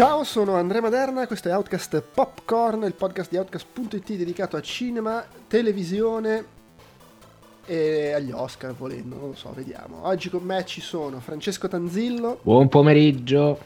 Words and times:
Ciao, 0.00 0.24
sono 0.24 0.54
Andrea 0.54 0.80
Maderna, 0.80 1.26
questo 1.26 1.50
è 1.50 1.54
Outcast 1.54 2.00
Popcorn, 2.00 2.84
il 2.84 2.94
podcast 2.94 3.28
di 3.28 3.36
Outcast.it 3.36 4.14
dedicato 4.14 4.56
a 4.56 4.62
cinema, 4.62 5.22
televisione 5.46 6.42
e 7.66 8.12
agli 8.12 8.30
Oscar 8.30 8.74
volendo, 8.74 9.16
non 9.16 9.28
lo 9.28 9.34
so, 9.34 9.52
vediamo. 9.54 10.06
Oggi 10.06 10.30
con 10.30 10.42
me 10.42 10.64
ci 10.64 10.80
sono 10.80 11.20
Francesco 11.20 11.68
Tanzillo. 11.68 12.38
Buon 12.40 12.70
pomeriggio. 12.70 13.60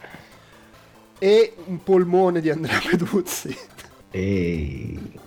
E 1.20 1.55
un 1.66 1.80
polmone 1.84 2.41
di 2.41 2.51
Andrea 2.51 2.80
Peduzzi. 2.84 3.56
Ehi. 4.11 5.20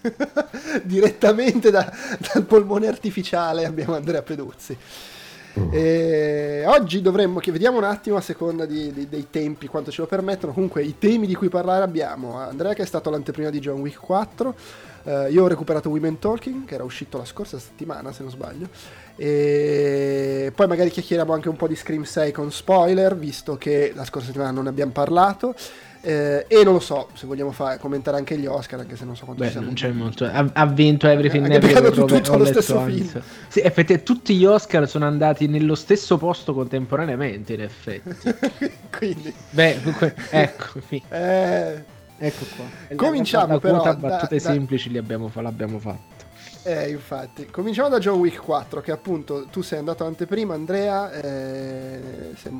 Direttamente 0.82 1.70
da, 1.70 1.92
dal 2.32 2.44
polmone 2.44 2.86
artificiale 2.86 3.66
abbiamo 3.66 3.94
Andrea 3.94 4.22
Peduzzi. 4.22 4.78
E 5.70 6.64
oggi 6.66 7.00
dovremmo, 7.00 7.38
che 7.38 7.50
vediamo 7.50 7.78
un 7.78 7.84
attimo 7.84 8.16
a 8.16 8.20
seconda 8.20 8.66
di, 8.66 8.92
di, 8.92 9.08
dei 9.08 9.28
tempi, 9.30 9.68
quanto 9.68 9.90
ce 9.90 10.02
lo 10.02 10.06
permettono. 10.06 10.52
Comunque, 10.52 10.82
i 10.82 10.98
temi 10.98 11.26
di 11.26 11.34
cui 11.34 11.48
parlare 11.48 11.82
abbiamo 11.82 12.36
Andrea, 12.36 12.74
che 12.74 12.82
è 12.82 12.86
stato 12.86 13.08
l'anteprima 13.08 13.48
di 13.48 13.58
John 13.58 13.80
Wick 13.80 13.98
4. 13.98 14.54
Uh, 15.04 15.10
io 15.30 15.44
ho 15.44 15.46
recuperato 15.46 15.88
Women 15.88 16.18
Talking, 16.18 16.66
che 16.66 16.74
era 16.74 16.84
uscito 16.84 17.16
la 17.16 17.24
scorsa 17.24 17.58
settimana, 17.58 18.12
se 18.12 18.22
non 18.22 18.30
sbaglio. 18.30 18.68
E 19.16 20.52
poi 20.54 20.66
magari 20.66 20.90
chiacchieriamo 20.90 21.32
anche 21.32 21.48
un 21.48 21.56
po' 21.56 21.68
di 21.68 21.76
Scream 21.76 22.02
6 22.02 22.32
con 22.32 22.52
spoiler, 22.52 23.16
visto 23.16 23.56
che 23.56 23.92
la 23.94 24.04
scorsa 24.04 24.26
settimana 24.26 24.50
non 24.50 24.64
ne 24.64 24.70
abbiamo 24.70 24.92
parlato. 24.92 25.54
Eh, 26.06 26.44
e 26.46 26.62
non 26.62 26.74
lo 26.74 26.78
so 26.78 27.08
se 27.14 27.26
vogliamo 27.26 27.50
fare, 27.50 27.78
commentare 27.80 28.16
anche 28.16 28.38
gli 28.38 28.46
Oscar, 28.46 28.78
anche 28.78 28.94
se 28.94 29.04
non 29.04 29.16
so 29.16 29.24
quanto 29.24 29.42
Beh, 29.42 29.54
non 29.54 29.74
c'è 29.74 29.90
molto. 29.90 30.24
Ha, 30.24 30.50
ha, 30.52 30.66
vinto 30.66 31.08
Everything 31.08 31.50
eh, 31.50 31.54
Everywhere 31.56 31.90
tutto 31.90 32.36
lo 32.36 32.44
stesso 32.44 32.78
film. 32.82 33.08
Sì, 33.48 33.58
effettivamente 33.58 34.04
tutti 34.04 34.36
gli 34.36 34.44
Oscar 34.44 34.88
sono 34.88 35.04
andati 35.04 35.48
nello 35.48 35.74
stesso 35.74 36.16
posto 36.16 36.54
contemporaneamente, 36.54 37.54
in 37.54 37.62
effetti. 37.62 38.32
Quindi. 38.96 39.34
Beh, 39.50 39.80
ecco, 40.30 40.78
eh, 41.08 41.84
ecco 42.18 42.44
qua. 42.54 42.94
Cominciamo 42.94 43.54
la, 43.54 43.58
però. 43.58 43.96
battute 43.96 44.36
da, 44.36 44.40
semplici 44.40 44.90
li 44.90 44.98
abbiamo, 44.98 45.28
l'abbiamo 45.34 45.80
fatto. 45.80 46.24
Eh, 46.62 46.88
infatti. 46.88 47.46
Cominciamo 47.46 47.88
da 47.88 47.98
John 47.98 48.20
Wick 48.20 48.40
4, 48.44 48.80
che 48.80 48.92
appunto 48.92 49.46
tu 49.50 49.60
sei 49.60 49.80
andato 49.80 50.04
anteprima, 50.04 50.54
Andrea. 50.54 51.10
Eh, 51.10 52.00
se, 52.36 52.50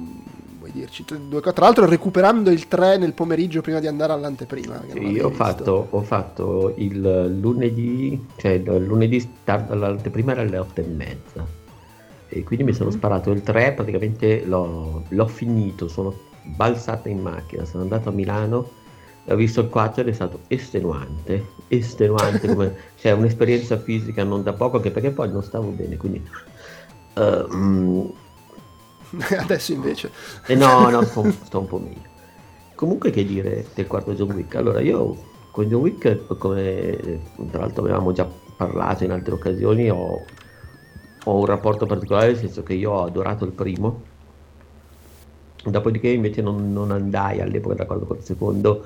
vuoi 0.67 0.72
dirci? 0.72 1.05
Tra 1.05 1.53
l'altro, 1.64 1.86
recuperando 1.86 2.50
il 2.50 2.69
3 2.69 2.98
nel 2.98 3.12
pomeriggio 3.12 3.61
prima 3.61 3.81
di 3.81 3.86
andare 3.86 4.12
all'anteprima. 4.12 4.83
Sì, 4.92 5.19
ho 5.19 5.31
fatto, 5.31 5.86
ho 5.91 6.03
fatto, 6.03 6.75
il 6.77 7.39
lunedì, 7.41 8.27
cioè 8.36 8.53
il 8.53 8.84
lunedì 8.84 9.28
tardo 9.45 9.73
all'anteprima 9.73 10.33
era 10.33 10.42
alle 10.42 10.58
8 10.58 10.81
e 10.81 10.84
mezza. 10.84 11.47
E 12.28 12.42
quindi 12.42 12.64
mi 12.64 12.73
sono 12.73 12.89
mm-hmm. 12.89 12.98
sparato 12.98 13.31
il 13.31 13.42
3, 13.42 13.73
praticamente 13.73 14.45
l'ho, 14.45 15.05
l'ho 15.08 15.27
finito, 15.28 15.89
sono 15.89 16.14
balzato 16.42 17.08
in 17.08 17.20
macchina, 17.20 17.64
sono 17.64 17.83
andato 17.83 18.08
a 18.08 18.12
Milano 18.12 18.84
ho 19.28 19.34
visto 19.34 19.61
il 19.61 19.69
4 19.69 20.03
ed 20.03 20.08
è 20.08 20.12
stato 20.12 20.42
estenuante, 20.47 21.47
estenuante, 21.67 22.47
come, 22.47 22.77
cioè 22.95 23.11
un'esperienza 23.11 23.77
fisica 23.77 24.23
non 24.23 24.45
da 24.45 24.53
poco, 24.53 24.77
anche 24.77 24.92
perché 24.92 25.11
poi 25.11 25.30
non 25.30 25.42
stavo 25.42 25.69
bene, 25.70 25.96
quindi... 25.96 26.24
Uh, 27.14 28.14
Adesso 29.38 29.72
invece... 29.72 30.10
Eh 30.46 30.54
no, 30.54 30.88
no, 30.90 31.02
sto, 31.02 31.30
sto, 31.44 31.60
un 31.60 31.66
po' 31.66 31.78
meglio. 31.78 32.14
Comunque 32.74 33.10
che 33.10 33.24
dire 33.24 33.66
del 33.74 33.86
quarto 33.86 34.14
John 34.14 34.32
Wick? 34.32 34.54
Allora, 34.56 34.80
io 34.80 35.16
con 35.50 35.66
John 35.66 35.80
Wick, 35.80 36.36
come 36.36 37.20
tra 37.50 37.60
l'altro 37.60 37.82
avevamo 37.82 38.12
già 38.12 38.28
parlato 38.56 39.04
in 39.04 39.12
altre 39.12 39.34
occasioni, 39.34 39.90
ho, 39.90 40.24
ho 41.24 41.38
un 41.38 41.44
rapporto 41.46 41.86
particolare, 41.86 42.28
nel 42.28 42.38
senso 42.38 42.62
che 42.62 42.74
io 42.74 42.90
ho 42.90 43.04
adorato 43.04 43.44
il 43.44 43.52
primo, 43.52 44.02
dopodiché 45.64 46.08
invece 46.08 46.42
non, 46.42 46.72
non 46.72 46.90
andai 46.90 47.40
all'epoca 47.40 47.74
d'accordo 47.74 48.04
col 48.06 48.22
secondo 48.22 48.84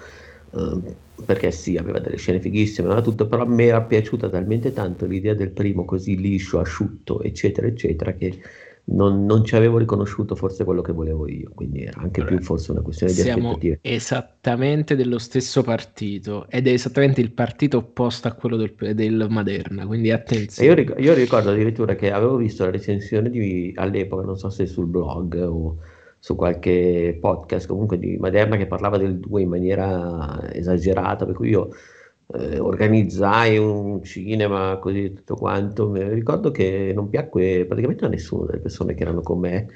Ehm, 0.52 0.94
perché 1.24 1.50
sì, 1.50 1.76
aveva 1.76 1.98
delle 1.98 2.16
scene 2.16 2.41
fighissime, 2.41 2.88
aveva 2.88 3.02
tutto, 3.02 3.26
però 3.28 3.44
me 3.47 3.66
era 3.66 3.82
piaciuta 3.82 4.28
talmente 4.28 4.72
tanto 4.72 5.06
l'idea 5.06 5.34
del 5.34 5.50
primo 5.50 5.84
così 5.84 6.16
liscio, 6.16 6.58
asciutto, 6.58 7.22
eccetera, 7.22 7.66
eccetera, 7.66 8.12
che 8.14 8.41
non, 8.91 9.25
non, 9.25 9.45
ci 9.45 9.56
avevo 9.56 9.78
riconosciuto 9.78 10.34
forse 10.34 10.65
quello 10.65 10.83
che 10.83 10.93
volevo 10.93 11.28
io, 11.28 11.51
quindi 11.55 11.83
era 11.83 12.01
anche 12.01 12.21
allora, 12.21 12.37
più 12.37 12.45
forse 12.45 12.71
una 12.73 12.81
questione 12.81 13.12
di 13.12 13.21
siamo 13.21 13.49
aspettative. 13.51 13.78
esattamente 13.83 14.97
dello 14.97 15.19
stesso 15.19 15.62
partito 15.62 16.47
ed 16.49 16.67
è 16.67 16.71
esattamente 16.71 17.21
il 17.21 17.33
partito 17.33 17.78
opposto 17.78 18.28
a 18.28 18.33
quello 18.33 18.56
del, 18.56 18.75
del 18.95 19.27
Maderna, 19.28 19.87
quindi 19.87 20.11
attenzione. 20.11 20.69
Io, 20.69 20.75
ric- 20.75 20.95
io, 20.99 21.15
ricordo 21.15 21.51
addirittura 21.51 21.95
che 21.95 22.11
avevo 22.11 22.37
visto 22.37 22.65
la 22.65 22.71
recensione 22.71 23.31
di, 23.31 23.73
all'epoca, 23.77 24.25
non 24.25 24.37
so 24.37 24.51
se 24.51 24.67
sul 24.67 24.87
blog 24.87 25.34
o 25.41 25.77
su 26.19 26.34
qualche 26.34 27.17
podcast 27.19 27.67
comunque 27.67 27.99
di 27.99 28.17
Maderna 28.19 28.57
che 28.57 28.67
parlava 28.67 28.99
del 28.99 29.19
2 29.19 29.43
in 29.43 29.49
maniera 29.49 30.53
esagerata, 30.53 31.25
per 31.25 31.34
cui 31.34 31.49
io 31.49 31.71
eh, 32.34 32.58
organizzai 32.58 33.58
un 33.58 34.02
cinema 34.02 34.78
così 34.78 35.12
tutto 35.12 35.34
quanto. 35.36 35.88
Mi 35.88 36.08
ricordo 36.08 36.50
che 36.50 36.92
non 36.94 37.08
piacque 37.08 37.64
praticamente 37.66 38.04
a 38.04 38.08
nessuno 38.08 38.46
delle 38.46 38.60
persone 38.60 38.94
che 38.94 39.02
erano 39.02 39.22
con 39.22 39.38
me, 39.41 39.66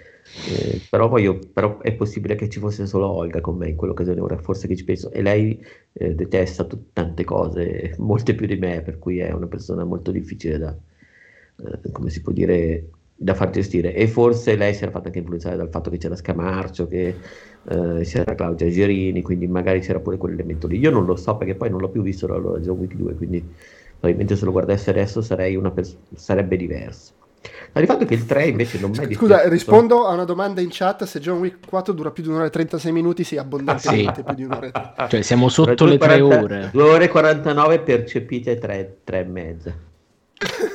eh, 0.48 0.80
però 0.88 1.08
poi 1.08 1.22
io, 1.22 1.38
però 1.52 1.80
è 1.80 1.92
possibile 1.94 2.34
che 2.34 2.48
ci 2.48 2.58
fosse 2.58 2.86
solo 2.86 3.08
Olga 3.08 3.40
con 3.40 3.56
me 3.56 3.68
in 3.68 3.76
quell'occasione, 3.76 4.20
ora 4.20 4.38
forse 4.38 4.68
che 4.68 4.76
ci 4.76 4.84
penso, 4.84 5.10
e 5.12 5.22
lei 5.22 5.64
eh, 5.92 6.14
detesta 6.14 6.64
t- 6.64 6.92
tante 6.92 7.24
cose, 7.24 7.94
molte 7.98 8.34
più 8.34 8.46
di 8.46 8.56
me, 8.56 8.82
per 8.82 8.98
cui 8.98 9.18
è 9.18 9.32
una 9.32 9.46
persona 9.46 9.84
molto 9.84 10.10
difficile 10.10 10.58
da, 10.58 10.76
eh, 11.56 11.90
come 11.92 12.10
si 12.10 12.22
può 12.22 12.32
dire, 12.32 12.88
da 13.16 13.34
far 13.34 13.50
gestire 13.50 13.94
e 13.94 14.08
forse 14.08 14.56
lei 14.56 14.74
si 14.74 14.82
era 14.82 14.90
fatta 14.90 15.06
anche 15.06 15.20
influenzare 15.20 15.56
dal 15.56 15.68
fatto 15.70 15.88
che 15.88 15.98
c'era 15.98 16.16
Scamarcio, 16.16 16.88
che 16.88 17.14
eh, 17.68 18.00
c'era 18.02 18.34
Claudia 18.34 18.68
Gerini, 18.68 19.22
quindi 19.22 19.46
magari 19.46 19.80
c'era 19.80 20.00
pure 20.00 20.16
quell'elemento 20.16 20.66
lì. 20.66 20.78
Io 20.78 20.90
non 20.90 21.04
lo 21.04 21.16
so 21.16 21.36
perché 21.36 21.54
poi 21.54 21.70
non 21.70 21.80
l'ho 21.80 21.88
più 21.88 22.02
visto 22.02 22.26
da 22.26 22.34
allora 22.34 22.58
John 22.58 22.78
Wick 22.78 22.94
2, 22.94 23.14
quindi 23.14 23.42
probabilmente 23.90 24.36
se 24.36 24.44
lo 24.44 24.52
guardassi 24.52 24.90
adesso 24.90 25.22
pers- 25.72 25.96
sarebbe 26.14 26.56
diverso. 26.56 27.12
Ma 27.72 27.80
di 27.80 27.86
fatto 27.86 28.04
che 28.04 28.14
il 28.14 28.24
3 28.24 28.46
invece 28.46 28.78
non 28.78 28.90
mi 28.90 28.96
è 28.96 29.12
Scusa, 29.12 29.48
rispondo 29.48 30.06
a 30.06 30.14
una 30.14 30.24
domanda 30.24 30.60
in 30.60 30.68
chat, 30.70 31.04
se 31.04 31.20
John 31.20 31.40
Wick 31.40 31.68
4 31.68 31.92
dura 31.92 32.10
più 32.10 32.22
di 32.22 32.30
un'ora 32.30 32.46
e 32.46 32.50
36 32.50 32.90
minuti, 32.92 33.22
sì, 33.22 33.36
abbondantemente 33.36 34.10
ah, 34.10 34.14
sì. 34.14 34.22
più 34.22 34.34
di 34.34 34.44
un'ora 34.44 34.66
e 34.66 35.08
Cioè 35.08 35.22
siamo 35.22 35.48
sotto 35.48 35.84
le 35.84 35.98
3 35.98 36.20
ore. 36.20 36.70
2 36.72 36.82
ore 36.82 37.04
e 37.04 37.08
49 37.08 37.80
percepite 37.80 38.58
3, 38.58 38.98
3 39.04 39.18
e 39.18 39.24
mezza. 39.24 39.74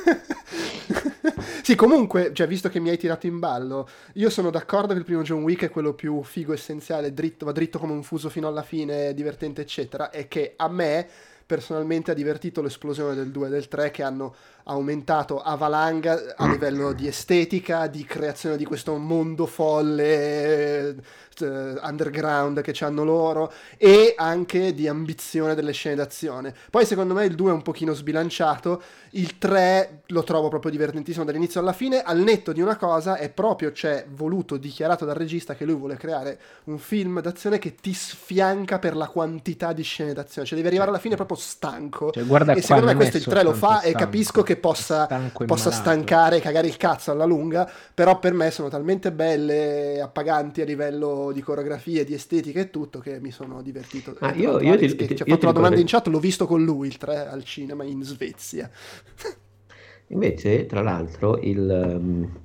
Sì, 1.70 1.76
comunque, 1.76 2.32
cioè, 2.32 2.48
visto 2.48 2.68
che 2.68 2.80
mi 2.80 2.88
hai 2.88 2.98
tirato 2.98 3.28
in 3.28 3.38
ballo, 3.38 3.88
io 4.14 4.28
sono 4.28 4.50
d'accordo 4.50 4.92
che 4.92 4.98
il 4.98 5.04
primo 5.04 5.22
John 5.22 5.44
Wick 5.44 5.66
è 5.66 5.70
quello 5.70 5.94
più 5.94 6.20
figo, 6.24 6.52
essenziale, 6.52 7.14
dritto, 7.14 7.44
va 7.44 7.52
dritto 7.52 7.78
come 7.78 7.92
un 7.92 8.02
fuso 8.02 8.28
fino 8.28 8.48
alla 8.48 8.64
fine, 8.64 9.14
divertente, 9.14 9.60
eccetera, 9.60 10.10
e 10.10 10.26
che 10.26 10.54
a 10.56 10.68
me 10.68 11.06
personalmente 11.46 12.10
ha 12.10 12.14
divertito 12.14 12.60
l'esplosione 12.60 13.14
del 13.14 13.30
2 13.30 13.46
e 13.46 13.50
del 13.50 13.68
3 13.68 13.92
che 13.92 14.02
hanno 14.02 14.34
aumentato 14.70 15.40
a 15.40 15.56
valanga 15.56 16.34
a 16.36 16.48
livello 16.48 16.92
di 16.92 17.06
estetica, 17.06 17.86
di 17.88 18.04
creazione 18.04 18.56
di 18.56 18.64
questo 18.64 18.96
mondo 18.96 19.46
folle 19.46 20.96
uh, 21.40 21.78
underground 21.82 22.60
che 22.60 22.84
hanno 22.84 23.04
loro 23.04 23.52
e 23.76 24.14
anche 24.16 24.74
di 24.74 24.88
ambizione 24.88 25.54
delle 25.54 25.72
scene 25.72 25.96
d'azione. 25.96 26.54
Poi 26.70 26.86
secondo 26.86 27.14
me 27.14 27.24
il 27.24 27.34
2 27.34 27.50
è 27.50 27.54
un 27.54 27.62
pochino 27.62 27.92
sbilanciato, 27.92 28.82
il 29.10 29.38
3 29.38 30.02
lo 30.06 30.22
trovo 30.22 30.48
proprio 30.48 30.70
divertentissimo 30.70 31.24
dall'inizio 31.24 31.60
alla 31.60 31.72
fine, 31.72 32.02
al 32.02 32.18
netto 32.18 32.52
di 32.52 32.60
una 32.60 32.76
cosa 32.76 33.16
è 33.16 33.28
proprio, 33.30 33.72
c'è 33.72 34.06
voluto, 34.10 34.56
dichiarato 34.56 35.04
dal 35.04 35.16
regista 35.16 35.54
che 35.54 35.64
lui 35.64 35.74
vuole 35.74 35.96
creare 35.96 36.38
un 36.64 36.78
film 36.78 37.20
d'azione 37.20 37.58
che 37.58 37.74
ti 37.74 37.92
sfianca 37.92 38.78
per 38.78 38.96
la 38.96 39.08
quantità 39.08 39.72
di 39.72 39.82
scene 39.82 40.12
d'azione, 40.12 40.46
cioè 40.46 40.56
devi 40.56 40.68
arrivare 40.68 40.90
alla 40.90 41.00
fine 41.00 41.16
proprio 41.16 41.36
stanco. 41.36 42.10
Cioè, 42.12 42.24
guarda 42.24 42.52
e 42.52 42.62
secondo 42.62 42.86
me 42.86 42.94
questo 42.94 43.16
il 43.16 43.24
3 43.24 43.42
lo 43.42 43.52
fa 43.52 43.78
stanco. 43.78 43.86
e 43.86 43.92
capisco 43.92 44.42
che 44.42 44.56
possa, 44.60 45.08
possa 45.46 45.70
stancare 45.70 46.36
e 46.36 46.40
cagare 46.40 46.68
il 46.68 46.76
cazzo 46.76 47.10
alla 47.10 47.24
lunga, 47.24 47.68
però 47.92 48.18
per 48.18 48.32
me 48.32 48.50
sono 48.50 48.68
talmente 48.68 49.10
belle, 49.10 50.00
appaganti 50.00 50.60
a 50.60 50.64
livello 50.64 51.32
di 51.32 51.40
coreografia, 51.40 52.04
di 52.04 52.14
estetica 52.14 52.60
e 52.60 52.70
tutto, 52.70 53.00
che 53.00 53.18
mi 53.20 53.30
sono 53.30 53.62
divertito. 53.62 54.14
Ah, 54.20 54.32
io, 54.34 54.60
io, 54.60 54.76
ti, 54.76 54.94
ti, 54.94 55.16
ci 55.16 55.22
ha 55.22 55.26
fatto 55.26 55.46
la 55.46 55.52
domanda 55.52 55.80
in 55.80 55.86
chat, 55.86 56.06
l'ho 56.06 56.20
visto 56.20 56.46
con 56.46 56.62
lui 56.62 56.86
il 56.86 56.98
3 56.98 57.26
al 57.26 57.42
cinema 57.42 57.82
in 57.82 58.02
Svezia. 58.02 58.70
Invece, 60.08 60.66
tra 60.66 60.82
l'altro, 60.82 61.38
il... 61.38 61.94
Um... 61.98 62.40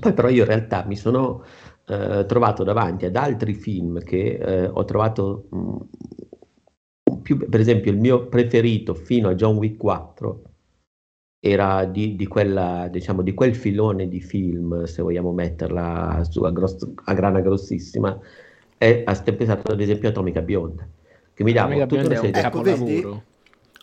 poi 0.00 0.12
però 0.12 0.28
io 0.28 0.42
in 0.42 0.48
realtà 0.48 0.84
mi 0.86 0.96
sono 0.96 1.44
uh, 1.86 2.24
trovato 2.26 2.64
davanti 2.64 3.04
ad 3.04 3.16
altri 3.16 3.54
film 3.54 4.02
che 4.02 4.68
uh, 4.72 4.76
ho 4.78 4.84
trovato 4.84 5.46
um, 5.50 5.88
più, 7.22 7.36
per 7.48 7.60
esempio, 7.60 7.90
il 7.90 7.98
mio 7.98 8.26
preferito 8.26 8.94
fino 8.94 9.28
a 9.28 9.34
John 9.34 9.56
Wick 9.56 9.76
4 9.76 10.42
era 11.44 11.84
di, 11.86 12.14
di, 12.14 12.28
quella, 12.28 12.86
diciamo, 12.88 13.20
di 13.20 13.34
quel 13.34 13.56
filone 13.56 14.06
di 14.06 14.20
film, 14.20 14.84
se 14.84 15.02
vogliamo 15.02 15.32
metterla 15.32 16.24
su 16.30 16.44
a, 16.44 16.52
grosso, 16.52 16.92
a 17.02 17.14
grana 17.14 17.40
grossissima, 17.40 18.16
è, 18.78 19.02
ha 19.04 19.14
pensato 19.14 19.72
ad 19.72 19.80
esempio 19.80 20.08
Atomica 20.08 20.40
Bionda, 20.40 20.86
che 21.34 21.42
mi 21.42 21.52
dava 21.52 21.84
tutta 21.84 22.06
una 22.06 22.14
serie 22.14 22.50
di... 22.84 22.96
Ecco? 22.96 23.22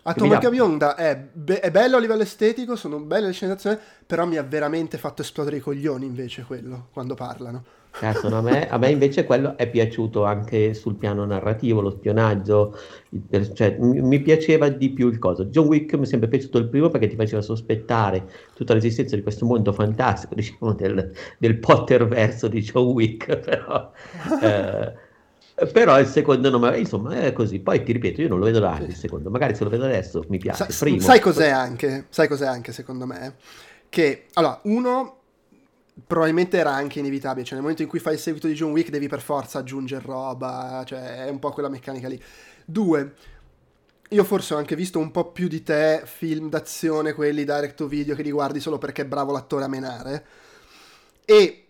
Atomica. 0.04 0.50
Bionda 0.50 0.96
è, 0.96 1.22
be- 1.34 1.60
è, 1.60 1.70
bello 1.70 1.98
a 1.98 2.00
livello 2.00 2.22
estetico, 2.22 2.78
sono 2.78 2.98
belle 3.00 3.28
le 3.28 3.34
scenazioni, 3.34 3.78
però 4.06 4.26
mi 4.26 4.38
ha 4.38 4.44
veramente 4.44 4.98
fatto 4.98 5.22
esplodere 5.22 5.58
i 5.58 5.60
coglioni 5.60 6.06
invece 6.06 6.44
quello, 6.44 6.88
quando 6.94 7.14
parlano. 7.14 7.64
Cazzo, 7.92 8.30
no, 8.30 8.38
a, 8.38 8.42
me, 8.42 8.70
a, 8.70 8.78
me, 8.78 8.92
invece 8.92 9.26
quello 9.26 9.58
è 9.58 9.70
piaciuto 9.70 10.24
anche 10.24 10.74
sul 10.74 10.96
piano 10.96 11.26
narrativo, 11.26 11.82
lo 11.82 11.90
spionaggio, 11.90 12.78
il, 13.10 13.54
cioè, 13.54 13.76
mi, 13.80 14.00
mi, 14.02 14.22
piaceva 14.22 14.70
di 14.70 14.92
più 14.92 15.10
il 15.10 15.20
coso. 15.20 15.46
John 15.46 15.68
Wick 15.68 15.96
mi 15.96 16.04
è 16.04 16.06
sempre 16.06 16.30
piaciuto 16.30 16.60
il 16.60 16.70
primo 16.70 16.90
perché 16.90 17.08
ti 17.08 17.16
faceva 17.16 17.42
sospettare 17.42 18.26
tutta 18.54 18.74
l'esistenza 18.74 19.16
di 19.16 19.22
questo 19.22 19.46
mondo 19.46 19.74
fantastico, 19.74 20.36
diciamo 20.36 20.74
del, 20.74 21.12
del 21.38 21.58
Potter 21.58 22.08
verso 22.08 22.48
di 22.48 22.62
John 22.62 22.86
Wick, 22.88 23.38
però... 23.38 23.92
eh, 24.42 25.08
però 25.74 26.00
il 26.00 26.08
secondo 26.08 26.50
nome, 26.50 26.78
insomma, 26.78 27.20
è 27.20 27.34
così. 27.34 27.60
Poi 27.60 27.84
ti 27.84 27.92
ripeto, 27.92 28.22
io 28.22 28.30
non 28.30 28.40
lo 28.40 28.46
vedo 28.46 28.60
da 28.60 28.76
anni 28.76 28.88
il 28.88 28.96
secondo, 28.96 29.30
magari 29.30 29.56
se 29.56 29.66
lo 29.66 29.70
vedo 29.70 29.84
adesso 29.84 30.24
mi 30.30 30.38
piace. 30.38 30.72
Sa, 30.72 30.88
sai 31.00 31.20
cos'è 31.20 31.50
anche? 31.50 32.06
Sai 32.08 32.30
cos'è 32.30 32.46
anche 32.46 32.72
secondo 32.72 33.06
me? 33.06 33.36
Che 33.90 34.28
allora, 34.34 34.60
uno 34.64 35.19
probabilmente 36.06 36.57
era 36.57 36.72
anche 36.72 37.00
inevitabile, 37.00 37.44
cioè 37.44 37.54
nel 37.54 37.62
momento 37.62 37.81
in 37.81 37.88
cui 37.88 38.00
fai 38.00 38.13
il 38.13 38.19
seguito 38.19 38.48
di 38.48 38.54
John 38.54 38.72
Wick 38.72 38.90
devi 38.90 39.07
per 39.07 39.22
forza 39.22 39.60
aggiungere 39.60 40.06
roba, 40.06 40.84
cioè 40.86 41.25
è 41.25 41.30
un 41.30 41.40
po' 41.40 41.51
quella 41.51 41.69
meccanica 41.69 42.07
lì. 42.07 42.22
Due, 42.66 43.13
io 44.10 44.24
forse 44.24 44.54
ho 44.54 44.57
anche 44.57 44.75
visto 44.75 45.00
un 45.00 45.12
po' 45.12 45.31
più 45.31 45.48
di 45.48 45.63
te 45.63 46.01
film 46.06 46.50
d'azione, 46.50 47.13
quelli 47.13 47.44
direct 47.44 47.75
to 47.75 47.88
video 47.88 48.16
che 48.16 48.24
li 48.24 48.31
guardi 48.31 48.60
solo 48.60 48.78
perché 48.78 49.04
è 49.04 49.06
bravo 49.06 49.31
l'attore 49.31 49.66
a 49.66 49.68
menare. 49.68 50.25
E 51.25 51.66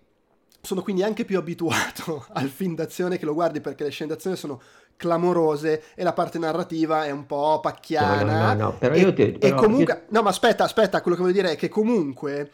sono 0.61 0.81
quindi 0.81 1.03
anche 1.03 1.25
più 1.25 1.37
abituato 1.39 2.25
al 2.33 2.49
film 2.49 2.75
d'azione 2.75 3.17
che 3.17 3.25
lo 3.25 3.33
guardi 3.33 3.61
perché 3.61 3.83
le 3.83 3.89
scene 3.91 4.11
d'azione 4.11 4.35
sono 4.35 4.61
clamorose 4.95 5.83
e 5.95 6.03
la 6.03 6.11
parte 6.13 6.39
narrativa 6.39 7.05
è 7.05 7.11
un 7.11 7.25
po' 7.25 7.59
pacchiana. 7.61 8.53
No, 8.53 8.53
no, 8.53 8.63
no, 8.63 8.77
però 8.77 8.93
e, 8.93 8.99
io 8.99 9.13
ti, 9.13 9.31
però 9.31 9.57
e 9.57 9.59
comunque... 9.59 9.93
Io... 9.93 10.01
No, 10.09 10.21
ma 10.21 10.29
aspetta, 10.29 10.63
aspetta, 10.63 11.01
quello 11.01 11.15
che 11.15 11.23
voglio 11.23 11.35
dire 11.35 11.51
è 11.51 11.55
che 11.55 11.69
comunque 11.69 12.51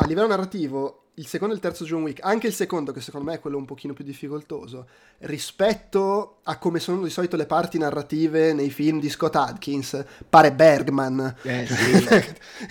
a 0.00 0.06
livello 0.06 0.28
narrativo 0.28 1.02
il 1.18 1.26
secondo 1.26 1.52
e 1.52 1.56
il 1.56 1.62
terzo 1.62 1.84
John 1.84 2.02
Wick, 2.02 2.20
anche 2.22 2.46
il 2.46 2.52
secondo 2.52 2.92
che 2.92 3.00
secondo 3.00 3.28
me 3.28 3.36
è 3.36 3.40
quello 3.40 3.56
un 3.56 3.64
pochino 3.64 3.92
più 3.92 4.04
difficoltoso, 4.04 4.86
rispetto 5.20 6.36
a 6.44 6.58
come 6.58 6.78
sono 6.78 7.02
di 7.02 7.10
solito 7.10 7.36
le 7.36 7.46
parti 7.46 7.76
narrative 7.76 8.52
nei 8.52 8.70
film 8.70 9.00
di 9.00 9.10
Scott 9.10 9.34
Adkins, 9.34 10.04
pare 10.28 10.52
Bergman. 10.52 11.34
Eh, 11.42 11.66
sì. 11.66 12.08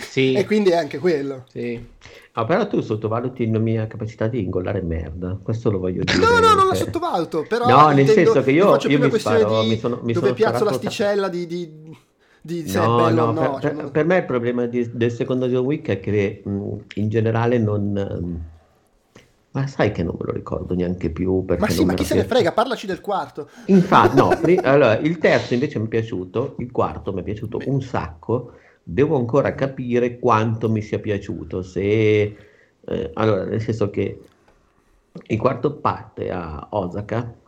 sì. 0.00 0.32
E 0.32 0.46
quindi 0.46 0.70
è 0.70 0.76
anche 0.76 0.96
quello. 0.96 1.44
Sì. 1.50 1.86
Ah, 2.32 2.46
però 2.46 2.66
tu 2.66 2.80
sottovaluti 2.80 3.50
la 3.50 3.58
mia 3.58 3.86
capacità 3.86 4.28
di 4.28 4.42
ingollare 4.42 4.80
merda, 4.80 5.38
questo 5.42 5.70
lo 5.70 5.78
voglio 5.78 6.04
dire. 6.04 6.18
No, 6.18 6.38
no, 6.38 6.54
non 6.54 6.68
la 6.68 6.74
sottovaluto, 6.74 7.44
però... 7.46 7.66
No, 7.66 7.90
nel 7.90 8.08
senso 8.08 8.42
che 8.42 8.52
io, 8.52 8.76
io 8.76 8.98
mi 8.98 9.18
sparo, 9.18 9.60
di 9.60 9.68
mi 9.68 9.78
sono, 9.78 10.00
mi 10.02 10.12
dove 10.14 10.28
sono 10.28 10.34
piazzo 10.34 10.64
l'asticella 10.64 11.28
di... 11.28 11.46
di 11.46 12.06
di 12.42 12.68
se 12.68 12.78
no, 12.78 12.96
bello 12.96 13.32
no, 13.32 13.32
no. 13.32 13.58
Per, 13.58 13.76
cioè, 13.76 13.90
per, 13.90 14.04
me 14.04 14.16
il 14.18 14.24
problema 14.24 14.66
di, 14.66 14.88
del 14.92 15.10
secondo 15.10 15.46
John 15.48 15.64
Wick 15.64 15.88
è 15.88 16.00
che 16.00 16.42
mh, 16.44 16.76
in 16.94 17.08
generale 17.08 17.58
non... 17.58 17.92
Mh, 17.92 18.56
ma 19.50 19.66
sai 19.66 19.92
che 19.92 20.02
non 20.02 20.14
me 20.18 20.26
lo 20.26 20.32
ricordo 20.32 20.74
neanche 20.74 21.10
più. 21.10 21.44
Ma 21.58 21.68
sì, 21.68 21.84
ma 21.84 21.94
chi 21.94 22.04
se 22.04 22.14
ne 22.14 22.24
frega, 22.24 22.52
parlaci 22.52 22.86
del 22.86 23.00
quarto. 23.00 23.48
Infatti, 23.66 24.16
no, 24.16 24.30
allora, 24.62 24.98
il 24.98 25.18
terzo 25.18 25.54
invece 25.54 25.78
mi 25.78 25.86
è 25.86 25.88
piaciuto, 25.88 26.54
il 26.58 26.70
quarto 26.70 27.12
mi 27.12 27.20
è 27.20 27.24
piaciuto 27.24 27.58
Beh. 27.58 27.64
un 27.66 27.80
sacco. 27.80 28.52
Devo 28.82 29.16
ancora 29.16 29.54
capire 29.54 30.18
quanto 30.18 30.70
mi 30.70 30.82
sia 30.82 30.98
piaciuto. 30.98 31.62
Se, 31.62 31.80
eh, 31.80 33.10
allora, 33.14 33.44
nel 33.44 33.60
senso 33.60 33.90
che 33.90 34.20
il 35.26 35.38
quarto 35.38 35.72
parte 35.72 36.30
a 36.30 36.68
Osaka, 36.70 37.26
Mm. 37.26 37.47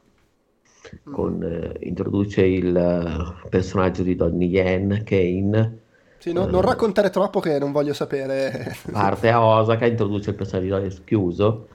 Con, 1.10 1.42
eh, 1.42 1.86
introduce 1.86 2.44
il 2.44 2.74
uh, 2.74 3.48
personaggio 3.48 4.02
di 4.02 4.14
Donnie 4.16 4.48
Yen, 4.48 5.02
Kane. 5.04 5.78
Sì, 6.18 6.32
no, 6.32 6.46
non 6.46 6.60
raccontare 6.60 7.10
troppo 7.10 7.40
che 7.40 7.58
non 7.58 7.72
voglio 7.72 7.92
sapere. 7.92 8.74
parte 8.90 9.30
a 9.30 9.42
Osaka, 9.42 9.86
introduce 9.86 10.30
il 10.30 10.36
personaggio 10.36 10.64
di 10.64 10.70
Donnie 10.70 11.04
chiuso 11.04 11.68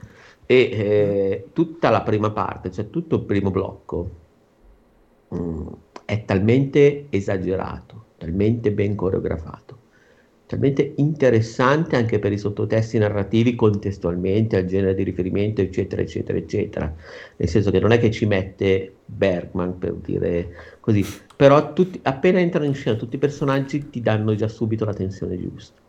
e 0.46 0.56
eh, 0.56 1.48
tutta 1.52 1.90
la 1.90 2.02
prima 2.02 2.30
parte, 2.30 2.70
cioè 2.70 2.90
tutto 2.90 3.16
il 3.16 3.22
primo 3.22 3.50
blocco, 3.50 4.10
mh, 5.28 5.36
mm, 5.36 5.66
è 6.04 6.24
talmente 6.24 7.06
esagerato, 7.10 8.04
talmente 8.16 8.70
ben 8.70 8.94
coreografato 8.94 9.75
talmente 10.46 10.92
interessante 10.96 11.96
anche 11.96 12.18
per 12.18 12.32
i 12.32 12.38
sottotesti 12.38 12.98
narrativi 12.98 13.54
contestualmente 13.54 14.56
al 14.56 14.64
genere 14.64 14.94
di 14.94 15.02
riferimento 15.02 15.60
eccetera 15.60 16.02
eccetera 16.02 16.38
eccetera 16.38 16.94
nel 17.36 17.48
senso 17.48 17.70
che 17.70 17.80
non 17.80 17.92
è 17.92 17.98
che 17.98 18.10
ci 18.10 18.26
mette 18.26 18.94
Bergman 19.04 19.78
per 19.78 19.94
dire 19.94 20.76
così 20.80 21.04
però 21.36 21.72
tutti, 21.74 22.00
appena 22.02 22.40
entrano 22.40 22.64
in 22.66 22.74
scena 22.74 22.96
tutti 22.96 23.16
i 23.16 23.18
personaggi 23.18 23.90
ti 23.90 24.00
danno 24.00 24.34
già 24.34 24.48
subito 24.48 24.86
la 24.86 24.94
tensione 24.94 25.38
giusta. 25.38 25.85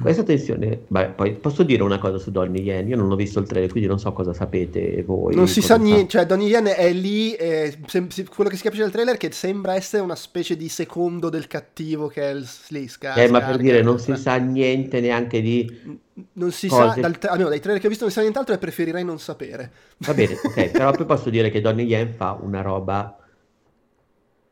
Questa 0.00 0.22
tensione, 0.22 0.80
beh, 0.88 1.10
poi 1.10 1.34
posso 1.34 1.62
dire 1.62 1.82
una 1.82 1.98
cosa 1.98 2.18
su 2.18 2.30
Donnie 2.30 2.62
Yen, 2.62 2.88
io 2.88 2.96
non 2.96 3.10
ho 3.10 3.16
visto 3.16 3.38
il 3.38 3.46
trailer, 3.46 3.70
quindi 3.70 3.88
non 3.88 3.98
so 3.98 4.12
cosa 4.12 4.32
sapete 4.32 5.02
voi. 5.04 5.34
Non 5.34 5.46
si 5.46 5.60
sa 5.60 5.76
niente, 5.76 6.08
cioè 6.08 6.26
Donnie 6.26 6.48
Yen 6.48 6.66
è 6.66 6.92
lì, 6.92 7.32
eh, 7.34 7.76
sem- 7.86 8.08
quello 8.28 8.50
che 8.50 8.56
si 8.56 8.62
capisce 8.62 8.82
dal 8.82 8.90
trailer 8.90 9.14
è 9.14 9.18
che 9.18 9.30
sembra 9.30 9.74
essere 9.74 10.02
una 10.02 10.16
specie 10.16 10.56
di 10.56 10.68
secondo 10.68 11.28
del 11.28 11.46
cattivo 11.46 12.08
che 12.08 12.22
è 12.22 12.30
il 12.32 12.44
Sliska. 12.44 13.14
Eh, 13.14 13.28
ma 13.28 13.40
per 13.40 13.58
dire, 13.58 13.82
non 13.82 13.98
si 13.98 14.16
sa 14.16 14.36
niente 14.36 15.00
neanche 15.00 15.40
di... 15.40 16.00
Non 16.32 16.50
si 16.50 16.68
cose. 16.68 16.94
sa, 16.94 17.00
dal, 17.00 17.16
almeno 17.28 17.48
dai 17.48 17.60
trailer 17.60 17.80
che 17.80 17.86
ho 17.86 17.90
visto 17.90 18.04
non 18.04 18.12
si 18.12 18.18
sa 18.18 18.22
nient'altro 18.22 18.54
e 18.54 18.58
preferirei 18.58 19.04
non 19.04 19.18
sapere. 19.18 19.70
Va 19.98 20.14
bene, 20.14 20.38
ok, 20.42 20.70
però 20.72 20.90
poi 20.92 21.06
posso 21.06 21.30
dire 21.30 21.50
che 21.50 21.60
Donnie 21.60 21.84
Yen 21.84 22.12
fa 22.14 22.38
una 22.40 22.62
roba 22.62 23.18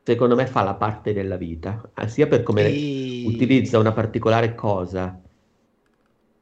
secondo 0.05 0.35
me 0.35 0.45
fa 0.45 0.63
la 0.63 0.73
parte 0.73 1.13
della 1.13 1.37
vita, 1.37 1.81
eh, 1.95 2.07
sia 2.07 2.27
per 2.27 2.43
come 2.43 2.65
e... 2.65 3.23
utilizza 3.25 3.79
una 3.79 3.93
particolare 3.93 4.53
cosa 4.53 5.17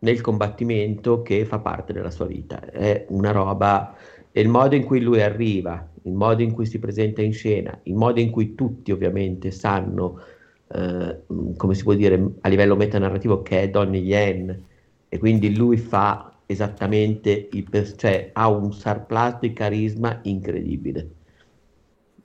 nel 0.02 0.22
combattimento 0.22 1.22
che 1.22 1.46
fa 1.46 1.60
parte 1.60 1.94
della 1.94 2.10
sua 2.10 2.26
vita. 2.26 2.60
È 2.60 3.06
una 3.10 3.32
roba, 3.32 3.96
il 4.32 4.48
modo 4.48 4.76
in 4.76 4.84
cui 4.84 5.02
lui 5.02 5.22
arriva, 5.22 5.88
il 6.04 6.14
modo 6.14 6.42
in 6.42 6.54
cui 6.54 6.66
si 6.66 6.80
presenta 6.80 7.22
in 7.22 7.34
scena, 7.34 7.78
il 7.84 7.96
modo 7.96 8.20
in 8.20 8.32
cui 8.32 8.56
tutti 8.56 8.92
ovviamente 8.92 9.52
sanno, 9.52 10.20
eh, 10.68 11.20
come 11.56 11.74
si 11.74 11.84
può 11.84 11.94
dire, 11.94 12.34
a 12.42 12.50
livello 12.50 12.76
metanarrativo 12.76 13.42
che 13.42 13.62
è 13.62 13.70
Donnie 13.70 14.02
Yen, 14.02 14.64
e 15.08 15.18
quindi 15.20 15.56
lui 15.56 15.78
fa 15.78 16.40
esattamente, 16.46 17.50
il 17.52 17.96
cioè 17.96 18.30
ha 18.34 18.50
un 18.50 18.74
surplus 18.74 19.40
di 19.40 19.54
carisma 19.54 20.20
incredibile. 20.24 21.10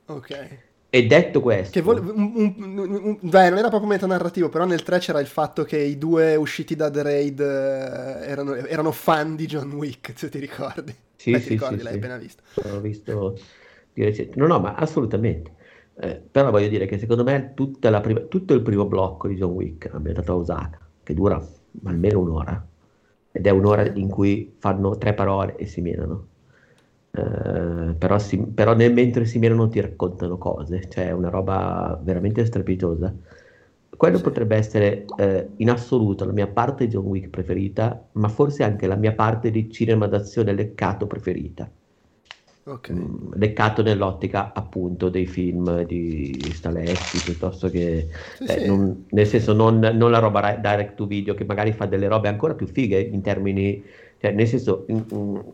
Ok. 0.06 0.65
E 0.96 1.06
detto 1.06 1.42
questo, 1.42 1.82
vole- 1.82 2.00
un, 2.00 2.32
un, 2.34 2.54
un, 2.56 3.18
beh, 3.20 3.50
non 3.50 3.58
era 3.58 3.68
proprio 3.68 3.90
metanarrativo, 3.90 4.48
però 4.48 4.64
nel 4.64 4.82
3 4.82 4.98
c'era 4.98 5.20
il 5.20 5.26
fatto 5.26 5.62
che 5.62 5.76
i 5.76 5.98
due 5.98 6.36
usciti 6.36 6.74
da 6.74 6.88
The 6.88 7.02
Raid 7.02 7.40
eh, 7.40 7.44
erano, 8.26 8.54
erano, 8.54 8.92
fan 8.92 9.36
di 9.36 9.44
John 9.44 9.72
Wick, 9.72 10.12
se 10.16 10.30
ti 10.30 10.38
ricordi. 10.38 10.94
Sì, 11.16 11.32
beh, 11.32 11.38
sì, 11.40 11.48
ti 11.48 11.52
ricordi, 11.52 11.76
sì, 11.76 11.82
l'hai 11.82 11.92
sì. 11.92 11.98
appena 11.98 12.16
visto. 12.16 12.42
L'ho 12.54 12.80
visto 12.80 13.38
di 13.92 14.04
recente. 14.04 14.38
No, 14.38 14.46
no, 14.46 14.58
ma 14.58 14.72
assolutamente. 14.72 15.52
Eh, 16.00 16.14
però 16.30 16.50
voglio 16.50 16.68
dire 16.68 16.86
che 16.86 16.98
secondo 16.98 17.24
me 17.24 17.52
prima, 17.54 18.20
tutto 18.20 18.54
il 18.54 18.62
primo 18.62 18.86
blocco 18.86 19.28
di 19.28 19.34
John 19.34 19.52
Wick, 19.52 19.90
ambientato 19.92 20.32
a 20.32 20.36
Osaka, 20.36 20.80
che 21.02 21.12
dura 21.12 21.38
almeno 21.84 22.20
un'ora, 22.20 22.66
ed 23.32 23.46
è 23.46 23.50
un'ora 23.50 23.86
in 23.86 24.08
cui 24.08 24.54
fanno 24.56 24.96
tre 24.96 25.12
parole 25.12 25.56
e 25.56 25.66
si 25.66 25.82
menano 25.82 26.28
eh, 27.16 27.94
però, 27.94 28.18
si, 28.18 28.38
però 28.38 28.74
nel 28.74 28.92
mentre 28.92 29.24
si 29.24 29.38
mirano 29.38 29.68
ti 29.68 29.80
raccontano 29.80 30.36
cose, 30.36 30.88
cioè 30.88 31.08
è 31.08 31.12
una 31.12 31.30
roba 31.30 31.98
veramente 32.02 32.44
strepitosa. 32.44 33.14
Quello 33.96 34.16
sì. 34.18 34.22
potrebbe 34.22 34.56
essere 34.56 35.06
eh, 35.16 35.48
in 35.56 35.70
assoluto 35.70 36.26
la 36.26 36.32
mia 36.32 36.48
parte 36.48 36.88
John 36.88 37.06
Wick 37.06 37.30
preferita, 37.30 38.08
ma 38.12 38.28
forse 38.28 38.62
anche 38.62 38.86
la 38.86 38.96
mia 38.96 39.12
parte 39.12 39.50
di 39.50 39.70
cinema 39.70 40.06
d'azione 40.06 40.52
leccato 40.52 41.06
preferita. 41.06 41.70
Okay. 42.68 42.96
Mm, 42.96 43.32
leccato 43.34 43.80
nell'ottica 43.82 44.52
appunto 44.52 45.08
dei 45.08 45.26
film 45.26 45.84
di 45.84 46.50
Staleschi 46.52 47.20
piuttosto 47.20 47.70
che 47.70 48.08
sì, 48.38 48.44
eh, 48.44 48.58
sì. 48.58 48.66
Non, 48.66 49.06
nel 49.10 49.26
senso 49.26 49.52
non, 49.52 49.78
non, 49.78 50.10
la 50.10 50.18
roba 50.18 50.56
direct 50.56 50.96
to 50.96 51.06
video 51.06 51.34
che 51.34 51.44
magari 51.44 51.70
fa 51.70 51.86
delle 51.86 52.08
robe 52.08 52.26
ancora 52.26 52.54
più 52.54 52.66
fighe 52.66 52.98
in 52.98 53.22
termini 53.22 53.84
cioè, 54.18 54.32
nel 54.32 54.46
senso, 54.46 54.86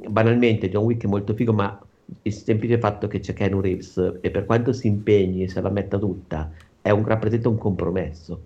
banalmente 0.09 0.69
John 0.69 0.85
Wick 0.85 1.04
è 1.04 1.09
molto 1.09 1.35
figo, 1.35 1.52
ma 1.52 1.81
il 2.23 2.33
semplice 2.33 2.78
fatto 2.78 3.09
che 3.09 3.21
c'è 3.21 3.33
Ken 3.33 3.61
Reeves 3.61 4.19
e 4.21 4.31
per 4.31 4.45
quanto 4.45 4.73
si 4.73 4.87
impegni 4.87 5.45
e 5.45 5.49
se 5.49 5.61
la 5.61 5.71
metta 5.71 5.99
tutta, 5.99 6.50
un, 6.83 7.04
rappresenta 7.04 7.49
un 7.49 7.59
compromesso. 7.59 8.40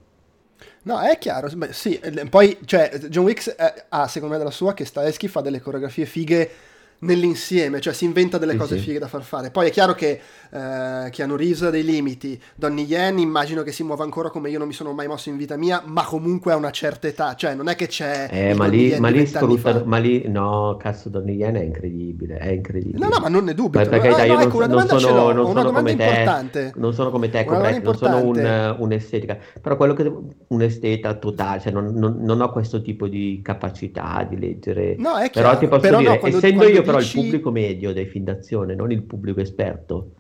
No, 0.82 1.00
è 1.00 1.18
chiaro, 1.18 1.49
beh, 1.54 1.73
sì, 1.73 2.00
poi, 2.30 2.56
cioè, 2.64 2.90
John 3.08 3.25
Wick 3.25 3.54
eh, 3.58 3.85
ha, 3.88 4.06
secondo 4.06 4.35
me, 4.35 4.38
della 4.38 4.52
sua, 4.52 4.73
che 4.73 4.85
Staeschi 4.85 5.28
fa 5.28 5.40
delle 5.40 5.61
coreografie 5.61 6.06
fighe 6.06 6.50
nell'insieme, 7.00 7.80
cioè 7.80 7.92
si 7.92 8.04
inventa 8.04 8.38
delle 8.38 8.52
Sì, 8.52 8.58
cose 8.58 8.76
sì. 8.78 8.82
fighe 8.84 8.98
da 8.98 9.08
far 9.08 9.22
fare. 9.22 9.50
Poi 9.50 9.68
è 9.68 9.70
chiaro 9.70 9.94
che 9.94 10.20
eh, 10.50 11.08
Keanu 11.10 11.36
Reeves 11.36 11.62
ha 11.62 11.70
dei 11.70 11.84
limiti, 11.84 12.40
Donnie 12.54 12.84
Yen 12.84 13.18
immagino 13.18 13.62
che 13.62 13.72
si 13.72 13.82
muova 13.82 14.04
ancora 14.04 14.30
come 14.30 14.50
io 14.50 14.58
non 14.58 14.66
mi 14.68 14.72
sono 14.72 14.92
mai 14.92 15.06
mosso 15.06 15.28
in 15.28 15.36
vita 15.36 15.56
mia, 15.56 15.82
ma 15.86 16.04
comunque 16.04 16.52
a 16.52 16.56
una 16.56 16.70
certa 16.70 17.06
età, 17.08 17.34
cioè 17.34 17.54
non 17.54 17.68
è 17.68 17.74
che 17.74 17.86
c'è 17.86 18.28
Eh, 18.30 18.54
ma 18.54 18.66
lì, 18.66 18.98
ma 18.98 19.08
lì 19.08 19.26
sfruttano, 19.26 19.84
ma 19.84 19.98
lì, 19.98 20.26
no, 20.28 20.76
cazzo, 20.78 21.08
Donnie 21.08 21.34
Yen 21.34 21.54
è 21.56 21.62
incredibile, 21.62 22.36
è 22.38 22.48
incredibile. 22.50 22.98
No, 22.98 23.08
no, 23.12 23.20
ma 23.20 23.28
non 23.28 23.44
ne 23.44 23.54
dubito. 23.54 23.78
Per, 23.78 23.88
per 23.88 24.00
carità, 24.00 24.22
Ah, 24.22 24.24
io 24.24 24.32
no, 24.32 24.38
non, 24.38 24.48
ecco, 24.48 24.66
non 24.66 24.88
ce 24.88 24.98
sono, 24.98 25.32
non 25.32 25.46
sono 25.52 25.72
come 25.72 25.96
te, 25.96 26.02
importante. 26.04 26.72
non 26.76 26.92
sono 26.94 27.10
come 27.10 27.28
te, 27.28 27.44
Cobretti, 27.44 27.82
non 27.82 27.96
sono 27.96 28.22
un, 28.24 28.76
un'estetica, 28.78 29.38
però 29.60 29.76
quello 29.76 29.94
che 29.94 30.10
un 30.48 30.62
esteta 30.62 31.14
totale, 31.14 31.60
cioè 31.60 31.72
non, 31.72 31.92
non- 31.94 32.16
non 32.20 32.40
ho 32.40 32.50
questo 32.50 32.80
tipo 32.82 33.08
di 33.08 33.40
capacità 33.42 34.26
di 34.28 34.38
leggere. 34.38 34.94
No, 34.98 35.16
è 35.16 35.30
Però 35.30 35.54
chiaro, 35.54 35.58
ti 35.58 35.66
posso 35.68 35.80
però 35.80 36.00
no, 36.00 36.02
dire, 36.02 36.18
quando- 36.18 36.36
essendo 36.38 36.56
quando 36.62 36.74
io 36.78 36.82
però 36.87 36.99
il 36.99 37.11
pubblico 37.12 37.50
medio 37.50 37.93
dei 37.93 38.07
film 38.07 38.25
d'azione, 38.25 38.75
non 38.75 38.90
il 38.93 39.02
pubblico 39.02 39.40
esperto, 39.40 40.12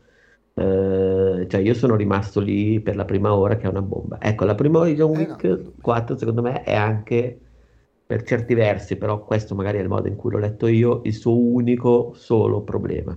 eh, 0.54 1.46
cioè 1.48 1.60
io 1.60 1.74
sono 1.74 1.96
rimasto 1.96 2.40
lì 2.40 2.80
per 2.80 2.96
la 2.96 3.04
prima 3.04 3.34
ora 3.34 3.56
che 3.56 3.66
è 3.66 3.68
una 3.68 3.82
bomba. 3.82 4.18
Ecco, 4.20 4.44
la 4.44 4.54
prima 4.54 4.78
ora 4.80 4.88
di 4.88 4.94
John 4.94 5.12
Eh, 5.14 5.14
no, 5.14 5.18
Wick 5.18 5.44
non 5.44 5.56
dubbio. 5.62 5.72
4 5.80 6.16
secondo 6.16 6.42
me 6.42 6.62
è 6.62 6.74
anche 6.74 7.40
per 8.06 8.22
certi 8.22 8.54
versi, 8.54 8.96
però 8.96 9.24
questo 9.24 9.54
magari 9.54 9.78
è 9.78 9.82
il 9.82 9.88
modo 9.88 10.08
in 10.08 10.16
cui 10.16 10.30
l'ho 10.30 10.38
letto 10.38 10.66
io, 10.66 11.00
il 11.04 11.14
suo 11.14 11.36
unico 11.36 12.12
solo 12.14 12.62
problema. 12.62 13.16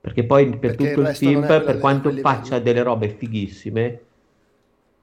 Perché 0.00 0.24
poi 0.24 0.48
per 0.50 0.76
Perché 0.76 0.88
tutto 0.88 1.00
il 1.00 1.14
film, 1.16 1.46
per 1.46 1.74
di 1.74 1.78
quanto 1.80 2.10
faccia 2.12 2.58
delle 2.60 2.82
robe 2.82 3.08
fighissime, 3.08 4.00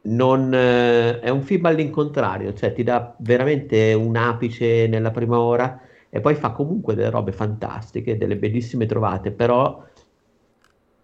non, 0.04 0.54
eh, 0.54 1.20
è 1.20 1.30
un 1.30 1.42
film 1.42 1.66
all'incontrario, 1.66 2.54
cioè 2.54 2.74
ti 2.74 2.84
dà 2.84 3.16
veramente 3.20 3.94
un 3.94 4.16
apice 4.16 4.88
nella 4.88 5.12
prima 5.12 5.40
ora 5.40 5.80
e 6.16 6.22
poi 6.22 6.36
fa 6.36 6.52
comunque 6.52 6.94
delle 6.94 7.10
robe 7.10 7.32
fantastiche, 7.32 8.18
delle 8.18 8.38
bellissime 8.38 8.86
trovate, 8.86 9.32
però 9.32 9.84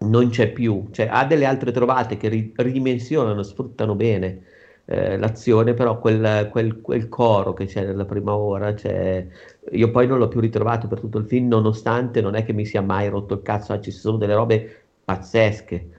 non 0.01 0.29
c'è 0.29 0.51
più, 0.51 0.87
cioè 0.91 1.07
ha 1.11 1.25
delle 1.25 1.45
altre 1.45 1.71
trovate 1.71 2.15
che 2.17 2.29
ri- 2.29 2.53
ridimensionano, 2.55 3.43
sfruttano 3.43 3.95
bene 3.95 4.43
eh, 4.85 5.17
l'azione, 5.17 5.73
però 5.73 5.99
quel, 5.99 6.47
quel- 6.51 6.79
quel 6.81 7.09
coro 7.09 7.53
che 7.53 7.65
c'è 7.65 7.83
nella 7.85 8.05
prima 8.05 8.35
ora, 8.35 8.75
cioè, 8.75 9.27
io 9.71 9.91
poi 9.91 10.07
non 10.07 10.17
l'ho 10.19 10.27
più 10.29 10.39
ritrovato 10.39 10.87
per 10.87 10.99
tutto 10.99 11.17
il 11.17 11.25
film, 11.25 11.47
nonostante 11.49 12.21
non 12.21 12.35
è 12.35 12.45
che 12.45 12.53
mi 12.53 12.65
sia 12.65 12.81
mai 12.81 13.09
rotto 13.09 13.33
il 13.35 13.41
cazzo, 13.41 13.77
ci 13.81 13.91
sono 13.91 14.17
delle 14.17 14.33
robe 14.35 14.85
pazzesche. 15.03 15.89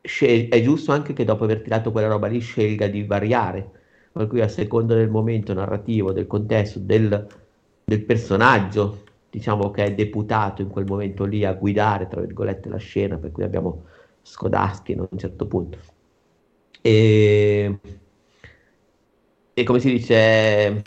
Scel- 0.00 0.48
è 0.48 0.62
giusto 0.62 0.92
anche 0.92 1.12
che 1.12 1.24
dopo 1.24 1.44
aver 1.44 1.60
tirato 1.62 1.90
quella 1.92 2.08
roba 2.08 2.28
lì 2.28 2.38
scelga 2.40 2.86
di 2.86 3.04
variare, 3.04 3.70
per 4.12 4.26
cui 4.28 4.40
a 4.40 4.48
seconda 4.48 4.94
del 4.94 5.10
momento 5.10 5.52
narrativo, 5.52 6.12
del 6.12 6.26
contesto, 6.26 6.78
del, 6.78 7.26
del 7.88 8.04
personaggio, 8.04 9.04
diciamo 9.30 9.70
che 9.70 9.84
è 9.84 9.94
deputato 9.94 10.60
in 10.60 10.68
quel 10.68 10.86
momento 10.86 11.24
lì 11.24 11.44
a 11.44 11.54
guidare, 11.54 12.08
tra 12.08 12.20
virgolette, 12.20 12.68
la 12.68 12.78
scena, 12.78 13.16
per 13.16 13.30
cui 13.30 13.44
abbiamo 13.44 13.84
Skodaskin 14.22 14.98
a 14.98 15.08
un 15.08 15.16
certo 15.16 15.46
punto. 15.46 15.78
E, 16.82 17.78
e 19.54 19.62
come 19.62 19.78
si 19.78 19.92
dice, 19.92 20.82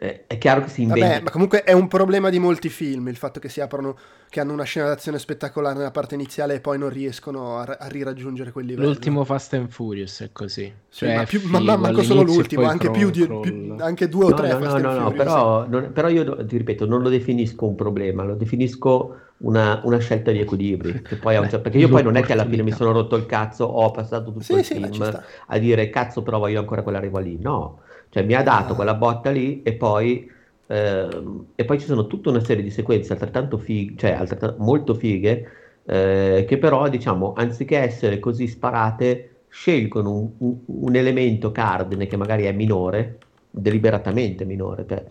è, 0.00 0.24
è 0.26 0.38
chiaro 0.38 0.62
che 0.62 0.68
si 0.70 0.82
inventa. 0.82 0.90
Vabbè, 0.90 1.20
ma 1.22 1.30
comunque 1.30 1.62
è 1.62 1.72
un 1.72 1.86
problema 1.88 2.30
di 2.30 2.38
molti 2.40 2.68
film 2.68 3.08
il 3.08 3.16
fatto 3.16 3.38
che 3.38 3.48
si 3.48 3.60
aprono, 3.60 3.96
che 4.28 4.40
hanno 4.40 4.52
una 4.52 4.64
scena 4.64 4.88
d'azione 4.88 5.18
spettacolare 5.20 5.76
nella 5.78 5.92
parte 5.92 6.14
iniziale 6.16 6.54
e 6.54 6.60
poi 6.60 6.78
non 6.78 6.88
riescono 6.90 7.58
a, 7.58 7.62
a 7.62 7.86
riraggiungere 7.86 8.50
quel 8.50 8.66
livello. 8.66 8.94
L'ultimo 8.94 9.24
Fast 9.24 9.54
and 9.54 9.68
Furious 9.68 10.20
è 10.22 10.32
così. 10.32 10.72
Sì, 10.88 11.08
Cioè, 11.08 11.12
ma, 11.12 11.24
più, 11.26 11.42
ma, 11.44 11.60
ma 11.60 11.76
figo 11.76 11.76
manco 11.76 12.02
solo 12.02 12.22
l'ultimo, 12.22 12.66
anche, 12.66 12.90
cro- 12.90 12.90
più 12.90 13.10
di, 13.10 13.28
più- 13.28 13.74
anche 13.78 14.08
due 14.08 14.26
o 14.26 14.32
No, 14.32 14.34
tre 14.34 14.54
no, 14.54 14.58
Fast 14.58 14.78
no, 14.78 14.78
and 14.78 14.90
no, 14.92 14.94
no, 14.94 15.14
però, 15.14 15.66
non- 15.66 15.92
però 15.92 16.08
io 16.08 16.44
ti 16.46 16.56
ripeto, 16.58 16.84
non 16.86 17.00
lo 17.02 17.08
definisco 17.08 17.66
un 17.66 17.74
problema, 17.74 18.22
lo 18.22 18.34
definisco 18.36 19.16
una, 19.38 19.80
una 19.84 19.98
scelta 19.98 20.30
di 20.30 20.40
equilibri. 20.40 21.06
Che 21.06 21.16
poi 21.16 21.36
a 21.36 21.40
un 21.40 21.48
certo- 21.48 21.62
perché 21.64 21.78
io 21.78 21.88
poi 21.88 22.02
non 22.02 22.16
è 22.16 22.24
che 22.24 22.32
alla 22.34 22.46
fine 22.46 22.62
mi 22.62 22.72
sono 22.72 22.92
rotto 22.92 23.16
il 23.16 23.24
cazzo, 23.26 23.64
ho 23.64 23.90
passato 23.90 24.32
tutto 24.32 24.54
Sì, 24.54 24.62
il 24.62 24.64
sì, 24.64 24.90
film 24.90 25.00
a 25.46 25.58
dire 25.58 25.88
cazzo, 25.90 26.22
però 26.22 26.38
voglio 26.38 26.60
ancora 26.60 26.82
quella 26.82 27.00
roba 27.00 27.20
lì. 27.20 27.38
No, 27.38 27.80
cioè 28.10 28.22
mi 28.24 28.34
ha 28.34 28.42
dato 28.42 28.74
quella 28.74 28.94
botta 28.94 29.30
lì 29.30 29.62
e 29.62 29.74
poi, 29.74 30.28
ehm, 30.66 31.52
e 31.54 31.64
poi 31.64 31.78
ci 31.80 31.86
sono 31.86 32.06
tutta 32.06 32.30
una 32.30 32.40
serie 32.44 32.62
di 32.62 32.70
sequenze 32.70 33.12
altrettanto 33.12 33.58
fighe, 33.58 33.96
cioè 33.96 34.12
altrettanto, 34.12 34.62
molto 34.62 34.94
fighe, 34.94 35.46
eh, 35.84 36.44
che 36.46 36.58
però, 36.58 36.88
diciamo, 36.88 37.32
anziché 37.34 37.78
essere 37.78 38.18
così 38.18 38.46
sparate, 38.48 39.44
scelgono 39.48 40.12
un, 40.16 40.32
un- 40.38 40.58
un 40.66 40.94
elemento 40.96 41.50
cardine 41.52 42.06
che 42.06 42.16
magari 42.16 42.44
è 42.44 42.52
minore, 42.52 43.18
deliberatamente 43.50 44.44
minore. 44.44 44.84
cioè, 44.88 45.04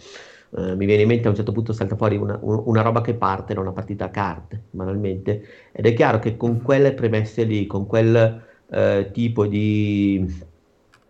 eh, 0.51 0.75
mi 0.75 0.85
viene 0.85 1.03
in 1.03 1.07
mente 1.07 1.27
a 1.27 1.29
un 1.31 1.35
certo 1.35 1.51
punto 1.51 1.73
salta 1.73 1.95
fuori 1.95 2.15
una, 2.17 2.37
un- 2.41 2.63
una 2.65 2.81
roba 2.81 3.01
che 3.01 3.13
parte 3.15 3.53
da 3.53 3.59
una 3.59 3.71
partita 3.71 4.05
a 4.05 4.09
carte, 4.09 4.63
banalmente, 4.71 5.43
ed 5.71 5.85
è 5.85 5.93
chiaro 5.93 6.19
che 6.19 6.37
con 6.37 6.61
quelle 6.61 6.93
premesse 6.93 7.43
lì, 7.43 7.65
con 7.67 7.85
quel 7.85 8.41
eh, 8.71 9.09
tipo 9.11 9.45
di, 9.45 10.25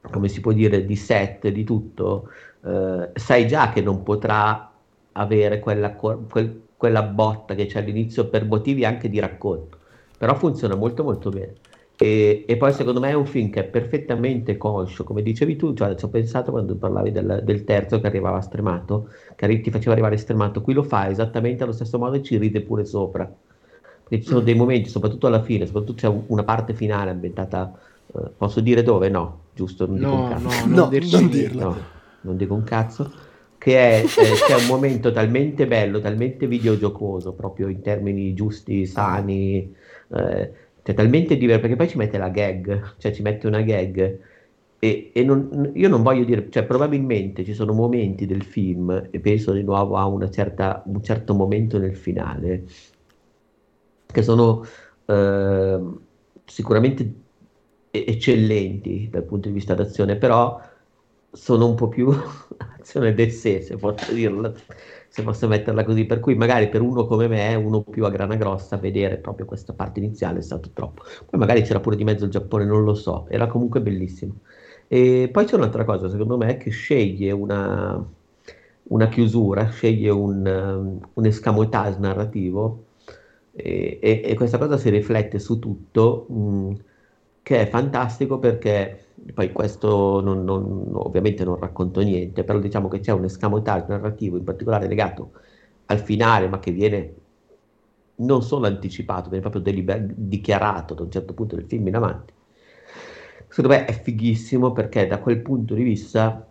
come 0.01 0.27
si 0.29 0.39
può 0.41 0.51
dire, 0.51 0.85
di 0.85 0.95
set, 0.95 1.47
di 1.49 1.63
tutto, 1.63 2.29
eh, 2.63 3.11
sai 3.13 3.47
già 3.47 3.69
che 3.71 3.81
non 3.81 4.03
potrà 4.03 4.65
avere 5.13 5.59
quella, 5.59 5.93
quel- 5.95 6.67
quella 6.75 7.03
botta 7.03 7.55
che 7.55 7.65
c'è 7.65 7.79
all'inizio 7.79 8.29
per 8.29 8.45
motivi 8.45 8.85
anche 8.85 9.09
di 9.09 9.19
racconto, 9.19 9.79
però 10.17 10.35
funziona 10.35 10.75
molto 10.75 11.03
molto 11.03 11.31
bene. 11.31 11.59
E, 12.01 12.45
e 12.47 12.55
poi 12.57 12.71
secondo 12.71 13.01
me 13.01 13.09
è 13.09 13.13
un 13.13 13.25
film 13.25 13.49
che 13.49 13.59
è 13.61 13.65
perfettamente 13.69 14.55
conscio, 14.55 15.03
come 15.03 15.21
dicevi 15.21 15.57
tu, 15.57 15.73
cioè 15.73 15.95
ci 15.95 16.05
ho 16.05 16.09
pensato 16.09 16.51
quando 16.51 16.77
parlavi 16.77 17.11
del, 17.11 17.41
del 17.43 17.63
terzo 17.65 17.99
che 17.99 18.07
arrivava 18.07 18.39
stremato, 18.39 19.09
che 19.35 19.59
ti 19.61 19.69
faceva 19.69 19.91
arrivare 19.91 20.15
stremato, 20.15 20.61
qui 20.61 20.73
lo 20.73 20.83
fa 20.83 21.09
esattamente 21.09 21.63
allo 21.63 21.73
stesso 21.73 21.97
modo 21.99 22.15
e 22.15 22.23
ci 22.23 22.37
ride 22.37 22.61
pure 22.61 22.85
sopra. 22.85 23.25
Perché 24.03 24.21
ci 24.23 24.29
sono 24.29 24.39
dei 24.41 24.55
momenti, 24.55 24.89
soprattutto 24.89 25.27
alla 25.27 25.43
fine, 25.43 25.65
soprattutto 25.65 25.93
c'è 25.93 26.07
un- 26.07 26.23
una 26.27 26.43
parte 26.43 26.73
finale 26.73 27.11
ambientata, 27.11 27.77
eh, 28.13 28.31
posso 28.37 28.61
dire 28.61 28.83
dove? 28.83 29.09
No, 29.09 29.49
giusto? 29.53 29.85
Non 29.85 29.97
dico 29.97 30.15
un 30.15 30.23
No, 30.23 30.23
cazzo. 30.23 30.47
no, 30.47 30.65
No, 30.69 30.85
non 30.85 30.89
dirci 30.89 31.17
non 31.19 31.29
dirlo. 31.29 31.67
No, 31.67 31.91
non 32.21 32.37
dico 32.37 32.53
un 32.53 32.63
cazzo. 32.63 33.13
Che 33.57 33.77
è, 33.77 34.13
eh, 34.15 34.41
c'è 34.41 34.55
un 34.55 34.65
momento 34.65 35.11
talmente 35.11 35.67
bello, 35.67 35.99
talmente 35.99 36.47
videogiocoso, 36.47 37.33
proprio 37.33 37.67
in 37.67 37.81
termini 37.81 38.33
giusti, 38.33 38.85
sani, 38.85 39.75
eh, 40.15 40.53
cioè 40.81 40.95
talmente 40.95 41.35
diverso, 41.37 41.61
perché 41.61 41.75
poi 41.75 41.89
ci 41.89 41.97
mette 41.97 42.17
la 42.17 42.29
gag, 42.29 42.95
cioè 42.97 43.11
ci 43.11 43.21
mette 43.21 43.47
una 43.47 43.61
gag. 43.61 44.19
E, 44.81 45.11
e 45.13 45.23
non- 45.23 45.71
io 45.75 45.89
non 45.89 46.03
voglio 46.03 46.23
dire, 46.23 46.49
cioè 46.49 46.63
probabilmente 46.65 47.43
ci 47.43 47.53
sono 47.53 47.73
momenti 47.73 48.25
del 48.25 48.43
film, 48.43 49.09
e 49.11 49.19
penso 49.19 49.51
di 49.51 49.61
nuovo 49.63 49.97
a 49.97 50.05
una 50.07 50.29
certa, 50.29 50.81
un 50.85 51.03
certo 51.03 51.33
momento 51.35 51.77
nel 51.77 51.97
finale, 51.97 52.63
che 54.05 54.21
sono 54.23 54.63
ehm, 55.05 56.07
sicuramente 56.45 57.28
eccellenti 58.05 59.09
dal 59.09 59.23
punto 59.23 59.47
di 59.47 59.53
vista 59.53 59.73
d'azione, 59.75 60.17
però 60.17 60.59
sono 61.31 61.67
un 61.67 61.75
po' 61.75 61.87
più 61.89 62.09
azione 62.79 63.13
del 63.13 63.31
sé, 63.31 63.61
se 63.61 63.75
posso 63.77 64.11
dirla, 64.13 64.51
se 65.07 65.23
posso 65.23 65.47
metterla 65.47 65.83
così. 65.83 66.05
Per 66.05 66.19
cui 66.19 66.35
magari 66.35 66.69
per 66.69 66.81
uno 66.81 67.05
come 67.05 67.27
me, 67.27 67.55
uno 67.55 67.81
più 67.83 68.05
a 68.05 68.09
grana 68.09 68.35
grossa, 68.35 68.77
vedere 68.77 69.17
proprio 69.17 69.45
questa 69.45 69.73
parte 69.73 69.99
iniziale 69.99 70.39
è 70.39 70.41
stato 70.41 70.69
troppo. 70.73 71.03
Poi 71.29 71.39
magari 71.39 71.61
c'era 71.63 71.79
pure 71.79 71.95
di 71.95 72.03
mezzo 72.03 72.25
il 72.25 72.31
Giappone, 72.31 72.65
non 72.65 72.83
lo 72.83 72.93
so, 72.95 73.27
era 73.29 73.47
comunque 73.47 73.81
bellissimo. 73.81 74.35
E 74.87 75.29
poi 75.31 75.45
c'è 75.45 75.55
un'altra 75.55 75.83
cosa, 75.85 76.09
secondo 76.09 76.37
me, 76.37 76.57
che 76.57 76.71
sceglie 76.71 77.31
una, 77.31 78.03
una 78.83 79.07
chiusura, 79.09 79.69
sceglie 79.69 80.09
un, 80.09 80.99
un 81.13 81.25
escamotage 81.25 81.99
narrativo 81.99 82.85
e, 83.51 83.99
e- 84.01 84.21
e 84.23 84.33
questa 84.35 84.57
cosa 84.57 84.77
si 84.77 84.89
riflette 84.89 85.39
su 85.39 85.59
tutto, 85.59 86.25
mh, 86.29 86.73
che 87.49 87.61
è 87.61 87.67
fantastico 87.67 88.37
perché 88.37 89.05
poi 89.33 89.51
questo 89.51 90.21
non- 90.21 90.43
non- 90.43 90.91
ovviamente 90.93 91.43
non 91.43 91.55
racconto 91.57 91.99
niente, 92.01 92.43
però 92.43 92.59
diciamo 92.59 92.87
che 92.87 92.99
c'è 92.99 93.11
un 93.11 93.23
escamotage 93.23 93.87
narrativo 93.87 94.37
in 94.37 94.43
particolare 94.43 94.87
legato 94.87 95.31
al 95.87 95.99
finale, 95.99 96.47
ma 96.47 96.59
che 96.59 96.71
viene 96.71 97.13
non 98.17 98.43
solo 98.43 98.67
anticipato, 98.67 99.29
viene 99.29 99.41
proprio 99.41 99.61
deliber- 99.63 100.13
dichiarato 100.15 100.93
da 100.93 101.01
un 101.03 101.09
certo 101.11 101.33
punto 101.33 101.55
del 101.55 101.65
film 101.65 101.87
in 101.87 101.95
avanti. 101.95 102.33
Secondo 103.47 103.69
me 103.75 103.85
è 103.85 103.93
fighissimo 103.93 104.71
perché 104.71 105.07
da 105.07 105.19
quel 105.19 105.41
punto 105.41 105.73
di 105.73 105.83
vista 105.83 106.45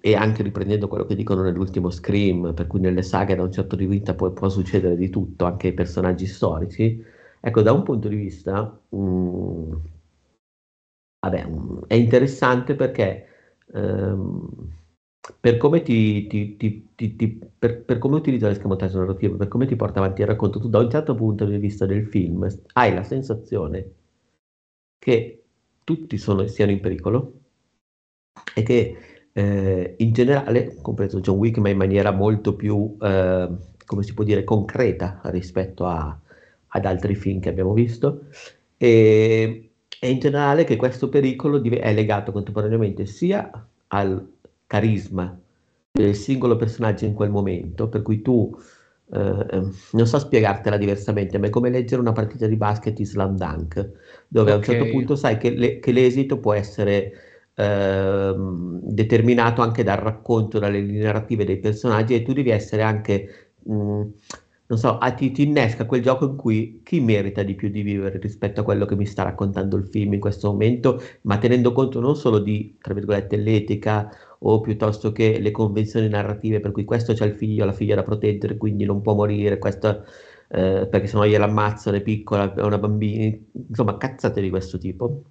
e 0.00 0.14
anche 0.14 0.42
riprendendo 0.42 0.88
quello 0.88 1.04
che 1.06 1.14
dicono 1.14 1.42
nell'ultimo 1.42 1.90
Scream, 1.90 2.52
per 2.54 2.66
cui 2.66 2.80
nelle 2.80 3.02
saghe 3.02 3.34
da 3.34 3.42
un 3.42 3.52
certo 3.52 3.76
di 3.76 3.86
vita 3.86 4.14
può, 4.14 4.30
può 4.32 4.48
succedere 4.48 4.96
di 4.96 5.08
tutto, 5.10 5.44
anche 5.44 5.68
ai 5.68 5.74
personaggi 5.74 6.26
storici. 6.26 7.02
Ecco, 7.46 7.62
da 7.62 7.72
un 7.72 7.82
punto 7.84 8.08
di 8.08 8.16
vista, 8.16 8.76
mm, 8.96 9.72
vabbè, 11.20 11.46
mm, 11.46 11.78
è 11.86 11.94
interessante 11.94 12.74
perché 12.74 13.26
ehm, 13.72 14.48
per 15.40 15.56
come 15.56 15.82
ti- 15.82 16.26
ti- 16.26 17.16
ti- 17.16 17.40
per, 17.58 17.82
per 17.84 17.98
come 17.98 18.16
utilizza 18.16 18.48
l'escamotage 18.48 18.98
narrativo, 18.98 19.36
per 19.36 19.48
come 19.48 19.66
ti 19.66 19.74
porta 19.76 19.98
avanti 20.00 20.20
il 20.20 20.26
racconto, 20.26 20.60
tu 20.60 20.68
da 20.68 20.78
un 20.78 20.90
certo 20.90 21.14
punto 21.14 21.44
di 21.46 21.56
vista 21.58 21.86
del 21.86 22.06
film 22.06 22.46
hai 22.74 22.92
la 22.94 23.02
sensazione 23.02 23.90
che 24.98 25.44
tutti 25.84 26.18
sono- 26.18 26.46
siano 26.48 26.72
in 26.72 26.80
pericolo 26.80 27.32
e 28.54 28.62
che 28.62 28.96
eh, 29.32 29.94
in 29.98 30.12
generale, 30.12 30.76
compreso 30.80 31.20
John 31.20 31.38
Wick, 31.38 31.58
ma 31.58 31.68
in 31.68 31.76
maniera 31.76 32.10
molto 32.12 32.54
più, 32.54 32.96
eh, 33.00 33.48
come 33.84 34.02
si 34.04 34.14
può 34.14 34.22
dire, 34.24 34.44
concreta 34.44 35.20
rispetto 35.24 35.86
a, 35.86 36.16
ad 36.74 36.84
altri 36.84 37.14
film 37.14 37.40
che 37.40 37.48
abbiamo 37.48 37.72
visto. 37.72 38.26
E, 38.76 39.70
e 40.00 40.10
in 40.10 40.18
generale 40.18 40.64
che 40.64 40.76
questo 40.76 41.08
pericolo 41.08 41.62
è 41.62 41.94
legato 41.94 42.32
contemporaneamente 42.32 43.06
sia 43.06 43.50
al 43.88 44.26
carisma 44.66 45.38
del 45.92 46.14
singolo 46.14 46.56
personaggio 46.56 47.04
in 47.04 47.14
quel 47.14 47.30
momento, 47.30 47.88
per 47.88 48.02
cui 48.02 48.20
tu 48.20 48.54
eh, 49.12 49.46
ehm, 49.50 49.74
non 49.92 50.06
so 50.06 50.18
spiegartela 50.18 50.76
diversamente, 50.76 51.38
ma 51.38 51.46
è 51.46 51.50
come 51.50 51.70
leggere 51.70 52.00
una 52.00 52.12
partita 52.12 52.46
di 52.46 52.56
basket 52.56 52.98
in 52.98 53.06
slam 53.06 53.36
dunk, 53.36 53.74
dove 54.26 54.50
okay. 54.50 54.52
a 54.52 54.56
un 54.56 54.62
certo 54.62 54.90
punto 54.90 55.16
sai 55.16 55.38
che, 55.38 55.50
le, 55.50 55.78
che 55.78 55.92
l'esito 55.92 56.38
può 56.38 56.52
essere 56.52 57.12
eh, 57.54 58.34
determinato 58.36 59.62
anche 59.62 59.84
dal 59.84 59.98
racconto, 59.98 60.58
dalle 60.58 60.80
linee 60.80 61.04
narrative 61.04 61.44
dei 61.44 61.58
personaggi 61.58 62.14
e 62.14 62.22
tu 62.22 62.32
devi 62.32 62.50
essere 62.50 62.82
anche, 62.82 63.52
mh, 63.62 64.02
non 64.66 64.78
so, 64.78 64.96
a, 64.98 65.12
ti, 65.12 65.30
ti 65.30 65.42
innesca 65.42 65.84
quel 65.84 66.00
gioco 66.00 66.24
in 66.26 66.36
cui 66.36 66.80
chi 66.82 67.00
merita 67.00 67.42
di 67.42 67.54
più 67.54 67.68
di 67.68 67.82
vivere 67.82 68.18
rispetto 68.18 68.60
a 68.60 68.64
quello 68.64 68.86
che 68.86 68.96
mi 68.96 69.04
sta 69.04 69.22
raccontando 69.22 69.76
il 69.76 69.86
film 69.86 70.14
in 70.14 70.20
questo 70.20 70.50
momento, 70.50 71.00
ma 71.22 71.36
tenendo 71.38 71.72
conto 71.72 72.00
non 72.00 72.16
solo 72.16 72.38
di, 72.38 72.76
tra 72.80 72.94
virgolette, 72.94 73.36
l'etica 73.36 74.10
o 74.40 74.60
piuttosto 74.60 75.12
che 75.12 75.38
le 75.38 75.50
convenzioni 75.50 76.08
narrative 76.08 76.60
per 76.60 76.72
cui 76.72 76.84
questo 76.84 77.12
c'è 77.12 77.26
il 77.26 77.34
figlio, 77.34 77.64
la 77.66 77.72
figlia 77.72 77.94
da 77.94 78.02
proteggere, 78.02 78.56
quindi 78.56 78.84
non 78.84 79.02
può 79.02 79.14
morire, 79.14 79.58
questo, 79.58 80.04
eh, 80.48 80.86
perché 80.90 81.06
sennò 81.08 81.24
gliela 81.24 81.44
ammazzano, 81.44 81.96
è 81.98 82.02
piccola, 82.02 82.54
è 82.54 82.62
una 82.62 82.78
bambina, 82.78 83.36
insomma 83.68 83.96
cazzate 83.98 84.40
di 84.40 84.48
questo 84.50 84.78
tipo, 84.78 85.24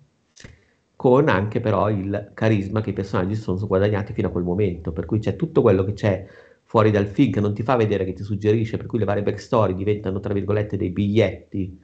con 0.95 1.27
anche 1.27 1.59
però 1.59 1.89
il 1.89 2.31
carisma 2.33 2.81
che 2.81 2.91
i 2.91 2.93
personaggi 2.93 3.35
sono 3.35 3.65
guadagnati 3.65 4.13
fino 4.13 4.27
a 4.27 4.31
quel 4.31 4.43
momento, 4.43 4.91
per 4.91 5.05
cui 5.05 5.19
c'è 5.19 5.35
tutto 5.35 5.61
quello 5.61 5.83
che 5.83 5.93
c'è 5.93 6.25
fuori 6.73 6.89
dal 6.89 7.05
film 7.05 7.31
che 7.31 7.39
non 7.39 7.53
ti 7.53 7.61
fa 7.61 7.75
vedere, 7.75 8.03
che 8.03 8.13
ti 8.13 8.23
suggerisce, 8.23 8.77
per 8.77 8.87
cui 8.87 8.97
le 8.97 9.05
varie 9.05 9.21
backstory 9.21 9.75
diventano 9.75 10.19
tra 10.19 10.33
virgolette 10.33 10.75
dei 10.75 10.89
biglietti 10.89 11.79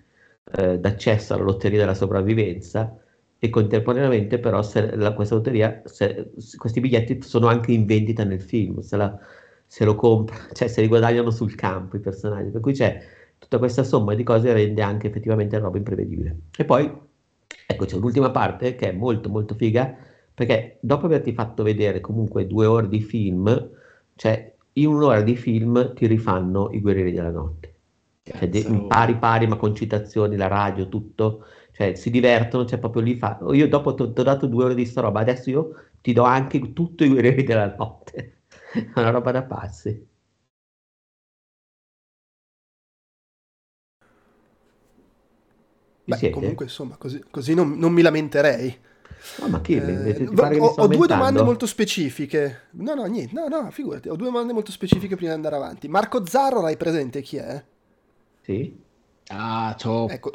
eh, 0.55 0.79
d'accesso 0.79 1.35
alla 1.35 1.43
lotteria 1.43 1.77
della 1.77 1.93
sopravvivenza, 1.93 2.97
e 3.37 3.49
contemporaneamente 3.49 4.39
però 4.39 4.63
se 4.63 4.95
la, 4.95 5.13
questa 5.13 5.35
lotteria, 5.35 5.83
se, 5.85 6.31
questi 6.57 6.79
biglietti 6.79 7.21
sono 7.21 7.45
anche 7.45 7.71
in 7.71 7.85
vendita 7.85 8.23
nel 8.23 8.41
film, 8.41 8.79
se, 8.79 8.97
la, 8.97 9.15
se 9.67 9.85
lo 9.85 9.93
compra, 9.93 10.35
cioè 10.53 10.67
se 10.67 10.81
li 10.81 10.87
guadagnano 10.87 11.29
sul 11.29 11.53
campo 11.53 11.95
i 11.95 11.99
personaggi, 11.99 12.49
per 12.49 12.61
cui 12.61 12.73
c'è 12.73 12.99
tutta 13.37 13.59
questa 13.59 13.83
somma 13.83 14.15
di 14.15 14.23
cose 14.23 14.51
rende 14.53 14.81
anche 14.81 15.05
effettivamente 15.05 15.55
la 15.55 15.65
roba 15.65 15.77
imprevedibile. 15.77 16.35
E 16.57 16.65
poi, 16.65 16.91
ecco, 17.67 17.85
c'è 17.85 17.95
l'ultima 17.95 18.31
parte 18.31 18.73
che 18.73 18.89
è 18.89 18.91
molto 18.91 19.29
molto 19.29 19.53
figa, 19.53 19.95
perché 20.33 20.79
dopo 20.81 21.05
averti 21.05 21.31
fatto 21.31 21.61
vedere 21.61 22.01
comunque 22.01 22.47
due 22.47 22.65
ore 22.65 22.87
di 22.87 23.01
film, 23.01 23.69
cioè 24.15 24.57
in 24.81 24.87
un'ora 24.87 25.21
di 25.21 25.35
film 25.35 25.93
ti 25.93 26.07
rifanno 26.07 26.69
i 26.71 26.81
guerrieri 26.81 27.11
della 27.11 27.31
notte. 27.31 27.75
Cioè, 28.23 28.47
de- 28.47 28.85
pari 28.87 29.17
pari, 29.17 29.47
ma 29.47 29.55
con 29.55 29.73
citazioni, 29.73 30.35
la 30.35 30.47
radio, 30.47 30.87
tutto 30.87 31.45
cioè 31.79 31.95
si 31.95 32.09
divertono, 32.09 32.65
cioè 32.65 32.77
proprio 32.77 33.01
lì 33.01 33.15
fa... 33.15 33.39
Io 33.51 33.69
dopo 33.69 33.95
ti 33.95 34.01
ho 34.01 34.07
dato 34.07 34.47
due 34.47 34.65
ore 34.65 34.75
di 34.75 34.85
sta 34.85 34.99
roba, 34.99 35.21
adesso 35.21 35.49
io 35.49 35.71
ti 36.01 36.11
do 36.11 36.23
anche 36.23 36.73
tutto 36.73 37.05
i 37.05 37.07
guerrieri 37.07 37.43
della 37.43 37.73
notte. 37.73 38.41
È 38.69 38.99
una 38.99 39.11
roba 39.11 39.31
da 39.31 39.43
pazzi. 39.43 40.07
Beh, 46.03 46.29
comunque 46.31 46.65
insomma, 46.65 46.97
così, 46.97 47.23
così 47.31 47.53
non, 47.53 47.77
non, 47.77 47.93
mi 47.93 48.01
lamenterei. 48.01 48.77
No, 49.39 49.47
ma 49.47 49.61
chi? 49.61 49.75
Eh, 49.75 50.27
ho, 50.35 50.65
ho 50.77 50.87
due 50.87 51.07
domande 51.07 51.41
molto 51.41 51.65
specifiche. 51.65 52.67
No, 52.71 52.93
no, 52.93 53.05
niente, 53.05 53.33
no, 53.33 53.47
no, 53.47 53.69
figurati, 53.71 54.09
ho 54.09 54.15
due 54.15 54.27
domande 54.27 54.53
molto 54.53 54.71
specifiche 54.71 55.15
prima 55.15 55.31
di 55.31 55.35
andare 55.35 55.55
avanti. 55.55 55.87
Marco 55.87 56.25
Zarro, 56.25 56.65
hai 56.65 56.77
presente 56.77 57.21
chi 57.21 57.37
è? 57.37 57.63
Sì. 58.41 58.77
Ah, 59.27 59.75
top. 59.77 60.09
Ecco, 60.09 60.31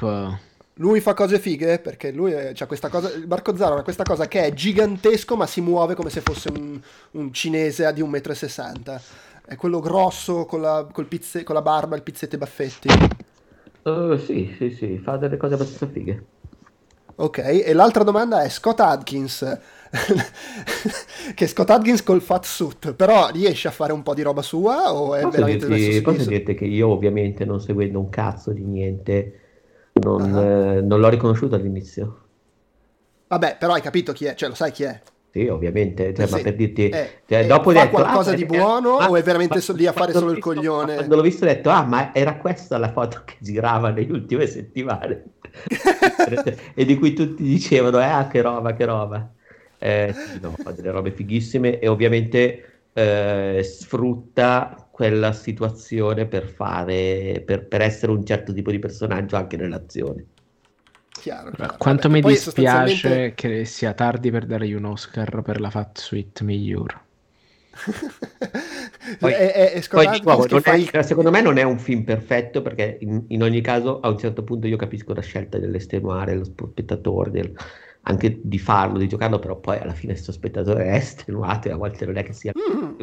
lui 0.79 1.01
fa 1.01 1.15
cose 1.15 1.39
fighe 1.39 1.79
perché 1.79 2.11
lui 2.11 2.35
ha 2.35 2.67
questa 2.67 2.89
cosa. 2.89 3.11
Marco 3.27 3.57
Zaro 3.57 3.77
ha 3.77 3.83
questa 3.83 4.03
cosa 4.03 4.27
che 4.27 4.45
è 4.45 4.53
gigantesco, 4.53 5.37
ma 5.37 5.47
si 5.47 5.61
muove 5.61 5.95
come 5.95 6.11
se 6.11 6.21
fosse 6.21 6.51
un, 6.51 6.81
un 7.13 7.33
cinese 7.33 7.93
di 7.93 8.03
1,60 8.03 8.93
m. 8.95 9.01
È 9.47 9.57
quello 9.57 9.79
grosso 9.79 10.47
con 10.47 10.63
la, 10.63 10.87
pizze, 11.07 11.43
con 11.43 11.55
la 11.55 11.63
barba, 11.63 11.97
il 11.97 12.03
pizzetto 12.03 12.33
e 12.33 12.37
i 12.37 12.41
baffetti. 12.41 12.89
Uh, 13.83 14.17
sì, 14.17 14.55
sì, 14.57 14.71
sì, 14.71 14.99
fa 14.99 15.17
delle 15.17 15.37
cose 15.37 15.55
abbastanza 15.55 15.87
fighe. 15.87 16.25
Ok, 17.17 17.39
e 17.39 17.73
l'altra 17.73 18.03
domanda 18.03 18.43
è 18.43 18.49
Scott 18.49 18.81
Adkins. 18.81 19.59
che 21.35 21.47
Scott 21.47 21.71
Adkins 21.71 22.03
col 22.03 22.21
fat 22.21 22.45
suit, 22.45 22.95
però 22.95 23.29
riesce 23.31 23.69
a 23.69 23.71
fare 23.71 23.93
un 23.93 24.03
po' 24.03 24.15
di 24.15 24.23
roba 24.23 24.43
sua 24.43 24.93
o 24.93 25.15
è 25.15 25.21
posso 25.23 25.37
veramente 25.37 25.67
dirti, 25.69 26.01
Posso 26.01 26.29
dirti 26.29 26.55
che 26.55 26.65
io 26.65 26.89
ovviamente 26.89 27.45
non 27.45 27.61
seguendo 27.61 28.01
un 28.01 28.09
cazzo 28.09 28.51
di 28.51 28.65
niente 28.65 29.39
non, 29.95 30.23
uh-huh. 30.23 30.41
eh, 30.41 30.81
non 30.81 30.99
l'ho 30.99 31.09
riconosciuto 31.09 31.55
all'inizio. 31.55 32.23
Vabbè, 33.29 33.57
però 33.59 33.75
hai 33.75 33.81
capito 33.81 34.13
chi 34.13 34.27
è, 34.27 34.35
cioè 34.35 34.49
lo 34.49 34.55
sai 34.55 34.73
chi 34.73 34.83
è. 34.83 35.01
Sì, 35.35 35.49
ovviamente, 35.49 36.15
cioè, 36.15 36.29
sì. 36.29 36.33
ma 36.33 36.41
per 36.43 36.55
dirti, 36.55 36.89
eh, 36.91 37.09
cioè, 37.27 37.41
eh, 37.41 37.47
dopo 37.47 37.73
fa 37.73 37.81
detto, 37.81 37.97
qualcosa 37.97 38.31
ah, 38.31 38.35
di 38.35 38.47
buono 38.47 38.99
ah, 38.99 39.11
o 39.11 39.17
è 39.17 39.23
veramente 39.25 39.61
ma, 39.67 39.75
lì 39.75 39.87
a 39.89 39.93
fare 39.93 40.13
solo 40.13 40.27
visto, 40.27 40.39
il 40.39 40.57
coglione? 40.57 40.95
Quando 40.95 41.17
l'ho 41.17 41.23
visto 41.23 41.43
ho 41.43 41.49
detto, 41.49 41.71
ah, 41.71 41.83
ma 41.83 42.15
era 42.15 42.37
questa 42.37 42.79
la 42.79 42.93
foto 42.93 43.23
che 43.25 43.35
girava 43.41 43.91
nelle 43.91 44.13
ultime 44.13 44.47
settimane 44.47 45.25
e 46.73 46.85
di 46.85 46.97
cui 46.97 47.15
tutti 47.15 47.43
dicevano, 47.43 47.99
eh, 47.99 48.05
ah, 48.05 48.29
che 48.29 48.43
roba, 48.43 48.75
che 48.75 48.85
roba. 48.85 49.29
Eh, 49.77 50.15
sì, 50.15 50.39
no, 50.41 50.55
fa 50.57 50.71
delle 50.71 50.93
robe 50.93 51.11
fighissime 51.11 51.81
e 51.81 51.89
ovviamente 51.89 52.83
eh, 52.93 53.61
sfrutta 53.65 54.87
quella 54.89 55.33
situazione 55.33 56.27
per 56.27 56.47
fare, 56.47 57.43
per, 57.45 57.67
per, 57.67 57.81
essere 57.81 58.13
un 58.13 58.25
certo 58.25 58.53
tipo 58.53 58.71
di 58.71 58.79
personaggio 58.79 59.35
anche 59.35 59.57
nell'azione. 59.57 60.27
Chiaro, 61.25 61.53
chiaro. 61.53 61.77
Quanto 61.79 62.09
Vabbè, 62.09 62.21
mi 62.21 62.33
dispiace 62.33 62.97
sostanzialmente... 62.97 63.35
che 63.35 63.65
sia 63.65 63.95
tardi 63.95 64.31
per 64.31 64.45
dargli 64.45 64.75
un 64.75 64.85
Oscar 64.85 65.41
per 65.41 65.59
la 65.59 65.71
Fat 65.71 65.99
Suite 65.99 66.45
migliore. 66.45 67.01
poi, 69.19 69.33
è, 69.33 69.73
è 69.73 69.83
poi, 69.89 70.21
nuovo, 70.23 70.61
fai... 70.61 70.85
è, 70.85 71.03
secondo 71.03 71.31
me 71.31 71.41
non 71.41 71.57
è 71.57 71.63
un 71.63 71.79
film 71.79 72.03
perfetto 72.03 72.61
perché 72.61 72.99
in, 73.01 73.25
in, 73.29 73.43
ogni 73.43 73.63
caso 73.63 74.01
a 74.01 74.11
un 74.11 74.19
certo 74.19 74.45
punto 74.45 74.67
io 74.67 74.77
capisco 74.77 75.15
la 75.15 75.23
scelta 75.23 75.57
dell'estenuare 75.57 76.35
lo 76.35 76.45
spettatore 76.45 77.31
del, 77.31 77.53
anche 78.03 78.41
di 78.43 78.59
farlo, 78.59 78.99
di 78.99 79.09
giocarlo 79.09 79.39
però 79.39 79.57
poi 79.57 79.79
alla 79.79 79.95
fine 79.95 80.13
questo 80.13 80.31
spettatore 80.31 80.85
è 80.93 80.97
estenuato 80.97 81.69
e 81.69 81.71
a 81.71 81.77
volte 81.77 82.05
non 82.05 82.19
è 82.19 82.23
che 82.23 82.35
sia 82.35 82.53
mm. 82.53 83.01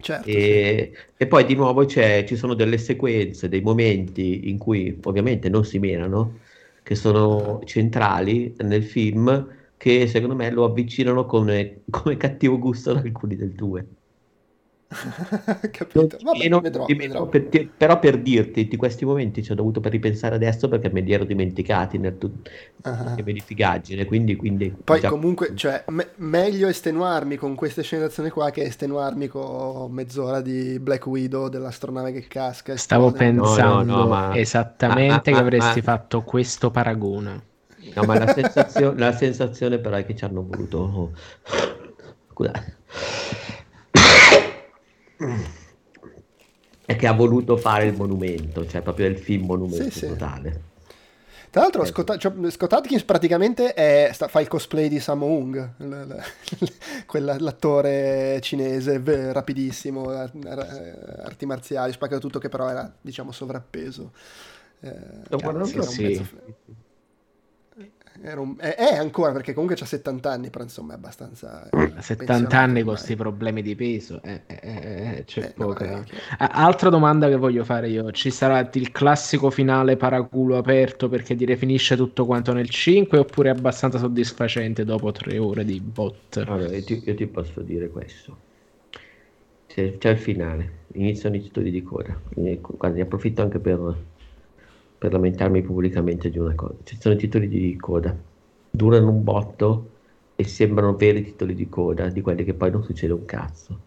Certo, 0.00 0.28
e, 0.28 0.92
sì. 0.94 1.00
e, 1.16 1.26
poi 1.26 1.44
di 1.44 1.56
nuovo 1.56 1.84
ci 1.84 2.36
sono 2.36 2.54
delle 2.54 2.78
sequenze, 2.78 3.48
dei 3.48 3.60
momenti 3.60 4.48
in 4.48 4.56
cui 4.56 4.98
ovviamente 5.02 5.48
non 5.48 5.64
si 5.64 5.78
menano, 5.80 6.38
che 6.90 6.96
sono 6.96 7.60
centrali 7.64 8.52
nel 8.64 8.82
film, 8.82 9.46
che 9.76 10.08
secondo 10.08 10.34
me 10.34 10.50
lo 10.50 10.64
avvicinano 10.64 11.24
come, 11.24 11.84
come 11.88 12.16
cattivo 12.16 12.58
gusto 12.58 12.90
ad 12.90 12.96
alcuni 12.96 13.36
del 13.36 13.52
due. 13.54 13.86
Capito. 15.70 16.18
Vabbè, 16.20 16.48
non, 16.48 16.60
vedrò, 16.60 16.84
vedrò. 16.84 17.26
Per, 17.26 17.68
però 17.76 18.00
per 18.00 18.18
dirti, 18.18 18.66
di 18.66 18.76
questi 18.76 19.04
momenti 19.04 19.42
ci 19.42 19.52
ho 19.52 19.54
dovuto 19.54 19.78
per 19.78 19.92
ripensare 19.92 20.34
adesso 20.34 20.68
perché 20.68 20.90
me 20.90 21.00
li 21.00 21.12
ero 21.12 21.24
dimenticati 21.24 21.96
nel 21.96 22.18
tu- 22.18 22.32
uh-huh. 22.82 23.22
verificaggine. 23.22 24.04
Quindi, 24.04 24.34
quindi 24.34 24.74
Poi 24.82 25.00
già... 25.00 25.08
comunque, 25.08 25.54
cioè, 25.54 25.84
me- 25.88 26.10
meglio 26.16 26.66
estenuarmi 26.66 27.36
con 27.36 27.54
queste 27.54 27.82
scenazioni 27.82 28.30
qua 28.30 28.50
che 28.50 28.62
estenuarmi 28.62 29.28
con 29.28 29.92
mezz'ora 29.92 30.40
di 30.40 30.80
Black 30.80 31.06
Widow 31.06 31.48
dell'astronave 31.48 32.10
che 32.10 32.26
casca. 32.26 32.76
Stavo 32.76 33.12
pensando 33.12 33.82
no, 33.82 33.82
no, 33.82 33.96
no, 33.96 34.06
ma... 34.08 34.36
esattamente 34.36 35.30
ah, 35.30 35.34
ah, 35.34 35.36
che 35.36 35.42
avresti 35.42 35.78
ah, 35.78 35.82
fatto 35.82 36.22
questo 36.22 36.72
paragone. 36.72 37.48
No, 37.94 38.02
ma 38.02 38.18
la 38.18 38.32
sensazione, 38.32 38.98
la 38.98 39.12
sensazione 39.12 39.78
però 39.78 39.96
è 39.96 40.04
che 40.04 40.16
ci 40.16 40.24
hanno 40.24 40.44
voluto... 40.44 40.78
Oh. 40.78 41.10
Scusate 42.32 42.78
è 46.84 46.96
che 46.96 47.06
ha 47.06 47.12
voluto 47.12 47.56
fare 47.56 47.86
il 47.86 47.94
monumento, 47.96 48.66
cioè 48.66 48.82
proprio 48.82 49.06
il 49.06 49.18
film 49.18 49.46
monumento 49.46 49.90
sì, 49.90 50.06
totale. 50.08 50.52
Sì. 50.52 50.68
Tra 51.50 51.62
l'altro, 51.62 51.82
eh. 51.82 51.86
Scott, 51.86 52.16
cioè, 52.16 52.50
Scott, 52.50 52.72
Atkins 52.72 53.02
praticamente 53.02 53.74
è, 53.74 54.10
sta, 54.12 54.28
fa 54.28 54.40
il 54.40 54.46
cosplay 54.46 54.88
di 54.88 55.00
Sammo 55.00 55.26
Hung, 55.26 55.74
l'attore 57.12 58.38
cinese 58.40 59.02
rapidissimo, 59.32 60.10
arti 60.10 61.46
marziali, 61.46 61.90
spacca 61.90 62.18
tutto, 62.18 62.38
che 62.38 62.48
però 62.48 62.68
era, 62.68 62.92
diciamo, 63.00 63.32
sovrappeso. 63.32 64.12
Eh, 64.80 64.94
Lo 65.28 65.38
guardo 65.38 65.64
sì, 65.64 65.82
sì. 65.82 66.26
Un, 68.22 68.56
è, 68.58 68.74
è, 68.74 68.96
ancora 68.96 69.32
perché 69.32 69.54
comunque 69.54 69.80
ha 69.80 69.86
70 69.86 70.30
anni, 70.30 70.50
però 70.50 70.62
insomma 70.62 70.92
è 70.92 70.96
abbastanza. 70.96 71.70
È 71.70 72.00
70 72.00 72.58
anni 72.58 72.82
con 72.82 72.92
questi 72.92 73.16
problemi 73.16 73.62
di 73.62 73.74
peso, 73.74 74.20
eh, 74.22 74.42
eh, 74.46 74.58
eh, 74.62 75.24
c'è 75.24 75.40
eh, 75.40 75.52
poca. 75.56 75.88
No, 75.88 76.04
altra 76.36 76.90
domanda 76.90 77.28
che 77.28 77.36
voglio 77.36 77.64
fare 77.64 77.88
io: 77.88 78.12
ci 78.12 78.30
sarà 78.30 78.68
il 78.70 78.92
classico 78.92 79.48
finale 79.48 79.96
paraculo 79.96 80.58
aperto 80.58 81.08
perché 81.08 81.34
ti 81.34 81.46
definisce 81.46 81.96
tutto 81.96 82.26
quanto 82.26 82.52
nel 82.52 82.68
5 82.68 83.16
oppure 83.16 83.48
è 83.48 83.52
abbastanza 83.52 83.96
soddisfacente 83.96 84.84
dopo 84.84 85.12
tre 85.12 85.38
ore 85.38 85.64
di 85.64 85.80
bot? 85.80 86.36
Allora, 86.46 86.76
io 86.76 86.84
ti, 86.84 87.02
io 87.02 87.14
ti 87.14 87.26
posso 87.26 87.62
dire 87.62 87.88
questo: 87.88 88.36
c'è, 89.66 89.96
c'è, 89.96 90.10
il 90.10 90.18
finale, 90.18 90.72
iniziano 90.92 91.36
i 91.36 91.40
titoli 91.40 91.70
di 91.70 91.82
coda. 91.82 92.14
Ne 92.34 92.60
approfitto 93.00 93.40
anche 93.40 93.58
per 93.58 93.96
per 95.00 95.12
lamentarmi 95.12 95.62
pubblicamente 95.62 96.28
di 96.28 96.36
una 96.38 96.54
cosa. 96.54 96.74
Ci 96.84 96.98
sono 97.00 97.14
i 97.14 97.16
titoli 97.16 97.48
di 97.48 97.74
coda, 97.76 98.14
durano 98.70 99.08
un 99.08 99.24
botto 99.24 99.90
e 100.36 100.44
sembrano 100.44 100.94
veri 100.94 101.24
titoli 101.24 101.54
di 101.54 101.70
coda, 101.70 102.10
di 102.10 102.20
quelli 102.20 102.44
che 102.44 102.52
poi 102.52 102.70
non 102.70 102.82
succede 102.82 103.14
un 103.14 103.24
cazzo. 103.24 103.80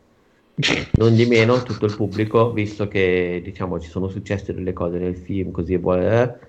Non 0.94 1.14
di 1.14 1.28
meno, 1.28 1.62
tutto 1.62 1.86
il 1.86 1.96
pubblico, 1.96 2.52
visto 2.52 2.88
che 2.88 3.42
diciamo 3.44 3.80
ci 3.80 3.92
sono 3.92 4.08
successe 4.08 4.56
delle 4.56 4.74
cose 4.74 4.98
nel 4.98 5.16
film, 5.16 5.52
così 5.52 5.78
vuole, 5.78 6.40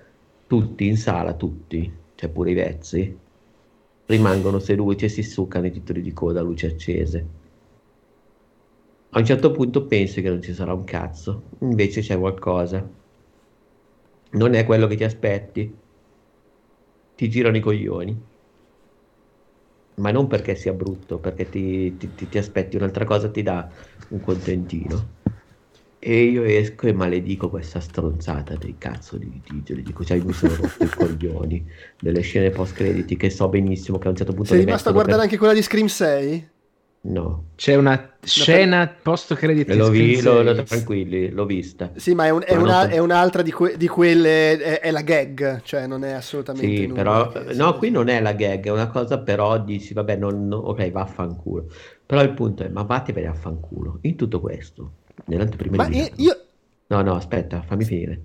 tutti 0.47 0.87
in 0.87 0.97
sala, 0.97 1.33
tutti, 1.33 1.91
cioè 2.15 2.29
pure 2.31 2.49
i 2.49 2.55
vezzi, 2.55 3.15
rimangono 4.07 4.57
seduti 4.57 5.05
e 5.05 5.09
si 5.09 5.21
succano 5.21 5.67
i 5.67 5.71
titoli 5.71 6.01
di 6.01 6.11
coda 6.11 6.39
a 6.39 6.43
luci 6.43 6.65
accese. 6.65 7.25
A 9.11 9.19
un 9.19 9.25
certo 9.25 9.51
punto 9.51 9.85
pensi 9.85 10.23
che 10.23 10.29
non 10.29 10.41
ci 10.41 10.55
sarà 10.55 10.73
un 10.73 10.85
cazzo, 10.85 11.43
invece 11.59 12.01
c'è 12.01 12.17
qualcosa 12.17 13.03
non 14.31 14.53
è 14.53 14.65
quello 14.65 14.87
che 14.87 14.95
ti 14.95 15.03
aspetti, 15.03 15.75
ti 17.15 17.29
girano 17.29 17.57
i 17.57 17.61
coglioni. 17.61 18.33
Ma 19.95 20.11
non 20.11 20.27
perché 20.27 20.55
sia 20.55 20.73
brutto, 20.73 21.19
perché 21.19 21.49
ti, 21.49 21.95
ti, 21.97 22.13
ti, 22.15 22.27
ti 22.27 22.37
aspetti 22.37 22.75
un'altra 22.75 23.05
cosa, 23.05 23.29
ti 23.29 23.41
dà 23.41 23.69
un 24.09 24.19
contentino. 24.19 25.13
E 25.99 26.23
io 26.23 26.43
esco 26.43 26.87
e 26.87 26.93
maledico 26.93 27.49
questa 27.49 27.79
stronzata 27.79 28.55
dei 28.55 28.75
cazzo 28.77 29.17
di 29.17 29.41
titoli, 29.43 29.81
dico 29.81 30.03
cioè 30.03 30.19
mi 30.19 30.33
sono 30.33 30.53
rotto 30.53 30.83
i 30.83 30.89
coglioni 30.89 31.65
delle 31.99 32.21
scene 32.21 32.51
post 32.51 32.75
crediti 32.75 33.17
che 33.17 33.31
so 33.31 33.49
benissimo 33.49 33.97
che 33.97 34.07
a 34.07 34.09
un 34.11 34.15
certo 34.15 34.33
punto... 34.33 34.49
Sei 34.49 34.65
rimasto 34.65 34.89
a 34.89 34.91
guardare 34.91 35.17
per... 35.17 35.25
anche 35.25 35.37
quella 35.39 35.53
di 35.53 35.63
Scream 35.63 35.87
6? 35.87 36.49
No. 37.07 37.49
C'è 37.55 37.75
una 37.75 38.13
scena 38.21 38.87
post 38.87 39.35
credit 39.35 39.69
l'ho, 39.69 39.89
vi, 39.89 40.19
l'ho, 40.21 40.41
l'ho, 40.41 40.63
tranquilli, 40.63 41.29
l'ho 41.29 41.45
vista. 41.45 41.91
Sì, 41.95 42.15
ma 42.15 42.25
è, 42.25 42.29
un, 42.31 42.41
è, 42.43 42.55
una, 42.55 42.87
è 42.89 42.97
un'altra 42.97 43.43
di, 43.43 43.51
que, 43.51 43.77
di 43.77 43.87
quelle, 43.87 44.57
è, 44.57 44.79
è, 44.79 44.91
la 44.91 45.01
gag, 45.01 45.61
cioè 45.61 45.85
non 45.85 46.03
è 46.03 46.11
assolutamente 46.11 46.75
Sì, 46.75 46.87
però, 46.87 47.31
no, 47.53 47.75
qui 47.75 47.91
non 47.91 48.07
è 48.07 48.19
la 48.19 48.33
gag, 48.33 48.65
è 48.65 48.71
una 48.71 48.87
cosa 48.87 49.19
però 49.19 49.59
dici, 49.59 49.93
vabbè, 49.93 50.15
non, 50.15 50.47
no, 50.47 50.57
ok, 50.57 50.91
vaffanculo. 50.91 51.67
Però 52.03 52.21
il 52.23 52.31
punto 52.31 52.63
è, 52.63 52.69
ma 52.69 52.81
vattene 52.81 53.27
a 53.27 53.33
fanculo. 53.33 53.99
In 54.01 54.15
tutto 54.15 54.39
questo, 54.39 54.91
nell'anteprima 55.25 55.75
ma 55.75 55.87
io, 55.87 56.09
io... 56.15 56.39
No, 56.87 57.01
no, 57.01 57.15
aspetta, 57.15 57.61
fammi 57.61 57.83
finire. 57.83 58.21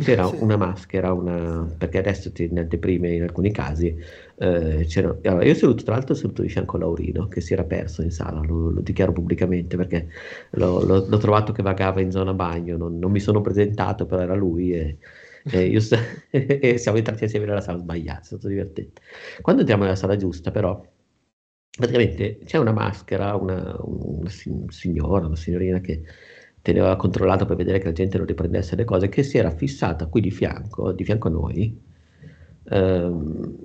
C'era 0.00 0.26
sì. 0.26 0.36
una 0.40 0.56
maschera, 0.56 1.12
una... 1.12 1.66
perché 1.78 1.98
adesso 1.98 2.30
ti, 2.30 2.48
nelle 2.50 2.78
prime 2.78 3.14
in 3.14 3.22
alcuni 3.22 3.50
casi 3.50 3.96
eh, 4.40 4.86
allora, 5.24 5.44
io 5.44 5.54
saluto 5.54 5.82
tra 5.82 5.94
l'altro 5.94 6.14
saluto 6.14 6.42
di 6.42 6.48
fianco 6.48 6.76
Laurino 6.76 7.26
che 7.26 7.40
si 7.40 7.54
era 7.54 7.64
perso 7.64 8.02
in 8.02 8.12
sala, 8.12 8.40
lo, 8.40 8.70
lo 8.70 8.80
dichiaro 8.80 9.12
pubblicamente 9.12 9.76
perché 9.76 10.08
l'ho, 10.50 10.84
l'ho, 10.84 11.06
l'ho, 11.08 11.16
trovato 11.18 11.52
che 11.52 11.62
vagava 11.62 12.00
in 12.00 12.12
zona 12.12 12.32
bagno, 12.34 12.76
non, 12.76 12.98
non 12.98 13.10
mi 13.10 13.18
sono 13.18 13.40
presentato, 13.40 14.06
però 14.06 14.22
era 14.22 14.34
lui 14.34 14.72
e, 14.72 14.98
e, 15.50 15.64
io, 15.64 15.80
e 16.30 16.78
siamo 16.78 16.98
entrati 16.98 17.24
assieme 17.24 17.46
nella 17.46 17.60
sala 17.60 17.78
sbagliata, 17.78 18.20
è 18.20 18.24
stato 18.24 18.46
divertente. 18.46 19.00
Quando 19.40 19.62
entriamo 19.62 19.84
nella 19.84 19.96
sala 19.96 20.16
giusta 20.16 20.52
però 20.52 20.86
praticamente 21.76 22.38
c'è 22.44 22.58
una 22.58 22.72
maschera, 22.72 23.34
una, 23.34 23.76
una 23.80 24.28
signora, 24.68 25.26
una 25.26 25.36
signorina 25.36 25.80
che 25.80 26.02
teneva 26.72 26.96
controllato 26.96 27.46
per 27.46 27.56
vedere 27.56 27.78
che 27.78 27.86
la 27.86 27.92
gente 27.92 28.18
non 28.18 28.26
riprendesse 28.26 28.76
le 28.76 28.84
cose, 28.84 29.08
che 29.08 29.22
si 29.22 29.38
era 29.38 29.50
fissata 29.50 30.06
qui 30.06 30.20
di 30.20 30.30
fianco, 30.30 30.92
di 30.92 31.02
fianco 31.02 31.28
a 31.28 31.30
noi, 31.30 31.80
ehm, 32.64 33.56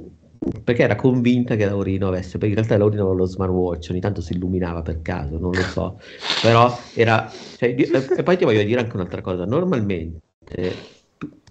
perché 0.63 0.83
era 0.83 0.95
convinta 0.95 1.55
che 1.55 1.65
Laurino 1.65 2.07
avesse, 2.07 2.37
perché 2.37 2.49
in 2.49 2.55
realtà 2.55 2.77
Laurino 2.77 3.01
aveva 3.01 3.17
lo 3.17 3.25
smartwatch, 3.25 3.89
ogni 3.91 3.99
tanto 3.99 4.21
si 4.21 4.33
illuminava 4.33 4.81
per 4.81 5.01
caso, 5.01 5.37
non 5.37 5.51
lo 5.51 5.61
so, 5.61 5.99
però 6.41 6.73
era, 6.93 7.29
cioè, 7.57 7.75
e 7.75 8.23
poi 8.23 8.37
ti 8.37 8.45
voglio 8.45 8.63
dire 8.63 8.79
anche 8.79 8.95
un'altra 8.95 9.21
cosa, 9.21 9.45
normalmente 9.45 10.21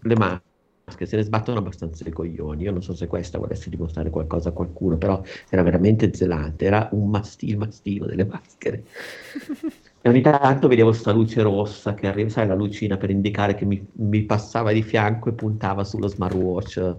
le 0.02 0.14
maschere 0.16 1.06
se 1.06 1.16
ne 1.16 1.22
sbattono 1.22 1.58
abbastanza 1.58 2.06
i 2.06 2.12
coglioni, 2.12 2.64
io 2.64 2.72
non 2.72 2.82
so 2.82 2.94
se 2.94 3.06
questa 3.06 3.38
volesse 3.38 3.70
dimostrare 3.70 4.10
qualcosa 4.10 4.50
a 4.50 4.52
qualcuno, 4.52 4.96
però 4.96 5.22
era 5.48 5.62
veramente 5.62 6.12
zelante, 6.14 6.64
era 6.64 6.88
un 6.92 7.08
mastino, 7.08 7.58
mastino 7.58 8.06
delle 8.06 8.24
maschere. 8.24 8.84
E 10.04 10.08
ogni 10.08 10.20
tanto 10.20 10.66
vedevo 10.66 10.88
questa 10.88 11.12
luce 11.12 11.42
rossa 11.42 11.94
che 11.94 12.08
arriva, 12.08 12.28
sai, 12.28 12.48
la 12.48 12.56
lucina 12.56 12.96
per 12.96 13.10
indicare 13.10 13.54
che 13.54 13.64
mi, 13.64 13.86
mi 13.92 14.22
passava 14.24 14.72
di 14.72 14.82
fianco 14.82 15.28
e 15.28 15.32
puntava 15.32 15.84
sullo 15.84 16.08
smartwatch. 16.08 16.96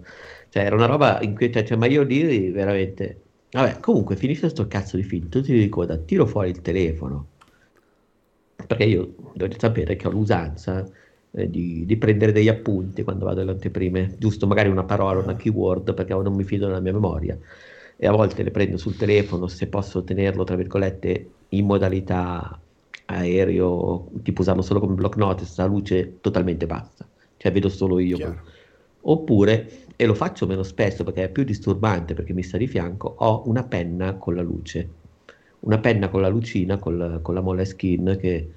Cioè, 0.49 0.63
era 0.63 0.75
una 0.75 0.85
roba 0.85 1.19
inquietante, 1.21 1.67
cioè, 1.67 1.77
ma 1.77 1.85
io 1.87 2.03
lì 2.03 2.49
veramente... 2.51 3.21
Vabbè, 3.51 3.81
comunque, 3.81 4.15
finisce 4.15 4.47
sto 4.47 4.67
cazzo 4.67 4.95
di 4.95 5.03
film, 5.03 5.27
tu 5.27 5.41
ti 5.41 5.51
dico, 5.53 5.85
da 5.85 5.97
tiro 5.97 6.25
fuori 6.25 6.49
il 6.51 6.61
telefono. 6.61 7.27
Perché 8.65 8.83
io 8.85 9.15
dovete 9.33 9.59
sapere 9.59 9.95
che 9.97 10.07
ho 10.07 10.11
l'usanza 10.11 10.85
eh, 11.31 11.49
di, 11.49 11.85
di, 11.85 11.97
prendere 11.97 12.31
degli 12.31 12.47
appunti 12.47 13.03
quando 13.03 13.25
vado 13.25 13.41
alle 13.41 13.51
anteprime, 13.51 14.15
giusto 14.17 14.47
magari 14.47 14.69
una 14.69 14.85
parola, 14.85 15.21
una 15.21 15.35
keyword, 15.35 15.93
perché 15.93 16.13
non 16.13 16.33
mi 16.33 16.45
fido 16.45 16.67
della 16.67 16.79
mia 16.79 16.93
memoria. 16.93 17.37
E 17.97 18.07
a 18.07 18.11
volte 18.11 18.43
le 18.43 18.51
prendo 18.51 18.77
sul 18.77 18.95
telefono 18.95 19.47
se 19.47 19.67
posso 19.67 20.03
tenerlo, 20.05 20.45
tra 20.45 20.55
virgolette, 20.55 21.29
in 21.49 21.65
modalità 21.65 22.57
aereo, 23.05 24.09
tipo 24.21 24.41
usarlo 24.41 24.61
solo 24.61 24.79
come 24.79 24.93
block 24.93 25.15
notice, 25.17 25.53
la 25.57 25.65
luce 25.65 26.19
totalmente 26.21 26.65
bassa, 26.65 27.07
cioè 27.37 27.51
vedo 27.51 27.69
solo 27.69 27.99
io. 27.99 28.15
Chiaro. 28.17 28.41
Oppure, 29.05 29.69
e 29.95 30.05
lo 30.05 30.13
faccio 30.13 30.47
meno 30.47 30.63
spesso 30.63 31.03
perché 31.03 31.23
è 31.23 31.29
più 31.29 31.43
disturbante 31.43 32.13
perché 32.13 32.33
mi 32.33 32.43
sta 32.43 32.57
di 32.57 32.67
fianco, 32.67 33.13
ho 33.17 33.43
una 33.47 33.63
penna 33.63 34.13
con 34.15 34.35
la 34.35 34.41
luce, 34.41 34.89
una 35.61 35.77
penna 35.79 36.07
con 36.07 36.21
la 36.21 36.29
lucina, 36.29 36.77
con 36.77 36.97
la, 36.97 37.19
con 37.19 37.33
la 37.33 37.41
Moleskine 37.41 38.15
che, 38.15 38.51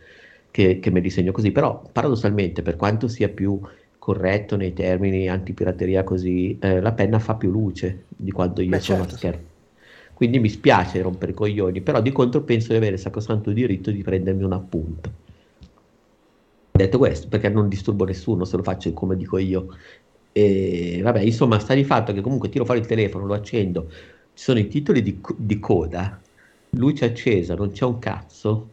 che, 0.50 0.78
che 0.78 0.90
me 0.90 1.00
disegno 1.00 1.32
così, 1.32 1.50
però 1.50 1.82
paradossalmente 1.90 2.62
per 2.62 2.76
quanto 2.76 3.08
sia 3.08 3.28
più 3.28 3.60
corretto 3.98 4.56
nei 4.56 4.72
termini 4.72 5.28
antipirateria 5.28 6.04
così, 6.04 6.56
eh, 6.60 6.80
la 6.80 6.92
penna 6.92 7.18
fa 7.18 7.34
più 7.34 7.50
luce 7.50 8.04
di 8.08 8.30
quanto 8.30 8.62
io 8.62 8.70
Beh, 8.70 8.80
sono 8.80 9.00
certo, 9.00 9.16
schermo. 9.16 9.42
Quindi 10.16 10.38
mi 10.38 10.48
spiace 10.48 11.02
rompere 11.02 11.32
i 11.32 11.34
coglioni, 11.34 11.82
però 11.82 12.00
di 12.00 12.10
contro 12.10 12.40
penso 12.40 12.68
di 12.68 12.76
avere 12.76 12.94
il 12.94 12.98
sacrosanto 12.98 13.52
diritto 13.52 13.90
di 13.90 14.02
prendermi 14.02 14.44
un 14.44 14.52
appunto. 14.54 15.12
Detto 16.72 16.96
questo, 16.96 17.28
perché 17.28 17.50
non 17.50 17.68
disturbo 17.68 18.06
nessuno 18.06 18.46
se 18.46 18.56
lo 18.56 18.62
faccio 18.62 18.90
come 18.94 19.14
dico 19.14 19.36
io. 19.36 19.76
E 20.32 21.00
vabbè, 21.02 21.20
insomma, 21.20 21.58
sta 21.58 21.74
di 21.74 21.84
fatto 21.84 22.14
che 22.14 22.22
comunque 22.22 22.48
tiro 22.48 22.64
fuori 22.64 22.80
il 22.80 22.86
telefono, 22.86 23.26
lo 23.26 23.34
accendo, 23.34 23.90
ci 23.90 24.42
sono 24.42 24.58
i 24.58 24.68
titoli 24.68 25.02
di, 25.02 25.20
di 25.36 25.58
coda, 25.58 26.18
luce 26.70 27.04
accesa, 27.04 27.54
non 27.54 27.72
c'è 27.72 27.84
un 27.84 27.98
cazzo. 27.98 28.70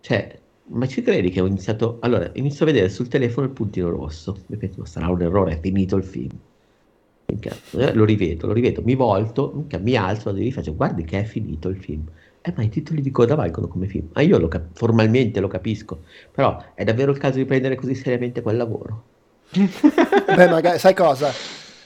Cioè, 0.00 0.40
ma 0.70 0.88
ci 0.88 1.02
credi 1.02 1.30
che 1.30 1.40
ho 1.40 1.46
iniziato... 1.46 1.98
Allora, 2.00 2.28
inizio 2.34 2.64
a 2.64 2.68
vedere 2.68 2.88
sul 2.88 3.06
telefono 3.06 3.46
il 3.46 3.52
puntino 3.52 3.90
rosso. 3.90 4.36
Mi 4.46 4.56
penso, 4.56 4.84
sarà 4.86 5.08
un 5.08 5.22
errore, 5.22 5.52
è 5.52 5.60
finito 5.60 5.94
il 5.94 6.02
film. 6.02 6.36
Eh, 7.26 7.92
lo 7.92 8.04
rivedo, 8.04 8.46
lo 8.46 8.52
rivedo, 8.52 8.82
mi 8.84 8.94
volto, 8.94 9.66
mi 9.80 9.96
alzo, 9.96 10.34
e 10.34 10.50
faccio 10.52 10.74
guardi 10.74 11.04
che 11.04 11.20
è 11.20 11.24
finito 11.24 11.68
il 11.68 11.76
film. 11.76 12.04
Eh, 12.40 12.52
ma 12.56 12.62
i 12.62 12.68
titoli 12.68 13.02
di 13.02 13.10
coda 13.10 13.34
valgono 13.34 13.66
come 13.66 13.86
film. 13.86 14.08
Ma 14.12 14.22
io 14.22 14.38
lo 14.38 14.46
cap- 14.46 14.68
formalmente 14.72 15.40
lo 15.40 15.48
capisco, 15.48 16.02
però 16.30 16.62
è 16.74 16.84
davvero 16.84 17.10
il 17.10 17.18
caso 17.18 17.38
di 17.38 17.44
prendere 17.44 17.74
così 17.74 17.94
seriamente 17.96 18.42
quel 18.42 18.56
lavoro? 18.56 19.02
Beh, 19.50 20.48
magari, 20.48 20.78
sai 20.78 20.94
cosa? 20.94 21.32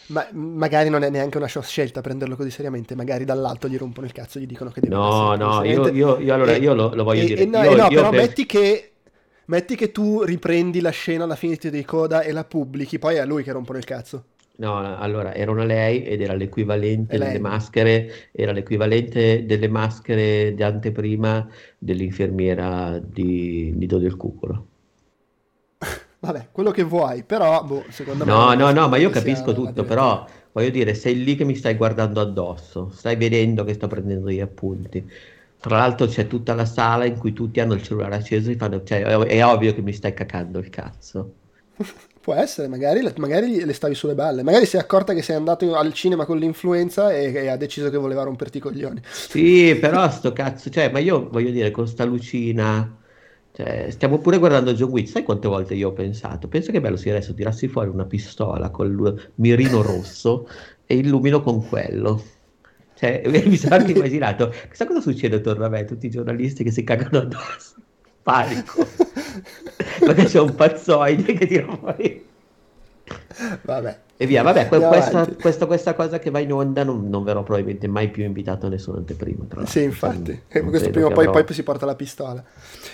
Ma 0.08 0.26
magari 0.32 0.90
non 0.90 1.04
è 1.04 1.08
neanche 1.08 1.38
una 1.38 1.46
scelta 1.46 2.00
prenderlo 2.00 2.36
così 2.36 2.50
seriamente, 2.50 2.94
magari 2.94 3.24
dall'alto 3.24 3.68
gli 3.68 3.78
rompono 3.78 4.06
il 4.06 4.12
cazzo 4.12 4.38
e 4.38 4.42
gli 4.42 4.46
dicono 4.46 4.70
che 4.70 4.80
deve 4.80 4.94
No, 4.94 5.34
no, 5.36 5.64
io, 5.64 5.88
io, 5.88 6.18
io, 6.18 6.34
allora, 6.34 6.56
io 6.56 6.74
lo, 6.74 6.92
lo 6.94 7.04
voglio 7.04 7.22
e, 7.22 7.26
dire. 7.26 7.42
E 7.42 7.46
no, 7.46 7.62
io, 7.62 7.76
no 7.76 7.88
però 7.88 8.10
per... 8.10 8.20
metti 8.20 8.44
che 8.44 8.92
metti 9.46 9.76
che 9.76 9.90
tu 9.90 10.22
riprendi 10.22 10.80
la 10.80 10.90
scena 10.90 11.24
alla 11.24 11.36
fine 11.36 11.56
di 11.60 11.84
coda 11.84 12.22
e 12.22 12.32
la 12.32 12.44
pubblichi, 12.44 12.98
poi 12.98 13.16
è 13.16 13.18
a 13.18 13.24
lui 13.24 13.42
che 13.42 13.52
rompono 13.52 13.78
il 13.78 13.84
cazzo. 13.84 14.24
No, 14.60 14.76
allora 14.98 15.32
era 15.32 15.50
una 15.50 15.64
lei 15.64 16.02
ed 16.04 16.20
era 16.20 16.34
l'equivalente 16.34 17.16
delle 17.16 17.38
maschere, 17.38 18.28
era 18.30 18.52
l'equivalente 18.52 19.46
delle 19.46 19.68
maschere 19.68 20.52
di 20.52 20.62
anteprima 20.62 21.48
dell'infermiera 21.78 23.00
di 23.02 23.72
Nido 23.74 23.96
del 23.96 24.16
Cucolo. 24.16 24.66
Vabbè, 26.20 26.48
quello 26.52 26.72
che 26.72 26.82
vuoi, 26.82 27.22
però 27.24 27.64
boh, 27.64 27.84
secondo 27.88 28.26
no, 28.26 28.48
me... 28.48 28.56
No, 28.56 28.66
no, 28.66 28.80
no, 28.80 28.88
ma 28.88 28.98
io 28.98 29.08
capisco 29.08 29.54
tutto, 29.54 29.84
però 29.84 30.26
voglio 30.52 30.68
dire, 30.68 30.92
sei 30.92 31.24
lì 31.24 31.36
che 31.36 31.44
mi 31.44 31.54
stai 31.54 31.76
guardando 31.76 32.20
addosso, 32.20 32.90
stai 32.92 33.16
vedendo 33.16 33.64
che 33.64 33.72
sto 33.72 33.86
prendendo 33.86 34.28
gli 34.28 34.40
appunti. 34.40 35.10
Tra 35.58 35.78
l'altro 35.78 36.06
c'è 36.06 36.26
tutta 36.26 36.52
la 36.52 36.66
sala 36.66 37.06
in 37.06 37.16
cui 37.16 37.32
tutti 37.32 37.60
hanno 37.60 37.72
il 37.72 37.82
cellulare 37.82 38.16
acceso 38.16 38.50
e 38.50 38.56
fanno, 38.56 38.82
cioè, 38.82 39.04
è, 39.04 39.16
è 39.16 39.42
ovvio 39.42 39.72
che 39.72 39.80
mi 39.80 39.94
stai 39.94 40.12
cacando 40.12 40.58
il 40.58 40.68
cazzo. 40.68 41.32
Può 42.20 42.34
essere, 42.34 42.68
magari, 42.68 43.00
magari, 43.16 43.64
le 43.64 43.72
stavi 43.72 43.94
sulle 43.94 44.14
balle. 44.14 44.42
Magari 44.42 44.66
si 44.66 44.76
è 44.76 44.78
accorta 44.78 45.14
che 45.14 45.22
sei 45.22 45.36
andato 45.36 45.74
al 45.74 45.92
cinema 45.94 46.26
con 46.26 46.36
l'influenza 46.36 47.12
e, 47.12 47.32
e, 47.32 47.48
ha 47.48 47.56
deciso 47.56 47.88
che 47.88 47.96
voleva 47.96 48.24
romperti 48.24 48.58
i 48.58 48.60
coglioni. 48.60 49.00
Sì, 49.10 49.76
però 49.80 50.10
sto 50.10 50.32
cazzo, 50.32 50.68
cioè, 50.68 50.90
ma 50.90 50.98
io 50.98 51.28
voglio 51.30 51.50
dire, 51.50 51.70
con 51.70 51.88
sta 51.88 52.04
lucina, 52.04 52.94
cioè, 53.52 53.86
stiamo 53.90 54.18
pure 54.18 54.38
guardando 54.38 54.74
John 54.74 54.90
Wick, 54.90 55.08
sai 55.08 55.22
quante 55.22 55.48
volte 55.48 55.74
io 55.74 55.88
ho 55.88 55.92
pensato? 55.92 56.46
Penso 56.46 56.72
che 56.72 56.80
bello 56.80 56.96
sia 56.96 57.14
adesso 57.14 57.34
tirassi 57.34 57.68
fuori 57.68 57.88
una 57.88 58.04
pistola 58.04 58.70
col 58.70 59.30
mirino 59.36 59.80
rosso 59.82 60.46
e 60.84 60.96
illumino 60.96 61.40
con 61.40 61.66
quello. 61.66 62.22
Cioè, 62.94 63.22
mi 63.46 63.56
sono 63.56 63.76
anche 63.76 63.92
immaginato, 63.92 64.52
chissà 64.68 64.86
cosa 64.86 65.00
succede 65.00 65.36
attorno 65.36 65.64
a 65.64 65.68
me, 65.70 65.86
tutti 65.86 66.06
i 66.06 66.10
giornalisti 66.10 66.64
che 66.64 66.70
si 66.70 66.84
cagano 66.84 67.18
addosso 67.18 67.76
panico. 68.22 68.86
Perché 70.00 70.24
c'è 70.24 70.40
un 70.40 70.54
pazzoide 70.54 71.32
che 71.34 71.46
tira 71.46 71.76
fuori. 71.76 72.26
Vabbè. 73.62 73.98
E 74.16 74.26
via, 74.26 74.42
vabbè, 74.42 74.68
questa, 74.68 75.26
questa, 75.40 75.66
questa, 75.66 75.94
cosa 75.94 76.18
che 76.18 76.30
va 76.30 76.40
in 76.40 76.52
onda 76.52 76.84
non, 76.84 77.08
non, 77.08 77.24
verrò 77.24 77.42
probabilmente 77.42 77.88
mai 77.88 78.10
più 78.10 78.22
invitato 78.22 78.66
a 78.66 78.68
nessun 78.68 78.96
anteprima. 78.96 79.44
Tra 79.48 79.64
sì, 79.64 79.82
infatti. 79.82 80.42
E 80.46 80.60
questo 80.60 80.90
prima 80.90 81.06
o 81.06 81.10
poi, 81.10 81.24
avrò... 81.26 81.42
poi, 81.42 81.54
si 81.54 81.62
porta 81.62 81.86
la 81.86 81.94
pistola. 81.94 82.44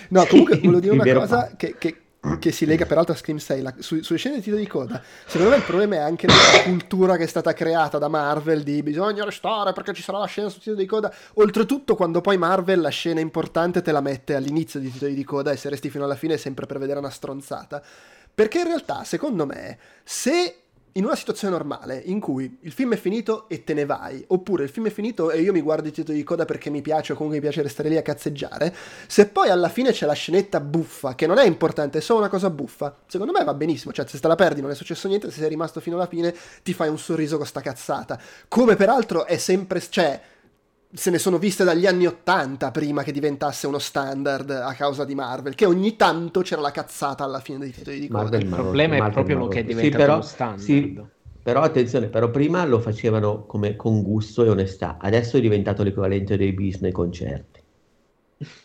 No, 0.09 0.23
comunque 0.29 0.57
volevo 0.57 0.79
dire 0.79 0.93
una 0.93 1.19
cosa 1.19 1.51
che, 1.57 1.75
che, 1.77 1.95
che, 2.39 2.51
si 2.51 2.65
lega 2.65 2.85
peraltro 2.85 3.13
a 3.13 3.17
Scream 3.17 3.37
6, 3.37 3.61
la, 3.61 3.73
su, 3.79 4.01
sulle 4.01 4.17
scene 4.17 4.35
di 4.35 4.41
titolo 4.41 4.61
di 4.61 4.67
coda. 4.67 5.01
Secondo 5.25 5.51
me 5.51 5.57
il 5.57 5.63
problema 5.63 5.95
è 5.95 5.99
anche 5.99 6.27
la 6.27 6.33
cultura 6.63 7.17
che 7.17 7.23
è 7.23 7.27
stata 7.27 7.53
creata 7.53 7.97
da 7.97 8.07
Marvel 8.07 8.63
di 8.63 8.83
bisogna 8.83 9.23
restare 9.23 9.73
perché 9.73 9.93
ci 9.93 10.01
sarà 10.01 10.19
la 10.19 10.25
scena 10.25 10.49
sul 10.49 10.59
titolo 10.59 10.77
di 10.77 10.85
coda. 10.85 11.13
Oltretutto, 11.35 11.95
quando 11.95 12.21
poi 12.21 12.37
Marvel 12.37 12.81
la 12.81 12.89
scena 12.89 13.19
importante 13.19 13.81
te 13.81 13.91
la 13.91 14.01
mette 14.01 14.35
all'inizio 14.35 14.79
di 14.79 14.91
titoli 14.91 15.13
di 15.13 15.23
coda 15.23 15.51
e 15.51 15.57
se 15.57 15.69
resti 15.69 15.89
fino 15.89 16.03
alla 16.03 16.15
fine 16.15 16.35
è 16.35 16.37
sempre 16.37 16.65
per 16.65 16.79
vedere 16.79 16.99
una 16.99 17.09
stronzata. 17.09 17.81
Perché 18.33 18.59
in 18.59 18.65
realtà, 18.65 19.03
secondo 19.03 19.45
me, 19.45 19.77
se 20.03 20.66
in 20.97 21.05
una 21.05 21.15
situazione 21.15 21.55
normale 21.55 22.01
in 22.05 22.19
cui 22.19 22.57
il 22.61 22.71
film 22.71 22.93
è 22.93 22.97
finito 22.97 23.47
e 23.49 23.63
te 23.63 23.73
ne 23.73 23.85
vai, 23.85 24.23
oppure 24.27 24.63
il 24.63 24.69
film 24.69 24.87
è 24.87 24.89
finito 24.89 25.31
e 25.31 25.41
io 25.41 25.51
mi 25.51 25.61
guardo 25.61 25.87
i 25.87 25.91
titoli 25.91 26.17
di 26.17 26.23
coda 26.23 26.45
perché 26.45 26.69
mi 26.69 26.81
piace 26.81 27.13
o 27.13 27.15
comunque 27.15 27.39
mi 27.39 27.45
piace 27.45 27.61
restare 27.61 27.89
lì 27.89 27.97
a 27.97 28.01
cazzeggiare, 28.01 28.75
se 29.07 29.27
poi 29.27 29.49
alla 29.49 29.69
fine 29.69 29.91
c'è 29.91 30.05
la 30.05 30.13
scenetta 30.13 30.59
buffa, 30.59 31.15
che 31.15 31.27
non 31.27 31.37
è 31.37 31.45
importante, 31.45 31.99
è 31.99 32.01
solo 32.01 32.19
una 32.19 32.29
cosa 32.29 32.49
buffa, 32.49 32.95
secondo 33.07 33.31
me 33.31 33.43
va 33.43 33.53
benissimo, 33.53 33.93
cioè 33.93 34.07
se 34.07 34.19
te 34.19 34.27
la 34.27 34.35
perdi 34.35 34.61
non 34.61 34.71
è 34.71 34.75
successo 34.75 35.07
niente, 35.07 35.29
se 35.29 35.39
sei 35.39 35.49
rimasto 35.49 35.79
fino 35.79 35.95
alla 35.95 36.07
fine 36.07 36.35
ti 36.63 36.73
fai 36.73 36.89
un 36.89 36.97
sorriso 36.97 37.37
con 37.37 37.45
sta 37.45 37.61
cazzata. 37.61 38.19
Come 38.47 38.75
peraltro 38.75 39.25
è 39.25 39.37
sempre... 39.37 39.81
cioè 39.87 40.19
se 40.97 41.11
ne 41.11 41.19
sono 41.19 41.37
viste 41.37 41.63
dagli 41.63 41.85
anni 41.85 42.07
Ottanta 42.07 42.71
prima 42.71 43.03
che 43.03 43.11
diventasse 43.11 43.67
uno 43.67 43.77
standard 43.77 44.49
a 44.49 44.73
causa 44.73 45.05
di 45.05 45.13
Marvel, 45.13 45.53
che 45.53 45.65
ogni 45.65 45.95
tanto 45.95 46.41
c'era 46.41 46.59
la 46.61 46.71
cazzata 46.71 47.23
alla 47.23 47.39
fine 47.39 47.59
dei 47.59 47.71
titoli 47.71 47.99
di 47.99 48.07
coda. 48.07 48.35
Il 48.35 48.47
problema 48.47 48.97
Marvel, 48.97 49.09
è 49.09 49.13
proprio 49.13 49.37
Marvel. 49.37 49.53
che 49.53 49.59
è 49.59 49.63
diventato 49.63 49.91
sì, 49.91 49.97
però, 49.97 50.13
uno 50.13 50.23
standard. 50.23 50.59
Sì, 50.61 51.01
però 51.43 51.61
attenzione, 51.61 52.07
però 52.07 52.31
prima 52.31 52.65
lo 52.65 52.79
facevano 52.79 53.45
come, 53.45 53.75
con 53.75 54.01
gusto 54.01 54.43
e 54.43 54.49
onestà, 54.49 54.97
adesso 54.99 55.37
è 55.37 55.39
diventato 55.39 55.83
l'equivalente 55.83 56.35
dei 56.35 56.51
bis 56.51 56.79
nei 56.79 56.91
concerti. 56.91 57.61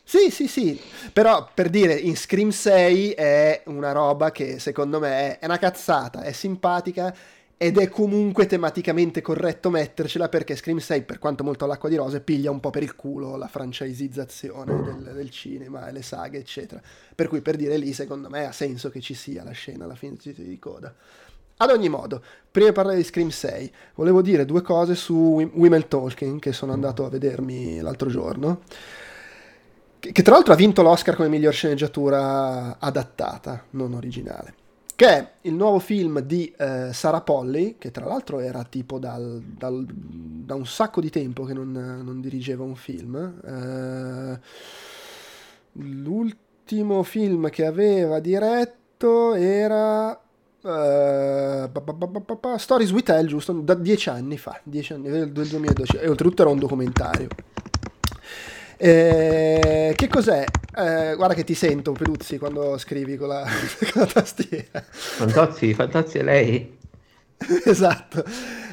Sì, 0.03 0.31
sì, 0.31 0.49
sì, 0.49 0.79
però 1.13 1.49
per 1.55 1.71
dire 1.71 1.95
in 1.95 2.17
Scream 2.17 2.51
6 2.51 3.13
è 3.13 3.63
una 3.67 3.93
roba 3.93 4.31
che 4.31 4.59
secondo 4.59 4.99
me 4.99 5.39
è 5.39 5.45
una 5.45 5.59
cazzata, 5.59 6.23
è 6.23 6.33
simpatica 6.33 7.15
ed 7.63 7.79
è 7.79 7.89
comunque 7.89 8.47
tematicamente 8.47 9.21
corretto 9.21 9.71
mettercela 9.71 10.29
perché 10.29 10.57
Scream 10.57 10.79
6, 10.79 11.03
per 11.03 11.21
quanto 11.21 11.45
molto 11.45 11.65
all'acqua 11.65 11.89
di 11.89 11.95
rose, 11.95 12.21
piglia 12.21 12.51
un 12.51 12.59
po' 12.59 12.71
per 12.71 12.83
il 12.83 12.97
culo 12.97 13.37
la 13.37 13.47
franchisizzazione 13.47 14.83
del, 14.83 15.13
del 15.15 15.31
cinema 15.31 15.87
e 15.87 15.93
le 15.93 16.03
saghe, 16.03 16.39
eccetera. 16.39 16.83
Per 17.15 17.29
cui 17.29 17.41
per 17.41 17.55
dire 17.55 17.77
lì, 17.77 17.93
secondo 17.93 18.29
me, 18.29 18.47
ha 18.47 18.51
senso 18.51 18.91
che 18.91 19.01
ci 19.01 19.15
sia 19.15 19.45
la 19.45 19.53
scena 19.53 19.85
alla 19.85 19.95
fine 19.95 20.17
di 20.21 20.59
coda. 20.59 20.93
Ad 21.59 21.71
ogni 21.71 21.89
modo, 21.89 22.21
prima 22.51 22.71
di 22.71 22.75
parlare 22.75 22.97
di 22.97 23.05
Scream 23.05 23.29
6, 23.29 23.73
volevo 23.95 24.23
dire 24.23 24.45
due 24.45 24.63
cose 24.63 24.97
su 24.97 25.15
Women 25.55 25.87
Talking, 25.87 26.41
che 26.41 26.53
sono 26.53 26.73
andato 26.73 27.05
a 27.05 27.11
vedermi 27.11 27.79
l'altro 27.79 28.11
giorno, 28.11 28.63
che 30.01 30.23
tra 30.23 30.35
l'altro 30.35 30.53
ha 30.53 30.57
vinto 30.57 30.83
l'Oscar 30.83 31.15
come 31.15 31.29
miglior 31.29 31.53
sceneggiatura 31.53 32.81
adattata, 32.81 33.67
non 33.71 33.95
originale 33.95 34.55
che 35.03 35.09
è 35.09 35.31
il 35.41 35.55
nuovo 35.55 35.81
film 35.81 36.21
di 36.21 36.55
eh, 36.57 36.91
Sarah 36.93 37.23
Polly, 37.23 37.75
che 37.77 37.91
tra 37.91 38.07
l'altro 38.07 38.39
era 38.39 38.63
tipo 38.63 39.01
dal, 39.01 39.43
dal, 39.43 39.85
da 39.85 40.55
un 40.55 40.65
sacco 40.65 41.01
di 41.01 41.11
tempo 41.11 41.43
che 41.43 41.53
non, 41.53 41.73
non 41.73 42.21
dirigeva 42.21 42.63
un 42.63 42.77
film. 42.77 43.17
Eh, 43.45 44.39
l'ultimo 45.73 47.03
film 47.03 47.51
che 47.51 47.67
aveva 47.67 48.21
diretto 48.21 49.35
era... 49.35 50.21
Uh, 50.61 51.69
Stories 52.57 52.93
We 52.93 53.03
Tell, 53.03 53.27
giusto? 53.27 53.53
Da 53.55 53.75
dieci 53.75 54.09
anni 54.09 54.39
fa, 54.39 54.61
dieci 54.63 54.93
anni, 54.93 55.11
del 55.11 55.33
2012, 55.33 55.97
e 55.97 56.09
oltretutto 56.09 56.43
era 56.43 56.51
un 56.53 56.61
documentario. 56.61 57.27
Eh, 58.85 59.93
che 59.95 60.09
cos'è? 60.09 60.45
Eh, 60.77 61.15
guarda 61.15 61.35
che 61.35 61.45
ti 61.45 61.55
sento, 61.55 61.93
Peluzzi, 61.93 62.37
quando 62.37 62.77
scrivi 62.79 63.17
con 63.17 63.29
la, 63.29 63.47
con 63.93 64.03
la 64.03 64.07
tastiera. 64.07 64.83
Fantozzi, 64.85 65.73
Fantozzi 65.73 66.19
è 66.19 66.23
lei? 66.25 66.79
esatto. 67.65 68.25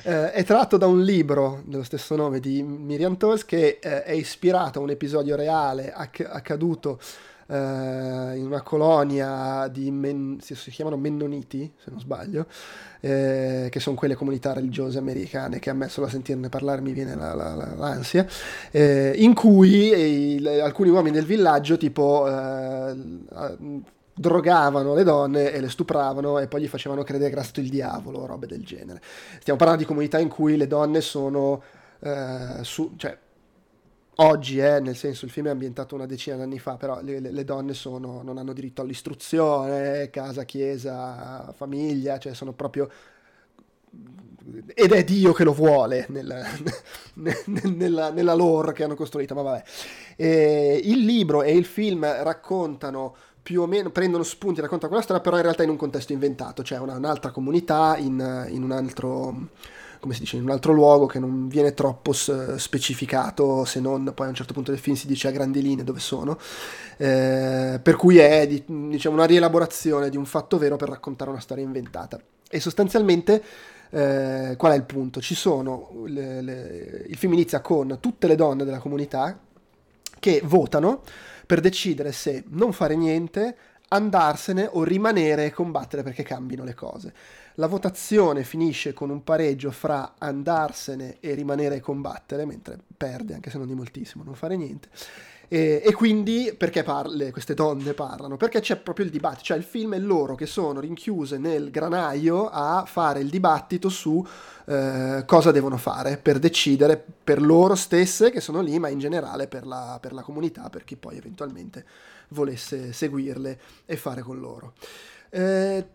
Eh, 0.02 0.32
è 0.32 0.43
tratto 0.43 0.78
da 0.78 0.88
un 0.88 1.04
libro 1.04 1.62
dello 1.63 1.84
stesso 1.84 2.15
nome 2.15 2.39
di 2.39 2.63
Miriam 2.63 3.17
Toes 3.17 3.45
che 3.45 3.78
eh, 3.80 4.02
è 4.04 4.13
ispirato 4.13 4.80
a 4.80 4.82
un 4.82 4.89
episodio 4.89 5.36
reale 5.36 5.93
acc- 5.93 6.28
accaduto 6.28 7.00
eh, 7.49 8.38
in 8.38 8.45
una 8.45 8.62
colonia 8.62 9.67
di 9.67 9.89
men- 9.89 10.38
si, 10.39 10.53
si, 10.55 10.69
chiamano 10.69 10.97
Mennoniti, 10.97 11.73
se 11.83 11.89
non 11.89 11.99
sbaglio, 11.99 12.45
eh, 12.99 13.69
che 13.71 13.79
sono 13.79 13.95
quelle 13.95 14.13
comunità 14.13 14.53
religiose 14.53 14.99
americane 14.99 15.57
che 15.57 15.69
a 15.71 15.73
me 15.73 15.89
solo 15.89 16.05
a 16.05 16.09
sentirne 16.09 16.49
parlare 16.49 16.81
mi 16.81 16.93
viene 16.93 17.15
la, 17.15 17.33
la, 17.33 17.55
la, 17.55 17.73
l'ansia, 17.75 18.27
eh, 18.71 19.13
in 19.17 19.33
cui 19.33 20.38
i, 20.38 20.47
alcuni 20.59 20.89
uomini 20.89 21.15
del 21.15 21.25
villaggio 21.25 21.77
tipo 21.77 22.27
eh, 22.27 22.95
drogavano 24.13 24.93
le 24.93 25.03
donne 25.03 25.51
e 25.51 25.59
le 25.59 25.69
stupravano 25.69 26.39
e 26.39 26.47
poi 26.47 26.62
gli 26.62 26.67
facevano 26.67 27.03
credere 27.03 27.29
che 27.29 27.35
era 27.35 27.43
stato 27.43 27.62
il 27.62 27.69
diavolo, 27.69 28.25
robe 28.25 28.45
del 28.47 28.63
genere. 28.63 29.01
Stiamo 29.39 29.57
parlando 29.57 29.81
di 29.81 29.88
comunità 29.88 30.19
in 30.19 30.29
cui 30.29 30.55
le 30.55 30.67
donne 30.67 31.01
sono... 31.01 31.62
Eh, 32.01 32.63
su, 32.63 32.93
cioè, 32.95 33.17
oggi, 34.19 34.60
eh, 34.60 34.79
nel 34.79 34.95
senso 34.95 35.25
il 35.25 35.32
film 35.32 35.47
è 35.47 35.51
ambientato 35.51 35.95
una 35.95 36.05
decina 36.05 36.36
d'anni 36.36 36.60
fa, 36.60 36.75
però 36.75 37.01
le, 37.01 37.19
le, 37.19 37.43
donne 37.43 37.73
sono, 37.73 38.21
non 38.23 38.38
hanno 38.38 38.53
diritto 38.53 38.82
all'istruzione, 38.82 40.10
casa, 40.10 40.43
chiesa, 40.43 41.53
famiglia, 41.55 42.17
cioè 42.17 42.34
sono 42.34 42.53
proprio... 42.53 42.89
Ed 44.73 44.91
è 44.93 45.03
Dio 45.03 45.32
che 45.34 45.43
lo 45.43 45.53
vuole 45.53 46.05
nella, 46.10 46.43
nella, 47.15 48.10
nella 48.12 48.34
lore 48.34 48.73
che 48.73 48.84
hanno 48.84 48.95
costruito, 48.95 49.36
ma 49.36 49.41
vabbè. 49.41 49.63
E 50.15 50.82
il 50.84 51.05
libro 51.05 51.43
e 51.43 51.55
il 51.55 51.65
film 51.65 52.05
raccontano 52.23 53.15
più 53.41 53.62
o 53.62 53.67
meno, 53.67 53.89
prendono 53.89 54.23
spunti, 54.23 54.62
raccontano 54.62 54.89
quella 54.89 55.03
storia, 55.03 55.21
però 55.21 55.38
in 55.38 55.43
realtà 55.43 55.63
in 55.63 55.69
un 55.69 55.77
contesto 55.77 56.13
inventato, 56.13 56.63
cioè 56.63 56.79
una, 56.79 56.95
un'altra 56.95 57.32
comunità 57.32 57.97
in, 57.97 58.47
in 58.49 58.63
un 58.63 58.71
altro 58.71 59.49
come 59.99 60.13
si 60.13 60.21
dice, 60.21 60.38
in 60.38 60.43
un 60.43 60.51
altro 60.51 60.71
luogo 60.73 61.05
che 61.05 61.19
non 61.19 61.47
viene 61.47 61.73
troppo 61.73 62.13
specificato, 62.13 63.65
se 63.65 63.79
non 63.79 64.12
poi 64.15 64.27
a 64.27 64.29
un 64.29 64.35
certo 64.35 64.53
punto 64.53 64.71
del 64.71 64.79
film 64.79 64.95
si 64.95 65.07
dice 65.07 65.27
a 65.27 65.31
grandi 65.31 65.62
linee 65.62 65.83
dove 65.83 65.99
sono, 65.99 66.38
eh, 66.97 67.79
per 67.81 67.95
cui 67.95 68.17
è 68.17 68.47
diciamo, 68.47 69.15
una 69.15 69.25
rielaborazione 69.25 70.09
di 70.09 70.17
un 70.17 70.25
fatto 70.25 70.57
vero 70.57 70.77
per 70.77 70.89
raccontare 70.89 71.29
una 71.29 71.39
storia 71.39 71.63
inventata. 71.63 72.19
E 72.49 72.59
sostanzialmente 72.59 73.43
eh, 73.91 74.55
qual 74.57 74.71
è 74.71 74.75
il 74.75 74.83
punto? 74.83 75.21
Ci 75.21 75.35
sono, 75.35 75.91
le, 76.05 76.41
le, 76.41 77.05
il 77.07 77.17
film 77.17 77.33
inizia 77.33 77.59
con 77.59 77.97
tutte 77.99 78.27
le 78.27 78.35
donne 78.35 78.63
della 78.63 78.79
comunità 78.79 79.38
che 80.19 80.41
votano 80.43 81.01
per 81.45 81.59
decidere 81.59 82.12
se 82.12 82.43
non 82.49 82.73
fare 82.73 82.95
niente, 82.95 83.55
andarsene 83.89 84.69
o 84.71 84.83
rimanere 84.83 85.45
e 85.45 85.51
combattere 85.51 86.03
perché 86.03 86.23
cambino 86.23 86.63
le 86.63 86.73
cose. 86.73 87.13
La 87.60 87.67
votazione 87.67 88.45
finisce 88.45 88.93
con 88.93 89.10
un 89.10 89.22
pareggio 89.22 89.69
fra 89.72 90.13
andarsene 90.17 91.17
e 91.19 91.34
rimanere 91.34 91.76
e 91.76 91.80
combattere, 91.82 92.45
mentre 92.45 92.80
perde, 92.95 93.34
anche 93.34 93.50
se 93.50 93.58
non 93.58 93.67
di 93.67 93.74
moltissimo, 93.74 94.24
non 94.24 94.34
fare 94.34 94.56
niente. 94.56 94.88
E, 95.50 95.82
e, 95.84 95.93
quindi 95.93 96.56
perché 96.58 96.84
parle, 96.84 97.32
queste 97.32 97.56
donne 97.56 97.93
parlano? 97.93 98.38
Perché 98.38 98.62
c'è 98.62 98.78
proprio 98.78 99.04
il 99.04 99.12
dibattito, 99.12 99.43
cioè 99.43 99.58
il 99.58 99.65
film 99.65 99.95
è 99.95 100.00
loro 100.00 100.36
che 100.36 100.45
sono 100.45 100.80
rinchiuse 100.80 101.38
nel 101.38 101.69
granaio 101.69 102.48
a 102.48 102.86
fare 102.88 103.19
il 103.19 103.30
dibattito 103.30 103.89
su 103.89 104.26
eh, 104.65 105.24
cosa 105.26 105.52
devono 105.52 105.76
fare 105.76 106.15
per 106.15 106.39
decidere 106.39 107.04
per 107.22 107.41
loro 107.41 107.76
stesse 107.76 108.32
che 108.32 108.39
sono 108.39 108.62
lì, 108.62 108.80
ma 108.80 108.88
in 108.88 109.00
generale 109.00 109.50
per 109.50 109.67
la, 109.67 109.98
per 110.00 110.13
la 110.13 110.22
comunità, 110.22 110.69
per 110.69 110.86
chi 110.86 110.95
poi 110.95 111.17
eventualmente 111.17 111.86
volesse 112.30 112.93
seguirle 112.93 113.60
e 113.86 113.98
fare 113.98 114.22
con 114.22 114.39
loro. 114.39 114.76
Eh, 115.32 115.86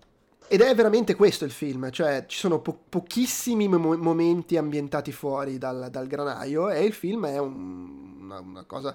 ed 0.46 0.60
è 0.60 0.74
veramente 0.74 1.14
questo 1.14 1.44
il 1.44 1.50
film, 1.50 1.90
cioè 1.90 2.24
ci 2.26 2.38
sono 2.38 2.60
po- 2.60 2.78
pochissimi 2.88 3.66
mo- 3.66 3.96
momenti 3.96 4.56
ambientati 4.56 5.10
fuori 5.10 5.58
dal, 5.58 5.88
dal, 5.90 6.06
granaio 6.06 6.68
e 6.70 6.84
il 6.84 6.92
film 6.92 7.26
è 7.26 7.38
un, 7.38 8.20
una, 8.20 8.40
una, 8.40 8.64
cosa 8.64 8.94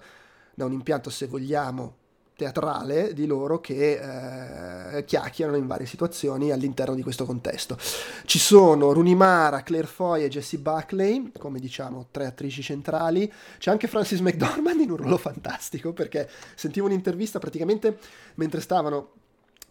da 0.54 0.66
un 0.66 0.74
impianto, 0.74 1.10
se 1.10 1.26
vogliamo, 1.26 1.96
teatrale 2.36 3.14
di 3.14 3.26
loro 3.26 3.60
che 3.60 4.96
eh, 4.96 5.04
chiacchierano 5.04 5.58
in 5.58 5.68
varie 5.68 5.86
situazioni 5.86 6.52
all'interno 6.52 6.96
di 6.96 7.02
questo 7.02 7.26
contesto. 7.26 7.78
Ci 8.24 8.40
sono 8.40 8.94
Rooney 8.94 9.16
Mara, 9.16 9.62
Claire 9.62 9.88
Foy 9.88 10.24
e 10.24 10.30
Jessie 10.30 10.60
Buckley, 10.60 11.32
come 11.38 11.60
diciamo 11.60 12.08
tre 12.12 12.28
attrici 12.28 12.62
centrali, 12.62 13.30
c'è 13.58 13.72
anche 13.72 13.88
Francis 13.88 14.22
McDormand 14.22 14.80
in 14.80 14.92
un 14.92 14.98
ruolo 14.98 15.18
fantastico 15.20 15.92
perché 15.92 16.30
sentivo 16.56 16.86
un'intervista 16.86 17.40
praticamente 17.40 17.98
mentre 18.36 18.62
stavano 18.62 19.19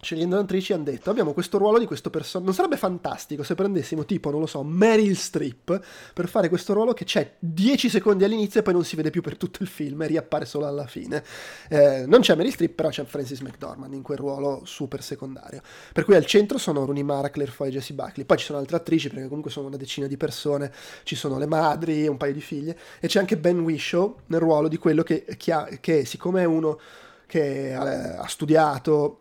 scegliendo 0.00 0.36
le 0.36 0.42
attrici 0.42 0.72
hanno 0.72 0.84
detto 0.84 1.10
abbiamo 1.10 1.32
questo 1.32 1.58
ruolo 1.58 1.78
di 1.78 1.86
questo 1.86 2.10
personaggio 2.10 2.46
non 2.46 2.54
sarebbe 2.54 2.76
fantastico 2.76 3.42
se 3.42 3.54
prendessimo 3.54 4.04
tipo 4.04 4.30
non 4.30 4.40
lo 4.40 4.46
so 4.46 4.62
Meryl 4.62 5.16
Streep 5.16 5.80
per 6.14 6.28
fare 6.28 6.48
questo 6.48 6.72
ruolo 6.72 6.92
che 6.92 7.04
c'è 7.04 7.34
10 7.38 7.88
secondi 7.88 8.24
all'inizio 8.24 8.60
e 8.60 8.62
poi 8.62 8.74
non 8.74 8.84
si 8.84 8.96
vede 8.96 9.10
più 9.10 9.22
per 9.22 9.36
tutto 9.36 9.62
il 9.62 9.68
film 9.68 10.02
e 10.02 10.06
riappare 10.06 10.44
solo 10.44 10.66
alla 10.66 10.86
fine. 10.86 11.22
Eh, 11.68 12.04
non 12.06 12.20
c'è 12.20 12.34
Meryl 12.34 12.52
Streep 12.52 12.74
però 12.74 12.88
c'è 12.88 13.04
Francis 13.04 13.40
McDormand 13.40 13.94
in 13.94 14.02
quel 14.02 14.18
ruolo 14.18 14.62
super 14.64 15.02
secondario. 15.02 15.62
Per 15.92 16.04
cui 16.04 16.14
al 16.14 16.24
centro 16.24 16.58
sono 16.58 16.84
Rooney 16.84 17.02
Mara, 17.02 17.30
Claire 17.30 17.50
Foy 17.50 17.68
e 17.68 17.72
Jessie 17.72 17.94
Buckley. 17.94 18.24
Poi 18.24 18.38
ci 18.38 18.44
sono 18.44 18.58
altre 18.58 18.76
attrici 18.76 19.08
perché 19.08 19.26
comunque 19.26 19.50
sono 19.50 19.66
una 19.66 19.76
decina 19.76 20.06
di 20.06 20.16
persone. 20.16 20.72
Ci 21.02 21.16
sono 21.16 21.38
le 21.38 21.46
madri, 21.46 22.06
un 22.06 22.16
paio 22.16 22.32
di 22.32 22.40
figlie. 22.40 22.76
E 23.00 23.08
c'è 23.08 23.18
anche 23.18 23.36
Ben 23.36 23.60
Whishaw 23.60 24.16
nel 24.26 24.40
ruolo 24.40 24.68
di 24.68 24.76
quello 24.76 25.02
che, 25.02 25.24
che, 25.36 25.52
ha, 25.52 25.64
che 25.80 26.04
siccome 26.04 26.42
è 26.42 26.44
uno 26.44 26.78
che 27.26 27.74
ha, 27.74 28.18
ha 28.18 28.26
studiato 28.26 29.20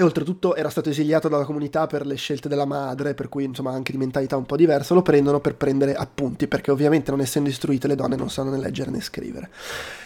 e 0.00 0.02
oltretutto 0.02 0.56
era 0.56 0.70
stato 0.70 0.88
esiliato 0.88 1.28
dalla 1.28 1.44
comunità 1.44 1.86
per 1.86 2.06
le 2.06 2.14
scelte 2.14 2.48
della 2.48 2.64
madre, 2.64 3.12
per 3.12 3.28
cui 3.28 3.44
insomma 3.44 3.72
anche 3.72 3.92
di 3.92 3.98
mentalità 3.98 4.34
un 4.34 4.46
po' 4.46 4.56
diversa, 4.56 4.94
lo 4.94 5.02
prendono 5.02 5.40
per 5.40 5.56
prendere 5.56 5.94
appunti, 5.94 6.48
perché 6.48 6.70
ovviamente 6.70 7.10
non 7.10 7.20
essendo 7.20 7.50
istruite 7.50 7.86
le 7.86 7.96
donne 7.96 8.16
non 8.16 8.30
sanno 8.30 8.50
né 8.50 8.58
leggere 8.58 8.90
né 8.90 9.02
scrivere. 9.02 9.50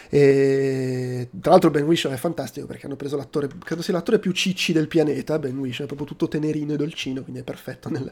E 0.09 1.29
tra 1.39 1.51
l'altro 1.51 1.71
Ben 1.71 1.85
Whishaw 1.85 2.11
è 2.11 2.17
fantastico 2.17 2.67
perché 2.67 2.87
hanno 2.87 2.97
preso 2.97 3.15
l'attore, 3.15 3.47
credo 3.57 3.81
sia 3.81 3.93
l'attore 3.93 4.19
più 4.19 4.33
cicci 4.33 4.73
del 4.73 4.89
pianeta, 4.89 5.39
Ben 5.39 5.57
Whishaw, 5.57 5.85
è 5.85 5.87
proprio 5.87 6.07
tutto 6.07 6.27
tenerino 6.27 6.73
e 6.73 6.75
dolcino, 6.75 7.21
quindi 7.21 7.39
è 7.39 7.43
perfetto 7.45 7.89
nel, 7.89 8.11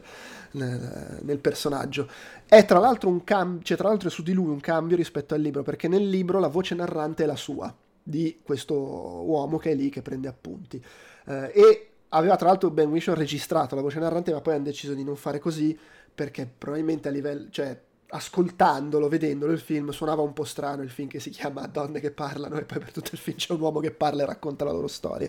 nel, 0.52 1.18
nel 1.20 1.38
personaggio. 1.38 2.08
È 2.46 2.64
tra 2.64 2.78
l'altro 2.78 3.10
un 3.10 3.22
cambio, 3.24 3.60
c'è 3.60 3.76
tra 3.76 3.88
l'altro 3.88 4.08
su 4.08 4.22
di 4.22 4.32
lui 4.32 4.48
un 4.48 4.60
cambio 4.60 4.96
rispetto 4.96 5.34
al 5.34 5.42
libro, 5.42 5.62
perché 5.62 5.86
nel 5.86 6.08
libro 6.08 6.40
la 6.40 6.48
voce 6.48 6.74
narrante 6.74 7.24
è 7.24 7.26
la 7.26 7.36
sua, 7.36 7.74
di 8.02 8.40
questo 8.42 8.74
uomo 8.74 9.58
che 9.58 9.72
è 9.72 9.74
lì 9.74 9.90
che 9.90 10.00
prende 10.00 10.28
appunti. 10.28 10.82
Eh, 11.26 11.52
e 11.54 11.88
aveva 12.10 12.36
tra 12.36 12.48
l'altro 12.48 12.70
Ben 12.70 12.90
Whishaw 12.90 13.14
registrato 13.14 13.74
la 13.74 13.82
voce 13.82 13.98
narrante, 13.98 14.32
ma 14.32 14.40
poi 14.40 14.54
hanno 14.54 14.64
deciso 14.64 14.94
di 14.94 15.04
non 15.04 15.16
fare 15.16 15.38
così 15.38 15.76
perché 16.14 16.48
probabilmente 16.56 17.08
a 17.08 17.10
livello, 17.10 17.48
cioè 17.50 17.78
ascoltandolo, 18.06 19.08
vedendolo 19.08 19.52
il 19.52 19.58
film, 19.58 19.90
suonava 19.90 20.22
un 20.22 20.32
po' 20.32 20.44
strano 20.44 20.82
il 20.82 20.90
film 20.90 21.08
che 21.08 21.18
si 21.18 21.30
chiama 21.30 21.66
Donne 21.66 21.98
che 21.98 22.12
parlano 22.12 22.56
e 22.56 22.64
poi 22.64 22.78
per 22.78 22.92
tutto 22.92 23.10
il 23.12 23.18
film 23.18 23.36
c'è 23.36 23.52
un 23.52 23.60
uomo 23.60 23.80
che 23.80 23.90
parla 23.90 24.22
e 24.22 24.26
racconta 24.26 24.64
la 24.64 24.70
loro 24.70 24.86
storia. 24.86 25.28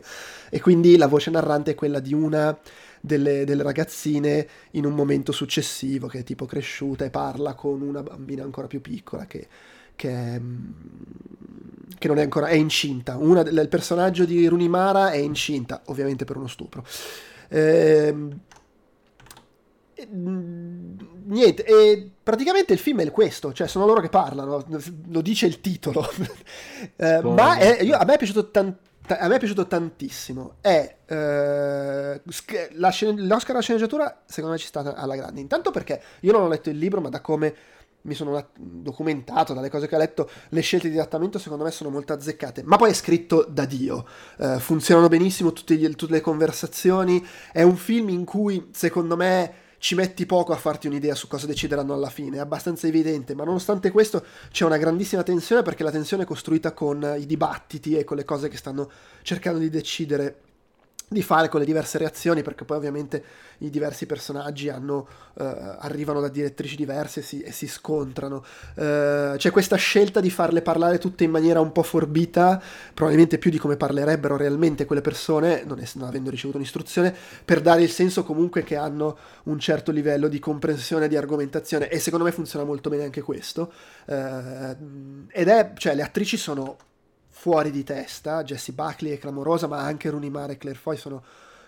E 0.49 0.61
quindi 0.61 0.95
la 0.97 1.07
voce 1.07 1.31
narrante 1.31 1.71
è 1.71 1.75
quella 1.75 1.99
di 1.99 2.13
una 2.13 2.55
delle, 3.01 3.43
delle 3.45 3.63
ragazzine 3.63 4.47
in 4.71 4.85
un 4.85 4.93
momento 4.93 5.31
successivo 5.31 6.07
che 6.07 6.19
è 6.19 6.23
tipo 6.23 6.45
cresciuta 6.45 7.05
e 7.05 7.09
parla 7.09 7.55
con 7.55 7.81
una 7.81 8.03
bambina 8.03 8.43
ancora 8.43 8.67
più 8.67 8.81
piccola 8.81 9.25
che 9.25 9.47
che, 9.95 10.39
mm, 10.39 10.71
che 12.05 12.07
non 12.07 12.19
è 12.19 12.21
ancora, 12.21 12.47
è 12.47 12.53
incinta. 12.53 13.17
Una, 13.17 13.41
il 13.41 13.67
personaggio 13.67 14.25
di 14.25 14.45
Runimara 14.47 15.11
è 15.11 15.17
incinta, 15.17 15.81
ovviamente 15.85 16.23
per 16.23 16.37
uno 16.37 16.47
stupro. 16.47 16.85
Ehm, 17.49 18.39
mm, 20.13 20.97
niente, 21.25 21.63
e 21.63 22.11
praticamente 22.21 22.73
il 22.73 22.79
film 22.79 23.01
è 23.01 23.11
questo, 23.11 23.53
cioè 23.53 23.67
sono 23.67 23.85
loro 23.85 24.01
che 24.01 24.09
parlano, 24.09 24.63
lo 25.07 25.21
dice 25.21 25.47
il 25.47 25.61
titolo. 25.61 26.07
eh, 26.95 27.21
ma 27.23 27.57
è, 27.57 27.81
io, 27.81 27.97
a 27.97 28.05
me 28.05 28.13
è 28.13 28.17
piaciuto 28.17 28.51
tantissimo. 28.51 28.83
A 29.07 29.27
me 29.27 29.35
è 29.35 29.39
piaciuto 29.39 29.67
tantissimo. 29.67 30.55
È 30.61 30.97
eh, 31.05 32.21
la 32.73 32.89
scen- 32.89 33.27
l'Oscar 33.27 33.51
alla 33.51 33.61
sceneggiatura, 33.61 34.23
secondo 34.25 34.55
me, 34.55 34.57
ci 34.59 34.67
sta 34.67 34.95
alla 34.95 35.15
grande. 35.15 35.41
Intanto 35.41 35.69
perché 35.69 36.01
io 36.21 36.31
non 36.31 36.41
ho 36.41 36.47
letto 36.47 36.69
il 36.69 36.77
libro, 36.77 37.01
ma 37.01 37.09
da 37.09 37.21
come 37.21 37.53
mi 38.05 38.13
sono 38.13 38.49
documentato 38.57 39.53
dalle 39.53 39.69
cose 39.69 39.87
che 39.87 39.95
ho 39.95 39.99
letto, 39.99 40.29
le 40.49 40.61
scelte 40.61 40.89
di 40.89 40.97
adattamento 40.97 41.37
secondo 41.37 41.63
me 41.63 41.71
sono 41.71 41.89
molto 41.89 42.13
azzeccate, 42.13 42.63
ma 42.63 42.77
poi 42.77 42.91
è 42.91 42.93
scritto 42.93 43.45
da 43.49 43.65
Dio, 43.65 44.05
uh, 44.37 44.59
funzionano 44.59 45.07
benissimo 45.07 45.51
gli, 45.65 45.89
tutte 45.95 46.13
le 46.13 46.21
conversazioni, 46.21 47.25
è 47.51 47.63
un 47.63 47.75
film 47.75 48.09
in 48.09 48.25
cui 48.25 48.69
secondo 48.71 49.15
me 49.15 49.63
ci 49.77 49.95
metti 49.95 50.25
poco 50.25 50.53
a 50.53 50.55
farti 50.55 50.87
un'idea 50.87 51.13
su 51.15 51.27
cosa 51.27 51.45
decideranno 51.45 51.93
alla 51.93 52.09
fine, 52.09 52.37
è 52.37 52.39
abbastanza 52.39 52.87
evidente, 52.87 53.35
ma 53.35 53.43
nonostante 53.43 53.91
questo 53.91 54.23
c'è 54.51 54.65
una 54.65 54.77
grandissima 54.77 55.23
tensione 55.23 55.61
perché 55.61 55.83
la 55.83 55.91
tensione 55.91 56.23
è 56.23 56.25
costruita 56.25 56.73
con 56.73 57.15
i 57.19 57.25
dibattiti 57.25 57.95
e 57.95 58.03
con 58.03 58.17
le 58.17 58.23
cose 58.23 58.47
che 58.47 58.57
stanno 58.57 58.89
cercando 59.21 59.59
di 59.59 59.69
decidere 59.69 60.44
di 61.07 61.21
fare 61.21 61.49
con 61.49 61.59
le 61.59 61.65
diverse 61.65 61.97
reazioni 61.97 62.41
perché 62.41 62.65
poi 62.65 62.77
ovviamente 62.77 63.23
i 63.59 63.69
diversi 63.69 64.05
personaggi 64.05 64.69
hanno, 64.69 65.07
uh, 65.33 65.43
arrivano 65.79 66.19
da 66.19 66.29
direttrici 66.29 66.75
diverse 66.75 67.19
e 67.19 67.23
si, 67.23 67.41
e 67.41 67.51
si 67.51 67.67
scontrano. 67.67 68.43
Uh, 68.75 69.35
c'è 69.37 69.51
questa 69.51 69.75
scelta 69.75 70.19
di 70.19 70.29
farle 70.29 70.61
parlare 70.61 70.97
tutte 70.97 71.23
in 71.23 71.31
maniera 71.31 71.59
un 71.59 71.71
po' 71.71 71.83
forbita 71.83 72.61
probabilmente 72.93 73.37
più 73.37 73.51
di 73.51 73.57
come 73.59 73.77
parlerebbero 73.77 74.35
realmente 74.35 74.85
quelle 74.85 75.01
persone 75.01 75.63
non, 75.65 75.79
es- 75.79 75.95
non 75.95 76.07
avendo 76.07 76.29
ricevuto 76.29 76.57
un'istruzione 76.57 77.15
per 77.45 77.61
dare 77.61 77.83
il 77.83 77.91
senso 77.91 78.23
comunque 78.23 78.63
che 78.63 78.75
hanno 78.75 79.17
un 79.43 79.59
certo 79.59 79.91
livello 79.91 80.27
di 80.27 80.39
comprensione 80.39 81.07
di 81.07 81.15
argomentazione 81.15 81.87
e 81.89 81.99
secondo 81.99 82.25
me 82.25 82.31
funziona 82.31 82.65
molto 82.65 82.89
bene 82.89 83.03
anche 83.03 83.21
questo. 83.21 83.71
Uh, 84.05 85.25
ed 85.31 85.47
è 85.47 85.73
cioè 85.75 85.93
le 85.93 86.01
attrici 86.01 86.37
sono 86.37 86.77
fuori 87.45 87.69
di 87.69 87.83
testa. 87.83 88.41
Jessie 88.41 88.73
Buckley 88.73 89.11
è 89.11 89.19
clamorosa, 89.19 89.67
ma 89.67 89.79
anche 89.79 90.09
Rooney 90.09 90.29
Mara 90.29 90.53
e 90.53 90.57
Claire 90.57 90.79
Foy 90.79 90.97
sono 90.97 91.23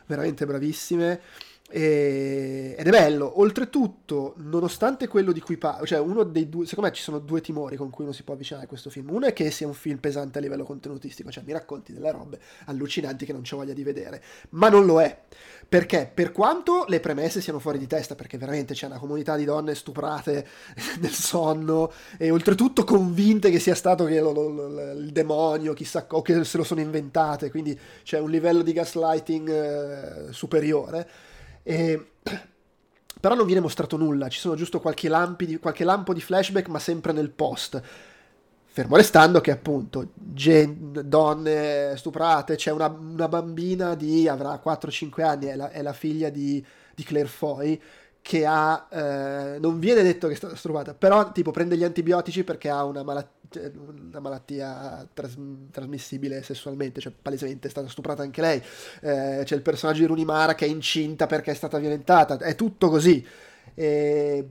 veramente 0.08 0.44
bravissime. 0.48 1.22
E... 1.70 2.74
ed 2.76 2.88
è 2.88 2.90
bello, 2.90 3.40
oltretutto, 3.40 4.34
nonostante 4.38 5.08
quello 5.08 5.32
di 5.32 5.40
cui 5.40 5.58
parlo, 5.58 5.86
cioè 5.86 6.00
uno 6.00 6.24
dei 6.24 6.50
due, 6.50 6.66
secondo 6.66 6.90
me 6.90 6.96
ci 6.96 7.04
sono 7.04 7.20
due 7.20 7.42
timori 7.42 7.76
con 7.76 7.92
cui 7.92 8.06
uno 8.06 8.13
si 8.13 8.24
può 8.24 8.34
avvicinare 8.34 8.66
a 8.66 8.68
questo 8.68 8.90
film. 8.90 9.12
Uno 9.12 9.28
è 9.28 9.34
che 9.34 9.52
sia 9.52 9.68
un 9.68 9.76
film 9.76 10.00
pesante 10.00 10.40
a 10.40 10.42
livello 10.42 10.63
contenutistico, 10.63 11.30
cioè 11.30 11.44
mi 11.46 11.54
racconti 11.54 11.94
delle 11.94 12.12
robe 12.12 12.40
allucinanti 12.66 13.26
che 13.28 13.34
non 13.34 13.44
c'ho 13.44 13.58
voglia 13.58 13.74
di 13.74 13.84
vedere, 13.84 14.24
ma 14.52 14.70
non 14.70 14.84
lo 14.84 15.00
è. 15.00 15.26
Perché? 15.70 16.10
Per 16.14 16.32
quanto 16.32 16.86
le 16.88 17.02
premesse 17.02 17.42
siano 17.42 17.60
fuori 17.60 17.78
di 17.78 17.88
testa, 17.88 18.16
perché 18.16 18.38
veramente 18.38 18.74
c'è 18.74 18.86
una 18.86 19.00
comunità 19.00 19.36
di 19.36 19.44
donne 19.44 19.76
stuprate 19.76 20.48
nel 21.02 21.12
sonno 21.12 21.92
e 22.18 22.32
oltretutto 22.32 22.86
convinte 22.86 23.50
che 23.52 23.60
sia 23.60 23.76
stato 23.76 24.06
che 24.06 24.22
lo, 24.22 24.32
lo, 24.32 24.48
lo, 24.50 24.92
il 24.92 25.12
demonio, 25.12 25.74
chissà, 25.74 26.06
o 26.10 26.22
che 26.22 26.42
se 26.46 26.58
lo 26.58 26.64
sono 26.64 26.80
inventate, 26.80 27.50
quindi 27.50 27.78
c'è 28.04 28.18
un 28.18 28.30
livello 28.30 28.62
di 28.62 28.74
gaslighting 28.74 29.50
eh, 29.50 30.32
superiore 30.32 31.10
e... 31.64 32.12
Però 33.20 33.34
non 33.34 33.48
viene 33.48 33.62
mostrato 33.62 33.98
nulla, 33.98 34.30
ci 34.30 34.40
sono 34.40 34.54
giusto 34.54 34.80
qualche, 34.80 35.10
di, 35.40 35.58
qualche 35.58 35.84
lampo 35.84 36.14
di 36.14 36.22
flashback, 36.22 36.68
ma 36.68 36.78
sempre 36.78 37.14
nel 37.14 37.32
post. 37.32 37.82
Fermo 38.78 38.96
restando 38.96 39.42
che 39.42 39.50
appunto 39.50 40.12
gen- 40.13 41.02
donne 41.04 41.96
stuprate, 41.96 42.58
c'è 42.58 42.70
una, 42.70 42.86
una, 42.86 43.28
bambina 43.28 43.96
di 43.96 44.28
avrà 44.28 44.62
4-5 44.63 45.24
anni, 45.24 45.48
è 45.48 45.56
la, 45.56 45.72
è 45.72 45.82
la 45.82 45.94
figlia 45.94 46.30
di, 46.30 46.63
di, 46.94 47.04
Claire 47.04 47.28
Foy, 47.28 47.82
che 48.22 48.46
ha, 48.46 48.88
eh, 48.92 49.58
non 49.58 49.80
viene 49.80 50.04
detto 50.04 50.28
che 50.28 50.34
è 50.34 50.36
stata 50.36 50.56
stupata, 50.56 50.94
però 50.94 51.32
tipo 51.32 51.50
prende 51.50 51.76
gli 51.76 51.84
antibiotici 51.84 52.44
perché 52.44 52.70
ha 52.70 52.84
una 52.84 53.02
malattia 53.02 53.34
cioè, 53.50 53.72
una 53.76 54.20
malattia 54.20 55.08
tras- 55.12 55.38
trasmissibile 55.72 56.44
sessualmente, 56.44 57.02
cioè 57.02 57.12
palesemente 57.20 57.70
è 57.70 57.72
stata 57.72 57.88
stuprata 57.88 58.22
anche 58.22 58.42
lei. 58.42 58.62
Eh, 59.02 59.42
c'è 59.44 59.56
il 59.56 59.63
personaggio 59.63 60.02
di 60.02 60.06
Runimara 60.06 60.54
che 60.54 60.68
è 60.68 60.70
incinta 60.70 61.26
perché 61.26 61.50
è 61.50 61.56
stata 61.56 61.80
violentata, 61.80 62.38
è 62.38 62.54
tutto 62.54 62.90
così. 62.90 63.26
E 63.74 64.48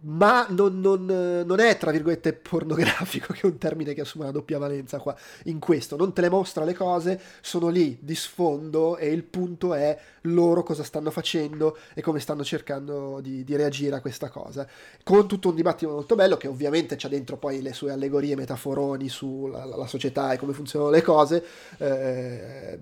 ma 0.00 0.46
non, 0.50 0.80
non, 0.80 1.04
non, 1.04 1.60
è 1.60 1.76
tra 1.76 1.90
virgolette 1.90 2.32
pornografico, 2.32 3.32
che 3.34 3.40
è 3.40 3.46
un 3.46 3.58
termine 3.58 3.94
che 3.94 4.02
assume 4.02 4.24
una 4.24 4.32
doppia 4.32 4.58
valenza 4.58 4.98
qua 4.98 5.16
in 5.44 5.58
questo, 5.58 5.96
non 5.96 6.12
te 6.12 6.20
le 6.20 6.28
mostra 6.28 6.64
le 6.64 6.74
cose, 6.74 7.20
sono 7.40 7.68
lì 7.68 7.98
di 8.00 8.14
sfondo 8.14 8.96
e 8.96 9.08
il 9.10 9.24
punto 9.24 9.74
è 9.74 9.98
loro 10.22 10.62
cosa 10.62 10.84
stanno 10.84 11.10
facendo 11.10 11.76
e 11.94 12.02
come 12.02 12.20
stanno 12.20 12.44
cercando 12.44 13.20
di, 13.20 13.42
di 13.42 13.56
reagire 13.56 13.96
a 13.96 14.00
questa 14.00 14.28
cosa, 14.28 14.68
con 15.02 15.26
tutto 15.26 15.48
un 15.48 15.56
dibattito 15.56 15.90
molto 15.90 16.14
bello 16.14 16.36
che 16.36 16.46
ovviamente 16.46 16.94
c'ha 16.96 17.08
dentro 17.08 17.36
poi 17.36 17.60
le 17.60 17.72
sue 17.72 17.90
allegorie, 17.90 18.36
metaforoni 18.36 19.08
sulla 19.08 19.86
società 19.86 20.32
e 20.32 20.38
come 20.38 20.52
funzionano 20.52 20.90
le 20.90 21.02
cose, 21.02 21.44
eh, 21.78 22.78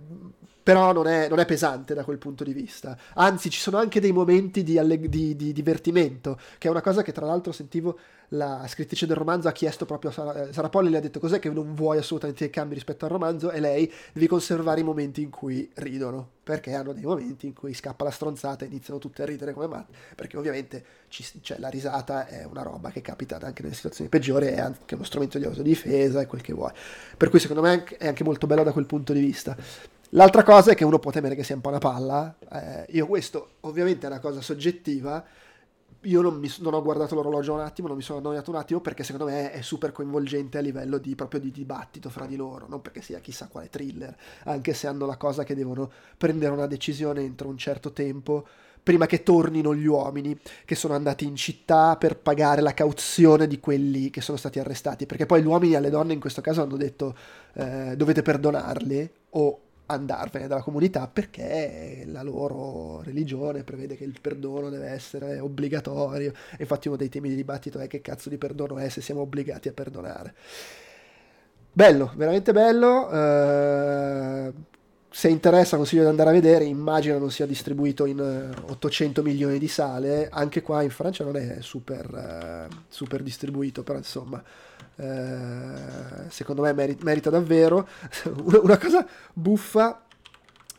però 0.66 0.90
non 0.90 1.07
è, 1.07 1.29
non 1.29 1.38
è, 1.38 1.44
pesante 1.44 1.94
da 1.94 2.02
quel 2.02 2.18
punto 2.18 2.42
di 2.42 2.52
vista. 2.52 2.98
Anzi, 3.14 3.50
ci 3.50 3.61
sono 3.61 3.79
anche 3.79 4.00
dei 4.00 4.11
momenti 4.11 4.64
di, 4.64 4.79
alle- 4.79 4.98
di, 4.98 5.37
di, 5.37 5.52
divertimento, 5.52 6.37
che 6.59 6.66
è 6.66 6.70
una 6.72 6.81
cosa 6.81 7.02
che 7.02 7.12
tra 7.12 7.24
l'altro 7.24 7.52
sentivo 7.52 7.96
la 8.31 8.64
scrittrice 8.66 9.07
del 9.07 9.14
romanzo 9.14 9.46
ha 9.46 9.52
chiesto 9.52 9.85
proprio 9.85 10.11
a 10.11 10.12
Sara, 10.12 10.52
Sara 10.52 10.68
Polly, 10.68 10.90
le 10.90 10.96
ha 10.96 11.00
detto 11.00 11.20
cos'è 11.20 11.38
che 11.38 11.50
non 11.50 11.72
vuoi 11.76 11.98
assolutamente 11.98 12.50
cambi 12.50 12.75
rispetto 12.75 13.04
al 13.04 13.12
romanzo 13.12 13.52
e 13.52 13.60
lei 13.60 13.88
devi 14.12 14.27
conservare 14.27 14.81
i 14.81 14.83
momenti 14.83 15.23
in 15.23 15.31
cui 15.31 15.71
ridono 15.75 16.31
perché 16.42 16.75
hanno 16.75 16.92
dei 16.92 17.04
momenti 17.04 17.46
in 17.46 17.54
cui 17.54 17.73
scappa 17.73 18.02
la 18.02 18.10
stronzata 18.10 18.64
e 18.64 18.69
iniziano 18.69 18.98
tutti 18.98 19.23
a 19.23 19.25
ridere 19.25 19.52
come 19.52 19.69
matti, 19.69 19.92
perché 20.17 20.37
ovviamente 20.37 20.85
ci, 21.06 21.25
cioè, 21.42 21.58
la 21.58 21.69
risata 21.69 22.27
è 22.27 22.44
una 22.44 22.62
roba 22.62 22.90
che 22.90 23.02
capita 23.02 23.38
anche 23.40 23.62
nelle 23.62 23.75
situazioni 23.75 24.10
peggiori, 24.10 24.46
è 24.46 24.58
anche 24.58 24.96
uno 24.96 25.04
strumento 25.04 25.38
di 25.38 25.44
autodifesa 25.44 26.21
e 26.21 26.27
quel 26.27 26.40
che 26.40 26.52
vuoi. 26.52 26.73
Per 27.17 27.31
cui 27.31 27.38
secondo 27.38 27.62
me 27.62 27.85
è 27.85 28.08
anche 28.08 28.25
molto 28.25 28.48
bello 28.48 28.64
da 28.64 28.73
quel 28.73 28.87
punto 28.87 29.12
di 29.12 29.21
vista. 29.21 29.56
L'altra 30.17 30.42
cosa 30.42 30.71
è 30.71 30.75
che 30.75 30.85
uno 30.87 30.98
può 30.98 31.10
temere 31.10 31.35
che 31.35 31.44
sia 31.44 31.54
un 31.54 31.60
po' 31.60 31.69
una 31.69 31.77
palla, 31.77 32.35
eh, 32.50 32.87
io 32.92 33.06
questo 33.06 33.56
ovviamente 33.60 34.06
è 34.06 34.08
una 34.08 34.19
cosa 34.19 34.40
soggettiva, 34.40 35.23
io 36.00 36.23
non, 36.23 36.38
mi, 36.38 36.50
non, 36.60 36.73
ho 36.73 36.83
guardato 36.83 37.14
l'orologio 37.14 37.52
un 37.52 37.60
attimo, 37.60 37.88
non 37.88 37.98
mi 37.98 38.02
sono 38.02 38.21
annoiato 38.21 38.50
un 38.50 38.56
attimo 38.56 38.81
perché 38.81 39.04
secondo 39.04 39.31
me 39.31 39.52
è 39.52 39.60
super 39.60 39.92
coinvolgente 39.92 40.56
a 40.56 40.62
livello 40.62 40.96
di, 40.96 41.14
proprio 41.14 41.38
di 41.38 41.50
dibattito 41.50 42.08
fra 42.08 42.25
di 42.25 42.35
loro, 42.35 42.67
non 42.67 42.81
perché 42.81 43.02
sia 43.02 43.21
chissà 43.21 43.48
quale 43.48 43.69
thriller, 43.69 44.17
anche 44.44 44.73
se 44.73 44.87
hanno 44.87 45.04
la 45.04 45.19
cosa 45.19 45.44
che 45.44 45.54
devono 45.54 45.90
prendere 46.17 46.50
una 46.50 46.67
decisione 46.67 47.21
entro 47.21 47.48
un 47.48 47.58
certo 47.58 47.92
tempo 47.92 48.46
prima 48.83 49.04
che 49.04 49.23
tornino 49.23 49.75
gli 49.75 49.85
uomini 49.85 50.38
che 50.64 50.77
sono 50.77 50.94
andati 50.94 51.27
in 51.27 51.37
città 51.37 51.96
per 51.96 52.17
pagare 52.17 52.62
la 52.62 52.73
cauzione 52.73 53.46
di 53.46 53.60
quelli 53.60 54.08
che 54.08 54.23
sono 54.23 54.38
stati 54.38 54.58
arrestati, 54.58 55.04
perché 55.04 55.27
poi 55.27 55.42
gli 55.42 55.46
uomini 55.46 55.75
alle 55.75 55.90
donne 55.90 56.14
in 56.14 56.21
questo 56.21 56.40
caso 56.40 56.62
hanno 56.62 56.79
detto 56.79 57.14
eh, 57.52 57.92
dovete 57.96 58.23
perdonarli 58.23 59.10
o 59.31 59.60
andarvene 59.87 60.49
dalla 60.49 60.63
comunità 60.63 61.09
perché 61.09 62.05
la 62.07 62.23
loro 62.23 63.03
religione 63.03 63.63
prevede 63.63 63.97
che 63.97 64.05
il 64.05 64.19
perdono 64.21 64.69
deve 64.69 64.89
essere 64.89 65.39
obbligatorio. 65.39 66.33
Infatti 66.59 66.89
uno 66.89 66.97
dei 66.97 67.09
temi 67.09 67.29
di 67.29 67.37
dibattito 67.37 67.79
è 67.79 67.87
che 67.87 68.01
cazzo 68.01 68.29
di 68.29 68.39
perdono 68.39 68.79
è 68.79 68.89
se 68.89 69.01
siamo 69.01 69.21
obbligati 69.23 69.69
a 69.69 69.73
perdonare. 69.73 70.35
Bello, 71.73 72.13
veramente 72.17 72.53
bello. 72.53 73.07
Uh, 73.07 74.53
se 75.11 75.29
interessa 75.29 75.77
consiglio 75.77 76.03
di 76.03 76.09
andare 76.09 76.31
a 76.31 76.33
vedere, 76.33 76.65
immagino 76.65 77.19
non 77.19 77.31
sia 77.31 77.47
distribuito 77.47 78.07
in 78.07 78.19
800 78.19 79.23
milioni 79.23 79.59
di 79.59 79.69
sale, 79.69 80.29
anche 80.31 80.63
qua 80.63 80.83
in 80.83 80.91
Francia 80.91 81.25
non 81.25 81.37
è 81.37 81.59
super, 81.61 82.69
uh, 82.71 82.75
super 82.89 83.23
distribuito, 83.23 83.83
però 83.83 83.99
insomma 83.99 84.43
eh, 84.97 86.29
secondo 86.29 86.63
me 86.63 86.73
merita, 86.73 87.05
merita 87.05 87.31
davvero. 87.31 87.88
una, 88.63 88.79
cosa 88.79 89.07
buffa, 89.33 90.05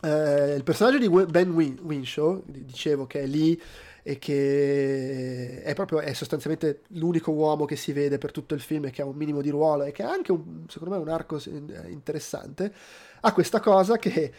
eh, 0.02 0.54
il 0.54 0.64
personaggio 0.64 0.98
di 0.98 1.08
Ben 1.08 1.50
Win- 1.50 1.78
Winshaw, 1.82 2.42
dicevo 2.46 3.06
che 3.06 3.22
è 3.22 3.26
lì 3.26 3.60
e 4.02 4.18
che 4.18 5.62
è 5.62 5.74
proprio 5.74 6.00
è 6.00 6.12
sostanzialmente 6.14 6.82
l'unico 6.92 7.30
uomo 7.32 7.66
che 7.66 7.76
si 7.76 7.92
vede 7.92 8.16
per 8.16 8.30
tutto 8.30 8.54
il 8.54 8.60
film 8.60 8.86
e 8.86 8.90
che 8.90 9.02
ha 9.02 9.04
un 9.04 9.16
minimo 9.16 9.42
di 9.42 9.50
ruolo 9.50 9.82
e 9.82 9.92
che 9.92 10.02
ha 10.02 10.10
anche 10.10 10.32
un, 10.32 10.64
secondo 10.68 10.94
me 10.94 11.00
un 11.00 11.10
arco 11.10 11.38
interessante 11.88 12.72
ha 13.20 13.32
questa 13.32 13.60
cosa 13.60 13.98
che 13.98 14.32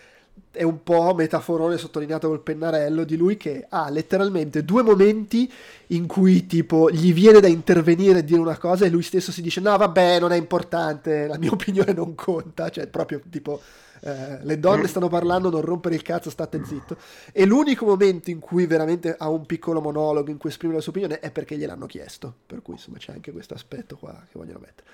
è 0.51 0.63
un 0.63 0.83
po' 0.83 1.13
metaforone 1.13 1.77
sottolineato 1.77 2.27
col 2.27 2.41
pennarello 2.41 3.03
di 3.03 3.17
lui 3.17 3.37
che 3.37 3.65
ha 3.69 3.89
letteralmente 3.89 4.63
due 4.63 4.83
momenti 4.83 5.51
in 5.87 6.07
cui 6.07 6.45
tipo 6.45 6.89
gli 6.89 7.13
viene 7.13 7.39
da 7.39 7.47
intervenire 7.47 8.19
e 8.19 8.23
dire 8.23 8.39
una 8.39 8.57
cosa 8.57 8.85
e 8.85 8.89
lui 8.89 9.03
stesso 9.03 9.31
si 9.31 9.41
dice 9.41 9.61
no 9.61 9.75
vabbè 9.77 10.19
non 10.19 10.31
è 10.31 10.37
importante, 10.37 11.27
la 11.27 11.37
mia 11.37 11.51
opinione 11.53 11.93
non 11.93 12.15
conta, 12.15 12.69
cioè 12.69 12.87
proprio 12.87 13.21
tipo 13.29 13.59
eh, 14.01 14.43
le 14.43 14.59
donne 14.59 14.87
stanno 14.87 15.09
parlando, 15.09 15.49
non 15.49 15.61
rompere 15.61 15.95
il 15.95 16.01
cazzo, 16.01 16.29
state 16.29 16.63
zitto. 16.63 16.97
E 17.31 17.45
l'unico 17.45 17.85
momento 17.85 18.29
in 18.29 18.39
cui 18.39 18.65
veramente 18.65 19.15
ha 19.17 19.29
un 19.29 19.45
piccolo 19.45 19.81
monologo 19.81 20.29
in 20.31 20.37
cui 20.37 20.49
esprime 20.49 20.73
la 20.73 20.81
sua 20.81 20.91
opinione 20.91 21.19
è 21.19 21.31
perché 21.31 21.57
gliel'hanno 21.57 21.85
chiesto, 21.85 22.33
per 22.45 22.61
cui 22.61 22.75
insomma 22.75 22.97
c'è 22.97 23.11
anche 23.11 23.31
questo 23.31 23.53
aspetto 23.53 23.97
qua 23.97 24.13
che 24.31 24.37
vogliono 24.37 24.59
mettere. 24.59 24.87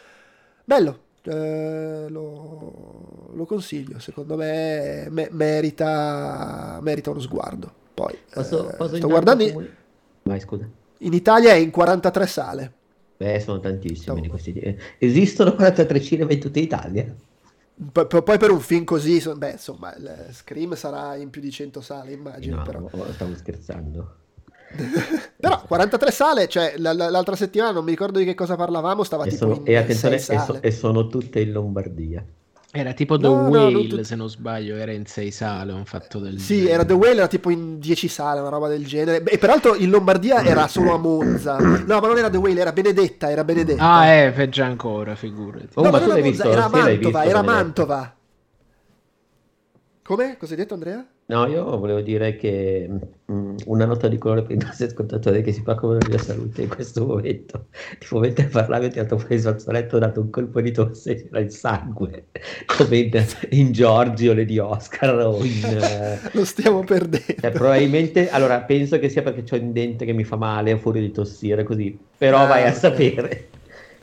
Bello, 0.64 1.00
eh, 1.26 2.06
lo, 2.10 3.32
lo, 3.34 3.46
consiglio, 3.46 4.00
secondo 4.00 4.36
me, 4.36 5.08
me 5.10 5.28
merita, 5.32 6.80
merita, 6.82 7.10
uno 7.10 7.20
sguardo. 7.20 7.72
Poi 7.94 8.18
posso, 8.32 8.72
eh, 8.72 8.76
posso 8.76 8.96
sto 8.98 9.08
guardando. 9.08 9.44
In... 9.44 9.68
Vai, 10.24 10.40
scusa. 10.40 10.68
In 11.00 11.14
Italia 11.14 11.52
è 11.52 11.56
in 11.56 11.72
43 11.72 12.28
sale. 12.28 12.74
Beh, 13.18 13.40
sono 13.40 13.60
tantissimi 13.60 14.22
di 14.22 14.28
questi. 14.28 14.78
Esistono 14.98 15.56
43 15.56 16.02
cinema 16.02 16.32
in 16.34 16.40
tutta 16.40 16.60
Italia? 16.60 17.16
P- 17.92 18.22
poi 18.24 18.38
per 18.38 18.52
un 18.52 18.62
film 18.62 18.84
così, 18.84 19.22
beh, 19.36 19.52
insomma, 19.52 19.94
il 19.96 20.30
Scream 20.32 20.76
sarà 20.76 21.16
in 21.16 21.30
più 21.30 21.42
di 21.42 21.52
100 21.52 21.82
sale, 21.82 22.12
immagino. 22.12 22.58
No, 22.58 22.64
però. 22.64 23.12
stavo 23.12 23.36
scherzando. 23.36 24.16
Però 25.40 25.62
43 25.68 26.12
sale, 26.12 26.48
cioè 26.48 26.76
l- 26.78 26.82
l- 26.82 27.10
l'altra 27.12 27.36
settimana 27.36 27.72
non 27.72 27.84
mi 27.84 27.92
ricordo 27.92 28.20
di 28.20 28.26
che 28.26 28.36
cosa 28.36 28.56
parlavamo, 28.56 29.04
stava 29.04 29.26
e 29.26 29.30
tipo 29.30 29.38
sono, 29.38 29.66
e 29.66 29.76
attenzione, 29.76 30.16
e, 30.16 30.20
so, 30.40 30.62
e, 30.62 30.72
sono 30.72 31.08
tutte 31.08 31.40
in 31.40 31.52
Lombardia. 31.52 32.24
Era 32.72 32.94
tipo 32.94 33.18
The 33.18 33.28
no, 33.28 33.34
Whale, 33.50 33.88
no, 33.98 34.04
se 34.04 34.16
non 34.16 34.30
sbaglio, 34.30 34.76
era 34.76 34.92
in 34.92 35.06
6 35.06 35.32
sale, 35.32 35.72
un 35.72 35.86
fatto 35.86 36.20
del 36.20 36.38
Sì, 36.38 36.56
genere. 36.56 36.74
era 36.74 36.86
The 36.86 36.94
Whale, 36.94 37.16
era 37.16 37.28
tipo 37.28 37.50
in 37.50 37.80
10 37.80 38.08
sale, 38.10 38.40
una 38.42 38.50
roba 38.50 38.68
del 38.68 38.86
genere. 38.86 39.24
E 39.24 39.38
peraltro 39.38 39.76
in 39.76 39.90
Lombardia 39.90 40.44
era 40.44 40.68
solo 40.68 40.94
a 40.94 40.98
Monza. 40.98 41.58
No, 41.58 42.00
ma 42.00 42.08
non 42.08 42.18
era 42.18 42.30
The 42.30 42.38
Whale, 42.38 42.60
era 42.60 42.74
Benedetta, 42.74 43.32
era 43.32 43.46
Benedetta. 43.46 43.84
Ah, 43.84 44.06
eh, 44.08 44.32
peggio 44.32 44.64
ancora, 44.64 45.16
figurati. 45.16 45.70
Oh, 45.76 45.84
no, 45.84 45.90
ma, 45.92 46.00
tu 46.00 46.08
l'hai 46.08 46.22
Monza, 46.22 46.44
visto, 46.44 46.52
era 46.52 46.68
Mantova, 46.68 47.24
era 47.24 47.42
Mantova. 47.42 48.16
Come? 50.04 50.38
Cosa 50.38 50.52
hai 50.54 50.60
detto 50.60 50.74
Andrea? 50.74 51.06
No, 51.28 51.48
io 51.48 51.64
volevo 51.80 52.02
dire 52.02 52.36
che 52.36 52.88
mh, 52.88 53.34
mm, 53.34 53.56
una 53.66 53.86
nota 53.86 54.08
di 54.08 54.20
colore 54.20 54.44
per 54.44 54.56
i 54.56 54.60
nostri 54.60 54.86
ascoltatori 54.86 55.42
che 55.42 55.52
si 55.52 55.64
preoccupano 55.64 55.98
della 55.98 56.20
salute 56.20 56.62
in 56.62 56.70
questo 56.70 57.04
momento. 57.04 57.66
Tipo, 57.98 58.20
mentre 58.20 58.46
parlavi, 58.46 58.88
ti 58.88 58.94
tirato 58.94 59.18
fuori 59.18 59.34
il 59.36 59.42
fazzoletto, 59.42 59.96
ho 59.96 60.00
dato 60.00 60.22
un 60.22 60.30
colpo 60.30 60.62
di 60.62 60.72
tosse 60.72 61.12
e 61.12 61.24
c'era 61.24 61.40
il 61.40 61.52
sangue, 61.52 62.28
come 62.68 62.98
in, 62.98 63.26
in 63.50 63.72
Giorgio, 63.72 64.34
le 64.34 64.46
di 64.46 64.60
Oscar 64.60 65.18
o 65.18 65.44
in... 65.44 65.64
Uh... 65.64 66.30
Lo 66.38 66.46
stiamo 66.46 66.84
perdendo. 66.84 67.42
Cioè, 67.42 67.52
probabilmente, 67.52 68.30
allora, 68.30 68.60
penso 68.62 69.00
che 69.00 69.10
sia 69.10 69.24
perché 69.24 69.56
ho 69.56 69.60
un 69.60 69.72
dente 69.74 70.06
che 70.06 70.14
mi 70.14 70.24
fa 70.24 70.36
male, 70.36 70.78
fuori 70.78 71.00
di 71.00 71.10
tossire, 71.10 71.64
così. 71.64 71.98
Però 72.20 72.38
ah, 72.38 72.46
vai 72.46 72.64
a 72.66 72.68
okay. 72.68 72.80
sapere. 72.80 73.48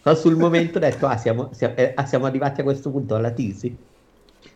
Ma 0.03 0.15
sul 0.15 0.35
momento 0.35 0.79
ho 0.79 0.81
detto, 0.81 1.07
ah 1.07 1.17
siamo, 1.17 1.51
siamo, 1.53 1.77
eh, 1.77 1.93
ah, 1.95 2.05
siamo 2.05 2.27
arrivati 2.27 2.61
a 2.61 2.65
questo 2.65 2.91
punto 2.91 3.15
alla 3.15 3.31
tisi. 3.31 3.77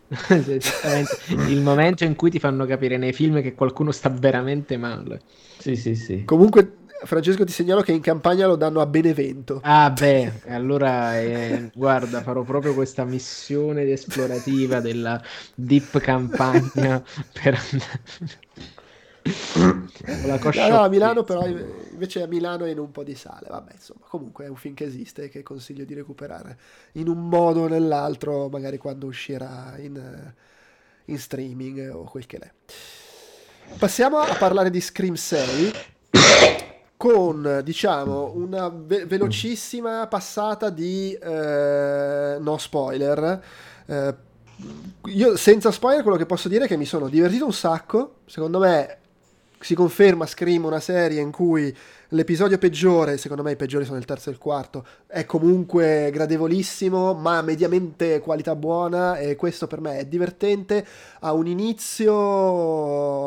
Il 1.49 1.61
momento 1.61 2.03
in 2.03 2.15
cui 2.15 2.29
ti 2.29 2.39
fanno 2.39 2.65
capire 2.65 2.97
nei 2.97 3.13
film 3.13 3.41
che 3.41 3.53
qualcuno 3.53 3.91
sta 3.91 4.09
veramente 4.09 4.77
male. 4.77 5.21
Sì, 5.57 5.75
sì, 5.75 5.95
sì. 5.95 6.23
Comunque, 6.23 6.77
Francesco, 7.03 7.43
ti 7.43 7.51
segnalo 7.51 7.81
che 7.81 7.91
in 7.91 8.01
campagna 8.01 8.47
lo 8.47 8.55
danno 8.55 8.79
a 8.79 8.85
Benevento. 8.85 9.59
Ah, 9.63 9.91
beh, 9.91 10.43
allora 10.47 11.19
eh, 11.19 11.69
guarda, 11.73 12.21
farò 12.21 12.43
proprio 12.43 12.73
questa 12.73 13.03
missione 13.03 13.83
esplorativa 13.83 14.79
della 14.79 15.21
deep 15.53 15.99
campagna 15.99 17.03
per 17.33 17.59
andare 17.71 18.45
no, 20.25 20.39
no, 20.69 20.79
a 20.81 20.87
Milano 20.89 21.23
però 21.23 21.45
invece 21.45 22.21
a 22.21 22.27
Milano 22.27 22.65
è 22.65 22.69
in 22.69 22.79
un 22.79 22.91
po' 22.91 23.03
di 23.03 23.15
sale. 23.15 23.47
Vabbè 23.49 23.73
insomma 23.73 24.05
comunque 24.07 24.45
è 24.45 24.49
un 24.49 24.55
film 24.55 24.73
che 24.73 24.85
esiste 24.85 25.23
e 25.23 25.29
che 25.29 25.43
consiglio 25.43 25.85
di 25.85 25.93
recuperare 25.93 26.57
in 26.93 27.07
un 27.07 27.27
modo 27.27 27.61
o 27.61 27.67
nell'altro 27.67 28.49
magari 28.49 28.77
quando 28.77 29.07
uscirà 29.07 29.75
in, 29.77 30.33
in 31.05 31.19
streaming 31.19 31.91
o 31.93 32.03
quel 32.03 32.25
che 32.25 32.37
l'è 32.37 32.51
passiamo 33.77 34.17
a 34.17 34.35
parlare 34.35 34.69
di 34.69 34.79
Scream 34.79 35.15
6 35.15 35.73
con 36.95 37.61
diciamo 37.63 38.31
una 38.35 38.69
ve- 38.69 39.05
velocissima 39.05 40.07
passata 40.07 40.69
di 40.69 41.13
eh, 41.13 42.37
no 42.39 42.57
spoiler. 42.57 43.41
Eh, 43.85 44.15
io 45.05 45.37
senza 45.37 45.69
spoiler 45.69 46.01
quello 46.01 46.17
che 46.17 46.25
posso 46.25 46.47
dire 46.47 46.65
è 46.65 46.67
che 46.67 46.77
mi 46.77 46.85
sono 46.85 47.07
divertito 47.07 47.45
un 47.45 47.53
sacco. 47.53 48.15
Secondo 48.25 48.59
me 48.59 48.97
si 49.59 49.75
conferma 49.75 50.25
Scream 50.25 50.65
una 50.65 50.79
serie 50.79 51.21
in 51.21 51.31
cui 51.31 51.75
l'episodio 52.09 52.57
peggiore, 52.57 53.17
secondo 53.17 53.43
me 53.43 53.51
i 53.51 53.55
peggiori 53.55 53.85
sono 53.85 53.97
il 53.97 54.05
terzo 54.05 54.29
e 54.29 54.31
il 54.31 54.37
quarto, 54.37 54.85
è 55.07 55.25
comunque 55.25 56.09
gradevolissimo, 56.11 57.13
ma 57.13 57.41
mediamente 57.41 58.19
qualità 58.19 58.55
buona 58.55 59.17
e 59.17 59.35
questo 59.35 59.67
per 59.67 59.81
me 59.81 59.99
è 59.99 60.05
divertente, 60.05 60.85
ha 61.19 61.33
un 61.33 61.47
inizio 61.47 62.13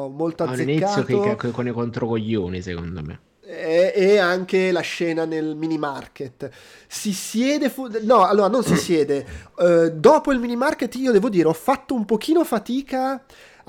molto 0.08 0.44
azzeccato. 0.44 0.60
Ha 0.60 0.62
un 0.62 0.68
inizio 0.68 1.04
che, 1.04 1.36
che, 1.36 1.50
con 1.50 1.66
i 1.66 1.72
controcoglioni, 1.72 2.62
secondo 2.62 3.02
me. 3.02 3.20
E, 3.52 4.16
anche 4.18 4.70
la 4.70 4.80
scena 4.80 5.24
nel 5.24 5.56
mini 5.56 5.76
market 5.76 6.48
si 6.86 7.12
siede 7.12 7.68
fu- 7.68 7.88
no 8.02 8.24
allora 8.24 8.46
non 8.46 8.62
si 8.62 8.76
siede 8.76 9.26
uh, 9.56 9.88
dopo 9.98 10.30
il 10.30 10.38
mini 10.38 10.54
market 10.54 10.94
io 10.94 11.10
devo 11.10 11.28
dire 11.28 11.48
ho 11.48 11.52
fatto 11.52 11.94
un 11.94 12.04
pochino 12.04 12.44
fatica 12.44 13.20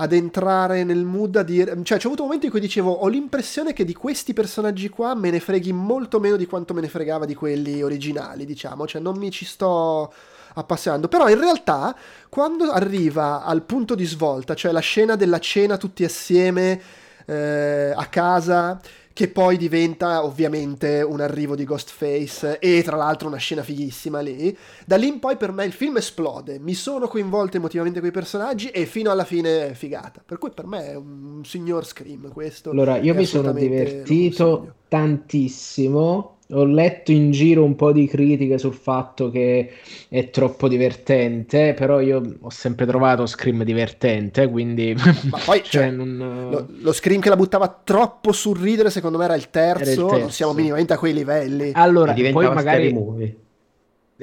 ad 0.01 0.13
entrare 0.13 0.83
nel 0.83 1.05
mood, 1.05 1.35
a 1.35 1.43
dire... 1.43 1.77
Cioè, 1.83 1.99
c'è 1.99 2.07
avuto 2.07 2.23
momenti 2.23 2.45
in 2.45 2.51
cui 2.51 2.59
dicevo, 2.59 2.91
ho 2.91 3.07
l'impressione 3.07 3.71
che 3.71 3.85
di 3.85 3.93
questi 3.93 4.33
personaggi 4.33 4.89
qua 4.89 5.13
me 5.13 5.29
ne 5.29 5.39
freghi 5.39 5.71
molto 5.71 6.19
meno 6.19 6.37
di 6.37 6.47
quanto 6.47 6.73
me 6.73 6.81
ne 6.81 6.87
fregava 6.87 7.25
di 7.25 7.35
quelli 7.35 7.83
originali, 7.83 8.45
diciamo. 8.45 8.87
Cioè, 8.87 8.99
non 8.99 9.17
mi 9.17 9.29
ci 9.29 9.45
sto 9.45 10.11
appassionando. 10.55 11.07
Però 11.07 11.29
in 11.29 11.39
realtà, 11.39 11.95
quando 12.29 12.71
arriva 12.71 13.43
al 13.43 13.61
punto 13.61 13.93
di 13.93 14.05
svolta, 14.05 14.55
cioè 14.55 14.71
la 14.71 14.79
scena 14.79 15.15
della 15.15 15.39
cena 15.39 15.77
tutti 15.77 16.03
assieme 16.03 16.81
eh, 17.27 17.93
a 17.95 18.05
casa, 18.07 18.81
che 19.13 19.27
poi 19.27 19.57
diventa 19.57 20.23
ovviamente 20.23 21.01
un 21.01 21.21
arrivo 21.21 21.55
di 21.55 21.65
Ghostface 21.65 22.59
e 22.59 22.81
tra 22.83 22.95
l'altro 22.95 23.27
una 23.27 23.37
scena 23.37 23.63
fighissima 23.63 24.19
lì. 24.19 24.55
Da 24.85 24.95
lì 24.95 25.07
in 25.07 25.19
poi 25.19 25.37
per 25.37 25.51
me 25.51 25.65
il 25.65 25.73
film 25.73 25.97
esplode, 25.97 26.59
mi 26.59 26.73
sono 26.73 27.07
coinvolto 27.07 27.57
emotivamente 27.57 27.99
con 27.99 28.09
i 28.09 28.11
personaggi 28.11 28.69
e 28.69 28.85
fino 28.85 29.11
alla 29.11 29.25
fine 29.25 29.69
è 29.69 29.73
figata. 29.73 30.21
Per 30.25 30.37
cui 30.37 30.51
per 30.51 30.65
me 30.65 30.91
è 30.91 30.95
un 30.95 31.41
signor 31.43 31.85
Scream 31.85 32.31
questo. 32.31 32.71
Allora, 32.71 32.97
io 32.97 33.13
mi 33.13 33.25
sono 33.25 33.51
divertito 33.51 34.75
tantissimo 34.87 36.39
ho 36.51 36.63
letto 36.65 37.11
in 37.11 37.31
giro 37.31 37.63
un 37.63 37.75
po' 37.75 37.91
di 37.91 38.07
critiche 38.07 38.57
sul 38.57 38.73
fatto 38.73 39.29
che 39.29 39.71
è 40.09 40.29
troppo 40.29 40.67
divertente, 40.67 41.73
però 41.73 41.99
io 41.99 42.37
ho 42.39 42.49
sempre 42.49 42.85
trovato 42.85 43.25
Scream 43.25 43.63
divertente, 43.63 44.49
quindi... 44.49 44.93
Ma 44.95 45.39
poi 45.45 45.61
cioè, 45.63 45.83
cioè, 45.83 45.89
non... 45.91 46.49
lo, 46.49 46.67
lo, 46.69 46.91
Scream 46.93 47.21
che 47.21 47.29
la 47.29 47.35
buttava 47.35 47.81
troppo 47.83 48.31
sul 48.31 48.57
ridere, 48.57 48.89
secondo 48.89 49.17
me 49.17 49.25
era 49.25 49.35
il 49.35 49.49
terzo, 49.49 49.81
era 49.81 49.91
il 49.91 49.97
terzo. 49.97 50.17
non 50.17 50.31
siamo 50.31 50.53
minimamente 50.53 50.93
a 50.93 50.97
quei 50.97 51.13
livelli. 51.13 51.71
Allora, 51.73 52.13
poi 52.13 52.53
magari... 52.53 53.39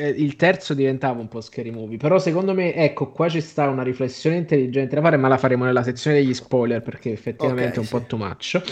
Eh, 0.01 0.11
il 0.11 0.37
terzo 0.37 0.75
diventava 0.75 1.19
un 1.19 1.27
po' 1.27 1.41
scary 1.41 1.71
movie, 1.71 1.97
però 1.97 2.21
secondo 2.21 2.55
me, 2.55 2.73
ecco, 2.73 3.11
qua 3.11 3.29
ci 3.29 3.41
sta 3.41 3.69
una 3.69 3.83
riflessione 3.83 4.37
intelligente 4.37 4.95
da 4.95 5.01
fare, 5.01 5.17
ma 5.17 5.27
la 5.27 5.39
faremo 5.39 5.65
nella 5.65 5.83
sezione 5.83 6.19
degli 6.19 6.35
spoiler 6.35 6.83
perché 6.83 7.11
effettivamente 7.11 7.71
okay, 7.71 7.75
è 7.75 7.79
un 7.81 7.85
sì. 7.85 7.91
po' 7.91 8.01
too 8.03 8.19
much. 8.19 8.63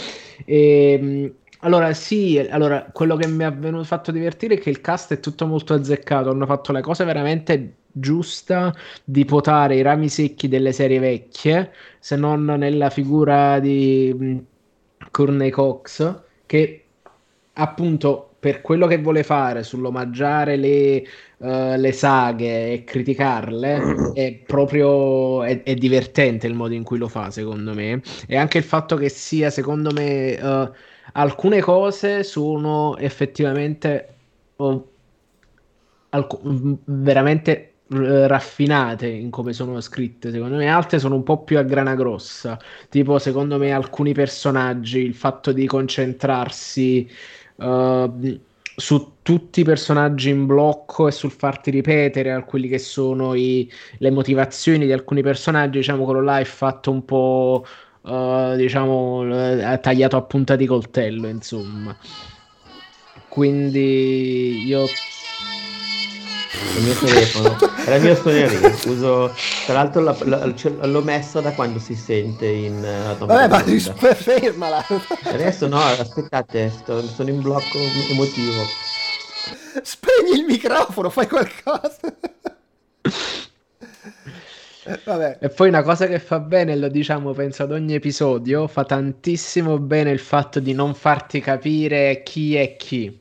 E, 0.45 0.93
ehm, 0.93 1.33
allora, 1.59 1.93
sì, 1.93 2.37
allora, 2.49 2.89
quello 2.91 3.15
che 3.15 3.27
mi 3.27 3.43
ha 3.43 3.51
venuto, 3.51 3.83
fatto 3.83 4.11
divertire 4.11 4.55
è 4.55 4.59
che 4.59 4.69
il 4.69 4.81
cast 4.81 5.13
è 5.13 5.19
tutto 5.19 5.47
molto 5.47 5.73
azzeccato. 5.73 6.29
Hanno 6.29 6.45
fatto 6.45 6.71
la 6.71 6.81
cosa 6.81 7.03
veramente 7.03 7.77
giusta 7.91 8.73
di 9.03 9.25
potare 9.25 9.75
i 9.75 9.81
rami 9.81 10.09
secchi 10.09 10.47
delle 10.47 10.71
serie 10.71 10.99
vecchie, 10.99 11.71
se 11.99 12.15
non 12.15 12.45
nella 12.45 12.89
figura 12.89 13.59
di 13.59 14.13
mm, 14.15 14.37
Courtney 15.11 15.49
Cox, 15.49 16.21
che 16.45 16.83
appunto 17.53 18.35
per 18.39 18.61
quello 18.61 18.85
che 18.85 18.99
vuole 18.99 19.23
fare 19.23 19.63
sull'omaggiare 19.63 20.57
le, 20.57 21.03
uh, 21.37 21.75
le 21.75 21.91
saghe 21.91 22.71
e 22.73 22.83
criticarle 22.83 24.11
è 24.13 24.33
proprio 24.45 25.43
è, 25.43 25.63
è, 25.63 25.73
divertente 25.73 26.45
il 26.45 26.53
modo 26.53 26.75
in 26.75 26.83
cui 26.83 26.99
lo 26.99 27.07
fa, 27.07 27.31
secondo 27.31 27.73
me. 27.73 28.01
E 28.27 28.37
anche 28.37 28.59
il 28.59 28.63
fatto 28.63 28.95
che 28.95 29.09
sia, 29.09 29.49
secondo 29.49 29.91
me. 29.91 30.37
Uh, 30.39 30.71
alcune 31.13 31.61
cose 31.61 32.23
sono 32.23 32.97
effettivamente 32.97 34.15
oh, 34.57 34.91
alc- 36.09 36.39
veramente 36.85 37.73
raffinate 37.89 39.07
in 39.07 39.29
come 39.29 39.53
sono 39.53 39.79
scritte 39.81 40.31
secondo 40.31 40.57
me. 40.57 40.67
Altre 40.67 40.99
sono 40.99 41.15
un 41.15 41.23
po' 41.23 41.43
più 41.43 41.57
a 41.57 41.63
grana 41.63 41.95
grossa. 41.95 42.59
Tipo 42.89 43.17
secondo 43.19 43.57
me 43.57 43.71
alcuni 43.71 44.13
personaggi 44.13 44.99
il 44.99 45.13
fatto 45.13 45.51
di 45.51 45.65
concentrarsi 45.67 47.09
uh, 47.55 48.39
su 48.79 49.13
tutti 49.23 49.61
i 49.61 49.63
personaggi 49.63 50.29
in 50.29 50.45
blocco 50.45 51.07
e 51.07 51.11
sul 51.11 51.31
farti 51.31 51.71
ripetere 51.71 52.43
quelli 52.45 52.67
che 52.67 52.77
sono 52.77 53.33
i, 53.33 53.69
le 53.97 54.11
motivazioni 54.11 54.85
di 54.85 54.91
alcuni 54.91 55.23
personaggi 55.23 55.79
diciamo 55.79 56.03
quello 56.03 56.21
là 56.21 56.39
è 56.39 56.43
fatto 56.43 56.91
un 56.91 57.03
po' 57.03 57.65
uh, 58.07 58.55
diciamo, 58.55 59.19
uh, 59.19 59.79
tagliato 59.79 60.17
a 60.17 60.21
punta 60.21 60.55
di 60.55 60.65
coltello, 60.65 61.27
insomma. 61.27 61.95
Quindi 63.27 64.65
io 64.65 64.85
il 66.77 66.83
mio 66.83 66.93
telefono. 66.93 67.57
Era 67.85 67.95
il 67.95 68.01
mio 68.01 68.15
suoneria 68.15 68.75
uso 68.85 69.33
tra 69.65 69.75
l'altro 69.75 70.01
la, 70.01 70.15
la, 70.23 70.53
l'ho 70.87 71.01
messa 71.01 71.39
da 71.39 71.51
quando 71.51 71.79
si 71.79 71.95
sente 71.95 72.47
in 72.47 72.77
uh, 72.77 73.25
vabbè 73.25 73.47
ma 73.47 73.59
fermala. 74.15 74.85
Adesso 75.23 75.67
no 75.67 75.79
aspettate 75.79 76.69
sto, 76.69 77.01
sono 77.07 77.29
in 77.29 77.41
blocco 77.41 77.77
emotivo. 78.09 78.63
Spegni 79.81 80.39
il 80.39 80.45
microfono 80.45 81.09
fai 81.09 81.27
qualcosa 81.27 81.99
Vabbè. 85.03 85.39
E 85.41 85.49
poi 85.49 85.67
una 85.67 85.81
cosa 85.81 86.07
che 86.07 86.19
fa 86.19 86.39
bene, 86.39 86.75
lo 86.75 86.87
diciamo 86.87 87.33
penso 87.33 87.63
ad 87.63 87.71
ogni 87.71 87.93
episodio, 87.93 88.67
fa 88.67 88.85
tantissimo 88.85 89.79
bene 89.79 90.11
il 90.11 90.19
fatto 90.19 90.59
di 90.59 90.73
non 90.73 90.93
farti 90.93 91.39
capire 91.39 92.23
chi 92.23 92.55
è 92.55 92.75
chi. 92.77 93.19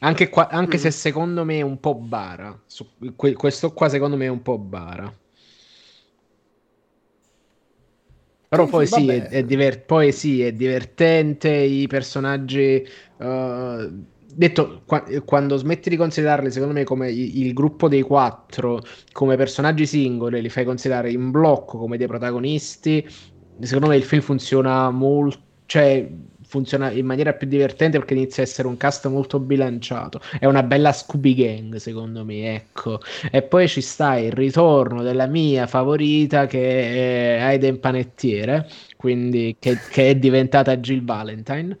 Anche, 0.00 0.28
qua, 0.28 0.48
anche 0.48 0.76
mm. 0.76 0.80
se 0.80 0.90
secondo 0.90 1.44
me 1.44 1.58
è 1.58 1.62
un 1.62 1.78
po' 1.80 1.94
bara. 1.94 2.60
Su, 2.66 2.86
que, 3.16 3.32
questo 3.34 3.72
qua 3.72 3.88
secondo 3.88 4.16
me 4.16 4.26
è 4.26 4.28
un 4.30 4.42
po' 4.42 4.58
bara. 4.58 5.12
Però 8.48 8.66
poi 8.66 8.86
sì, 8.86 9.08
è, 9.08 9.28
è 9.28 9.44
diver- 9.44 9.84
poi 9.86 10.12
sì, 10.12 10.42
è 10.42 10.52
divertente, 10.52 11.50
i 11.50 11.86
personaggi... 11.86 12.86
Uh, 13.16 14.10
detto, 14.34 14.82
qua, 14.86 15.04
quando 15.24 15.56
smetti 15.56 15.90
di 15.90 15.96
considerarli, 15.96 16.50
secondo 16.50 16.74
me, 16.74 16.84
come 16.84 17.10
il, 17.10 17.44
il, 17.44 17.52
gruppo 17.52 17.88
dei 17.88 18.02
quattro, 18.02 18.80
come 19.12 19.36
personaggi 19.36 19.86
singoli, 19.86 20.40
li 20.40 20.48
fai 20.48 20.64
considerare 20.64 21.10
in 21.10 21.30
blocco 21.30 21.78
come 21.78 21.96
dei 21.96 22.06
protagonisti, 22.06 23.06
secondo 23.60 23.88
me 23.88 23.96
il 23.96 24.04
film 24.04 24.22
funziona 24.22 24.90
molto, 24.90 25.38
cioè 25.66 26.08
funziona 26.52 26.90
in 26.90 27.06
maniera 27.06 27.32
più 27.32 27.46
divertente 27.46 27.96
perché 27.96 28.12
inizia 28.12 28.42
a 28.42 28.46
essere 28.46 28.68
un 28.68 28.76
cast 28.76 29.08
molto 29.08 29.40
bilanciato. 29.40 30.20
È 30.38 30.44
una 30.44 30.62
bella 30.62 30.92
Scooby 30.92 31.34
Gang, 31.34 31.76
secondo 31.76 32.26
me, 32.26 32.54
ecco. 32.54 33.00
E 33.30 33.40
poi 33.40 33.66
ci 33.68 33.80
sta 33.80 34.18
il 34.18 34.32
ritorno 34.32 35.02
della 35.02 35.26
mia 35.26 35.66
favorita 35.66 36.46
che 36.46 37.38
è 37.38 37.40
Aiden 37.40 37.80
Panettiere, 37.80 38.68
quindi 38.98 39.56
che, 39.58 39.78
che 39.90 40.10
è 40.10 40.14
diventata 40.16 40.76
Jill 40.76 41.04
Valentine 41.04 41.78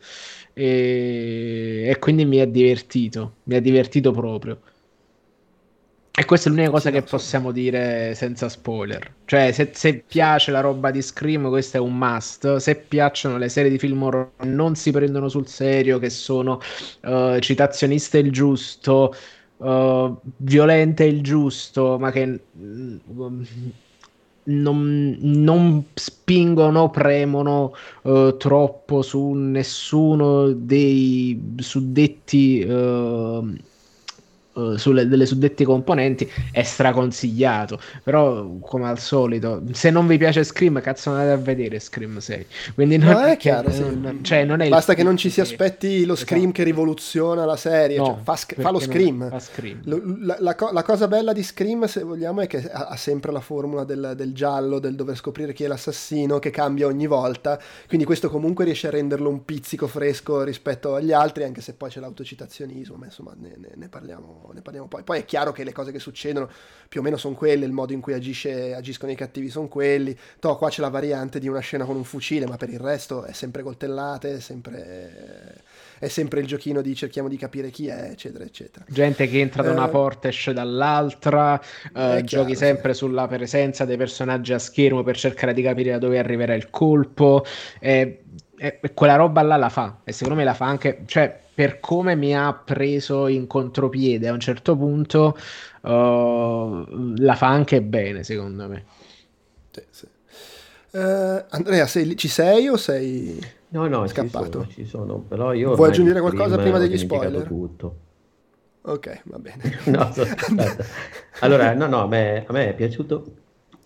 e, 0.54 1.86
e 1.88 1.98
quindi 1.98 2.24
mi 2.24 2.40
ha 2.40 2.46
divertito, 2.46 3.36
mi 3.44 3.56
ha 3.56 3.60
divertito 3.60 4.12
proprio. 4.12 4.60
E 6.14 6.26
questa 6.26 6.50
è 6.50 6.52
l'unica 6.52 6.70
cosa 6.70 6.90
che 6.90 7.02
possiamo 7.02 7.52
dire 7.52 8.14
senza 8.14 8.50
spoiler. 8.50 9.14
Cioè, 9.24 9.50
se, 9.52 9.70
se, 9.72 10.04
piace 10.06 10.50
la 10.50 10.60
roba 10.60 10.90
di 10.90 11.00
Scream, 11.00 11.48
questo 11.48 11.78
è 11.78 11.80
un 11.80 11.96
must. 11.96 12.56
Se 12.56 12.76
piacciono 12.76 13.38
le 13.38 13.48
serie 13.48 13.70
di 13.70 13.78
film 13.78 14.02
horror 14.02 14.30
non 14.42 14.74
si 14.74 14.90
prendono 14.90 15.30
sul 15.30 15.48
serio, 15.48 15.98
che 15.98 16.10
sono 16.10 16.60
uh, 17.00 17.38
citazioniste 17.38 18.18
il 18.18 18.30
giusto, 18.30 19.14
uh, 19.56 20.14
violente 20.36 21.04
il 21.04 21.22
giusto, 21.22 21.98
ma 21.98 22.10
che 22.10 22.40
mm, 22.58 22.96
non, 24.44 25.16
non 25.20 25.84
spingono, 25.94 26.90
premono 26.90 27.72
uh, 28.02 28.36
troppo 28.36 29.02
su 29.02 29.32
nessuno 29.32 30.48
dei 30.52 31.54
suddetti 31.58 32.62
uh, 32.62 33.56
uh, 34.54 34.76
sulle 34.76 35.06
delle 35.06 35.26
suddette 35.26 35.64
componenti 35.64 36.30
è 36.50 36.62
straconsigliato 36.62 37.78
però 38.02 38.58
come 38.60 38.88
al 38.88 38.98
solito 38.98 39.62
se 39.72 39.90
non 39.90 40.06
vi 40.06 40.18
piace 40.18 40.44
Scream 40.44 40.80
cazzo 40.80 41.10
andate 41.10 41.30
a 41.30 41.36
vedere 41.36 41.78
Scream 41.78 42.18
6 42.18 42.46
quindi 42.74 42.98
non, 42.98 43.12
no, 43.12 43.20
è 43.20 43.36
chiaro 43.36 43.68
che, 43.68 43.74
sì. 43.74 43.98
non, 43.98 44.18
cioè, 44.22 44.44
non 44.44 44.60
è 44.60 44.68
basta 44.68 44.94
che 44.94 45.02
non 45.02 45.16
ci 45.16 45.30
si 45.30 45.40
aspetti 45.40 46.04
lo 46.04 46.14
Scream 46.14 46.42
esatto. 46.42 46.56
che 46.56 46.64
rivoluziona 46.64 47.44
la 47.44 47.56
serie 47.56 47.96
no, 47.96 48.04
cioè, 48.04 48.16
fa, 48.22 48.36
sc- 48.36 48.60
fa, 48.60 48.70
lo 48.70 48.80
Scream, 48.80 49.28
fa 49.28 49.38
scream. 49.38 49.80
La, 50.24 50.36
la, 50.40 50.56
la, 50.72 50.82
cosa 50.82 51.08
bella 51.08 51.32
di 51.32 51.42
Scream 51.42 51.84
se 51.86 52.02
vogliamo 52.02 52.40
è 52.40 52.46
che 52.46 52.70
ha, 52.70 52.86
ha 52.86 52.96
sempre 52.96 53.32
la 53.32 53.40
formula 53.40 53.84
del, 53.84 54.14
del, 54.16 54.32
giallo 54.32 54.78
del 54.78 54.94
dover 54.94 55.16
scoprire 55.16 55.52
chi 55.52 55.64
è 55.64 55.66
l'assassino 55.66 56.38
che 56.38 56.50
cambia 56.50 56.86
ogni 56.86 57.06
volta 57.06 57.60
quindi 57.86 58.04
questo 58.06 58.28
comunque 58.28 58.64
riesce 58.64 58.88
a 58.88 58.90
renderlo 58.90 59.28
un 59.28 59.44
pizzico 59.44 59.86
fresco 59.86 60.42
rispetto 60.42 60.94
agli 60.94 61.12
altri 61.12 61.44
anche 61.44 61.60
se 61.60 61.74
poi 61.74 61.90
c'è 61.90 62.00
l'autocitazionismo 62.00 62.96
ma 62.96 63.06
insomma 63.06 63.34
ne, 63.38 63.54
ne, 63.56 63.72
ne 63.74 63.88
parliamo 63.88 64.41
ne 64.52 64.62
parliamo 64.62 64.88
poi. 64.88 65.02
Poi 65.02 65.20
è 65.20 65.24
chiaro 65.24 65.52
che 65.52 65.64
le 65.64 65.72
cose 65.72 65.92
che 65.92 65.98
succedono 65.98 66.48
più 66.88 67.00
o 67.00 67.02
meno 67.02 67.16
sono 67.16 67.34
quelle, 67.34 67.64
il 67.64 67.72
modo 67.72 67.92
in 67.92 68.00
cui 68.00 68.12
agisce, 68.12 68.74
agiscono 68.74 69.12
i 69.12 69.14
cattivi 69.14 69.48
sono 69.48 69.68
quelli. 69.68 70.16
To, 70.38 70.56
qua 70.56 70.68
c'è 70.68 70.80
la 70.80 70.88
variante 70.88 71.38
di 71.38 71.48
una 71.48 71.60
scena 71.60 71.84
con 71.84 71.96
un 71.96 72.04
fucile, 72.04 72.46
ma 72.46 72.56
per 72.56 72.68
il 72.68 72.78
resto 72.78 73.24
è 73.24 73.32
sempre 73.32 73.62
coltellate, 73.62 74.36
è 74.36 74.40
sempre, 74.40 75.62
è 75.98 76.08
sempre 76.08 76.40
il 76.40 76.46
giochino 76.46 76.82
di 76.82 76.94
cerchiamo 76.94 77.28
di 77.28 77.36
capire 77.36 77.70
chi 77.70 77.86
è, 77.86 78.10
eccetera, 78.10 78.44
eccetera. 78.44 78.84
Gente 78.88 79.28
che 79.28 79.40
entra 79.40 79.62
da 79.62 79.70
una 79.70 79.86
eh, 79.86 79.90
porta 79.90 80.26
e 80.26 80.30
esce 80.30 80.52
dall'altra, 80.52 81.60
eh, 81.94 82.22
giochi 82.24 82.54
sempre 82.54 82.92
sì. 82.92 82.98
sulla 82.98 83.26
presenza 83.26 83.84
dei 83.84 83.96
personaggi 83.96 84.52
a 84.52 84.58
schermo 84.58 85.02
per 85.02 85.16
cercare 85.16 85.54
di 85.54 85.62
capire 85.62 85.92
da 85.92 85.98
dove 85.98 86.18
arriverà 86.18 86.54
il 86.54 86.68
colpo. 86.70 87.44
Eh, 87.78 88.24
e 88.62 88.80
quella 88.94 89.16
roba 89.16 89.42
là 89.42 89.56
la 89.56 89.68
fa 89.68 90.02
e 90.04 90.12
secondo 90.12 90.38
me 90.38 90.44
la 90.44 90.54
fa 90.54 90.66
anche 90.66 91.02
cioè 91.06 91.41
per 91.54 91.80
come 91.80 92.14
mi 92.16 92.36
ha 92.36 92.52
preso 92.54 93.26
in 93.26 93.46
contropiede 93.46 94.28
a 94.28 94.32
un 94.32 94.40
certo 94.40 94.76
punto 94.76 95.36
uh, 95.82 97.14
la 97.16 97.34
fa 97.34 97.48
anche 97.48 97.82
bene 97.82 98.22
secondo 98.24 98.68
me. 98.68 98.84
Sì, 99.70 99.82
sì. 99.90 100.06
Uh, 100.92 101.44
Andrea 101.48 101.86
sei, 101.86 102.16
ci 102.16 102.28
sei 102.28 102.68
o 102.68 102.76
sei 102.76 103.40
no 103.68 103.86
no 103.86 104.06
scappato? 104.06 104.44
ci 104.44 104.50
sono, 104.50 104.66
ci 104.68 104.84
sono 104.84 105.18
però 105.20 105.54
io 105.54 105.74
vuoi 105.74 105.88
aggiungere 105.88 106.20
qualcosa 106.20 106.58
prima 106.58 106.78
degli 106.78 106.98
spoiler? 106.98 107.42
tutto. 107.44 107.96
Ok 108.82 109.22
va 109.24 109.38
bene. 109.38 109.62
No, 109.86 110.12
allora 111.40 111.72
no 111.74 111.86
no 111.86 112.02
a 112.02 112.06
me, 112.06 112.44
a 112.46 112.52
me 112.52 112.68
è 112.70 112.74
piaciuto. 112.74 113.36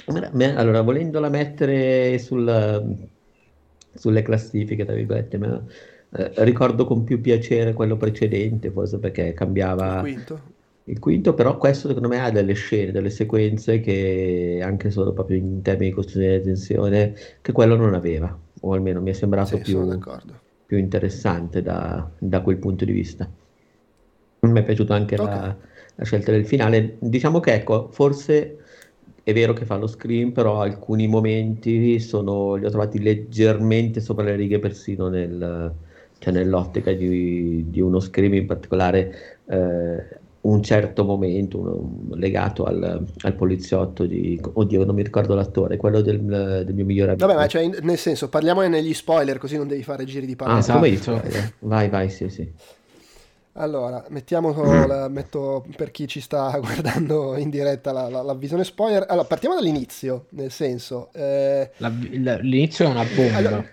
Allora 0.06 0.82
volendola 0.82 1.28
mettere 1.28 2.18
sul, 2.18 3.08
sulle 3.94 4.22
classifiche 4.22 4.84
tra 4.84 4.94
virgolette 4.94 5.38
ma 5.38 5.62
Eh, 6.18 6.32
ricordo 6.44 6.84
con 6.86 7.04
più 7.04 7.20
piacere 7.20 7.72
quello 7.72 7.96
precedente, 7.96 8.70
forse 8.70 8.98
perché 8.98 9.32
cambiava... 9.32 9.96
Il 9.96 10.00
quinto. 10.00 10.40
Il 10.88 10.98
quinto, 11.00 11.34
però, 11.34 11.58
questo 11.58 11.88
secondo 11.88 12.06
me 12.06 12.20
ha 12.20 12.30
delle 12.30 12.54
scene, 12.54 12.92
delle 12.92 13.10
sequenze 13.10 13.80
che 13.80 14.60
anche 14.62 14.90
solo 14.90 15.12
proprio 15.12 15.36
in 15.36 15.60
termini 15.60 15.88
di 15.88 15.94
costruzione 15.94 16.38
di 16.38 16.44
tensione, 16.44 17.14
che 17.42 17.50
quello 17.52 17.74
non 17.74 17.94
aveva, 17.94 18.38
o 18.60 18.72
almeno 18.72 19.00
mi 19.02 19.10
è 19.10 19.12
sembrato 19.12 19.56
Sì, 19.56 19.64
più, 19.64 19.98
più 20.64 20.78
interessante 20.78 21.60
da, 21.60 22.08
da 22.20 22.40
quel 22.40 22.58
punto 22.58 22.84
di 22.84 22.92
vista. 22.92 23.28
Mi 24.40 24.60
è 24.60 24.62
piaciuta 24.64 24.94
anche 24.94 25.16
Ok. 25.18 25.24
la, 25.24 25.56
la 25.96 26.04
scelta 26.04 26.30
del 26.30 26.46
finale. 26.46 26.96
Diciamo 27.00 27.40
che 27.40 27.52
ecco, 27.54 27.88
forse 27.90 28.58
è 29.22 29.32
vero 29.32 29.52
che 29.52 29.64
fa 29.64 29.76
lo 29.76 29.88
screen, 29.88 30.32
però 30.32 30.60
alcuni 30.60 31.08
momenti 31.08 31.98
sono, 31.98 32.54
li 32.54 32.64
ho 32.64 32.68
trovati 32.70 33.00
leggermente 33.00 34.00
sopra 34.00 34.24
le 34.24 34.36
righe 34.36 34.60
persino 34.60 35.08
nel, 35.08 35.74
cioè 36.18 36.32
nell'ottica 36.32 36.92
di, 36.92 37.64
di 37.68 37.80
uno 37.80 38.00
scream, 38.00 38.34
in 38.34 38.46
particolare 38.46 39.38
eh, 39.46 40.18
un 40.42 40.62
certo 40.62 41.04
momento 41.04 41.58
uno- 41.58 42.14
legato 42.16 42.64
al, 42.64 43.04
al 43.22 43.34
poliziotto 43.34 44.06
di... 44.06 44.40
Oddio, 44.52 44.84
non 44.84 44.94
mi 44.94 45.02
ricordo 45.02 45.34
l'attore, 45.34 45.76
quello 45.76 46.00
del, 46.00 46.20
del 46.64 46.74
mio 46.74 46.84
migliore 46.84 47.12
amico. 47.12 47.26
Vabbè, 47.26 47.38
ma 47.38 47.46
cioè, 47.48 47.68
nel 47.82 47.98
senso, 47.98 48.28
parliamone 48.28 48.68
negli 48.68 48.94
spoiler, 48.94 49.38
così 49.38 49.56
non 49.56 49.66
devi 49.66 49.82
fare 49.82 50.04
giri 50.04 50.24
di 50.26 50.32
Ah, 50.32 50.36
parole. 50.36 50.58
Esatto. 50.60 50.78
come 50.78 50.90
gli 50.90 50.96
spoiler? 50.96 51.52
Vai, 51.60 51.88
vai, 51.88 52.10
sì, 52.10 52.28
sì. 52.28 52.48
Allora, 53.58 54.04
mettiamo 54.10 54.52
la- 54.86 55.08
metto 55.08 55.64
per 55.76 55.90
chi 55.90 56.06
ci 56.06 56.20
sta 56.20 56.56
guardando 56.60 57.36
in 57.36 57.48
diretta 57.48 57.90
la, 57.90 58.08
la- 58.10 58.22
la 58.22 58.34
visione 58.34 58.64
spoiler. 58.64 59.06
Allora, 59.08 59.26
partiamo 59.26 59.54
dall'inizio, 59.54 60.26
nel 60.30 60.50
senso, 60.50 61.08
eh, 61.14 61.70
La- 61.78 61.88
l'inizio 62.40 62.86
è 62.86 62.88
una 62.90 63.04
bomba. 63.16 63.36
Allora- 63.36 63.64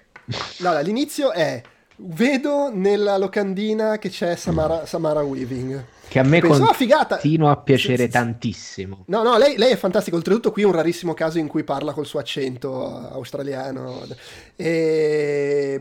allora, 0.61 0.79
l'inizio 0.79 1.31
è 1.33 1.61
vedo 1.97 2.69
nella 2.73 3.17
locandina 3.17 3.97
che 3.97 4.09
c'è 4.09 4.35
Samara, 4.35 4.85
Samara 4.85 5.21
Weaving. 5.21 5.83
che 6.07 6.19
a 6.19 6.23
me 6.23 6.39
Penso, 6.41 6.63
"Ah, 6.65 6.73
figata!" 6.73 7.15
continua 7.15 7.51
a 7.51 7.57
piacere 7.57 8.03
Sì, 8.05 8.09
tantissimo. 8.09 9.03
No, 9.07 9.23
no, 9.23 9.37
lei, 9.37 9.57
lei 9.57 9.71
è 9.71 9.75
fantastica. 9.77 10.15
Oltretutto, 10.15 10.51
qui 10.51 10.61
è 10.63 10.65
un 10.65 10.71
rarissimo 10.73 11.13
caso 11.13 11.39
in 11.39 11.47
cui 11.47 11.63
parla 11.63 11.93
col 11.93 12.05
suo 12.05 12.19
accento 12.19 12.85
australiano. 13.09 14.01
E. 14.55 15.79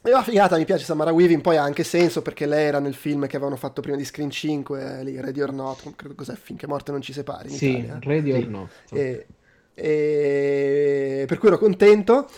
E 0.00 0.10
la 0.10 0.22
figata, 0.22 0.56
mi 0.56 0.64
piace 0.64 0.84
Samara 0.84 1.10
Weaving, 1.12 1.40
poi 1.40 1.56
ha 1.56 1.62
anche 1.64 1.82
senso 1.82 2.22
perché 2.22 2.46
lei 2.46 2.66
era 2.66 2.78
nel 2.78 2.94
film 2.94 3.26
che 3.26 3.34
avevano 3.34 3.56
fatto 3.56 3.80
prima 3.82 3.96
di 3.96 4.04
Screen 4.04 4.30
5, 4.30 5.02
lì, 5.02 5.20
Ready 5.20 5.40
or 5.40 5.52
Not, 5.52 5.92
credo 5.96 6.14
cos'è, 6.14 6.34
finché 6.40 6.68
morte 6.68 6.92
non 6.92 7.02
ci 7.02 7.12
separi 7.12 7.50
in 7.50 7.56
Sì, 7.56 7.78
Italia. 7.78 7.98
ready 8.00 8.30
or 8.32 8.46
not. 8.46 8.68
E, 8.92 9.26
e- 9.74 11.24
per 11.26 11.38
cui 11.38 11.48
ero 11.48 11.58
contento. 11.58 12.28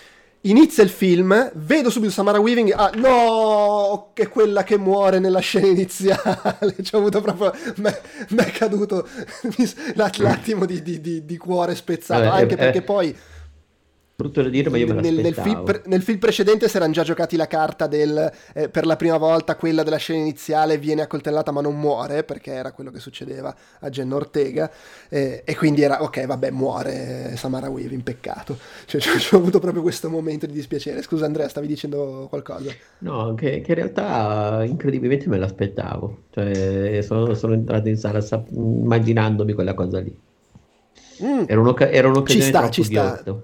Inizia 0.45 0.83
il 0.83 0.89
film, 0.89 1.51
vedo 1.57 1.91
subito 1.91 2.11
Samara 2.13 2.39
Weaving. 2.41 2.73
Ah, 2.75 2.91
no, 2.95 4.11
che 4.15 4.23
è 4.23 4.29
quella 4.31 4.63
che 4.63 4.79
muore 4.79 5.19
nella 5.19 5.41
scena 5.41 5.67
iniziale. 5.67 6.77
Ci 6.83 6.95
ho 6.95 6.99
avuto 6.99 7.21
proprio. 7.21 7.53
Mi 7.77 8.43
è 8.43 8.51
caduto 8.51 9.07
l'att- 9.95 10.17
l'attimo 10.19 10.65
di, 10.65 10.83
di- 10.83 11.01
di- 11.03 11.25
di 11.27 11.37
cuore 11.37 11.75
spezzato. 11.75 12.23
Vabbè, 12.23 12.41
anche 12.41 12.55
eh, 12.55 12.57
perché 12.57 12.79
eh, 12.79 12.83
poi 12.83 13.15
Brutto 14.23 14.43
da 14.43 14.49
dire, 14.49 14.71
ma 14.71 14.77
io 14.77 14.87
me 14.87 15.01
nel, 15.01 15.15
nel 15.15 15.35
film, 15.35 15.65
pre- 15.65 15.83
nel 15.87 16.03
film 16.03 16.19
precedente 16.19 16.69
si 16.69 16.77
erano 16.77 16.93
già 16.93 17.03
giocati 17.03 17.37
la 17.37 17.47
carta 17.47 17.87
del 17.87 18.31
eh, 18.55 18.69
per 18.69 18.87
la 18.87 18.97
prima 18.97 19.17
volta 19.17 19.57
quella 19.57 19.83
della 19.83 19.97
scena 19.97 20.21
iniziale 20.21 20.79
viene 20.79 21.03
accoltellata 21.03 21.51
ma 21.51 21.61
non 21.61 21.79
muore 21.79 22.25
perché 22.25 22.53
era 22.53 22.73
quello 22.73 22.91
che 22.91 23.01
succedeva 23.01 23.55
a 23.81 23.89
Jenna 23.89 24.17
Ortega 24.17 24.71
eh, 25.09 25.43
e 25.45 25.57
quindi 25.57 25.83
era 25.83 26.03
ok 26.03 26.27
vabbè 26.27 26.51
muore 26.51 27.33
eh, 27.33 27.37
Samara 27.37 27.69
Weaving 27.69 28.03
peccato 28.03 28.59
cioè, 28.87 29.01
cioè, 29.01 29.19
ho 29.33 29.37
avuto 29.39 29.59
proprio 29.59 29.83
questo 29.83 30.09
momento 30.11 30.47
di 30.47 30.53
dispiacere 30.53 31.03
scusa 31.03 31.25
Andrea 31.25 31.49
stavi 31.49 31.67
dicendo 31.67 32.27
qualcosa 32.29 32.71
No, 32.99 33.35
che, 33.35 33.61
che 33.61 33.71
in 33.71 33.75
realtà 33.75 34.63
incredibilmente 34.65 35.29
me 35.29 35.39
l'aspettavo. 35.39 36.25
Cioè, 36.31 37.01
sono, 37.03 37.35
sono 37.35 37.55
entrato 37.55 37.89
in 37.89 37.97
sala 37.97 38.21
immaginandomi 38.51 39.53
quella 39.53 39.75
cosa 39.75 40.01
lì. 40.01 40.15
Mm. 41.23 41.45
Era, 41.47 41.61
un'oc- 41.61 41.89
era 41.91 42.09
un'occasione 42.09 42.45
Ci 42.45 42.49
sta, 42.49 42.71
ci 42.71 42.83
sta. 42.83 43.23
ghiotta. 43.23 43.43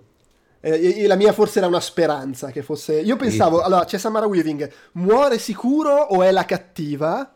Eh, 0.61 1.07
la 1.07 1.17
mia 1.17 1.33
forse 1.33 1.59
era 1.59 1.67
una 1.69 1.81
speranza 1.81 2.51
che 2.51 2.63
fosse. 2.63 3.01
Io 3.01 3.17
pensavo, 3.17 3.61
allora 3.63 3.85
c'è 3.85 3.99
Samara 3.99 4.27
Weaving, 4.27 4.71
muore 4.93 5.39
sicuro 5.39 5.93
o 5.95 6.23
è 6.23 6.31
la 6.31 6.45
cattiva? 6.45 7.31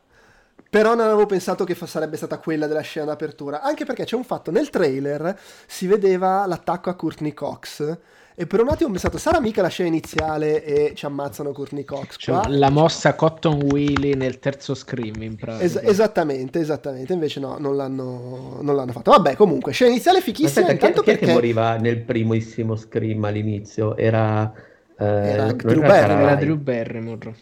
Però 0.69 0.95
non 0.95 1.07
avevo 1.07 1.27
pensato 1.27 1.65
che 1.65 1.75
sarebbe 1.75 2.17
stata 2.17 2.39
quella 2.39 2.67
della 2.69 2.81
scena 2.81 3.07
d'apertura. 3.07 3.61
Anche 3.61 3.85
perché 3.85 4.05
c'è 4.05 4.15
un 4.15 4.25
fatto: 4.25 4.51
nel 4.51 4.71
trailer 4.71 5.39
si 5.67 5.87
vedeva 5.87 6.47
l'attacco 6.47 6.91
a 6.91 6.95
Courtney 6.95 7.35
Cox. 7.35 7.99
E 8.41 8.47
per 8.47 8.61
un 8.61 8.69
attimo 8.71 8.89
ho 8.89 8.93
pensato, 8.93 9.19
sarà 9.19 9.39
mica 9.39 9.61
la 9.61 9.69
scena 9.69 9.89
iniziale 9.91 10.65
e 10.65 10.95
ci 10.95 11.05
ammazzano 11.05 11.53
Courtney 11.53 11.85
Cox 11.85 12.15
Cioè, 12.17 12.41
qua? 12.41 12.49
la 12.49 12.71
mossa 12.71 13.15
Cotton 13.15 13.61
Wheelie 13.65 14.15
nel 14.15 14.39
terzo 14.39 14.75
scream 14.75 15.21
in 15.21 15.37
pratica. 15.37 15.63
Es- 15.63 15.79
esattamente, 15.83 16.59
esattamente. 16.59 17.13
Invece 17.13 17.39
no, 17.39 17.59
non 17.59 17.77
l'hanno, 17.77 18.61
non 18.63 18.75
l'hanno 18.77 18.93
fatto. 18.93 19.11
Vabbè, 19.11 19.37
comunque, 19.37 19.73
scena 19.73 19.91
iniziale 19.91 20.23
fichissima. 20.23 20.49
Aspetta, 20.49 20.69
chi, 20.69 20.75
intanto 20.87 21.03
chi 21.03 21.11
è 21.11 21.13
che 21.13 21.19
perché 21.19 21.35
moriva 21.35 21.77
nel 21.77 22.01
primissimo 22.01 22.77
scream 22.77 23.23
all'inizio? 23.25 23.95
Era, 23.99 24.51
eh, 24.99 25.05
Era 25.05 25.53
Drew 25.53 25.79
era 25.83 25.87
Barrymore. 25.89 26.23
Era. 26.31 26.35
Drew 26.37 26.57
Barrymore. 26.57 27.35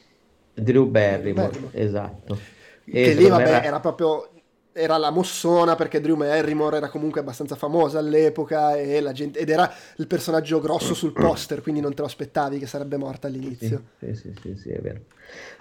Drew 0.54 0.86
Barrymore, 0.86 1.48
Barrymore. 1.48 1.78
esatto. 1.80 2.38
E 2.86 3.02
che 3.04 3.12
lì 3.14 3.28
vabbè 3.28 3.42
era- 3.46 3.62
era 3.62 3.78
proprio 3.78 4.30
era 4.78 4.96
la 4.96 5.10
mossona 5.10 5.74
perché 5.74 6.00
Drew 6.00 6.16
Barrymore 6.16 6.76
era 6.76 6.88
comunque 6.88 7.20
abbastanza 7.20 7.56
famosa 7.56 7.98
all'epoca 7.98 8.76
e 8.76 9.00
la 9.00 9.12
gente, 9.12 9.38
ed 9.38 9.48
era 9.50 9.70
il 9.96 10.06
personaggio 10.06 10.60
grosso 10.60 10.94
sul 10.94 11.12
poster 11.12 11.62
quindi 11.62 11.80
non 11.80 11.94
te 11.94 12.02
lo 12.02 12.06
aspettavi 12.06 12.58
che 12.58 12.66
sarebbe 12.66 12.96
morta 12.96 13.26
all'inizio 13.26 13.82
Sì, 14.00 14.14
sì, 14.14 14.32
sì, 14.40 14.56
sì, 14.56 14.68
è 14.70 14.80
vero. 14.80 15.00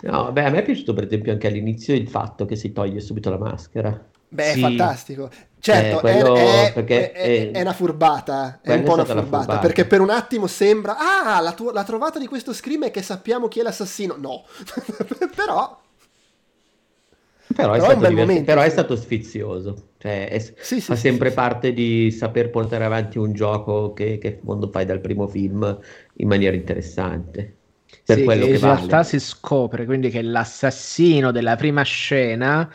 No, 0.01 0.32
beh, 0.32 0.45
a 0.45 0.49
me 0.49 0.59
è 0.59 0.63
piaciuto 0.63 0.93
per 0.93 1.05
esempio 1.05 1.32
anche 1.32 1.47
all'inizio 1.47 1.93
il 1.93 2.07
fatto 2.07 2.45
che 2.45 2.55
si 2.55 2.72
toglie 2.72 2.99
subito 2.99 3.30
la 3.30 3.38
maschera. 3.38 4.05
beh 4.30 4.53
Sì. 4.53 4.59
fantastico 4.61 5.30
certo 5.59 6.05
Eh, 6.05 6.11
è, 6.11 6.74
è- 6.74 7.11
è- 7.13 7.51
è- 7.51 7.61
una 7.61 7.74
furbata 7.74 8.59
è 8.61 8.74
un 8.74 8.84
po' 8.84 8.93
una 8.93 9.05
furbata, 9.05 9.30
furbata. 9.30 9.59
perché 9.59 9.86
per 9.86 10.01
un 10.01 10.09
attimo 10.09 10.47
sembra 10.47 10.97
ah 10.97 11.39
la, 11.41 11.53
tu- 11.53 11.72
la 11.72 11.84
trovata 11.84 12.20
di 12.20 12.28
questo 12.28 12.53
scream 12.53 12.86
è 12.86 12.91
che 12.91 13.01
sappiamo 13.01 13.47
chi 13.47 13.59
è 13.59 13.63
l'assassino 13.63 14.15
no 14.18 14.43
però 15.36 15.80
Però 17.55 17.73
è, 17.73 17.79
Però 17.79 17.91
è 17.91 17.95
divert- 18.07 18.15
momento, 18.15 18.43
però 18.45 18.61
è 18.61 18.69
sì. 18.69 18.69
stato 18.69 18.95
sfizioso. 18.95 19.91
Cioè, 19.97 20.29
è- 20.29 20.39
Sì, 20.59 20.81
fa 20.83 20.95
sì, 20.95 20.95
sempre 20.95 21.33
parte 21.33 21.73
di 21.73 22.11
saper 22.11 22.49
portare 22.49 22.83
avanti 22.85 23.17
un 23.17 23.33
gioco 23.33 23.93
che, 23.93 24.17
che 24.17 24.39
quando 24.39 24.69
fai 24.69 24.85
dal 24.85 25.01
primo 25.01 25.27
film 25.27 25.79
in 26.15 26.27
maniera 26.27 26.55
interessante. 26.55 27.55
Per 28.05 28.21
quello 28.21 28.47
che 28.47 28.49
che 28.49 28.57
in 28.57 28.59
vale. 28.59 28.75
realtà 28.75 29.03
si 29.03 29.19
scopre 29.19 29.85
quindi 29.85 30.09
che 30.09 30.21
l'assassino 30.21 31.31
della 31.31 31.55
prima 31.57 31.81
scena 31.83 32.69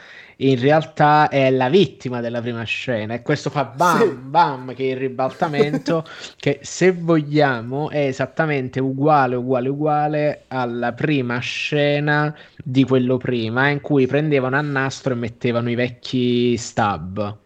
in 0.50 0.58
realtà 0.60 1.28
è 1.28 1.50
la 1.50 1.68
vittima 1.68 2.20
della 2.20 2.40
prima 2.40 2.62
scena 2.64 3.14
e 3.14 3.22
questo 3.22 3.50
fa 3.50 3.64
bam 3.64 3.98
Sì. 4.00 4.14
bam 4.16 4.74
che 4.74 4.84
è 4.88 4.90
il 4.92 4.96
ribaltamento 4.96 6.04
che 6.36 6.58
se 6.62 6.92
vogliamo 6.92 7.90
è 7.90 8.06
esattamente 8.06 8.80
uguale 8.80 9.36
uguale 9.36 9.68
uguale 9.68 10.44
alla 10.48 10.92
prima 10.92 11.38
scena 11.38 12.34
di 12.62 12.84
quello 12.84 13.16
prima 13.18 13.68
in 13.68 13.80
cui 13.80 14.06
prendevano 14.06 14.56
a 14.56 14.60
nastro 14.62 15.12
e 15.12 15.16
mettevano 15.16 15.70
i 15.70 15.74
vecchi 15.74 16.56
stab 16.56 17.38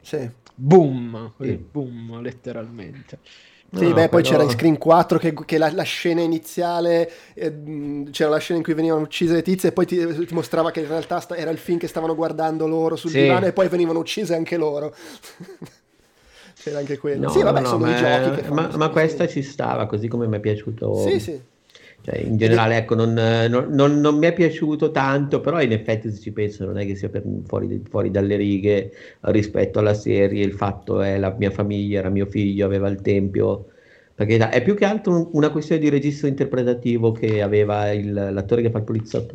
sì 0.00 0.28
boom 0.54 1.32
Sì. 1.40 1.56
boom 1.70 2.20
letteralmente 2.20 3.18
Sì, 3.74 3.86
No, 3.88 3.94
beh, 3.94 4.08
poi 4.10 4.22
però- 4.22 4.34
c'era 4.34 4.42
in 4.42 4.50
Screen 4.50 4.76
4 4.76 5.18
che, 5.18 5.32
che 5.46 5.56
la, 5.56 5.72
la 5.72 5.82
scena 5.82 6.20
iniziale, 6.20 7.10
eh, 7.32 8.04
c'era 8.10 8.28
la 8.28 8.36
scena 8.38 8.58
in 8.58 8.64
cui 8.64 8.74
venivano 8.74 9.00
uccise 9.00 9.32
le 9.32 9.42
tizie 9.42 9.70
e 9.70 9.72
poi 9.72 9.86
ti, 9.86 9.96
ti 10.26 10.34
mostrava 10.34 10.70
che 10.70 10.80
in 10.80 10.88
realtà 10.88 11.20
sta- 11.20 11.36
era 11.36 11.50
il 11.50 11.56
film 11.56 11.78
che 11.78 11.86
stavano 11.86 12.14
guardando 12.14 12.66
loro 12.66 12.96
sul 12.96 13.10
Sì. 13.10 13.22
divano 13.22 13.46
e 13.46 13.52
poi 13.54 13.68
venivano 13.68 13.98
uccise 14.00 14.34
anche 14.34 14.58
loro. 14.58 14.94
c'era 16.62 16.78
anche 16.80 16.98
quello. 16.98 17.22
No, 17.24 17.30
sì, 17.30 17.42
vabbè, 17.42 17.60
no, 17.60 17.66
sono 17.66 17.86
ma, 17.86 17.90
i 17.90 17.94
giochi 18.34 18.50
ma, 18.50 18.70
ma 18.76 18.88
questa 18.90 19.26
ci 19.26 19.42
stava, 19.42 19.86
così 19.86 20.06
come 20.06 20.26
mi 20.26 20.36
è 20.36 20.40
piaciuto. 20.40 20.94
Sì, 20.94 21.18
sì. 21.18 21.40
Cioè, 22.04 22.18
in 22.18 22.36
generale, 22.36 22.76
ecco, 22.78 22.96
non, 22.96 23.12
non- 23.12 23.68
non- 23.70 24.00
non 24.00 24.18
mi 24.18 24.26
è 24.26 24.32
piaciuto 24.32 24.90
tanto, 24.90 25.40
però 25.40 25.60
in 25.62 25.70
effetti 25.72 26.10
se 26.10 26.20
ci 26.20 26.32
penso 26.32 26.64
non 26.64 26.76
è 26.78 26.84
che 26.84 26.96
sia 26.96 27.08
fuori, 27.46 27.80
fuori 27.88 28.10
dalle 28.10 28.34
righe 28.36 28.90
rispetto 29.20 29.78
alla 29.78 29.94
serie, 29.94 30.44
il 30.44 30.52
fatto 30.52 31.00
è 31.00 31.16
la 31.18 31.32
mia 31.38 31.50
famiglia, 31.50 32.00
era 32.00 32.08
mio 32.08 32.26
figlio, 32.26 32.66
aveva 32.66 32.88
il 32.88 33.00
tempio, 33.02 33.66
perché 34.14 34.36
è 34.36 34.62
più 34.62 34.74
che 34.74 34.84
altro 34.84 35.12
un- 35.12 35.28
una 35.32 35.50
questione 35.50 35.80
di 35.80 35.88
registro 35.88 36.26
interpretativo 36.26 37.12
che 37.12 37.40
aveva 37.40 37.92
il- 37.92 38.12
l'attore 38.12 38.62
che 38.62 38.70
fa 38.70 38.78
il 38.78 38.84
poliziotto, 38.84 39.34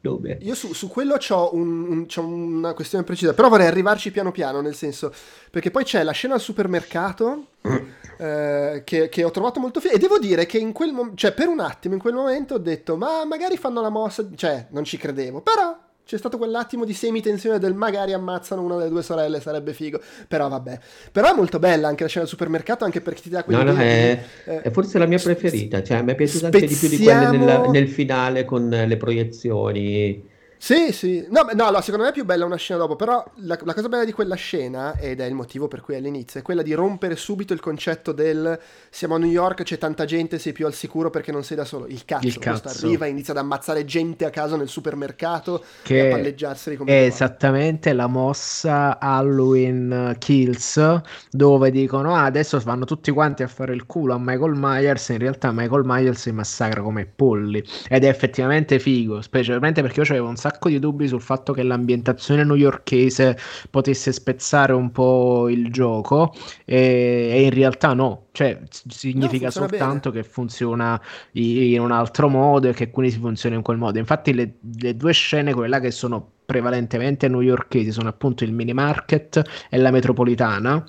nome. 0.00 0.38
Io 0.40 0.54
su, 0.54 0.72
su 0.72 0.88
quello 0.88 1.16
c'ho, 1.18 1.50
un- 1.54 2.04
un- 2.16 2.32
una 2.56 2.74
questione 2.74 3.04
precisa, 3.04 3.32
però 3.32 3.48
vorrei 3.48 3.68
arrivarci 3.68 4.10
piano 4.10 4.32
piano, 4.32 4.60
nel 4.60 4.74
senso, 4.74 5.12
perché 5.52 5.70
poi 5.70 5.84
c'è 5.84 6.02
la 6.02 6.12
scena 6.12 6.34
al 6.34 6.40
supermercato 6.40 7.44
eh, 8.18 8.82
che, 8.84 9.08
che 9.08 9.24
ho 9.24 9.30
trovato 9.30 9.60
molto 9.60 9.80
figa 9.80 9.94
e 9.94 9.98
devo 9.98 10.18
dire 10.18 10.44
che 10.44 10.58
in 10.58 10.72
quel 10.72 10.92
momento, 10.92 11.16
cioè 11.16 11.32
per 11.32 11.48
un 11.48 11.60
attimo 11.60 11.94
in 11.94 12.00
quel 12.00 12.14
momento 12.14 12.54
ho 12.54 12.58
detto, 12.58 12.96
ma 12.96 13.24
magari 13.24 13.56
fanno 13.56 13.80
la 13.80 13.90
mossa, 13.90 14.26
cioè 14.34 14.66
non 14.70 14.84
ci 14.84 14.96
credevo, 14.96 15.40
però 15.40 15.76
c'è 16.08 16.16
stato 16.16 16.38
quell'attimo 16.38 16.86
di 16.86 16.94
semi-tensione 16.94 17.58
del 17.58 17.74
magari 17.74 18.14
ammazzano 18.14 18.62
una 18.62 18.76
delle 18.78 18.88
due 18.88 19.02
sorelle, 19.02 19.42
sarebbe 19.42 19.74
figo. 19.74 20.00
Però 20.26 20.48
vabbè. 20.48 20.80
Però 21.12 21.30
è 21.30 21.36
molto 21.36 21.58
bella 21.58 21.86
anche 21.86 22.04
la 22.04 22.08
scena 22.08 22.24
del 22.24 22.32
supermercato, 22.32 22.86
anche 22.86 23.02
perché 23.02 23.20
ti 23.20 23.28
dà 23.28 23.44
quella 23.44 23.62
No, 23.62 23.72
no, 23.72 23.78
è, 23.78 24.18
eh, 24.46 24.62
è 24.62 24.70
forse 24.70 24.98
la 24.98 25.04
mia 25.04 25.18
preferita. 25.18 25.82
Cioè, 25.82 26.00
mi 26.00 26.12
è 26.12 26.14
piaciuta 26.14 26.46
anche 26.46 26.66
di 26.66 26.74
più 26.74 26.88
di 26.88 26.96
quelle 26.96 27.36
nel, 27.36 27.68
nel 27.68 27.88
finale 27.90 28.46
con 28.46 28.70
le 28.70 28.96
proiezioni. 28.96 30.36
Sì, 30.58 30.92
sì. 30.92 31.24
No, 31.30 31.46
no, 31.54 31.70
no, 31.70 31.80
secondo 31.80 32.04
me 32.04 32.10
è 32.10 32.12
più 32.12 32.24
bella 32.24 32.44
una 32.44 32.56
scena 32.56 32.80
dopo, 32.80 32.96
però 32.96 33.24
la, 33.36 33.56
la, 33.62 33.74
cosa 33.74 33.88
bella 33.88 34.04
di 34.04 34.12
quella 34.12 34.34
scena, 34.34 34.98
ed 34.98 35.20
è 35.20 35.24
il 35.24 35.34
motivo 35.34 35.68
per 35.68 35.80
cui 35.80 35.94
all'inizio, 35.94 36.40
è 36.40 36.42
quella 36.42 36.62
di 36.62 36.74
rompere 36.74 37.14
subito 37.14 37.52
il 37.52 37.60
concetto 37.60 38.10
del 38.10 38.58
siamo 38.90 39.14
a 39.14 39.18
New 39.18 39.30
York, 39.30 39.62
c'è 39.62 39.78
tanta 39.78 40.04
gente, 40.04 40.38
sei 40.38 40.52
più 40.52 40.66
al 40.66 40.74
sicuro 40.74 41.10
perché 41.10 41.30
non 41.30 41.44
sei 41.44 41.56
da 41.56 41.64
solo. 41.64 41.86
Il 41.86 42.04
cazzo, 42.04 42.26
il 42.26 42.38
cazzo. 42.38 42.68
arriva 42.68 43.06
e 43.06 43.10
inizia 43.10 43.32
ad 43.32 43.38
ammazzare 43.38 43.84
gente 43.84 44.24
a 44.24 44.30
caso 44.30 44.56
nel 44.56 44.68
supermercato 44.68 45.64
che 45.82 45.98
e 45.98 46.08
a 46.08 46.16
palleggiarseli 46.16 46.76
come 46.76 46.90
È 46.90 47.04
esattamente 47.04 47.92
la 47.92 48.08
mossa 48.08 48.98
Halloween 48.98 50.16
Kills, 50.18 51.00
dove 51.30 51.70
dicono 51.70 52.14
ah, 52.16 52.24
adesso 52.24 52.58
vanno 52.58 52.84
tutti 52.84 53.12
quanti 53.12 53.44
a 53.44 53.48
fare 53.48 53.72
il 53.72 53.86
culo 53.86 54.14
a 54.14 54.18
Michael 54.18 54.54
Myers, 54.56 55.08
in 55.10 55.18
realtà 55.18 55.52
Michael 55.52 55.82
Myers 55.84 56.20
si 56.20 56.32
massacra 56.32 56.82
come 56.82 57.06
polli. 57.06 57.62
Ed 57.88 58.02
è 58.02 58.08
effettivamente 58.08 58.80
figo, 58.80 59.22
specialmente 59.22 59.82
perché 59.82 60.00
io 60.00 60.06
avevo 60.08 60.28
un 60.28 60.36
sacco 60.36 60.47
di 60.68 60.78
dubbi 60.78 61.08
sul 61.08 61.20
fatto 61.20 61.52
che 61.52 61.62
l'ambientazione 61.62 62.44
newyorkese 62.44 63.38
potesse 63.70 64.12
spezzare 64.12 64.72
un 64.72 64.90
po' 64.90 65.48
il 65.48 65.70
gioco 65.70 66.32
e, 66.64 67.28
e 67.32 67.42
in 67.42 67.50
realtà 67.50 67.92
no, 67.94 68.26
cioè 68.32 68.60
significa 68.88 69.46
no, 69.46 69.50
soltanto 69.50 70.10
bene. 70.10 70.22
che 70.22 70.28
funziona 70.28 71.00
in 71.32 71.80
un 71.80 71.92
altro 71.92 72.28
modo 72.28 72.68
e 72.68 72.72
che 72.72 72.90
quindi 72.90 73.12
si 73.12 73.18
funziona 73.18 73.56
in 73.56 73.62
quel 73.62 73.76
modo. 73.76 73.98
Infatti 73.98 74.32
le, 74.32 74.54
le 74.80 74.96
due 74.96 75.12
scene, 75.12 75.52
quelle 75.52 75.68
là 75.68 75.80
che 75.80 75.90
sono 75.90 76.30
prevalentemente 76.44 77.28
newyorkesi, 77.28 77.92
sono 77.92 78.08
appunto 78.08 78.44
il 78.44 78.52
mini 78.52 78.72
market 78.72 79.42
e 79.68 79.76
la 79.76 79.90
metropolitana 79.90 80.84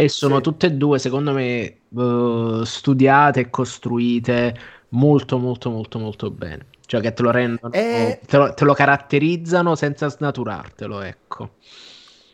e 0.00 0.08
sono 0.08 0.36
sì. 0.36 0.42
tutte 0.42 0.66
e 0.66 0.72
due 0.74 1.00
secondo 1.00 1.32
me 1.32 1.78
uh, 1.88 2.62
studiate 2.62 3.40
e 3.40 3.50
costruite 3.50 4.56
molto 4.90 5.38
molto 5.38 5.70
molto 5.70 5.98
molto 5.98 6.30
bene 6.30 6.66
cioè 6.88 7.02
che 7.02 7.12
te 7.12 7.22
lo 7.22 7.30
rendono, 7.30 7.70
eh... 7.74 8.18
te, 8.26 8.36
lo, 8.38 8.54
te 8.54 8.64
lo 8.64 8.72
caratterizzano 8.72 9.74
senza 9.74 10.08
snaturartelo, 10.08 11.02
ecco. 11.02 11.50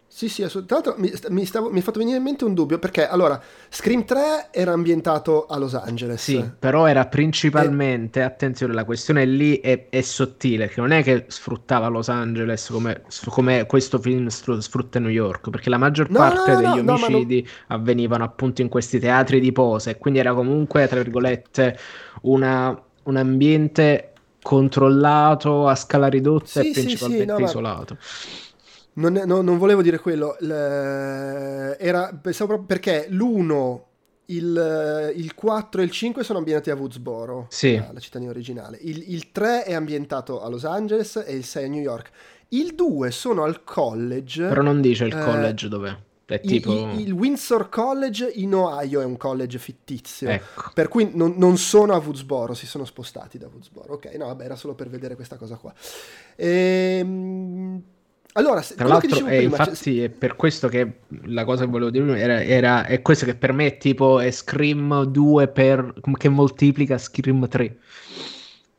Sì, 0.06 0.28
sì, 0.28 0.44
assolutamente. 0.44 0.94
Mi, 0.96 1.12
mi, 1.30 1.44
stavo, 1.44 1.72
mi 1.72 1.80
è 1.80 1.82
fatto 1.82 1.98
venire 1.98 2.18
in 2.18 2.22
mente 2.22 2.44
un 2.44 2.54
dubbio 2.54 2.78
perché 2.78 3.08
allora 3.08 3.42
Scream 3.68 4.04
3 4.04 4.50
era 4.52 4.70
ambientato 4.70 5.46
a 5.46 5.58
Los 5.58 5.74
Angeles. 5.74 6.22
Sì, 6.22 6.52
però 6.56 6.86
era 6.86 7.06
principalmente, 7.06 8.20
e... 8.20 8.22
attenzione, 8.22 8.74
la 8.74 8.84
questione 8.84 9.24
lì 9.24 9.58
è, 9.58 9.88
è, 9.88 10.00
sottile, 10.02 10.68
che 10.68 10.80
non 10.80 10.92
è 10.92 11.02
che 11.02 11.24
sfruttava 11.26 11.88
Los 11.88 12.10
Angeles 12.10 12.68
come, 12.68 13.02
come 13.26 13.66
questo 13.66 13.98
film 13.98 14.28
sfrutta 14.28 15.00
New 15.00 15.10
York, 15.10 15.50
perché 15.50 15.68
la 15.68 15.78
maggior 15.78 16.08
no, 16.10 16.18
parte 16.20 16.52
no, 16.52 16.60
no, 16.60 16.74
degli 16.74 16.78
omicidi 16.78 17.48
avvenivano 17.66 18.22
appunto 18.22 18.62
in 18.62 18.68
questi 18.68 19.00
teatri 19.00 19.40
di 19.40 19.50
pose, 19.50 19.98
quindi 19.98 20.20
era 20.20 20.32
comunque, 20.32 20.86
tra 20.86 21.02
virgolette, 21.02 21.76
una, 22.20 22.80
un 23.02 23.16
ambiente 23.16 24.13
controllato 24.44 25.66
a 25.66 25.74
scala 25.74 26.08
ridotta 26.08 26.60
sì, 26.60 26.68
e 26.68 26.72
principalmente 26.72 27.34
sì, 27.34 27.40
no, 27.40 27.48
isolato. 27.48 27.96
Non, 28.96 29.14
no, 29.24 29.40
non, 29.40 29.56
volevo 29.56 29.80
dire 29.80 29.98
quello, 29.98 30.38
era, 30.38 32.18
pensavo 32.20 32.52
proprio 32.52 32.66
perché 32.66 33.06
l'1, 33.08 33.80
il, 34.26 35.12
il, 35.16 35.34
4 35.34 35.80
e 35.80 35.84
il 35.84 35.90
5 35.90 36.22
sono 36.22 36.38
ambientati 36.38 36.70
a 36.70 36.74
Woodsboro, 36.74 37.46
sì. 37.48 37.74
la, 37.76 37.90
la 37.90 38.00
cittadina 38.00 38.30
originale. 38.30 38.78
Il, 38.82 39.02
il 39.08 39.32
3 39.32 39.64
è 39.64 39.72
ambientato 39.72 40.42
a 40.42 40.48
Los 40.48 40.64
Angeles 40.66 41.24
e 41.26 41.34
il 41.34 41.44
6 41.44 41.64
a 41.64 41.68
New 41.68 41.80
York. 41.80 42.10
Il 42.50 42.74
2 42.74 43.10
sono 43.10 43.44
al 43.44 43.64
college. 43.64 44.46
Però 44.46 44.60
non 44.60 44.82
dice 44.82 45.06
il 45.06 45.16
eh, 45.16 45.24
college 45.24 45.68
dov'è. 45.68 45.96
È 46.26 46.40
tipo... 46.40 46.72
il, 46.72 47.00
il, 47.00 47.12
Windsor 47.12 47.68
College 47.68 48.30
in 48.34 48.54
Ohio 48.54 49.02
è 49.02 49.04
un 49.04 49.18
college 49.18 49.58
fittizio, 49.58 50.30
ecco. 50.30 50.70
per 50.72 50.88
cui 50.88 51.10
non, 51.12 51.34
non, 51.36 51.58
sono 51.58 51.92
a 51.92 51.98
Woodsboro, 51.98 52.54
si 52.54 52.66
sono 52.66 52.86
spostati 52.86 53.36
da 53.36 53.46
Woodsboro. 53.46 53.94
Ok, 53.94 54.14
no, 54.14 54.26
vabbè, 54.26 54.44
era 54.44 54.56
solo 54.56 54.74
per 54.74 54.88
vedere 54.88 55.16
questa 55.16 55.36
cosa 55.36 55.56
qua. 55.56 55.72
Ehm... 56.36 57.82
Allora, 58.36 58.62
tra 58.62 58.88
l'altro, 58.88 59.16
eh, 59.16 59.22
prima, 59.22 59.34
infatti, 59.34 59.94
cioè... 59.94 60.04
è 60.04 60.08
per 60.08 60.34
questo 60.34 60.66
che 60.66 61.02
la 61.26 61.44
cosa 61.44 61.64
che 61.64 61.70
volevo 61.70 61.90
dire 61.90 62.18
era, 62.18 62.42
era 62.42 62.84
è 62.84 63.00
questo 63.00 63.26
che 63.26 63.36
per 63.36 63.52
me 63.52 63.66
è 63.66 63.76
tipo 63.76 64.18
è 64.18 64.32
Scream 64.32 65.04
2 65.04 65.48
per, 65.48 65.94
che 66.16 66.28
moltiplica 66.28 66.98
Scream 66.98 67.46
3. 67.46 67.78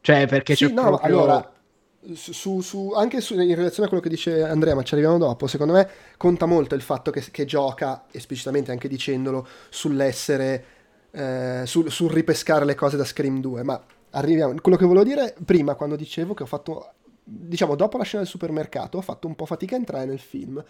Cioè, 0.02 0.28
perché 0.28 0.56
sì, 0.56 0.66
c'è 0.66 0.74
no, 0.74 0.82
proprio... 0.82 1.08
allora, 1.08 1.55
su, 2.14 2.62
su, 2.62 2.92
anche 2.96 3.22
su, 3.22 3.40
in 3.40 3.56
relazione 3.56 3.86
a 3.86 3.88
quello 3.88 4.04
che 4.04 4.10
dice 4.10 4.44
Andrea, 4.44 4.76
ma 4.76 4.84
ci 4.84 4.94
arriviamo 4.94 5.18
dopo, 5.18 5.48
secondo 5.48 5.74
me 5.74 5.90
conta 6.18 6.46
molto 6.46 6.76
il 6.76 6.82
fatto 6.82 7.12
che, 7.12 7.24
che 7.32 7.46
gioca, 7.46 8.06
esplicitamente 8.12 8.72
anche 8.72 8.88
dicendolo, 8.88 9.48
sull'essere, 9.70 10.66
eh, 11.12 11.64
sul, 11.66 11.90
sul, 11.92 12.12
ripescare 12.12 12.66
le 12.66 12.76
cose 12.76 12.98
da 12.98 13.06
Scream 13.06 13.40
2. 13.40 13.64
Ma 13.64 13.82
arriviamo. 14.12 14.54
Quello 14.62 14.78
che 14.78 14.86
volevo 14.86 15.06
dire 15.06 15.36
prima, 15.44 15.76
quando 15.76 15.96
dicevo 15.96 16.34
che 16.34 16.44
ho 16.44 16.48
fatto, 16.48 16.94
diciamo, 17.24 17.76
dopo 17.76 17.98
la 17.98 18.04
scena 18.04 18.22
del 18.22 18.32
supermercato, 18.32 18.98
ho 18.98 19.02
fatto 19.02 19.28
un 19.28 19.36
po' 19.36 19.46
fatica 19.46 19.76
a 19.76 19.80
entrare 19.80 20.06
nel 20.06 20.20
film 20.20 20.64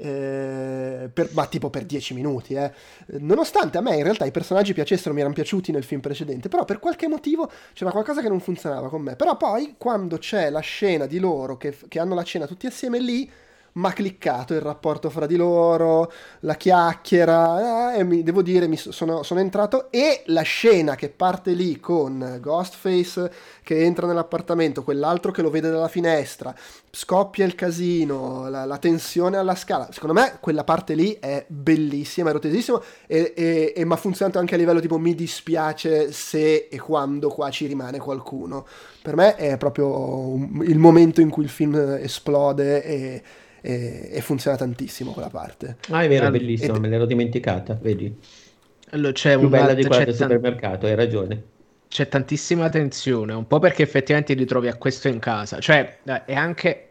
eh, 0.00 1.10
per, 1.12 1.30
ma 1.32 1.46
tipo 1.46 1.68
per 1.68 1.84
10 1.84 2.14
minuti. 2.14 2.54
Eh. 2.54 2.72
Nonostante 3.18 3.78
a 3.78 3.80
me 3.82 3.96
in 3.96 4.02
realtà 4.02 4.24
i 4.24 4.30
personaggi 4.30 4.72
piacessero, 4.72 5.12
mi 5.12 5.20
erano 5.20 5.34
piaciuti 5.34 5.72
nel 5.72 5.84
film 5.84 6.00
precedente, 6.00 6.48
però 6.48 6.64
per 6.64 6.78
qualche 6.78 7.06
motivo 7.06 7.50
c'era 7.74 7.90
qualcosa 7.90 8.22
che 8.22 8.28
non 8.28 8.40
funzionava 8.40 8.88
con 8.88 9.02
me. 9.02 9.16
Però 9.16 9.36
poi 9.36 9.74
quando 9.76 10.18
c'è 10.18 10.48
la 10.50 10.60
scena 10.60 11.06
di 11.06 11.18
loro 11.18 11.56
che, 11.56 11.76
che 11.88 11.98
hanno 11.98 12.14
la 12.14 12.24
cena 12.24 12.46
tutti 12.46 12.66
assieme 12.66 12.98
lì, 12.98 13.30
ma 13.72 13.92
cliccato 13.92 14.54
il 14.54 14.60
rapporto 14.60 15.10
fra 15.10 15.26
di 15.26 15.36
loro, 15.36 16.10
la 16.40 16.54
chiacchiera, 16.54 17.94
eh, 17.94 17.98
e 17.98 18.04
mi, 18.04 18.22
devo 18.22 18.42
dire, 18.42 18.66
mi 18.66 18.76
sono, 18.76 19.22
sono, 19.22 19.40
entrato 19.40 19.90
e 19.90 20.22
la 20.26 20.42
scena 20.42 20.96
che 20.96 21.08
parte 21.08 21.52
lì 21.52 21.78
con 21.78 22.38
Ghostface 22.40 23.32
che 23.62 23.82
entra 23.84 24.06
nell'appartamento, 24.06 24.82
quell'altro 24.82 25.30
che 25.30 25.42
lo 25.42 25.50
vede 25.50 25.70
dalla 25.70 25.88
finestra, 25.88 26.54
scoppia 26.90 27.44
il 27.44 27.54
casino, 27.54 28.48
la, 28.48 28.64
la 28.64 28.78
tensione 28.78 29.36
alla 29.36 29.54
scala, 29.54 29.88
secondo 29.92 30.18
me 30.18 30.38
quella 30.40 30.64
parte 30.64 30.94
lì 30.94 31.16
è 31.20 31.44
bellissima, 31.46 32.30
erotesissima, 32.30 32.80
e, 33.06 33.32
e, 33.36 33.72
e, 33.76 33.84
ma 33.84 33.96
funzionante 33.96 34.38
anche 34.38 34.54
a 34.54 34.58
livello 34.58 34.80
tipo 34.80 34.98
mi 34.98 35.14
dispiace 35.14 36.10
se 36.12 36.68
e 36.70 36.78
quando 36.78 37.28
qua 37.28 37.50
ci 37.50 37.66
rimane 37.66 37.98
qualcuno. 37.98 38.66
Per 39.02 39.16
me 39.16 39.36
è 39.36 39.56
proprio 39.56 40.34
il 40.62 40.78
momento 40.78 41.20
in 41.20 41.30
cui 41.30 41.44
il 41.44 41.48
film 41.48 41.74
esplode 41.74 42.82
e 42.82 43.22
e, 43.60 44.08
e, 44.12 44.20
funziona 44.20 44.56
tantissimo 44.56 45.12
quella 45.12 45.28
parte. 45.28 45.76
Ah, 45.90 46.02
è 46.02 46.08
vero, 46.08 46.26
è 46.26 46.30
bellissima, 46.30 46.74
ed... 46.74 46.80
me 46.80 46.88
l'ero 46.88 47.06
dimenticata, 47.06 47.78
vedi? 47.80 48.16
Allora, 48.90 49.12
c'è 49.12 49.38
Più 49.38 49.48
bella 49.48 49.74
di 49.74 49.84
quella 49.84 50.04
del 50.04 50.14
supermercato, 50.14 50.86
hai 50.86 50.94
ragione. 50.94 51.42
C'è 51.88 52.08
tantissima 52.08 52.68
tensione, 52.68 53.32
un 53.32 53.46
po' 53.46 53.58
perché 53.58 53.82
effettivamente 53.82 54.34
ti 54.34 54.38
ritrovi 54.38 54.68
a 54.68 54.76
questo 54.76 55.08
in 55.08 55.18
casa, 55.18 55.58
cioè 55.58 55.98
è 56.24 56.34
anche 56.34 56.89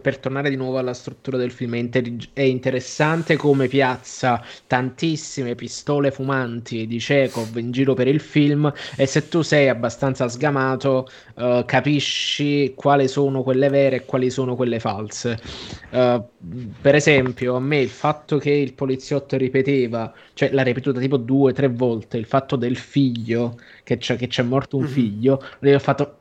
per 0.00 0.18
tornare 0.18 0.50
di 0.50 0.56
nuovo 0.56 0.78
alla 0.78 0.94
struttura 0.94 1.36
del 1.36 1.50
film, 1.50 1.74
è, 1.74 1.78
inter- 1.78 2.28
è, 2.32 2.42
interessante 2.42 3.36
come 3.36 3.68
piazza 3.68 4.42
tantissime 4.66 5.54
pistole 5.54 6.10
fumanti 6.10 6.86
di 6.86 6.98
Chekhov 6.98 7.56
in 7.56 7.70
giro 7.70 7.94
per 7.94 8.08
il 8.08 8.20
film 8.20 8.72
e 8.96 9.06
se 9.06 9.28
tu 9.28 9.42
sei 9.42 9.68
abbastanza 9.68 10.28
sgamato 10.28 11.08
uh, 11.34 11.64
capisci 11.64 12.72
quali 12.74 13.08
sono 13.08 13.42
quelle 13.42 13.68
vere 13.68 13.96
e 13.96 14.04
quali 14.04 14.30
sono 14.30 14.56
quelle 14.56 14.80
false. 14.80 15.38
Uh, 15.90 16.22
per 16.80 16.94
esempio, 16.94 17.56
a 17.56 17.60
me 17.60 17.80
il 17.80 17.88
fatto 17.88 18.38
che 18.38 18.50
il 18.50 18.74
poliziotto 18.74 19.36
ripeteva, 19.36 20.12
cioè 20.34 20.50
l'ha 20.52 20.62
ripetuta 20.62 21.00
tipo 21.00 21.16
due 21.16 21.50
o 21.50 21.54
tre 21.54 21.68
volte, 21.68 22.18
il 22.18 22.26
fatto 22.26 22.56
del 22.56 22.76
figlio, 22.76 23.58
che 23.82 23.98
c'è, 23.98 24.16
che 24.16 24.26
c'è 24.26 24.42
morto 24.42 24.76
un 24.76 24.84
mm-hmm. 24.84 24.92
figlio, 24.92 25.42
ha 25.60 25.78
fatto... 25.78 26.18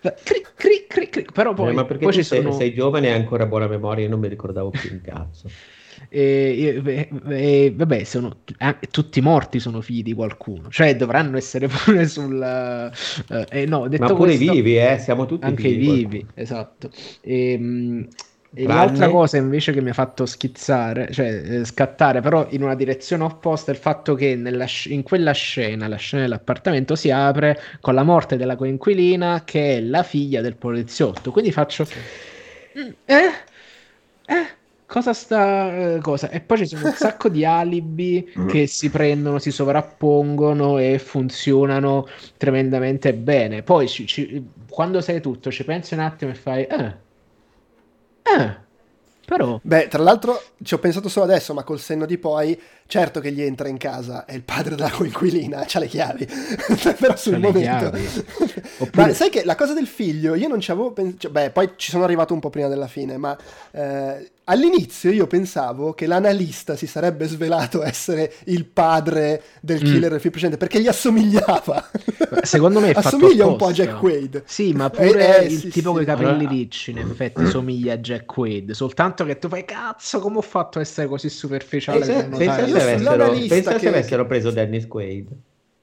Cri, 0.00 0.42
cri, 0.54 0.86
cri, 0.88 1.08
cri. 1.08 1.26
Però 1.32 1.52
poi, 1.52 1.70
eh, 1.70 1.74
ma 1.74 1.84
perché 1.84 2.04
poi 2.04 2.12
ci 2.12 2.22
sei, 2.22 2.40
sono... 2.40 2.54
sei 2.54 2.72
giovane 2.72 3.08
e 3.08 3.10
hai 3.10 3.18
ancora 3.18 3.46
buona 3.46 3.66
memoria, 3.66 4.04
io 4.04 4.10
non 4.10 4.20
mi 4.20 4.28
ricordavo 4.28 4.70
più 4.70 4.90
un 4.92 5.00
cazzo. 5.02 5.48
E, 6.08 6.82
e, 6.84 7.08
e, 7.28 7.72
vabbè, 7.76 8.04
sono 8.04 8.38
eh, 8.58 8.76
tutti 8.90 9.20
morti 9.20 9.60
sono 9.60 9.82
figli 9.82 10.02
di 10.02 10.14
qualcuno, 10.14 10.70
cioè 10.70 10.96
dovranno 10.96 11.36
essere 11.36 11.68
pure 11.84 12.08
sul 12.08 12.42
eh, 12.42 13.46
eh 13.50 13.66
no, 13.66 13.86
detto 13.86 14.02
ma 14.02 14.14
pure 14.14 14.34
questo, 14.36 14.52
vivi, 14.52 14.78
eh, 14.78 14.98
siamo 14.98 15.26
tutti 15.26 15.44
anche 15.44 15.68
vivi, 15.68 16.06
vivi 16.06 16.26
esatto. 16.34 16.90
E, 17.20 18.08
e 18.52 18.66
l'altra 18.66 19.08
cosa 19.08 19.36
invece 19.36 19.72
che 19.72 19.80
mi 19.80 19.90
ha 19.90 19.94
fatto 19.94 20.26
schizzare, 20.26 21.12
cioè 21.12 21.42
eh, 21.44 21.64
scattare 21.64 22.20
però 22.20 22.46
in 22.50 22.62
una 22.62 22.74
direzione 22.74 23.22
opposta 23.22 23.70
è 23.70 23.74
il 23.74 23.80
fatto 23.80 24.14
che 24.14 24.34
nella, 24.34 24.66
in 24.86 25.04
quella 25.04 25.32
scena, 25.32 25.86
la 25.86 25.96
scena 25.96 26.22
dell'appartamento, 26.22 26.96
si 26.96 27.10
apre 27.10 27.60
con 27.80 27.94
la 27.94 28.02
morte 28.02 28.36
della 28.36 28.56
coinquilina 28.56 29.42
che 29.44 29.76
è 29.76 29.80
la 29.80 30.02
figlia 30.02 30.40
del 30.40 30.56
poliziotto. 30.56 31.30
Quindi 31.30 31.52
faccio... 31.52 31.86
Mm, 32.76 32.90
eh? 33.04 33.30
Eh? 34.26 34.58
cosa 34.90 35.12
sta 35.12 35.94
uh, 35.96 36.00
cosa? 36.00 36.28
E 36.30 36.40
poi 36.40 36.58
ci 36.58 36.66
sono 36.66 36.86
un 36.86 36.92
sacco 36.92 37.28
di 37.28 37.44
alibi 37.44 38.28
che 38.48 38.66
si 38.66 38.90
prendono, 38.90 39.38
si 39.38 39.52
sovrappongono 39.52 40.78
e 40.78 40.98
funzionano 40.98 42.08
tremendamente 42.36 43.14
bene. 43.14 43.62
Poi 43.62 43.86
ci, 43.86 44.06
ci, 44.06 44.44
quando 44.68 45.00
sai 45.00 45.20
tutto, 45.20 45.52
ci 45.52 45.62
pensi 45.62 45.94
un 45.94 46.00
attimo 46.00 46.32
e 46.32 46.34
fai, 46.34 46.64
eh, 46.64 47.08
eh, 48.22 48.68
però... 49.30 49.60
Beh, 49.62 49.86
tra 49.86 50.02
l'altro 50.02 50.42
ci 50.64 50.74
ho 50.74 50.78
pensato 50.78 51.08
solo 51.08 51.24
adesso, 51.24 51.54
ma 51.54 51.62
col 51.62 51.78
senno 51.78 52.04
di 52.04 52.18
poi, 52.18 52.60
certo 52.88 53.20
che 53.20 53.30
gli 53.30 53.40
entra 53.40 53.68
in 53.68 53.78
casa, 53.78 54.24
è 54.24 54.34
il 54.34 54.42
padre 54.42 54.74
della 54.74 54.90
coinquilina, 54.90 55.64
ha 55.72 55.78
le 55.78 55.86
chiavi, 55.86 56.26
però 56.98 57.14
sul 57.14 57.38
momento... 57.38 57.86
Oppure... 58.78 59.06
Ma 59.06 59.12
sai 59.12 59.30
che 59.30 59.44
la 59.44 59.54
cosa 59.54 59.72
del 59.72 59.86
figlio, 59.86 60.34
io 60.34 60.48
non 60.48 60.58
ci 60.58 60.72
avevo 60.72 60.90
pensato, 60.90 61.18
cioè, 61.20 61.30
beh, 61.30 61.50
poi 61.50 61.74
ci 61.76 61.90
sono 61.90 62.02
arrivato 62.02 62.34
un 62.34 62.40
po' 62.40 62.50
prima 62.50 62.66
della 62.66 62.88
fine, 62.88 63.18
ma 63.18 63.38
eh, 63.70 64.30
All'inizio 64.50 65.12
io 65.12 65.28
pensavo 65.28 65.92
che 65.92 66.06
l'analista 66.06 66.74
si 66.74 66.88
sarebbe 66.88 67.28
svelato 67.28 67.84
essere 67.84 68.32
il 68.46 68.64
padre 68.64 69.40
del 69.60 69.76
mm. 69.76 69.84
killer 69.84 70.08
mm. 70.08 70.10
del 70.10 70.20
film 70.20 70.32
precedente 70.32 70.56
perché 70.56 70.80
gli 70.80 70.88
assomigliava. 70.88 71.88
Secondo 72.42 72.80
me 72.80 72.90
assomiglia 72.90 73.46
un 73.46 73.54
po' 73.54 73.66
a 73.66 73.72
Jack 73.72 73.98
Quaid. 73.98 74.42
Sì, 74.46 74.72
ma 74.72 74.90
pure 74.90 75.38
eh, 75.38 75.44
eh, 75.44 75.46
il 75.46 75.58
sì, 75.58 75.68
tipo 75.68 75.90
sì. 75.90 75.94
con 75.94 76.02
i 76.02 76.04
capelli 76.04 76.46
ricci 76.46 76.90
in 76.90 76.98
effetti 76.98 77.46
somiglia 77.46 77.92
a 77.92 77.98
Jack 77.98 78.24
Quaid. 78.24 78.72
Soltanto 78.72 79.24
che 79.24 79.38
tu 79.38 79.46
fai 79.46 79.64
cazzo, 79.64 80.18
come 80.18 80.38
ho 80.38 80.42
fatto 80.42 80.78
a 80.78 80.80
essere 80.80 81.06
così 81.06 81.28
superficiale? 81.28 82.04
Pensa, 82.04 82.36
pensa, 82.36 82.66
se, 82.66 82.82
avessero, 82.82 83.30
pensa 83.30 83.72
che... 83.74 83.78
se 83.78 83.88
avessero 83.88 84.26
preso 84.26 84.50
Dennis 84.50 84.88
Quaid 84.88 85.28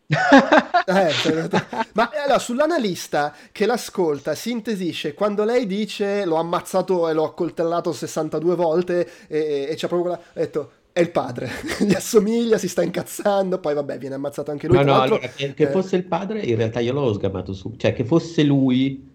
eh, 0.88 1.50
ma 1.94 2.10
allora 2.24 2.40
sull'analista 2.40 3.34
che 3.52 3.66
l'ascolta 3.66 4.36
si 4.36 4.52
intesisce 4.52 5.14
quando 5.14 5.44
lei 5.44 5.66
dice 5.66 6.24
l'ho 6.24 6.38
ammazzato 6.38 7.10
e 7.10 7.14
l'ho 7.14 7.26
accoltellato 7.26 7.92
62 7.92 8.56
volte 8.56 9.10
e, 9.28 9.68
e 9.70 9.76
c'è 9.76 9.90
proprio 9.90 10.02
quella 10.02 10.16
ha 10.16 10.40
detto 10.40 10.72
è 10.98 11.02
il 11.02 11.12
padre, 11.12 11.52
gli 11.86 11.94
assomiglia, 11.94 12.58
si 12.58 12.68
sta 12.68 12.82
incazzando, 12.82 13.60
poi 13.60 13.76
vabbè 13.76 14.00
viene 14.00 14.16
ammazzato 14.16 14.50
anche 14.50 14.66
lui. 14.66 14.78
No, 14.78 14.84
no, 14.84 15.02
allora, 15.02 15.28
che, 15.28 15.54
eh... 15.56 15.68
fosse 15.68 15.96
il 15.96 16.06
padre 16.06 16.42
in 16.42 16.56
realtà 16.56 16.80
io 16.80 16.92
l'ho 16.92 17.14
sgamato 17.14 17.54
su, 17.54 17.76
cioè 17.78 17.94
che 17.94 18.04
fosse 18.04 18.42
lui, 18.42 19.08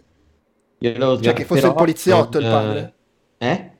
io 0.79 0.91
l'ho 0.91 1.17
sgamato. 1.17 1.23
Cioè 1.23 1.33
che 1.33 1.45
fosse 1.45 1.67
il 1.67 1.75
poliziotto 1.75 2.39
non, 2.39 2.49
il 2.49 2.55
padre. 2.55 2.95
Eh? 3.39 3.72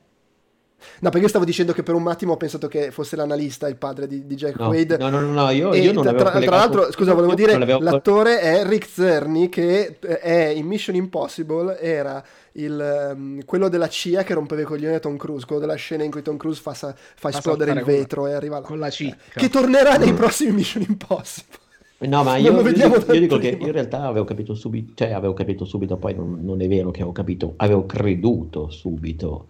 No, 1.03 1.09
perché 1.09 1.25
io 1.25 1.27
stavo 1.27 1.43
dicendo 1.43 1.73
che 1.73 1.83
per 1.83 1.95
un 1.95 2.07
attimo 2.07 2.31
ho 2.31 2.37
pensato 2.37 2.69
che 2.69 2.89
fosse 2.91 3.17
l'analista 3.17 3.67
il 3.67 3.75
padre 3.75 4.07
di, 4.07 4.25
di 4.25 4.35
Jack 4.35 4.57
no, 4.57 4.69
Wade. 4.69 4.95
No, 4.95 5.09
no, 5.09 5.19
no, 5.19 5.33
no 5.33 5.49
io, 5.49 5.73
io 5.73 5.91
non 5.91 6.01
tra, 6.01 6.13
tra, 6.13 6.39
tra 6.39 6.55
l'altro, 6.55 6.89
scusa, 6.93 7.13
volevo 7.13 7.33
dire, 7.35 7.57
l'attore 7.81 8.39
è 8.39 8.65
Rick 8.65 8.87
Zerny 8.87 9.49
che 9.49 9.97
eh, 9.99 10.19
è 10.19 10.45
in 10.47 10.65
Mission 10.65 10.95
Impossible, 10.95 11.77
era 11.77 12.23
il, 12.53 13.11
um, 13.15 13.43
quello 13.43 13.67
della 13.67 13.89
CIA 13.89 14.23
che 14.23 14.33
rompeva 14.33 14.61
i 14.61 14.63
coglioni 14.63 14.95
a 14.95 14.99
Tom 14.99 15.17
Cruise, 15.17 15.45
quello 15.45 15.59
della 15.59 15.75
scena 15.75 16.05
in 16.05 16.11
cui 16.11 16.21
Tom 16.21 16.37
Cruise 16.37 16.61
fa, 16.61 16.73
fa, 16.73 16.95
fa 16.95 17.27
esplodere 17.27 17.71
il 17.73 17.83
vetro 17.83 18.21
con, 18.21 18.31
e 18.31 18.33
arriva 18.35 18.59
là. 18.59 18.65
Con 18.65 18.79
la 18.79 18.89
cicca. 18.89 19.17
Che 19.35 19.49
tornerà 19.49 19.97
nei 19.97 20.13
prossimi 20.13 20.53
Mission 20.53 20.85
Impossible. 20.87 21.59
No, 21.97 22.23
ma 22.23 22.37
io, 22.37 22.61
io, 22.61 23.05
io 23.11 23.19
dico 23.19 23.37
che 23.37 23.57
in 23.59 23.73
realtà 23.73 24.03
avevo 24.03 24.23
capito 24.23 24.55
subito, 24.55 24.93
cioè 24.95 25.11
avevo 25.11 25.33
capito 25.33 25.65
subito, 25.65 25.97
poi 25.97 26.15
non, 26.15 26.39
non 26.41 26.61
è 26.61 26.67
vero 26.69 26.91
che 26.91 26.99
avevo 26.99 27.11
capito, 27.11 27.55
avevo 27.57 27.85
creduto 27.85 28.69
subito 28.69 29.47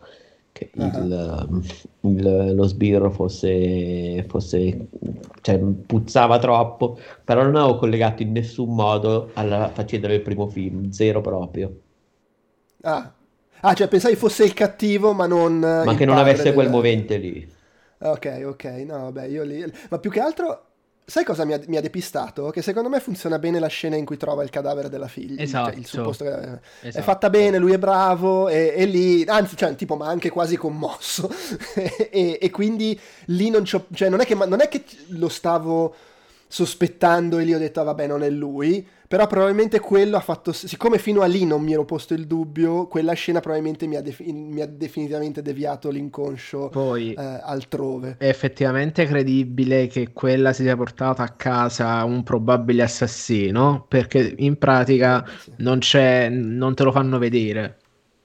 che 0.53 0.69
uh-huh. 0.73 1.61
il, 2.01 2.55
lo 2.55 2.63
sbirro 2.63 3.09
fosse, 3.09 4.23
fosse 4.27 4.87
cioè, 5.41 5.57
puzzava 5.57 6.39
troppo, 6.39 6.97
però 7.23 7.43
non 7.43 7.55
avevo 7.55 7.77
collegato 7.77 8.21
in 8.21 8.31
nessun 8.31 8.73
modo 8.73 9.31
alla 9.33 9.69
faccenda 9.73 10.07
del 10.07 10.21
primo 10.21 10.47
film, 10.47 10.91
zero 10.91 11.19
proprio. 11.19 11.75
Ah, 12.81 13.11
ah 13.61 13.73
cioè 13.73 13.87
pensavi 13.87 14.15
fosse 14.15 14.45
il 14.45 14.53
cattivo, 14.53 15.13
ma 15.13 15.25
non. 15.25 15.57
Ma 15.57 15.95
che 15.95 16.05
non 16.05 16.17
avesse 16.17 16.43
del... 16.43 16.53
quel 16.53 16.69
movente 16.69 17.17
lì. 17.17 17.51
Ok, 17.97 18.43
ok, 18.45 18.63
no, 18.85 18.99
vabbè, 18.99 19.25
io 19.25 19.43
lì. 19.43 19.65
Ma 19.89 19.97
più 19.97 20.11
che 20.11 20.19
altro 20.19 20.72
Sai 21.05 21.25
cosa 21.25 21.43
mi 21.43 21.53
ha, 21.53 21.59
mi 21.67 21.75
ha, 21.75 21.81
depistato? 21.81 22.49
Che 22.49 22.61
secondo 22.61 22.87
me 22.87 22.99
funziona 22.99 23.37
bene 23.37 23.59
la 23.59 23.67
scena 23.67 23.95
in 23.97 24.05
cui 24.05 24.15
trova 24.15 24.43
il 24.43 24.49
cadavere 24.49 24.89
della 24.89 25.07
figlia. 25.07 25.41
Esatto. 25.41 25.71
Cioè 25.71 25.79
il 25.79 25.85
supposto 25.85 26.25
esatto. 26.25 26.61
È 26.79 27.01
fatta 27.01 27.29
bene, 27.29 27.57
lui 27.57 27.73
è 27.73 27.77
bravo 27.77 28.47
e, 28.47 28.73
e 28.75 28.85
lì, 28.85 29.23
anzi, 29.25 29.57
cioè, 29.57 29.75
tipo, 29.75 29.95
ma 29.95 30.07
anche 30.07 30.29
quasi 30.29 30.55
commosso. 30.55 31.29
e, 32.09 32.37
e, 32.41 32.49
quindi 32.51 32.99
lì 33.25 33.49
non 33.49 33.63
c'ho, 33.63 33.87
cioè, 33.93 34.07
non 34.09 34.21
è 34.21 34.25
che, 34.25 34.35
non 34.35 34.61
è 34.61 34.69
che 34.69 34.83
lo 35.07 35.29
stavo 35.29 35.93
sospettando 36.47 37.37
e 37.37 37.43
lì 37.43 37.53
ho 37.53 37.59
detto, 37.59 37.81
ah, 37.81 37.83
vabbè, 37.83 38.07
non 38.07 38.23
è 38.23 38.29
lui 38.29 38.87
però 39.13 39.27
probabilmente 39.27 39.79
quello 39.79 40.17
ha 40.17 40.21
fatto, 40.21 40.51
siccome 40.51 40.97
fino 40.97 41.21
a 41.21 41.27
lì 41.27 41.45
non 41.45 41.61
mi 41.61 41.71
ero 41.71 41.85
posto 41.85 42.15
il 42.15 42.25
dubbio, 42.25 42.87
quella 42.87 43.13
scena 43.13 43.41
probabilmente 43.41 43.85
mi 43.85 43.95
ha, 43.95 44.01
defi- 44.01 44.33
mi 44.33 44.59
ha 44.59 44.65
definitivamente 44.65 45.43
deviato 45.43 45.91
l'inconscio 45.91 46.69
Poi, 46.69 47.13
eh, 47.13 47.21
altrove. 47.21 48.15
È 48.17 48.27
effettivamente 48.27 49.05
credibile 49.05 49.85
che 49.85 50.13
quella 50.13 50.51
si 50.51 50.63
sia 50.63 50.75
portata 50.75 51.21
a 51.21 51.29
casa 51.29 52.03
un 52.05 52.23
probabile 52.23 52.81
assassino, 52.81 53.85
perché 53.87 54.33
in 54.35 54.57
pratica 54.57 55.23
sì. 55.39 55.51
non, 55.57 55.77
c'è, 55.77 56.29
non 56.29 56.73
te 56.73 56.83
lo 56.83 56.91
fanno 56.91 57.19
vedere. 57.19 57.77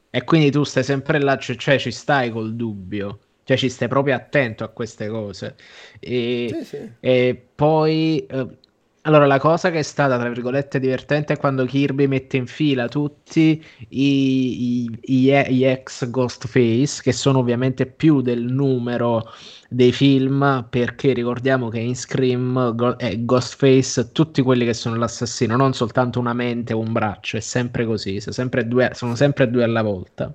E 0.08 0.24
quindi 0.24 0.50
tu 0.50 0.64
stai 0.64 0.84
sempre 0.84 1.20
là, 1.20 1.36
cioè, 1.36 1.56
cioè 1.56 1.78
ci 1.78 1.90
stai 1.90 2.30
col 2.30 2.54
dubbio 2.56 3.18
cioè 3.44 3.56
ci 3.56 3.70
stai 3.70 3.88
proprio 3.88 4.14
attento 4.14 4.62
a 4.62 4.68
queste 4.68 5.08
cose 5.08 5.54
e, 6.00 6.50
sì, 6.50 6.64
sì. 6.64 6.92
e 7.00 7.46
poi 7.54 8.26
eh, 8.26 8.46
allora, 9.08 9.24
la 9.24 9.38
cosa 9.38 9.70
che 9.70 9.78
è 9.78 9.82
stata, 9.82 10.18
tra 10.18 10.28
virgolette, 10.28 10.78
divertente 10.78 11.32
è 11.32 11.38
quando 11.38 11.64
Kirby 11.64 12.06
mette 12.06 12.36
in 12.36 12.46
fila 12.46 12.88
tutti 12.88 13.64
i, 13.88 14.82
i, 14.84 15.00
i, 15.00 15.46
gli 15.48 15.64
ex 15.64 16.10
Ghostface, 16.10 17.00
che 17.02 17.12
sono 17.12 17.38
ovviamente 17.38 17.86
più 17.86 18.20
del 18.20 18.42
numero 18.42 19.24
dei 19.70 19.92
film, 19.92 20.66
perché 20.68 21.14
ricordiamo 21.14 21.70
che 21.70 21.78
in 21.78 21.96
Scream 21.96 22.74
Go- 22.74 22.98
eh, 22.98 23.24
Ghostface, 23.24 24.12
tutti 24.12 24.42
quelli 24.42 24.66
che 24.66 24.74
sono 24.74 24.96
l'assassino, 24.96 25.56
non 25.56 25.72
soltanto 25.72 26.20
una 26.20 26.34
mente 26.34 26.74
o 26.74 26.78
un 26.78 26.92
braccio, 26.92 27.38
è 27.38 27.40
sempre 27.40 27.86
così, 27.86 28.20
sempre 28.20 28.68
due, 28.68 28.90
sono 28.92 29.14
sempre 29.14 29.48
due 29.48 29.64
alla 29.64 29.82
volta 29.82 30.34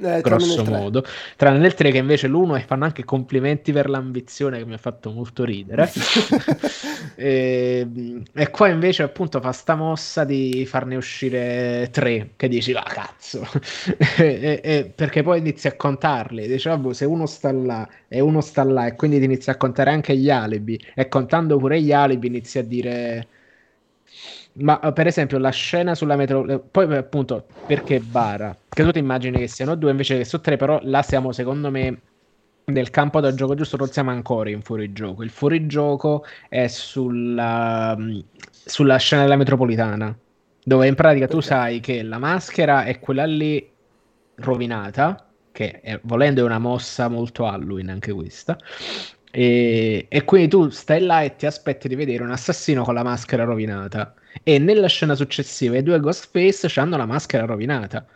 eh, 0.00 0.20
grosso 0.20 0.64
modo. 0.64 1.04
Tranne 1.36 1.58
nel 1.58 1.74
3 1.74 1.90
che 1.90 1.98
invece 1.98 2.26
l'uno 2.26 2.56
e 2.56 2.60
fanno 2.60 2.84
anche 2.84 3.04
complimenti 3.04 3.72
per 3.72 3.88
l'ambizione 3.88 4.58
che 4.58 4.64
mi 4.64 4.74
ha 4.74 4.78
fatto 4.78 5.10
molto 5.10 5.44
ridere. 5.44 5.90
e, 7.14 8.22
e, 8.32 8.50
qua 8.50 8.68
invece 8.68 9.02
appunto 9.02 9.40
fa 9.40 9.52
sta 9.52 9.74
mossa 9.74 10.24
di 10.24 10.64
farne 10.66 10.96
uscire 10.96 11.88
tre, 11.90 12.30
che 12.36 12.48
dici, 12.48 12.72
ah 12.72 12.82
cazzo. 12.82 13.46
e, 14.18 14.60
e, 14.62 14.92
perché 14.94 15.22
poi 15.22 15.38
inizi 15.38 15.66
a 15.68 15.76
contarli, 15.76 16.46
dici, 16.46 16.68
vabbè, 16.68 16.92
se 16.94 17.04
uno 17.04 17.26
sta 17.26 17.52
là 17.52 17.88
e 18.08 18.20
uno 18.20 18.40
sta 18.40 18.64
là 18.64 18.86
e 18.86 18.96
quindi 18.96 19.18
ti 19.18 19.24
inizi 19.24 19.50
a 19.50 19.56
contare 19.56 19.90
anche 19.90 20.16
gli 20.16 20.30
alibi 20.30 20.80
e 20.94 21.08
contando 21.08 21.58
pure 21.58 21.80
gli 21.80 21.92
alibi 21.92 22.26
inizi 22.26 22.58
a 22.58 22.62
dire 22.62 23.26
ma 24.54 24.80
eh, 24.80 24.92
per 24.92 25.06
esempio 25.06 25.38
la 25.38 25.50
scena 25.50 25.94
sulla 25.94 26.16
metro, 26.16 26.46
eh, 26.46 26.58
poi 26.58 26.96
appunto 26.96 27.46
perché 27.66 28.00
bara? 28.00 28.56
Che 28.68 28.82
tu 28.82 28.90
ti 28.90 28.98
immagini 28.98 29.38
che 29.38 29.48
siano 29.48 29.74
due 29.76 29.90
invece 29.90 30.18
che 30.18 30.24
su 30.24 30.40
tre, 30.40 30.56
però 30.56 30.80
là 30.82 31.02
siamo 31.02 31.32
secondo 31.32 31.70
me 31.70 32.00
nel 32.64 32.90
campo 32.90 33.20
da 33.20 33.34
gioco 33.34 33.54
giusto, 33.54 33.76
non 33.76 33.88
siamo 33.88 34.10
ancora 34.10 34.50
in 34.50 34.62
fuorigioco. 34.62 35.22
Il 35.22 35.30
fuorigioco 35.30 36.24
è 36.48 36.66
sulla, 36.68 37.96
mm, 37.96 38.18
sulla 38.50 38.96
scena 38.96 39.22
della 39.22 39.36
metropolitana, 39.36 40.16
dove 40.62 40.86
in 40.86 40.94
pratica 40.94 41.26
tu 41.26 41.40
sai 41.40 41.80
che 41.80 42.02
la 42.02 42.18
maschera 42.18 42.84
è 42.84 42.98
quella 43.00 43.24
lì 43.24 43.68
rovinata, 44.36 45.32
che 45.52 45.80
è, 45.80 45.98
volendo 46.04 46.42
è 46.42 46.44
una 46.44 46.58
mossa 46.58 47.08
molto 47.08 47.46
Halloween 47.46 47.90
anche 47.90 48.12
questa, 48.12 48.56
e, 49.30 50.06
e, 50.08 50.24
quindi 50.24 50.48
tu 50.48 50.68
stai 50.70 51.00
là 51.02 51.22
e 51.22 51.36
ti 51.36 51.46
aspetti 51.46 51.88
di 51.88 51.94
vedere 51.94 52.22
un 52.24 52.30
assassino 52.32 52.82
con 52.82 52.94
la 52.94 53.02
maschera 53.02 53.44
rovinata. 53.44 54.14
E 54.42 54.58
nella 54.58 54.88
scena 54.88 55.14
successiva 55.14 55.76
i 55.76 55.82
due 55.82 56.00
Ghostface 56.00 56.80
hanno 56.80 56.96
la 56.96 57.06
maschera 57.06 57.44
rovinata. 57.44 58.06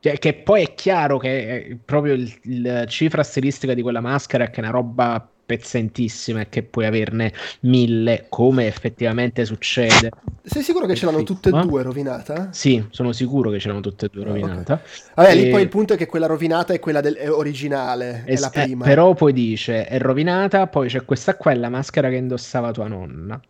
Cioè, 0.00 0.18
che 0.18 0.34
poi 0.34 0.64
è 0.64 0.74
chiaro 0.74 1.18
che 1.18 1.78
proprio 1.84 2.14
il, 2.14 2.32
il 2.42 2.84
cifra 2.88 3.22
stilistica 3.22 3.72
di 3.72 3.82
quella 3.82 4.00
maschera 4.00 4.44
è 4.44 4.50
che 4.50 4.60
è 4.60 4.64
una 4.64 4.72
roba 4.72 5.28
pezzentissima 5.44 6.40
e 6.40 6.48
che 6.48 6.62
puoi 6.62 6.86
averne 6.86 7.32
mille, 7.60 8.26
come 8.28 8.66
effettivamente 8.66 9.44
succede. 9.44 10.10
Sei 10.42 10.62
sicuro 10.62 10.86
che 10.86 10.94
ce 10.94 11.06
l'hanno 11.06 11.22
tutte 11.22 11.50
e 11.50 11.52
due 11.52 11.82
rovinata? 11.82 12.48
Sì, 12.52 12.84
sono 12.90 13.12
sicuro 13.12 13.50
che 13.50 13.60
ce 13.60 13.68
l'hanno 13.68 13.80
tutte 13.80 14.06
e 14.06 14.08
due 14.10 14.24
rovinata. 14.24 14.74
Okay. 14.74 14.86
Vabbè, 15.14 15.30
e... 15.30 15.34
lì 15.34 15.50
poi 15.50 15.62
il 15.62 15.68
punto 15.68 15.92
è 15.92 15.96
che 15.96 16.06
quella 16.06 16.26
rovinata 16.26 16.72
è 16.72 16.80
quella 16.80 17.00
del, 17.00 17.14
è 17.14 17.30
originale, 17.30 18.24
es- 18.26 18.38
è 18.38 18.40
la 18.40 18.50
eh, 18.50 18.64
prima. 18.64 18.84
Eh, 18.84 18.88
però 18.88 19.14
poi 19.14 19.32
dice, 19.32 19.86
è 19.86 19.98
rovinata, 19.98 20.66
poi 20.66 20.88
c'è 20.88 21.04
questa 21.04 21.36
qua, 21.36 21.52
è 21.52 21.56
la 21.56 21.68
maschera 21.68 22.08
che 22.08 22.16
indossava 22.16 22.72
tua 22.72 22.88
nonna 22.88 23.40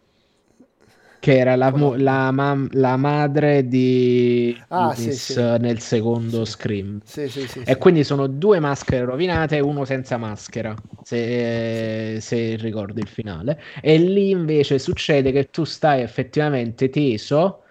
che 1.22 1.38
era 1.38 1.54
la, 1.54 1.72
la, 1.98 2.32
mam- 2.32 2.68
la 2.72 2.96
madre 2.96 3.68
di 3.68 4.60
ah, 4.70 4.92
sì, 4.92 5.12
sì. 5.12 5.34
nel 5.34 5.78
secondo 5.78 6.44
Scream. 6.44 6.98
Sì, 7.04 7.30
e 7.64 7.78
quindi 7.78 8.02
sono 8.02 8.26
due 8.26 8.58
maschere 8.58 9.04
rovinate 9.04 9.58
e 9.58 9.60
uno 9.60 9.84
senza 9.84 10.16
maschera, 10.16 10.74
se, 11.04 12.18
se 12.20 12.56
ricordi 12.56 13.02
il 13.02 13.06
finale. 13.06 13.62
E 13.80 13.98
lì 13.98 14.30
invece 14.30 14.80
succede 14.80 15.30
che 15.30 15.48
tu 15.48 15.62
stai 15.62 16.02
effettivamente 16.02 16.88
teso 16.90 17.62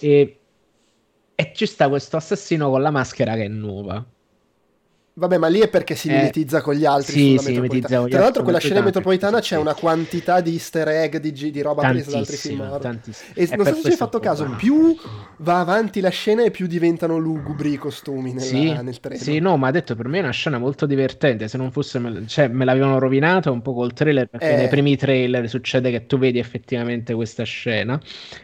e, 0.00 0.40
e 1.32 1.52
ci 1.54 1.66
sta 1.66 1.88
questo 1.88 2.16
assassino 2.16 2.70
con 2.70 2.82
la 2.82 2.90
maschera 2.90 3.34
che 3.34 3.44
è 3.44 3.48
nuova. 3.48 4.04
Vabbè, 5.18 5.38
ma 5.38 5.46
lì 5.46 5.60
è 5.60 5.68
perché 5.68 5.94
si 5.94 6.10
mimetizza 6.10 6.58
eh, 6.58 6.60
con 6.60 6.74
gli 6.74 6.84
altri. 6.84 7.12
Sì, 7.14 7.38
si 7.38 7.52
mimetizza 7.52 8.00
con 8.00 8.10
Tra 8.10 8.20
l'altro, 8.20 8.42
quella 8.42 8.58
scena 8.58 8.82
metropolitana 8.82 9.40
c'è 9.40 9.56
una 9.56 9.72
quantità 9.72 10.42
di 10.42 10.52
easter 10.52 10.88
egg, 10.88 11.16
di, 11.16 11.50
di 11.50 11.62
roba 11.62 11.88
presa 11.88 12.10
da 12.10 12.18
altri 12.18 12.36
film. 12.36 12.60
E 13.32 13.48
non 13.56 13.64
so 13.64 13.74
se 13.76 13.80
ci 13.80 13.86
hai 13.88 13.96
fatto 13.96 14.18
caso, 14.20 14.44
più 14.58 14.94
va 15.38 15.60
avanti 15.60 16.00
la 16.00 16.10
scena 16.10 16.44
e 16.44 16.50
più 16.50 16.66
diventano 16.66 17.16
lugubri 17.16 17.72
i 17.72 17.76
costumi 17.78 18.34
nella, 18.34 18.44
sì, 18.44 18.70
nel 18.82 19.00
trailer. 19.00 19.24
Sì, 19.24 19.38
no, 19.38 19.56
ma 19.56 19.68
ha 19.68 19.70
detto 19.70 19.96
per 19.96 20.06
me 20.06 20.18
è 20.18 20.20
una 20.20 20.32
scena 20.32 20.58
molto 20.58 20.84
divertente. 20.84 21.48
Se 21.48 21.56
non 21.56 21.72
fosse, 21.72 21.98
me, 21.98 22.26
cioè, 22.26 22.48
me 22.48 22.66
l'avevano 22.66 22.98
rovinato 22.98 23.50
un 23.50 23.62
po' 23.62 23.72
col 23.72 23.94
trailer 23.94 24.28
perché 24.28 24.52
eh. 24.52 24.56
nei 24.56 24.68
primi 24.68 24.98
trailer 24.98 25.48
succede 25.48 25.90
che 25.90 26.04
tu 26.04 26.18
vedi 26.18 26.38
effettivamente 26.38 27.14
questa 27.14 27.44
scena. 27.44 27.98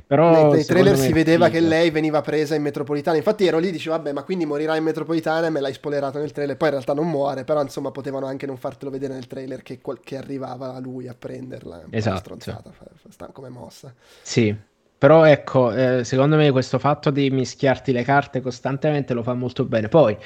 Però 0.06 0.44
nei, 0.44 0.52
nei 0.52 0.64
trailer 0.64 0.96
si 0.96 1.12
vedeva 1.12 1.48
figa. 1.48 1.58
che 1.58 1.66
lei 1.66 1.90
veniva 1.90 2.22
presa 2.22 2.54
in 2.54 2.62
metropolitana. 2.62 3.18
Infatti 3.18 3.44
ero 3.44 3.58
lì 3.58 3.68
e 3.68 3.72
dicevo, 3.72 3.94
vabbè, 3.94 4.12
ma 4.12 4.22
quindi 4.22 4.46
morirà 4.46 4.74
in 4.74 4.84
metropolitana 4.84 5.48
e 5.48 5.50
me 5.50 5.60
l'hai 5.60 5.74
spoilerato 5.74 6.18
nel 6.18 6.32
trailer 6.32 6.60
poi 6.62 6.70
in 6.70 6.76
realtà 6.76 6.94
non 6.94 7.10
muore, 7.10 7.42
però 7.42 7.60
insomma 7.60 7.90
potevano 7.90 8.26
anche 8.26 8.46
non 8.46 8.56
fartelo 8.56 8.88
vedere 8.88 9.14
nel 9.14 9.26
trailer 9.26 9.62
che, 9.62 9.80
che 10.04 10.16
arrivava 10.16 10.78
lui 10.78 11.08
a 11.08 11.14
prenderla. 11.18 11.86
esatto. 11.90 12.18
Stronzata, 12.18 12.72
sta 13.08 13.26
come 13.32 13.48
mossa. 13.48 13.92
Sì, 14.20 14.56
però 14.96 15.24
ecco, 15.24 15.72
eh, 15.72 16.04
secondo 16.04 16.36
me 16.36 16.52
questo 16.52 16.78
fatto 16.78 17.10
di 17.10 17.28
mischiarti 17.30 17.90
le 17.90 18.04
carte 18.04 18.40
costantemente 18.40 19.12
lo 19.12 19.24
fa 19.24 19.34
molto 19.34 19.64
bene. 19.64 19.88
Poi 19.88 20.16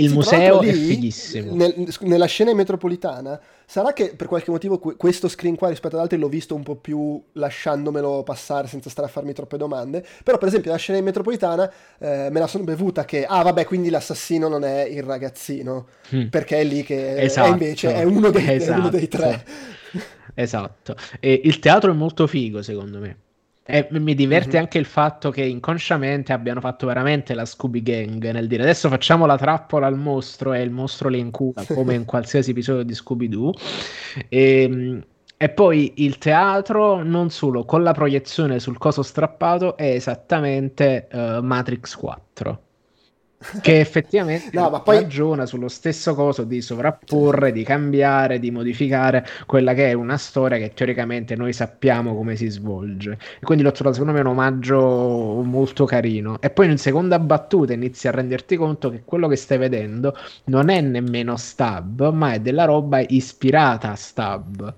il 0.00 0.08
sì, 0.08 0.14
museo 0.14 0.60
lì, 0.60 0.68
è 0.68 0.72
fighissimo. 0.72 1.54
Nel, 1.54 1.94
nella 2.00 2.26
scena 2.26 2.54
metropolitana, 2.54 3.40
sarà 3.66 3.92
che 3.92 4.14
per 4.16 4.26
qualche 4.26 4.50
motivo 4.50 4.78
questo 4.78 5.28
screen 5.28 5.56
qua 5.56 5.68
rispetto 5.68 5.96
ad 5.96 6.02
altri 6.02 6.18
l'ho 6.18 6.28
visto 6.28 6.54
un 6.54 6.62
po' 6.62 6.76
più 6.76 7.22
lasciandomelo 7.32 8.22
passare 8.22 8.66
senza 8.66 8.90
stare 8.90 9.08
a 9.08 9.10
farmi 9.10 9.32
troppe 9.32 9.56
domande. 9.56 10.04
Però, 10.24 10.38
per 10.38 10.48
esempio, 10.48 10.70
la 10.70 10.76
scena 10.76 11.00
metropolitana 11.00 11.70
eh, 11.98 12.28
me 12.30 12.40
la 12.40 12.46
sono 12.46 12.64
bevuta 12.64 13.04
che, 13.04 13.24
ah, 13.24 13.42
vabbè, 13.42 13.64
quindi 13.64 13.90
l'assassino 13.90 14.48
non 14.48 14.64
è 14.64 14.82
il 14.82 15.02
ragazzino, 15.02 15.86
mm. 16.14 16.26
perché 16.26 16.58
è 16.58 16.64
lì 16.64 16.82
che 16.82 17.16
esatto. 17.20 17.48
è 17.48 17.50
invece 17.50 17.94
è 17.94 18.02
uno 18.02 18.30
dei, 18.30 18.54
esatto. 18.54 18.72
è 18.72 18.78
uno 18.78 18.88
dei 18.88 19.08
tre. 19.08 19.44
esatto. 20.34 20.96
E 21.20 21.40
il 21.44 21.58
teatro 21.58 21.92
è 21.92 21.94
molto 21.94 22.26
figo, 22.26 22.62
secondo 22.62 22.98
me. 22.98 23.16
E 23.70 23.88
mi 23.90 24.14
diverte 24.14 24.50
mm-hmm. 24.50 24.60
anche 24.60 24.78
il 24.78 24.84
fatto 24.84 25.30
che 25.30 25.42
inconsciamente 25.42 26.32
abbiano 26.32 26.60
fatto 26.60 26.86
veramente 26.86 27.34
la 27.34 27.44
Scooby 27.44 27.82
Gang 27.82 28.30
nel 28.30 28.46
dire 28.46 28.62
adesso 28.62 28.88
facciamo 28.88 29.26
la 29.26 29.36
trappola 29.36 29.86
al 29.86 29.96
mostro 29.96 30.52
e 30.52 30.62
il 30.62 30.70
mostro 30.70 31.08
le 31.08 31.18
incula 31.18 31.64
come 31.66 31.94
in 31.94 32.04
qualsiasi 32.04 32.50
episodio 32.50 32.82
di 32.82 32.94
Scooby-Doo. 32.94 33.52
E, 34.28 34.62
ehm, 34.62 35.04
e 35.42 35.48
poi 35.48 35.94
il 36.04 36.18
teatro, 36.18 37.02
non 37.02 37.30
solo 37.30 37.64
con 37.64 37.82
la 37.82 37.92
proiezione 37.92 38.60
sul 38.60 38.76
coso 38.76 39.02
strappato, 39.02 39.74
è 39.74 39.94
esattamente 39.94 41.08
uh, 41.10 41.40
Matrix 41.40 41.94
4 41.96 42.62
che 43.62 43.80
effettivamente 43.80 44.50
no, 44.52 44.68
ma 44.68 44.80
poi... 44.80 44.96
ragiona 44.96 45.46
sullo 45.46 45.68
stesso 45.68 46.14
coso 46.14 46.44
di 46.44 46.60
sovrapporre, 46.60 47.52
di 47.52 47.62
cambiare, 47.64 48.38
di 48.38 48.50
modificare 48.50 49.26
quella 49.46 49.72
che 49.72 49.88
è 49.88 49.92
una 49.94 50.18
storia 50.18 50.58
che 50.58 50.74
teoricamente 50.74 51.36
noi 51.36 51.54
sappiamo 51.54 52.14
come 52.14 52.36
si 52.36 52.48
svolge. 52.48 53.18
E 53.40 53.44
quindi 53.44 53.64
l'ho 53.64 53.72
trovato 53.72 53.96
secondo 53.96 54.14
me 54.14 54.20
un 54.20 54.32
omaggio 54.32 55.40
molto 55.42 55.86
carino. 55.86 56.36
E 56.40 56.50
poi 56.50 56.70
in 56.70 56.76
seconda 56.76 57.18
battuta 57.18 57.72
inizi 57.72 58.08
a 58.08 58.10
renderti 58.10 58.56
conto 58.56 58.90
che 58.90 59.02
quello 59.04 59.26
che 59.26 59.36
stai 59.36 59.56
vedendo 59.56 60.14
non 60.44 60.68
è 60.68 60.80
nemmeno 60.82 61.36
Stab, 61.36 62.12
ma 62.12 62.34
è 62.34 62.40
della 62.40 62.64
roba 62.64 63.00
ispirata 63.00 63.92
a 63.92 63.96
Stab. 63.96 64.74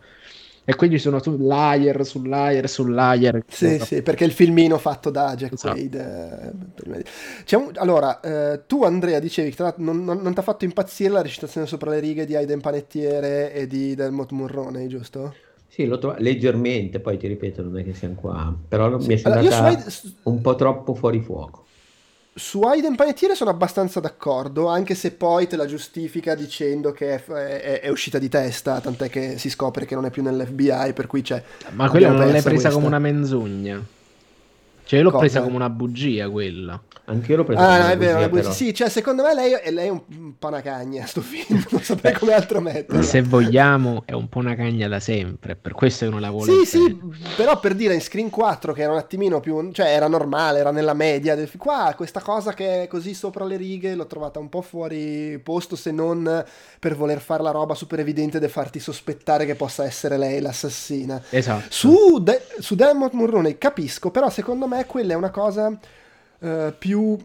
E 0.65 0.77
quindi 0.77 0.99
sono 0.99 1.21
tu 1.21 1.37
layer 1.39 2.07
su 2.07 2.23
layer 2.23 2.69
su 2.69 2.87
layer. 2.87 3.43
Sì, 3.49 3.81
sì, 3.81 4.03
perché 4.03 4.25
il 4.25 4.31
filmino 4.31 4.79
fatto 4.79 5.11
da 5.11 5.35
Jack 5.35 5.55
esatto. 5.55 5.77
Wade. 5.77 6.53
Eh, 7.45 7.57
un... 7.57 7.71
allora, 7.75 8.21
eh, 8.21 8.63
tu 8.67 8.85
Andrea 8.85 9.19
dicevi 9.19 9.53
che 9.53 9.75
non, 9.79 10.05
non, 10.05 10.19
non 10.23 10.33
ti 10.33 10.39
ha 10.39 10.43
fatto 10.43 10.65
impazzire 10.65 11.11
la 11.11 11.23
recitazione 11.23 11.67
sopra 11.67 11.91
le 11.91 11.99
righe 11.99 12.25
di 12.25 12.37
Aiden 12.37 12.61
Panettiere 12.61 13.53
e 13.53 13.67
di 13.67 13.97
Delmot 13.97 14.31
Murrone, 14.31 14.87
giusto? 14.87 15.35
Sì, 15.67 15.87
l'ho 15.87 15.99
trovato 15.99 16.23
leggermente, 16.23 17.01
poi 17.01 17.17
ti 17.17 17.27
ripeto, 17.27 17.63
non 17.63 17.79
è 17.79 17.85
che 17.85 17.95
siamo 17.95 18.15
qua, 18.15 18.55
però 18.69 19.01
sì. 19.01 19.09
mi 19.09 19.15
è 19.15 19.17
sembrata 19.17 19.65
allora, 19.65 19.83
un 20.25 20.41
po' 20.43 20.55
troppo 20.55 20.95
fuori 20.95 21.21
fuoco 21.21 21.62
su 22.35 22.61
Aiden 22.63 22.95
Panettiere 22.95 23.35
sono 23.35 23.51
abbastanza 23.51 24.01
d'accordo, 24.01 24.69
anche 24.69 24.95
se 24.95 25.13
poi 25.13 25.47
te 25.47 25.57
la 25.57 25.67
giustifica 25.67 26.35
dicendo 26.35 26.93
che 26.93 27.15
è, 27.15 27.25
è, 27.25 27.81
è, 27.81 27.89
uscita 27.89 28.19
di 28.19 28.29
testa, 28.29 28.81
tant'è 28.81 29.11
che 29.11 29.37
si 29.39 29.51
scopre 29.51 29.85
che 29.85 29.95
non 29.95 30.07
è 30.07 30.11
più 30.11 30.23
nell'FBI, 30.23 30.93
per 30.95 31.07
cui 31.07 31.21
c'è... 31.21 31.43
Ma 31.73 31.91
quella 31.91 32.09
non 32.09 32.19
l'hai 32.19 32.31
presa 32.31 32.49
questa. 32.49 32.71
come 32.71 32.87
una 32.87 32.99
menzogna. 32.99 33.85
Cioè, 34.93 35.01
io 35.01 35.07
l'ho 35.07 35.13
Cosa? 35.13 35.25
presa 35.25 35.43
come 35.43 35.57
una 35.57 35.71
bugia 35.71 36.29
quella. 36.29 36.79
Anche 37.07 37.31
io 37.31 37.39
l'ho 37.39 37.45
preso 37.45 37.63
ah, 37.63 37.79
no, 37.79 37.87
è 37.89 37.97
vero, 37.97 38.29
bugia, 38.29 38.53
sì, 38.53 38.75
cioè, 38.75 38.91
secondo 38.91 39.23
me 39.23 39.35
lei, 39.35 39.73
lei 39.73 39.87
è 39.87 39.91
un 39.91 40.35
po' 40.39 40.49
una 40.49 40.61
cagna, 40.61 41.07
sto 41.07 41.23
film, 41.23 41.65
non 41.71 41.81
saprei 41.81 42.13
come 42.13 42.35
altro 42.35 42.61
metterlo. 42.61 43.03
Se 43.03 43.23
vogliamo, 43.23 44.03
è 44.05 44.13
un 44.13 44.29
po' 44.29 44.39
una 44.39 44.55
cagna 44.55 44.89
da 44.89 45.01
sempre, 45.01 45.57
per 45.57 45.73
questo 45.73 46.05
che 46.05 46.11
non 46.11 46.21
la 46.21 46.31
vuole. 46.31 46.53
Sì, 46.53 46.67
sì, 46.67 47.01
però 47.37 47.59
per 47.59 47.75
dire 47.75 47.95
in 47.95 48.03
Screen 48.03 48.29
4, 48.29 48.75
che 48.75 48.83
era 48.83 48.93
un 48.93 48.99
attimino 48.99 49.41
più, 49.41 49.73
cioè 49.73 49.87
era 49.87 50.09
normale, 50.09 50.59
era 50.59 50.71
nella 50.71 50.93
media 50.93 51.35
del 51.35 51.51
qua 51.57 51.95
questa 51.97 52.21
cosa 52.21 52.53
che 52.53 52.83
è 52.83 52.87
così 52.87 53.15
sopra 53.15 53.45
le 53.45 53.57
righe 53.57 53.95
l'ho 53.95 54.07
trovata 54.07 54.39
un 54.39 54.51
po' 54.51 54.63
fuori 54.63 55.41
posto, 55.43 55.75
se 55.75 55.91
non 55.91 56.45
per 56.79 56.97
voler 56.97 57.21
fare 57.21 57.43
la 57.43 57.51
roba 57.51 57.75
super 57.75 57.99
evidente 58.01 58.39
da 58.39 58.49
farti 58.49 58.79
sospettare 58.79 59.47
che 59.47 59.55
possa 59.55 59.85
essere 59.85 60.19
lei 60.19 60.41
l'assassina. 60.41 61.23
Esatto. 61.31 61.65
Su, 61.71 62.19
De- 62.23 62.43
su 62.59 62.75
Demot 62.75 63.13
Murrone 63.13 63.57
capisco, 63.59 64.11
però 64.11 64.29
secondo 64.29 64.67
me 64.67 64.82
quella 64.87 65.13
è 65.13 65.17
una 65.17 65.31
cosa 65.31 65.69
uh, 65.69 66.75
più 66.79 67.19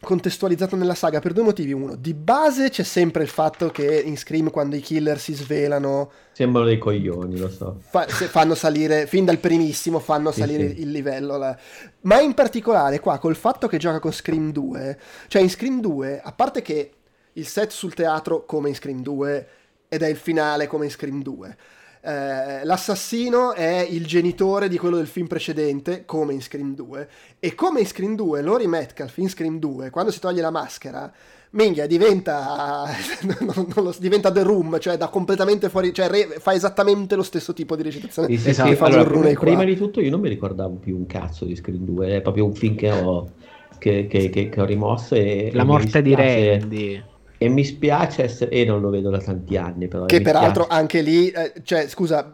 contestualizzato 0.00 0.76
nella 0.76 0.94
saga 0.94 1.20
per 1.20 1.32
due 1.32 1.44
motivi. 1.44 1.72
Uno, 1.72 1.94
di 1.94 2.14
base 2.14 2.70
c'è 2.70 2.82
sempre 2.82 3.22
il 3.22 3.28
fatto 3.28 3.68
che 3.68 4.00
in 4.00 4.16
Scream 4.16 4.50
quando 4.50 4.76
i 4.76 4.80
killer 4.80 5.18
si 5.18 5.34
svelano... 5.34 6.10
Sembrano 6.32 6.66
dei 6.66 6.78
coglioni, 6.78 7.38
lo 7.38 7.50
so. 7.50 7.80
Fa- 7.80 8.06
fanno 8.06 8.54
salire, 8.54 9.06
fin 9.06 9.24
dal 9.24 9.38
primissimo, 9.38 9.98
fanno 9.98 10.32
sì, 10.32 10.40
salire 10.40 10.70
sì. 10.70 10.80
il 10.80 10.90
livello. 10.90 11.36
La... 11.36 11.56
Ma 12.02 12.20
in 12.20 12.34
particolare 12.34 12.98
qua, 13.00 13.18
col 13.18 13.36
fatto 13.36 13.68
che 13.68 13.76
gioca 13.76 14.00
con 14.00 14.12
Scream 14.12 14.52
2, 14.52 14.98
cioè 15.28 15.42
in 15.42 15.50
Scream 15.50 15.80
2, 15.80 16.20
a 16.22 16.32
parte 16.32 16.62
che 16.62 16.92
il 17.34 17.46
set 17.46 17.70
sul 17.70 17.94
teatro 17.94 18.44
come 18.44 18.70
in 18.70 18.74
Scream 18.74 19.02
2 19.02 19.48
ed 19.88 20.02
è 20.02 20.06
il 20.06 20.16
finale 20.16 20.66
come 20.66 20.86
in 20.86 20.90
Scream 20.90 21.22
2 21.22 21.56
eh, 22.02 22.64
l'assassino 22.64 23.52
è 23.52 23.86
il 23.88 24.06
genitore 24.06 24.68
di 24.68 24.78
quello 24.78 24.96
del 24.96 25.06
film 25.06 25.26
precedente, 25.26 26.04
come 26.06 26.32
in 26.32 26.40
Scream 26.40 26.74
2, 26.74 27.08
e 27.38 27.54
come 27.54 27.80
in 27.80 27.86
Scream 27.86 28.16
2, 28.16 28.40
Lori 28.42 28.66
Metcalf 28.66 29.16
in 29.18 29.28
Scream 29.28 29.58
2, 29.58 29.90
quando 29.90 30.10
si 30.10 30.18
toglie 30.18 30.40
la 30.40 30.50
maschera, 30.50 31.12
minchia, 31.50 31.86
diventa, 31.86 32.86
non, 33.22 33.66
non 33.74 33.84
lo, 33.84 33.94
diventa 33.98 34.30
The 34.32 34.42
Room, 34.42 34.78
cioè 34.78 34.96
da 34.96 35.08
completamente 35.08 35.68
fuori, 35.68 35.92
cioè 35.92 36.08
re, 36.08 36.36
fa 36.38 36.54
esattamente 36.54 37.16
lo 37.16 37.22
stesso 37.22 37.52
tipo 37.52 37.76
di 37.76 37.82
recitazione. 37.82 38.28
Sì, 38.28 38.38
sì, 38.38 38.48
esatto. 38.50 38.74
sì. 38.74 38.82
Allora, 38.82 39.04
prima, 39.04 39.38
prima, 39.38 39.64
di 39.64 39.76
tutto 39.76 40.00
io 40.00 40.10
non 40.10 40.20
mi 40.20 40.28
ricordavo 40.28 40.76
più 40.76 40.96
un 40.96 41.06
cazzo 41.06 41.44
di 41.44 41.54
Scream 41.54 41.84
2, 41.84 42.16
è 42.16 42.20
proprio 42.22 42.46
un 42.46 42.54
film 42.54 42.76
che 42.76 42.90
ho, 42.90 43.30
che, 43.78 44.06
che, 44.06 44.30
che, 44.30 44.48
che 44.48 44.60
ho 44.60 44.64
rimosso 44.64 45.14
e... 45.14 45.50
La 45.52 45.64
morte 45.64 46.00
di 46.00 46.14
Randy. 46.14 47.04
E 47.42 47.48
mi 47.48 47.64
spiace 47.64 48.24
essere, 48.24 48.50
e 48.50 48.66
non 48.66 48.82
lo 48.82 48.90
vedo 48.90 49.08
da 49.08 49.18
tanti 49.18 49.56
anni, 49.56 49.88
però. 49.88 50.04
Che 50.04 50.20
peraltro 50.20 50.64
spiace. 50.64 50.78
anche 50.78 51.00
lì, 51.00 51.30
eh, 51.30 51.54
cioè, 51.64 51.88
scusa, 51.88 52.30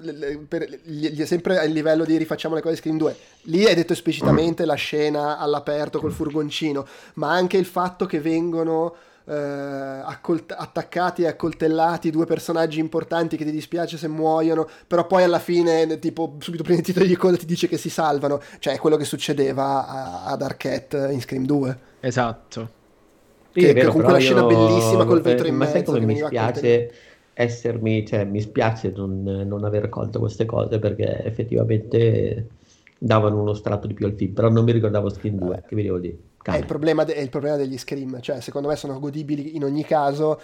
per, 0.48 0.80
gli, 0.82 1.24
sempre 1.24 1.59
a 1.59 1.62
livello 1.62 2.04
di 2.04 2.16
rifacciamo 2.16 2.57
le 2.57 2.61
cose 2.61 2.74
Scream 2.74 2.96
2, 2.96 3.16
lì 3.42 3.64
hai 3.66 3.76
detto 3.76 3.92
esplicitamente 3.92 4.64
la 4.64 4.74
scena 4.74 5.38
all'aperto 5.38 6.00
col 6.00 6.11
furgoncino, 6.11 6.84
ma 7.14 7.30
anche 7.30 7.57
il 7.57 7.66
fatto 7.66 8.04
che 8.04 8.18
vengono 8.18 8.96
eh, 9.26 9.32
accolt- 9.32 10.52
attaccati 10.59 11.22
e 11.22 11.28
accoltellati 11.28 12.11
due 12.11 12.26
personaggi 12.26 12.80
importanti 12.80 13.36
che 13.36 13.44
ti 13.44 13.52
dispiace 13.52 13.96
se 13.98 14.09
muoiono, 14.09 14.68
però 14.88 15.07
poi 15.07 15.22
alla 15.22 15.38
fine, 15.38 16.00
tipo, 16.00 16.34
subito 16.40 16.64
prima 16.64 16.80
di 16.80 16.84
titoli 16.84 17.07
di 17.07 17.14
coda 17.14 17.36
ti 17.36 17.46
dice 17.46 17.68
che 17.68 17.78
si 17.78 17.90
salvano, 17.90 18.42
cioè 18.59 18.74
è 18.74 18.78
quello 18.78 18.96
che 18.96 19.04
succedeva 19.04 19.86
a, 19.86 20.24
ad 20.24 20.42
Arquette 20.42 21.12
in 21.12 21.20
Scream 21.20 21.46
2. 21.46 21.78
Esatto 22.00 22.84
che, 23.61 23.72
vero, 23.72 23.88
comunque 23.90 24.12
una 24.14 24.22
scena 24.22 24.44
bellissima 24.44 25.04
col 25.04 25.20
vetro 25.20 25.46
in 25.46 25.57
mezzo. 25.57 25.72
Ma 25.72 25.78
sai 25.78 25.84
come 25.84 26.00
mi 26.00 26.16
spiace 26.16 26.92
essermi, 27.38 28.07
cioè 28.07 28.24
mi 28.24 28.40
spiace 28.40 28.92
non, 28.96 29.22
non, 29.22 29.64
aver 29.64 29.90
colto 29.90 30.20
queste 30.20 30.46
cose 30.46 30.78
perché 30.78 31.22
effettivamente 31.22 32.48
davano 32.98 33.40
uno 33.40 33.52
strato 33.52 33.86
di 33.86 33.92
più 33.92 34.07
al 34.07 34.14
film, 34.14 34.32
però 34.32 34.48
non 34.48 34.64
mi 34.64 34.72
ricordavo 34.72 35.11
Scream 35.11 35.36
2, 35.36 35.64
che 35.68 35.76
vi 35.76 35.82
devo 35.82 35.98
dire. 35.98 36.16
È 36.42 36.57
il, 36.57 36.64
problema 36.64 37.04
de- 37.04 37.14
è 37.14 37.20
il 37.20 37.28
problema 37.28 37.57
degli 37.57 37.76
Scream, 37.76 38.20
cioè 38.20 38.40
secondo 38.40 38.68
me 38.68 38.76
sono 38.76 38.98
godibili 39.00 39.57
in 39.57 39.64
ogni 39.64 39.84
caso, 39.84 40.40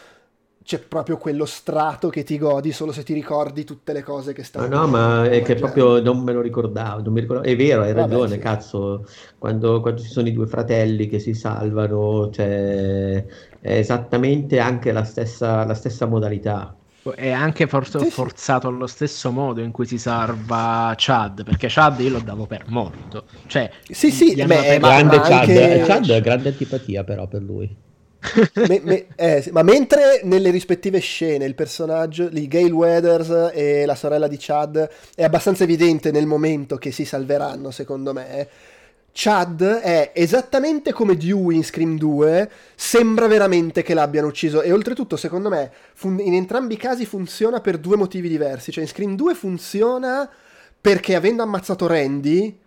c'è 0.64 0.78
proprio 0.78 1.16
quello 1.16 1.44
strato 1.44 2.08
che 2.08 2.22
ti 2.22 2.38
godi 2.38 2.72
solo 2.72 2.92
se 2.92 3.02
ti 3.02 3.12
ricordi 3.12 3.64
tutte 3.64 3.92
le 3.92 4.02
cose 4.02 4.32
che 4.32 4.44
stanno. 4.44 4.68
No, 4.68 4.80
no, 4.80 4.86
ma 4.86 5.28
è 5.28 5.42
che 5.42 5.54
proprio 5.54 6.00
non 6.00 6.22
me 6.22 6.32
lo 6.32 6.40
ricordavo, 6.40 7.02
non 7.02 7.12
mi 7.12 7.20
ricordavo. 7.20 7.48
È 7.48 7.56
vero, 7.56 7.82
hai 7.82 7.92
Vabbè, 7.92 8.08
ragione, 8.08 8.34
sì. 8.34 8.38
cazzo. 8.38 9.06
Quando, 9.38 9.80
quando, 9.80 10.00
ci 10.00 10.08
sono 10.08 10.28
i 10.28 10.32
due 10.32 10.46
fratelli 10.46 11.08
che 11.08 11.18
si 11.18 11.34
salvano, 11.34 12.30
cioè, 12.30 13.24
è 13.60 13.76
esattamente 13.76 14.58
anche 14.58 14.92
la 14.92 15.04
stessa, 15.04 15.64
la 15.64 15.74
stessa 15.74 16.06
modalità. 16.06 16.76
È 17.14 17.30
anche 17.30 17.66
for- 17.66 17.88
sì, 17.88 18.10
forzato 18.10 18.68
allo 18.68 18.86
stesso 18.86 19.32
modo 19.32 19.60
in 19.60 19.72
cui 19.72 19.86
si 19.86 19.98
salva 19.98 20.94
Chad, 20.96 21.42
perché 21.42 21.66
Chad 21.68 21.98
io 21.98 22.10
lo 22.10 22.20
davo 22.20 22.46
per 22.46 22.64
morto. 22.68 23.24
Cioè, 23.46 23.70
sì, 23.82 24.12
sì, 24.12 24.34
beh, 24.36 24.78
grande 24.78 25.18
Chad, 25.18 25.32
anche... 25.32 25.82
Chad, 25.84 26.20
grande 26.20 26.50
antipatia 26.50 27.02
però 27.02 27.26
per 27.26 27.42
lui. 27.42 27.90
me, 28.68 28.80
me, 28.82 29.06
eh, 29.16 29.48
ma 29.52 29.62
mentre 29.62 30.20
nelle 30.22 30.50
rispettive 30.50 30.98
scene 31.00 31.44
il 31.44 31.54
personaggio, 31.54 32.28
di 32.28 32.46
Gail 32.46 32.72
Weathers 32.72 33.50
e 33.52 33.84
la 33.84 33.94
sorella 33.94 34.28
di 34.28 34.36
Chad, 34.38 34.88
è 35.14 35.24
abbastanza 35.24 35.64
evidente 35.64 36.10
nel 36.10 36.26
momento 36.26 36.76
che 36.76 36.92
si 36.92 37.04
salveranno, 37.04 37.70
secondo 37.70 38.12
me. 38.12 38.48
Chad 39.14 39.62
è 39.62 40.12
esattamente 40.14 40.92
come 40.92 41.16
Dewey 41.16 41.56
in 41.56 41.64
Scream 41.64 41.98
2, 41.98 42.50
sembra 42.74 43.26
veramente 43.26 43.82
che 43.82 43.92
l'abbiano 43.92 44.28
ucciso 44.28 44.62
e 44.62 44.72
oltretutto 44.72 45.16
secondo 45.16 45.50
me 45.50 45.70
fun- 45.92 46.18
in 46.18 46.32
entrambi 46.32 46.74
i 46.74 46.78
casi 46.78 47.04
funziona 47.04 47.60
per 47.60 47.76
due 47.76 47.96
motivi 47.96 48.28
diversi, 48.28 48.72
cioè 48.72 48.84
in 48.84 48.88
Scream 48.88 49.14
2 49.14 49.34
funziona 49.34 50.28
perché 50.80 51.14
avendo 51.14 51.42
ammazzato 51.42 51.86
Randy 51.86 52.58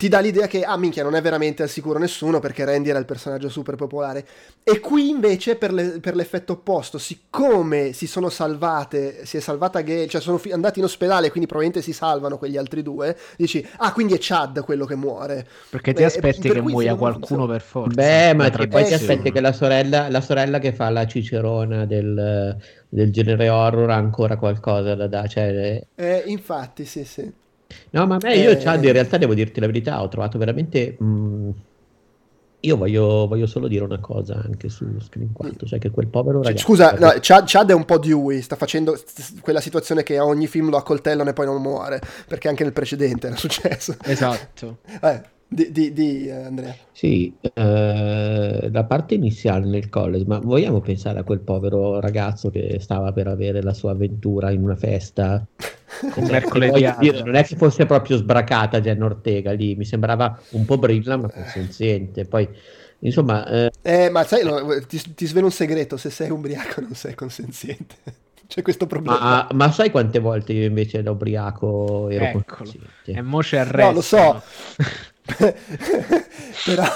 ti 0.00 0.08
dà 0.08 0.18
l'idea 0.18 0.46
che, 0.46 0.64
ah 0.64 0.78
minchia, 0.78 1.02
non 1.02 1.14
è 1.14 1.20
veramente 1.20 1.62
al 1.62 1.68
sicuro 1.68 1.98
nessuno 1.98 2.38
perché 2.38 2.64
Randy 2.64 2.88
era 2.88 2.98
il 2.98 3.04
personaggio 3.04 3.50
super 3.50 3.74
popolare. 3.74 4.26
E 4.62 4.80
qui 4.80 5.10
invece 5.10 5.56
per, 5.56 5.74
le, 5.74 6.00
per 6.00 6.14
l'effetto 6.14 6.54
opposto, 6.54 6.96
siccome 6.96 7.92
si 7.92 8.06
sono 8.06 8.30
salvate, 8.30 9.26
si 9.26 9.36
è 9.36 9.40
salvata 9.40 9.82
Gail, 9.82 10.08
cioè 10.08 10.22
sono 10.22 10.38
fi- 10.38 10.52
andati 10.52 10.78
in 10.78 10.86
ospedale, 10.86 11.28
quindi 11.28 11.46
probabilmente 11.46 11.86
si 11.86 11.92
salvano 11.92 12.38
quegli 12.38 12.56
altri 12.56 12.82
due, 12.82 13.14
dici, 13.36 13.62
ah 13.76 13.92
quindi 13.92 14.14
è 14.14 14.18
Chad 14.18 14.62
quello 14.62 14.86
che 14.86 14.94
muore. 14.94 15.46
Perché 15.68 15.92
ti 15.92 16.02
aspetti 16.02 16.48
per 16.48 16.62
che 16.62 16.62
muoia 16.62 16.94
qualcuno 16.94 17.46
per 17.46 17.60
forza. 17.60 17.92
Beh, 17.92 18.32
ma 18.32 18.48
poi 18.48 18.84
ti 18.86 18.94
aspetti 18.94 19.30
che 19.30 19.42
la 19.42 19.52
sorella, 19.52 20.08
la 20.08 20.22
sorella, 20.22 20.58
che 20.60 20.72
fa 20.72 20.88
la 20.88 21.06
cicerona 21.06 21.84
del, 21.84 22.56
del 22.88 23.12
genere 23.12 23.50
horror 23.50 23.90
ha 23.90 23.96
ancora 23.96 24.38
qualcosa 24.38 24.94
da 24.94 25.06
dare. 25.06 25.28
Cioè... 25.28 25.86
Eh, 25.94 26.22
infatti, 26.24 26.86
sì, 26.86 27.04
sì. 27.04 27.30
No, 27.90 28.06
ma 28.06 28.16
a 28.16 28.18
me 28.22 28.36
io, 28.36 28.50
eh... 28.50 28.56
Chad, 28.56 28.84
in 28.84 28.92
realtà 28.92 29.16
devo 29.16 29.34
dirti 29.34 29.60
la 29.60 29.66
verità, 29.66 30.02
ho 30.02 30.08
trovato 30.08 30.38
veramente... 30.38 30.96
Mh, 30.98 31.04
mm, 31.04 31.50
io 32.62 32.76
voglio, 32.76 33.26
voglio, 33.26 33.46
solo 33.46 33.68
dire 33.68 33.84
una 33.84 34.00
cosa 34.00 34.34
anche 34.44 34.68
su 34.68 34.84
Screen 35.00 35.32
4, 35.32 35.66
cioè 35.66 35.78
che 35.78 35.90
quel 35.90 36.08
povero 36.08 36.42
ragazzo... 36.42 36.62
Scusa, 36.62 36.92
no, 36.98 37.10
Chad, 37.18 37.44
Chad, 37.46 37.70
è 37.70 37.74
un 37.74 37.86
po' 37.86 37.98
Dewey, 37.98 38.42
sta 38.42 38.54
facendo 38.54 38.98
quella 39.40 39.60
situazione 39.60 40.02
che 40.02 40.18
a 40.18 40.26
ogni 40.26 40.46
film 40.46 40.68
lo 40.68 40.76
accoltellano 40.76 41.30
e 41.30 41.32
poi 41.32 41.46
non 41.46 41.62
muore, 41.62 42.02
perché 42.28 42.48
anche 42.48 42.62
nel 42.62 42.74
precedente 42.74 43.28
era 43.28 43.36
successo. 43.36 43.96
Esatto. 44.04 44.80
eh, 45.00 45.22
di, 45.52 45.72
di, 45.72 45.92
di 45.92 46.28
eh, 46.28 46.44
Andrea. 46.44 46.76
Sì, 46.92 47.34
eh, 47.40 48.68
la 48.70 48.84
parte 48.84 49.14
iniziale 49.14 49.66
nel 49.66 49.88
college, 49.88 50.24
ma 50.24 50.38
vogliamo 50.38 50.80
pensare 50.80 51.18
a 51.18 51.24
quel 51.24 51.40
povero 51.40 51.98
ragazzo 51.98 52.50
che 52.50 52.78
stava 52.78 53.12
per 53.12 53.26
avere 53.26 53.60
la 53.60 53.74
sua 53.74 53.90
avventura 53.90 54.52
in 54.52 54.62
una 54.62 54.76
festa? 54.76 55.44
Con 56.12 56.24
mercoledì 56.24 56.88
dire, 57.00 57.22
non 57.24 57.34
è 57.34 57.44
che 57.44 57.56
fosse 57.56 57.84
proprio 57.84 58.16
sbracata 58.16 58.80
Jen 58.80 59.02
Ortega 59.02 59.50
lì, 59.50 59.74
mi 59.74 59.84
sembrava 59.84 60.40
un 60.50 60.64
po' 60.64 60.78
brilla 60.78 61.16
ma 61.16 61.28
consenziente. 61.28 62.26
Poi, 62.26 62.48
insomma... 63.00 63.44
Eh... 63.46 63.70
Eh, 63.82 64.08
ma 64.08 64.22
sai, 64.22 64.44
no, 64.44 64.60
ti, 64.86 65.02
ti 65.14 65.26
svelo 65.26 65.46
un 65.46 65.52
segreto, 65.52 65.96
se 65.96 66.10
sei 66.10 66.30
ubriaco 66.30 66.80
non 66.80 66.94
sei 66.94 67.14
consenziente. 67.14 67.96
C'è 68.46 68.62
questo 68.62 68.86
problema. 68.86 69.18
Ma, 69.18 69.48
ma, 69.52 69.70
sai 69.70 69.90
quante 69.92 70.18
volte 70.18 70.52
io 70.52 70.64
invece 70.64 71.04
da 71.04 71.12
ubriaco 71.12 72.08
ero 72.08 72.24
Eccolo. 72.24 72.44
consenziente? 72.46 73.12
E 73.12 73.22
mo 73.22 73.42
ci 73.44 73.56
arresto. 73.56 73.86
No, 73.86 73.92
lo 73.92 74.00
so. 74.00 74.42
però 76.64 76.86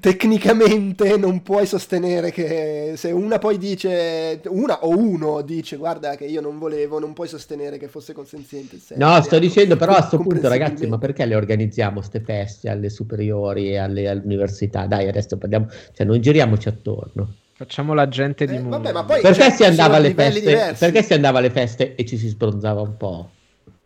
tecnicamente 0.00 1.16
non 1.16 1.42
puoi 1.42 1.66
sostenere 1.66 2.30
che 2.30 2.94
se 2.96 3.10
una 3.10 3.38
poi 3.38 3.58
dice 3.58 4.40
una 4.46 4.84
o 4.84 4.96
uno 4.96 5.40
dice 5.42 5.76
guarda 5.76 6.16
che 6.16 6.24
io 6.24 6.40
non 6.40 6.58
volevo 6.58 6.98
non 6.98 7.12
puoi 7.12 7.28
sostenere 7.28 7.78
che 7.78 7.88
fosse 7.88 8.12
consenziente 8.12 8.78
no 8.96 9.20
sto 9.22 9.38
dicendo 9.38 9.76
però 9.76 9.92
a 9.92 9.96
questo 9.96 10.18
punto 10.18 10.48
ragazzi 10.48 10.86
ma 10.86 10.98
perché 10.98 11.24
le 11.24 11.34
organizziamo 11.34 11.98
queste 11.98 12.20
feste 12.20 12.68
alle 12.68 12.90
superiori 12.90 13.70
e 13.70 13.78
alle, 13.78 14.08
all'università? 14.08 14.86
Dai 14.86 15.08
adesso 15.08 15.36
parliamo 15.36 15.68
cioè 15.92 16.06
non 16.06 16.20
giriamoci 16.20 16.68
attorno. 16.68 17.34
Facciamo 17.54 17.92
la 17.92 18.08
gente 18.08 18.46
di 18.46 18.56
eh, 18.56 18.60
vabbè, 18.60 18.92
ma 18.92 19.04
poi, 19.04 19.20
perché, 19.20 19.42
cioè, 19.42 19.50
si 19.50 19.64
andava 19.64 19.96
alle 19.96 20.14
feste, 20.14 20.74
perché 20.78 21.02
si 21.02 21.12
andava 21.12 21.38
alle 21.38 21.50
feste 21.50 21.94
e 21.94 22.06
ci 22.06 22.16
si 22.16 22.28
sbronzava 22.28 22.80
un 22.80 22.96
po'? 22.96 23.30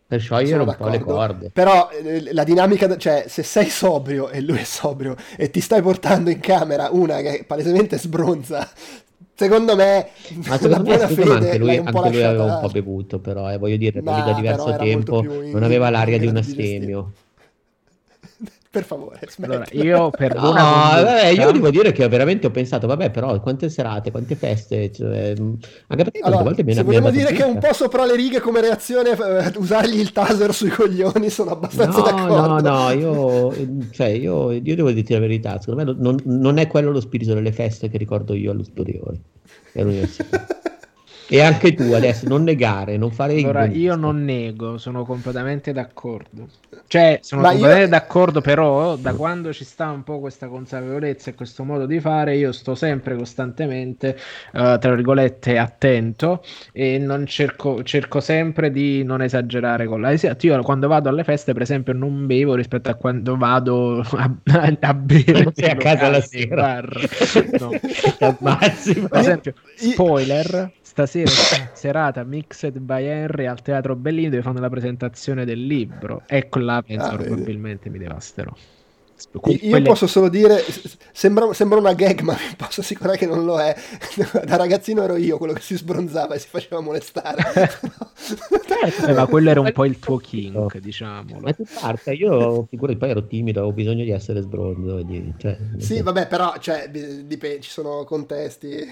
Per 0.07 0.21
sciogliere 0.21 0.63
un 0.63 0.75
po' 0.77 0.89
le 0.89 1.01
corde. 1.01 1.51
Però 1.51 1.89
eh, 1.91 2.33
la 2.33 2.45
dinamica, 2.45 2.97
cioè 2.97 3.25
se 3.29 3.43
sei 3.43 3.69
sobrio 3.69 4.31
e 4.31 4.41
lui 4.41 4.59
è 4.59 4.65
sobrio 4.65 5.17
e 5.37 5.51
ti 5.51 5.61
stai 5.61 5.83
portando 5.83 6.31
in 6.31 6.41
camera 6.41 6.89
una 6.93 7.21
che 7.21 7.45
palesemente 7.47 7.99
sbronza, 7.99 8.69
secondo 9.35 9.75
me 9.75 10.09
ma 10.45 10.59
secondo 10.59 10.91
me, 10.91 10.99
fede, 10.99 11.33
anche 11.33 11.59
lui, 11.59 11.77
anche 11.77 12.11
lui 12.11 12.23
aveva 12.23 12.45
un 12.45 12.61
po' 12.61 12.69
bevuto 12.69 13.19
però 13.19 13.51
eh, 13.51 13.59
voglio 13.59 13.77
dire 13.77 14.01
da 14.01 14.33
diverso 14.33 14.77
tempo 14.77 15.23
non 15.23 15.63
aveva 15.63 15.91
l'aria 15.91 16.19
di 16.19 16.27
un 16.27 16.37
astemio 16.37 17.13
per 18.75 18.83
favore, 18.83 19.21
allora, 19.43 19.65
io 19.71 20.11
per 20.11 20.35
no, 20.35 20.51
vabbè, 20.51 21.27
io 21.29 21.53
devo 21.53 21.71
dire 21.71 21.93
che 21.93 22.09
veramente 22.09 22.49
ho 22.49 22.51
pensato, 22.51 22.89
vabbè, 22.89 23.13
però 23.13 23.39
quante 23.39 23.69
serate, 23.69 24.11
quante 24.11 24.35
feste, 24.35 24.91
cioè, 24.91 25.33
anche 25.87 26.03
perché 26.03 26.19
allora, 26.23 26.43
volte 26.43 26.65
mi 26.65 26.75
se 26.75 26.83
vogliamo 26.83 27.11
dire 27.11 27.33
che 27.33 27.45
è 27.45 27.47
un 27.47 27.61
po' 27.61 27.73
sopra 27.73 28.05
le 28.05 28.17
righe 28.17 28.41
come 28.41 28.61
reazione 28.61 29.11
eh, 29.11 29.53
usargli 29.59 30.01
il 30.01 30.11
taser 30.11 30.53
sui 30.53 30.71
coglioni, 30.71 31.31
sono 31.31 31.53
abbastanza 31.53 31.99
no, 31.99 32.05
d'accordo. 32.05 32.47
No, 32.49 32.59
no, 32.59 32.91
io, 32.91 33.55
cioè, 33.93 34.09
io, 34.09 34.51
io 34.51 34.75
devo 34.75 34.91
dirti 34.91 35.13
la 35.13 35.21
verità, 35.21 35.61
secondo 35.61 35.85
me 35.85 35.97
non, 35.97 36.21
non, 36.25 36.59
è 36.59 36.67
quello 36.67 36.91
lo 36.91 37.01
spirito 37.01 37.33
delle 37.33 37.53
feste 37.53 37.89
che 37.89 37.97
ricordo 37.97 38.35
io 38.35 38.51
allo 38.51 38.65
superiore, 38.65 39.21
all'università. 39.77 40.47
E 41.27 41.41
anche 41.41 41.73
tu 41.73 41.93
adesso 41.93 42.29
non 42.29 42.43
negare, 42.43 42.97
non 42.99 43.11
fare 43.11 43.35
Allora, 43.37 43.65
io 43.65 43.97
non 43.97 44.25
nego, 44.25 44.77
sono 44.77 45.05
completamente 45.05 45.73
d'accordo. 45.73 46.49
Cioè, 46.87 47.21
sono 47.23 47.41
Ma 47.41 47.49
completamente 47.49 47.85
io... 47.85 47.91
d'accordo, 47.91 48.41
però 48.43 48.97
da 48.97 49.15
quando 49.15 49.53
ci 49.53 49.65
sta 49.65 49.91
un 49.91 50.03
po' 50.03 50.21
questa 50.21 50.49
consapevolezza 50.49 51.31
e 51.31 51.35
questo 51.35 51.65
modo 51.65 51.87
di 51.87 51.99
fare, 51.99 52.37
io 52.37 52.53
sto 52.53 52.75
sempre 52.75 53.17
costantemente, 53.17 54.17
uh, 54.53 54.79
tra 54.79 54.95
virgolette, 54.95 55.57
attento 55.57 56.43
e 56.73 56.99
non 56.99 57.25
cerco, 57.27 57.83
cerco 57.83 58.21
sempre 58.21 58.71
di 58.71 59.03
non 59.03 59.23
esagerare 59.23 59.87
con 59.87 60.03
la... 60.03 60.11
Io 60.13 60.63
quando 60.63 60.89
vado 60.89 61.09
alle 61.09 61.25
feste, 61.25 61.53
per 61.55 61.63
esempio, 61.63 61.95
non 61.95 62.27
bevo 62.27 62.55
rispetto 62.55 62.91
a 62.91 62.95
quando 62.95 63.37
vado 63.37 64.01
a, 64.01 64.31
a, 64.53 64.77
a 64.79 64.95
bere 64.95 65.53
a 65.57 65.77
casa 65.77 66.11
la 66.11 66.21
sera. 66.21 66.55
Bar. 66.55 67.53
No. 67.65 67.71
per 68.59 69.19
esempio, 69.21 69.55
spoiler 69.77 70.73
stasera 70.95 71.29
serata 71.73 72.23
Mixed 72.23 72.79
by 72.79 73.03
Henry 73.05 73.47
al 73.47 73.61
Teatro 73.63 73.97
Bellini 73.97 74.29
dove 74.29 74.43
fanno 74.43 74.61
la 74.61 74.69
presentazione 74.69 75.45
del 75.45 75.67
libro. 75.67 76.23
Ecco 76.25 76.61
là 76.61 76.81
penso 76.83 77.15
ah, 77.15 77.17
probabilmente 77.17 77.91
mi 77.91 77.99
devasterò. 77.99 78.53
Io 79.33 79.41
quelle... 79.41 79.83
posso 79.83 80.07
solo 80.07 80.29
dire, 80.29 80.63
sembra, 81.13 81.53
sembra, 81.53 81.79
una 81.79 81.95
gag, 81.95 82.21
ma 82.21 82.35
vi 82.39 82.57
posso 82.57 82.81
assicurare 82.81 83.17
che 83.17 83.27
non 83.27 83.45
lo 83.45 83.59
è. 83.59 83.75
Da 84.45 84.57
ragazzino 84.57 85.03
ero 85.03 85.17
io 85.17 85.39
quello 85.39 85.53
che 85.53 85.61
si 85.61 85.77
sbronzava 85.77 86.35
e 86.35 86.39
si 86.39 86.49
faceva 86.49 86.81
molestare. 86.81 87.43
eh, 89.07 89.13
ma 89.13 89.27
quello 89.27 89.51
era 89.51 89.61
un 89.61 89.73
po' 89.73 89.85
il 89.85 89.99
tuo 89.99 90.17
king, 90.19 90.79
diciamo. 90.79 91.39
Ma 91.41 91.53
tu 91.53 91.65
parte, 91.81 92.13
io 92.13 92.67
figurati, 92.69 92.99
poi 92.99 93.11
ero 93.11 93.27
timido, 93.27 93.61
avevo 93.61 93.75
bisogno 93.75 94.05
di 94.05 94.11
essere 94.11 94.41
sbronzo. 94.41 95.03
Di, 95.03 95.33
cioè, 95.37 95.57
sì, 95.79 96.03
vabbè, 96.03 96.27
però 96.27 96.55
cioè, 96.59 96.89
dipende, 96.91 97.61
ci 97.61 97.71
sono 97.71 98.05
contesti. 98.05 98.89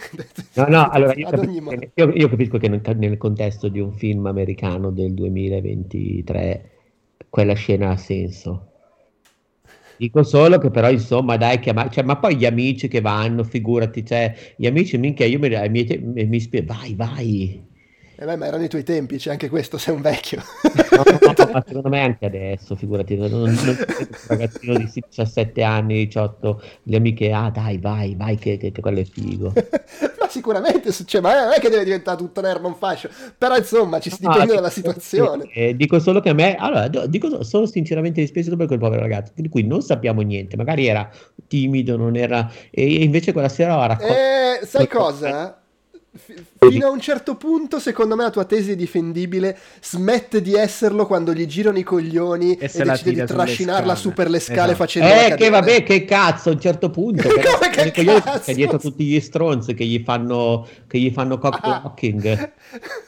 No, 0.54 0.66
no, 0.68 0.88
allora 0.88 1.14
io 1.14 1.28
capisco, 1.28 1.74
io, 1.94 2.10
io 2.12 2.28
capisco 2.28 2.58
che 2.58 2.68
nel, 2.68 2.80
nel 2.96 3.18
contesto 3.18 3.68
di 3.68 3.80
un 3.80 3.92
film 3.92 4.26
americano 4.26 4.90
del 4.90 5.14
2023 5.14 6.70
quella 7.28 7.54
scena 7.54 7.90
ha 7.90 7.96
senso 7.96 8.71
Dico 9.96 10.22
solo 10.22 10.58
che 10.58 10.70
però 10.70 10.90
insomma 10.90 11.36
dai, 11.36 11.58
chiama... 11.58 11.88
cioè, 11.88 12.04
ma 12.04 12.18
poi 12.18 12.36
gli 12.36 12.44
amici 12.44 12.88
che 12.88 13.00
vanno, 13.00 13.44
figurati, 13.44 14.04
cioè 14.04 14.34
gli 14.56 14.66
amici 14.66 14.98
minchia, 14.98 15.26
io 15.26 15.38
mi, 15.38 15.48
mi, 15.48 15.84
mi, 16.02 16.26
mi 16.26 16.48
vai, 16.64 16.94
vai, 16.94 17.66
eh 18.22 18.24
beh, 18.24 18.36
ma 18.36 18.46
erano 18.46 18.62
i 18.62 18.68
tuoi 18.68 18.84
tempi, 18.84 19.16
c'è 19.16 19.32
anche 19.32 19.48
questo, 19.48 19.78
sei 19.78 19.96
un 19.96 20.00
vecchio. 20.00 20.40
No, 20.92 21.02
no, 21.04 21.32
no, 21.36 21.50
ma 21.52 21.64
secondo 21.66 21.88
me 21.88 22.02
anche 22.02 22.26
adesso, 22.26 22.76
figurati, 22.76 23.16
non, 23.16 23.30
non, 23.30 23.48
un 23.48 23.86
ragazzino 24.28 24.76
di 24.76 24.84
17 24.84 25.62
anni, 25.64 26.04
18, 26.04 26.62
le 26.84 26.96
amiche, 26.96 27.32
ah 27.32 27.50
dai, 27.50 27.78
vai, 27.78 28.14
vai, 28.14 28.36
che, 28.36 28.58
che, 28.58 28.70
che 28.70 28.80
quello 28.80 29.00
è 29.00 29.04
figo. 29.04 29.52
ma 30.20 30.28
sicuramente, 30.28 30.92
cioè, 30.92 31.20
ma 31.20 31.42
non 31.42 31.52
è 31.52 31.58
che 31.58 31.68
deve 31.68 31.82
diventare 31.82 32.16
tutto 32.16 32.40
Nerman 32.40 32.76
fascio, 32.76 33.10
però 33.36 33.56
insomma, 33.56 33.98
ci 33.98 34.14
no, 34.20 34.30
dipende 34.30 34.54
dalla 34.54 34.70
situazione. 34.70 35.50
Eh, 35.52 35.74
dico 35.74 35.98
solo 35.98 36.20
che 36.20 36.28
a 36.28 36.34
me, 36.34 36.54
allora, 36.54 36.86
dico 36.86 37.42
solo 37.42 37.66
sinceramente 37.66 38.20
dispiaciuto 38.20 38.54
per 38.56 38.68
quel 38.68 38.78
povero 38.78 39.02
ragazzo, 39.02 39.32
di 39.34 39.48
cui 39.48 39.66
non 39.66 39.82
sappiamo 39.82 40.20
niente, 40.20 40.56
magari 40.56 40.86
era 40.86 41.10
timido, 41.48 41.96
non 41.96 42.14
era... 42.14 42.48
E 42.70 43.02
invece 43.02 43.32
quella 43.32 43.48
sera 43.48 43.76
ha 43.80 43.86
raccolto... 43.86 44.12
Eh, 44.12 44.64
sai 44.64 44.86
cosa? 44.86 45.56
Fino 46.14 46.86
a 46.86 46.90
un 46.90 47.00
certo 47.00 47.36
punto, 47.36 47.78
secondo 47.78 48.16
me, 48.16 48.24
la 48.24 48.30
tua 48.30 48.44
tesi 48.44 48.72
è 48.72 48.76
difendibile. 48.76 49.56
Smette 49.80 50.42
di 50.42 50.54
esserlo 50.54 51.06
quando 51.06 51.32
gli 51.32 51.46
girano 51.46 51.78
i 51.78 51.82
coglioni 51.82 52.56
e, 52.56 52.70
e 52.70 52.84
decide 52.84 53.12
di 53.12 53.24
trascinarla 53.24 53.94
su 53.94 54.12
per 54.12 54.28
le 54.28 54.38
scale 54.38 54.72
esatto. 54.72 54.76
facendo. 54.76 55.08
Eh, 55.08 55.34
che 55.36 55.48
vabbè, 55.48 55.82
che 55.82 56.04
cazzo 56.04 56.50
a 56.50 56.52
un 56.52 56.60
certo 56.60 56.90
punto. 56.90 57.28
Come 57.28 57.90
che 57.90 58.04
cazzo? 58.04 58.40
Che 58.44 58.54
dietro 58.54 58.78
tutti 58.78 59.04
gli 59.04 59.20
stronzi 59.20 59.74
che 59.74 59.84
gli 59.84 60.02
fanno, 60.04 60.66
che 60.86 60.98
gli 60.98 61.10
fanno 61.10 61.38
cock 61.38 61.60
blocking. 61.60 62.52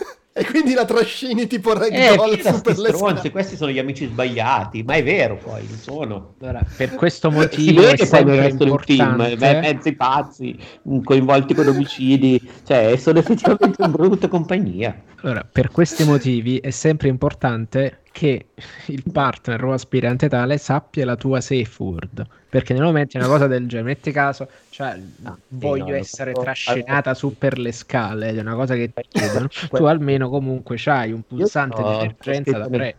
E 0.37 0.45
quindi 0.45 0.75
la 0.75 0.85
trascini 0.85 1.47
tipo 1.47 1.75
ragdoll 1.75 2.33
eh, 2.33 2.43
su 2.43 2.61
per 2.61 2.77
le 2.77 2.89
stronzi, 2.93 3.31
questi 3.31 3.55
sono 3.55 3.71
gli 3.71 3.79
amici 3.79 4.07
sbagliati, 4.07 4.83
ma 4.83 4.95
è 4.95 5.05
vero 5.05 5.37
poi, 5.37 5.65
lo 5.69 5.77
sono. 5.77 6.35
Allora, 6.41 6.61
per 6.77 6.97
questo 6.97 7.31
motivo 7.33 7.83
si 7.83 8.03
è 8.03 8.05
sempre 8.05 8.35
resto 8.35 8.65
importante... 8.65 9.37
film, 9.37 9.61
mezzi 9.61 9.93
pazzi, 9.93 10.59
coinvolti 11.05 11.55
con 11.55 11.69
omicidi, 11.69 12.51
cioè 12.67 12.97
sono 12.97 13.21
effettivamente 13.21 13.77
una 13.79 13.89
brutta 13.89 14.27
compagnia. 14.27 15.01
Allora, 15.23 15.47
per 15.51 15.71
questi 15.71 16.03
motivi 16.03 16.59
è 16.59 16.71
sempre 16.71 17.07
importante 17.07 18.01
che 18.15 18.47
il 18.87 19.03
partner 19.11 19.65
o 19.65 19.73
aspirante 19.73 20.29
tale 20.29 20.57
sappia 20.57 21.05
la 21.05 21.17
tua 21.17 21.41
safe 21.41 21.83
word. 21.83 22.25
Perché 22.49 22.73
nel 22.73 22.85
momento 22.85 23.19
una 23.19 23.27
cosa 23.27 23.49
del 23.49 23.67
genere 23.67 23.89
metti 23.89 24.13
caso 24.13 24.49
cioè 24.71 24.97
no, 25.17 25.39
voglio 25.49 25.89
no, 25.89 25.95
essere 25.97 26.31
no, 26.31 26.41
trascinata 26.41 27.13
su 27.13 27.37
per 27.37 27.59
le 27.59 27.73
scale 27.73 28.29
è 28.29 28.39
una 28.39 28.55
cosa 28.55 28.77
che 28.77 28.93
ti 28.95 29.03
chiedono 29.09 29.49
tu 29.69 29.83
almeno 29.85 30.29
comunque 30.29 30.77
c'hai 30.79 31.11
un 31.11 31.23
pulsante 31.27 31.83
di 31.83 31.89
emergenza 31.89 32.57
da 32.57 32.69
premere 32.69 32.97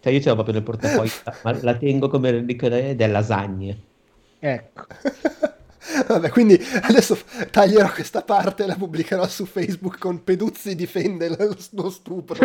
cioè 0.00 0.12
io 0.12 0.20
ce 0.20 0.28
l'ho 0.28 0.34
proprio 0.34 0.54
nel 0.54 0.64
portafoglio 0.64 1.12
ma 1.44 1.56
la 1.62 1.74
tengo 1.76 2.08
come 2.08 2.32
reliquia 2.32 2.68
delle 2.68 3.06
lasagne. 3.06 3.78
Ecco 4.40 4.86
Vabbè, 6.06 6.30
quindi 6.30 6.58
adesso 6.82 7.18
taglierò 7.50 7.90
questa 7.92 8.22
parte 8.22 8.64
e 8.64 8.66
la 8.66 8.76
pubblicherò 8.76 9.26
su 9.28 9.44
Facebook 9.44 9.98
con 9.98 10.24
Peduzzi 10.24 10.74
difende 10.74 11.28
lo, 11.28 11.56
lo 11.70 11.90
stupro. 11.90 12.38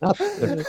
No, 0.00 0.12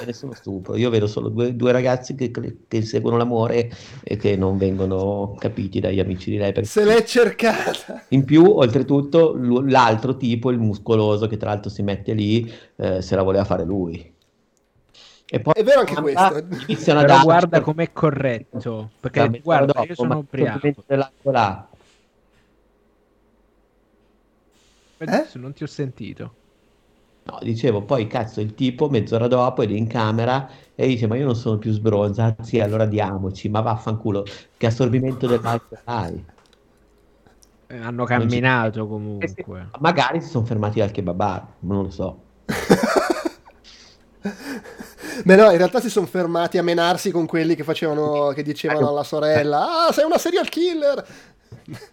nessuno 0.06 0.34
stupro. 0.34 0.76
Io 0.76 0.90
vedo 0.90 1.08
solo 1.08 1.30
due, 1.30 1.56
due 1.56 1.72
ragazzi 1.72 2.14
che, 2.14 2.32
che, 2.68 2.82
seguono 2.84 3.18
l'amore 3.18 3.72
e 4.04 4.18
che 4.18 4.36
non 4.36 4.58
vengono 4.58 5.36
capiti 5.40 5.80
dagli 5.80 6.00
amici 6.00 6.30
di 6.30 6.38
lei. 6.38 6.52
Perché... 6.52 6.70
Se 6.70 6.84
l'è 6.84 7.04
cercata. 7.04 8.04
In 8.10 8.24
più, 8.24 8.46
oltretutto, 8.46 9.36
l'altro 9.66 10.16
tipo, 10.16 10.52
il 10.52 10.60
muscoloso, 10.60 11.28
che 11.28 11.38
tra 11.38 11.50
l'altro 11.50 11.72
si 11.72 11.82
mette 11.82 12.14
lì, 12.14 12.52
eh, 12.76 13.02
se 13.02 13.16
la 13.16 13.24
voleva 13.24 13.46
fare 13.46 13.66
lui. 13.66 14.14
E 15.30 15.42
poi 15.42 15.54
è 15.56 15.64
vero 15.64 15.82
anche 15.82 15.96
questo. 15.96 16.46
Iniziano 16.68 17.02
Però 17.02 17.22
guarda 17.22 17.60
com'è 17.60 17.92
corretto. 17.92 18.92
Perché 19.00 19.42
guarda, 19.44 19.74
dopo, 19.74 19.86
io 19.86 19.96
sono 19.96 20.18
ubriaco. 20.20 20.74
Là. 21.24 21.68
Eh? 25.00 25.28
Non 25.34 25.54
ti 25.54 25.64
ho 25.64 25.68
sentito. 25.68 26.34
No, 27.24 27.40
dicevo, 27.42 27.82
poi 27.82 28.08
cazzo 28.08 28.40
il 28.40 28.56
tipo 28.56 28.88
mezz'ora 28.88 29.28
dopo 29.28 29.62
è 29.62 29.68
in 29.68 29.88
camera 29.88 30.50
e 30.74 30.88
dice 30.88 31.08
ma 31.08 31.18
io 31.18 31.26
non 31.26 31.36
sono 31.36 31.58
più 31.58 31.74
sbronza, 31.74 32.34
sì 32.42 32.62
allora 32.62 32.86
diamoci, 32.86 33.50
ma 33.50 33.60
vaffanculo, 33.60 34.24
che 34.56 34.66
assorbimento 34.66 35.28
dell'alcol 35.28 35.80
hai? 35.84 36.26
Eh, 37.68 37.78
hanno 37.78 38.06
camminato 38.06 38.88
comunque. 38.88 39.72
Magari 39.80 40.22
si 40.22 40.30
sono 40.30 40.46
fermati 40.46 40.80
al 40.80 40.92
kebabar, 40.92 41.46
non 41.60 41.84
lo 41.84 41.90
so. 41.90 42.22
Beh 45.24 45.36
no, 45.36 45.52
in 45.52 45.58
realtà 45.58 45.80
si 45.80 45.90
sono 45.90 46.06
fermati 46.06 46.58
a 46.58 46.64
menarsi 46.64 47.12
con 47.12 47.26
quelli 47.26 47.56
che 47.56 47.64
facevano, 47.64 48.30
che 48.30 48.44
dicevano 48.44 48.90
alla 48.90 49.04
sorella, 49.04 49.88
ah 49.88 49.92
sei 49.92 50.06
una 50.06 50.18
serial 50.18 50.50
killer! 50.50 51.06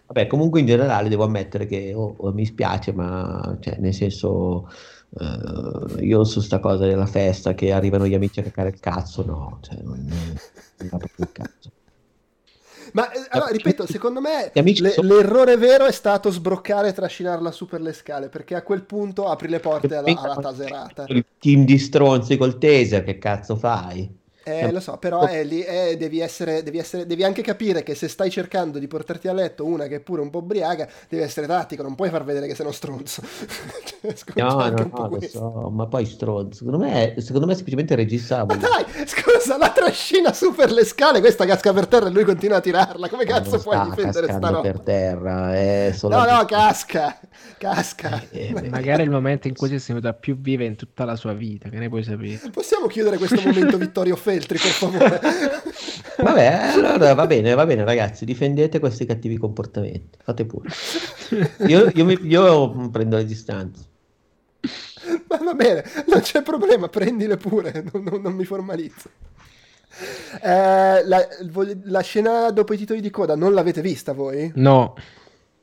Vabbè, 0.07 0.27
comunque 0.27 0.59
in 0.59 0.65
generale 0.65 1.09
devo 1.09 1.23
ammettere 1.23 1.65
che 1.65 1.93
oh, 1.93 2.15
oh, 2.17 2.31
mi 2.31 2.45
spiace, 2.45 2.93
ma 2.93 3.57
cioè, 3.59 3.77
nel 3.79 3.93
senso 3.93 4.69
uh, 5.09 5.99
io 5.99 6.23
su 6.23 6.39
sta 6.39 6.59
cosa 6.59 6.85
della 6.85 7.05
festa 7.05 7.53
che 7.53 7.71
arrivano 7.71 8.07
gli 8.07 8.13
amici 8.13 8.39
a 8.39 8.43
cacare 8.43 8.69
il 8.69 8.79
cazzo, 8.79 9.25
no, 9.25 9.59
cioè, 9.61 9.77
non, 9.81 10.05
non 10.07 10.89
va 10.89 10.97
proprio 10.97 11.25
il 11.25 11.31
cazzo. 11.31 11.71
Ma 12.95 13.11
eh, 13.11 13.25
allora, 13.29 13.51
ripeto, 13.51 13.85
secondo 13.85 14.21
me 14.21 14.51
le, 14.53 14.89
sono... 14.89 15.15
l'errore 15.15 15.57
vero 15.57 15.85
è 15.85 15.91
stato 15.91 16.31
sbroccare 16.31 16.87
e 16.87 16.93
trascinarla 16.93 17.51
su 17.51 17.67
per 17.67 17.81
le 17.81 17.91
scale, 17.91 18.29
perché 18.29 18.55
a 18.55 18.61
quel 18.63 18.83
punto 18.83 19.27
apri 19.27 19.49
le 19.49 19.59
porte 19.59 19.95
alla, 19.95 20.17
alla 20.17 20.35
taserata. 20.35 21.03
Il 21.09 21.25
team 21.37 21.65
di 21.65 21.77
stronzi 21.77 22.37
col 22.37 22.57
taser, 22.57 23.03
che 23.03 23.17
cazzo 23.17 23.57
fai? 23.57 24.23
Eh, 24.47 24.71
lo 24.71 24.79
so, 24.79 24.97
però 24.97 25.25
è 25.25 25.43
lì, 25.43 25.63
eh, 25.63 25.97
devi, 25.97 26.19
essere, 26.19 26.61
devi, 26.61 26.77
essere, 26.77 27.07
devi 27.07 27.23
anche 27.23 27.41
capire 27.41 27.81
che 27.81 27.95
se 27.95 28.07
stai 28.07 28.29
cercando 28.29 28.77
di 28.77 28.85
portarti 28.85 29.27
a 29.27 29.33
letto 29.33 29.65
una 29.65 29.87
che 29.87 29.95
è 29.95 29.99
pure 30.01 30.21
un 30.21 30.29
po' 30.29 30.37
ubriaca, 30.37 30.87
devi 31.09 31.23
essere 31.23 31.47
tattico, 31.47 31.81
non 31.81 31.95
puoi 31.95 32.11
far 32.11 32.23
vedere 32.23 32.45
che 32.45 32.53
sei 32.53 32.63
uno 32.63 32.73
stronzo. 32.75 33.23
cioè, 33.25 34.13
no, 34.35 34.69
no, 34.69 34.91
no, 34.93 35.07
lo 35.09 35.19
so, 35.27 35.71
ma 35.73 35.87
poi 35.87 36.05
stronzo. 36.05 36.59
Secondo 36.59 36.77
me, 36.77 37.15
secondo 37.17 37.47
me 37.47 37.53
è 37.53 37.55
semplicemente 37.55 37.95
regista. 37.95 38.45
Ma 38.45 38.55
dai, 38.55 38.85
scusa, 39.07 39.57
la 39.57 39.71
trascina 39.71 40.31
su 40.31 40.53
per 40.53 40.71
le 40.71 40.85
scale, 40.85 41.21
questa 41.21 41.45
casca 41.45 41.73
per 41.73 41.87
terra 41.87 42.05
e 42.05 42.11
lui 42.11 42.23
continua 42.23 42.57
a 42.57 42.61
tirarla. 42.61 43.09
Come 43.09 43.25
cazzo 43.25 43.57
puoi 43.57 43.81
difendere 43.89 44.31
sta 44.31 44.49
roba? 44.49 44.61
per 44.61 44.79
terra, 44.81 45.55
è 45.55 45.91
solo... 45.91 46.17
No, 46.17 46.23
no, 46.23 46.45
casca, 46.45 47.19
casca. 47.57 48.21
Eh, 48.29 48.53
magari 48.69 49.01
è 49.01 49.05
il 49.05 49.09
momento 49.09 49.47
in 49.47 49.55
cui 49.55 49.69
si 49.69 49.75
è 49.75 49.79
venuta 49.87 50.13
più 50.13 50.37
viva 50.37 50.65
in 50.65 50.75
tutta 50.75 51.03
la 51.03 51.15
sua 51.15 51.33
vita, 51.33 51.67
che 51.67 51.79
ne 51.79 51.89
puoi 51.89 52.03
sapere? 52.03 52.51
Possiamo 52.51 52.85
chiudere 52.85 53.17
questo 53.17 53.41
momento 53.43 53.79
Vittorio 53.79 54.15
Fe 54.15 54.33
Feltri, 54.35 54.57
per 54.57 54.71
favore. 54.71 55.19
Vabbè, 56.23 56.45
allora 56.73 57.13
va 57.13 57.27
bene, 57.27 57.53
va 57.53 57.65
bene, 57.65 57.83
ragazzi, 57.83 58.25
difendete 58.25 58.79
questi 58.79 59.05
cattivi 59.05 59.37
comportamenti. 59.37 60.17
Fate 60.23 60.45
pure. 60.45 60.69
Io, 61.67 61.91
io, 61.93 62.05
mi, 62.05 62.17
io 62.23 62.89
prendo 62.89 63.17
le 63.17 63.25
distanze. 63.25 63.83
Ma 65.27 65.37
va 65.37 65.53
bene, 65.53 65.83
non 66.07 66.21
c'è 66.21 66.41
problema, 66.41 66.89
prendile 66.89 67.37
pure, 67.37 67.83
non, 67.91 68.03
non, 68.03 68.21
non 68.21 68.33
mi 68.33 68.45
formalizzo. 68.45 69.09
Eh, 70.41 71.05
la, 71.05 71.27
la, 71.83 72.01
scena 72.01 72.51
dopo 72.51 72.73
i 72.73 72.77
titoli 72.77 72.99
di 72.99 73.09
coda 73.09 73.35
non 73.35 73.53
l'avete 73.53 73.81
vista 73.81 74.13
voi? 74.13 74.51
No. 74.55 74.95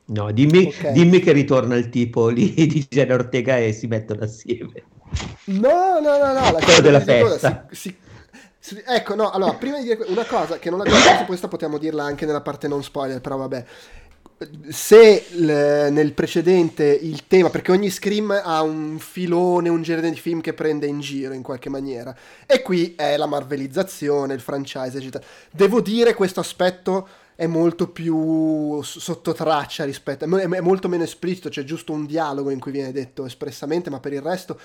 No, 0.05 0.31
dimmi, 0.31 0.65
okay. 0.67 0.91
dimmi 0.91 1.19
che 1.19 1.31
ritorna 1.31 1.75
il 1.75 1.89
tipo 1.89 2.27
lì 2.29 2.53
di 2.67 2.85
Jenna 2.89 3.13
Ortega 3.13 3.57
e 3.57 3.73
si 3.73 3.87
mettono 3.87 4.23
assieme. 4.23 4.83
No, 5.45 5.99
no, 5.99 6.17
no, 6.17 6.33
no. 6.33 6.51
La 6.51 6.59
scena 6.59 6.79
della 6.79 6.99
festa. 6.99 7.67
Si, 7.69 7.89
si, 7.89 7.95
Ecco, 8.85 9.15
no, 9.15 9.29
allora, 9.29 9.55
prima 9.55 9.77
di 9.77 9.83
dire 9.83 10.05
una 10.07 10.23
cosa 10.23 10.57
che 10.57 10.69
non 10.69 10.79
abbiamo 10.79 10.99
detto, 11.03 11.25
questa 11.25 11.49
possiamo 11.49 11.77
dirla 11.77 12.03
anche 12.03 12.25
nella 12.25 12.41
parte 12.41 12.67
non 12.67 12.81
spoiler, 12.83 13.19
però 13.19 13.37
vabbè. 13.37 13.65
Se 14.69 15.25
nel 15.35 16.13
precedente 16.13 16.83
il 16.83 17.27
tema, 17.27 17.49
perché 17.49 17.71
ogni 17.71 17.89
Scream 17.89 18.31
ha 18.43 18.61
un 18.61 18.99
filone, 18.99 19.69
un 19.69 19.81
genere 19.81 20.09
di 20.09 20.17
film 20.17 20.41
che 20.41 20.53
prende 20.53 20.85
in 20.85 20.99
giro 20.99 21.33
in 21.33 21.43
qualche 21.43 21.69
maniera, 21.69 22.15
e 22.45 22.61
qui 22.61 22.93
è 22.95 23.15
la 23.15 23.25
marvelizzazione, 23.25 24.33
il 24.33 24.41
franchise, 24.41 24.97
eccetera. 24.97 25.23
Devo 25.51 25.81
dire 25.81 26.13
questo 26.13 26.39
aspetto 26.39 27.07
è 27.35 27.47
molto 27.47 27.89
più 27.89 28.81
sotto 28.81 29.33
traccia 29.33 29.85
rispetto, 29.85 30.25
è 30.25 30.59
molto 30.59 30.89
meno 30.89 31.03
esplicito, 31.03 31.49
c'è 31.49 31.63
giusto 31.63 31.93
un 31.93 32.05
dialogo 32.05 32.49
in 32.49 32.59
cui 32.59 32.71
viene 32.71 32.91
detto 32.91 33.25
espressamente, 33.25 33.89
ma 33.89 33.99
per 33.99 34.13
il 34.13 34.21
resto 34.21 34.59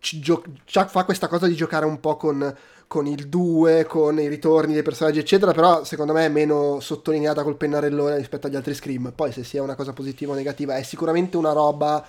gio- 0.00 0.42
fa 0.64 1.04
questa 1.04 1.28
cosa 1.28 1.46
di 1.46 1.54
giocare 1.54 1.84
un 1.86 2.00
po' 2.00 2.16
con 2.16 2.54
con 2.90 3.06
il 3.06 3.28
2, 3.28 3.84
con 3.84 4.18
i 4.18 4.26
ritorni 4.26 4.72
dei 4.72 4.82
personaggi, 4.82 5.20
eccetera, 5.20 5.52
però 5.52 5.84
secondo 5.84 6.12
me 6.12 6.24
è 6.24 6.28
meno 6.28 6.80
sottolineata 6.80 7.44
col 7.44 7.56
pennarellone 7.56 8.16
rispetto 8.16 8.48
agli 8.48 8.56
altri 8.56 8.74
Scream. 8.74 9.12
Poi 9.14 9.30
se 9.30 9.44
sia 9.44 9.62
una 9.62 9.76
cosa 9.76 9.92
positiva 9.92 10.32
o 10.32 10.34
negativa, 10.34 10.74
è 10.74 10.82
sicuramente 10.82 11.36
una 11.36 11.52
roba 11.52 12.04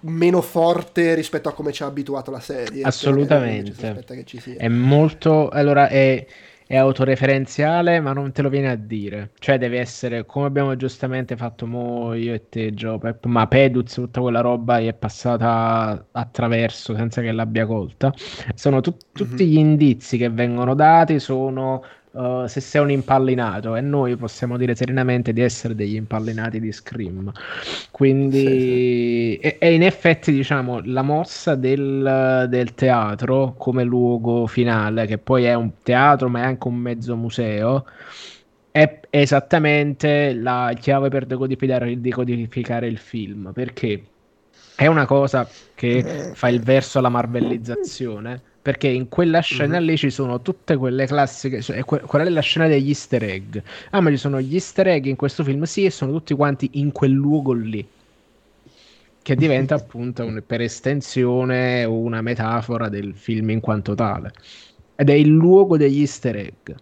meno 0.00 0.40
forte 0.40 1.12
rispetto 1.12 1.50
a 1.50 1.52
come 1.52 1.72
ci 1.72 1.82
ha 1.82 1.86
abituato 1.86 2.30
la 2.30 2.40
serie. 2.40 2.84
Assolutamente. 2.84 4.02
È 4.56 4.68
molto... 4.68 5.50
Allora, 5.50 5.88
è 5.88 6.26
è 6.68 6.76
autoreferenziale, 6.76 7.98
ma 7.98 8.12
non 8.12 8.30
te 8.30 8.42
lo 8.42 8.50
viene 8.50 8.68
a 8.68 8.74
dire. 8.76 9.30
Cioè, 9.38 9.56
deve 9.56 9.78
essere 9.78 10.26
come 10.26 10.44
abbiamo 10.46 10.76
giustamente 10.76 11.34
fatto 11.34 11.66
mo 11.66 12.12
io 12.12 12.34
e 12.34 12.50
te, 12.50 12.70
Pep, 12.74 13.24
ma 13.24 13.46
Peduz, 13.46 13.94
tutta 13.94 14.20
quella 14.20 14.40
roba 14.42 14.78
è 14.78 14.92
passata 14.92 16.08
attraverso 16.12 16.94
senza 16.94 17.22
che 17.22 17.32
l'abbia 17.32 17.64
colta. 17.64 18.12
Sono 18.54 18.82
tu- 18.82 18.94
tutti 19.12 19.44
mm-hmm. 19.44 19.52
gli 19.52 19.56
indizi 19.56 20.18
che 20.18 20.28
vengono 20.28 20.74
dati 20.74 21.18
sono 21.18 21.82
uh, 22.12 22.46
se 22.46 22.60
sei 22.60 22.82
un 22.82 22.90
impallinato 22.90 23.76
e 23.76 23.80
noi 23.80 24.16
possiamo 24.16 24.56
dire 24.56 24.74
serenamente 24.74 25.32
di 25.32 25.40
essere 25.40 25.74
degli 25.74 25.94
impallinati 25.94 26.60
di 26.60 26.72
Scream. 26.72 27.32
Quindi, 27.90 28.38
sì, 28.38 28.46
sì. 28.46 29.38
E, 29.38 29.56
e, 29.58 29.74
in 29.74 29.82
effetti, 29.82 30.32
diciamo, 30.32 30.80
la 30.84 31.02
mossa 31.02 31.54
del, 31.54 32.46
del, 32.48 32.74
teatro 32.74 33.54
come 33.56 33.84
luogo 33.84 34.46
finale, 34.46 35.06
che 35.06 35.18
poi 35.18 35.44
è 35.44 35.54
un 35.54 35.70
teatro 35.82 36.28
ma 36.28 36.40
è 36.40 36.44
anche 36.44 36.68
un 36.68 36.76
mezzo 36.76 37.16
museo, 37.16 37.84
è 38.70 39.00
esattamente 39.10 40.34
la 40.34 40.74
chiave 40.78 41.08
per 41.08 41.26
decodificare, 41.26 42.00
decodificare 42.00 42.86
il 42.86 42.98
film, 42.98 43.52
perché 43.52 44.02
è 44.76 44.86
una 44.86 45.06
cosa 45.06 45.48
che 45.74 45.98
eh. 45.98 46.34
fa 46.34 46.48
il 46.48 46.60
verso 46.60 46.98
alla 46.98 47.08
marvellizzazione 47.08 48.42
perché 48.60 48.88
in 48.88 49.08
quella 49.08 49.40
scena 49.40 49.78
mm-hmm. 49.78 49.86
lì 49.86 49.96
ci 49.96 50.10
sono 50.10 50.42
tutte 50.42 50.76
quelle 50.76 51.06
classiche, 51.06 51.62
cioè, 51.62 51.84
que- 51.84 52.00
quella 52.00 52.26
è 52.26 52.28
la 52.28 52.40
scena 52.40 52.66
degli 52.66 52.88
easter 52.88 53.22
egg. 53.22 53.56
Ah, 53.90 54.00
ma 54.00 54.10
ci 54.10 54.16
sono 54.16 54.40
gli 54.40 54.54
easter 54.54 54.88
egg 54.88 55.06
in 55.06 55.16
questo 55.16 55.44
film, 55.44 55.62
sì, 55.62 55.84
e 55.84 55.90
sono 55.90 56.12
tutti 56.12 56.34
quanti 56.34 56.70
in 56.74 56.92
quel 56.92 57.12
luogo 57.12 57.52
lì. 57.52 57.86
Che 59.22 59.36
diventa 59.36 59.74
appunto 59.76 60.24
un, 60.24 60.42
per 60.46 60.60
estensione 60.60 61.84
una 61.84 62.20
metafora 62.20 62.88
del 62.88 63.14
film 63.14 63.50
in 63.50 63.60
quanto 63.60 63.94
tale. 63.94 64.32
Ed 64.96 65.08
è 65.08 65.14
il 65.14 65.28
luogo 65.28 65.76
degli 65.76 66.00
easter 66.00 66.36
egg. 66.36 66.74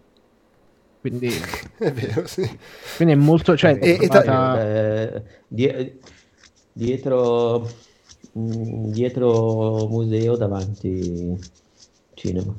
Quindi 1.00 1.28
è 1.78 1.92
vero, 1.92 2.26
sì. 2.26 2.48
Quindi 2.96 3.14
è 3.14 3.16
molto... 3.16 3.56
Cioè, 3.56 3.78
e, 3.80 3.98
e 4.00 4.08
tra... 4.08 5.14
eh, 5.14 5.22
dietro, 6.72 7.68
mm, 8.36 8.90
dietro 8.90 9.86
museo 9.88 10.36
davanti 10.36 11.38
cinema. 12.16 12.54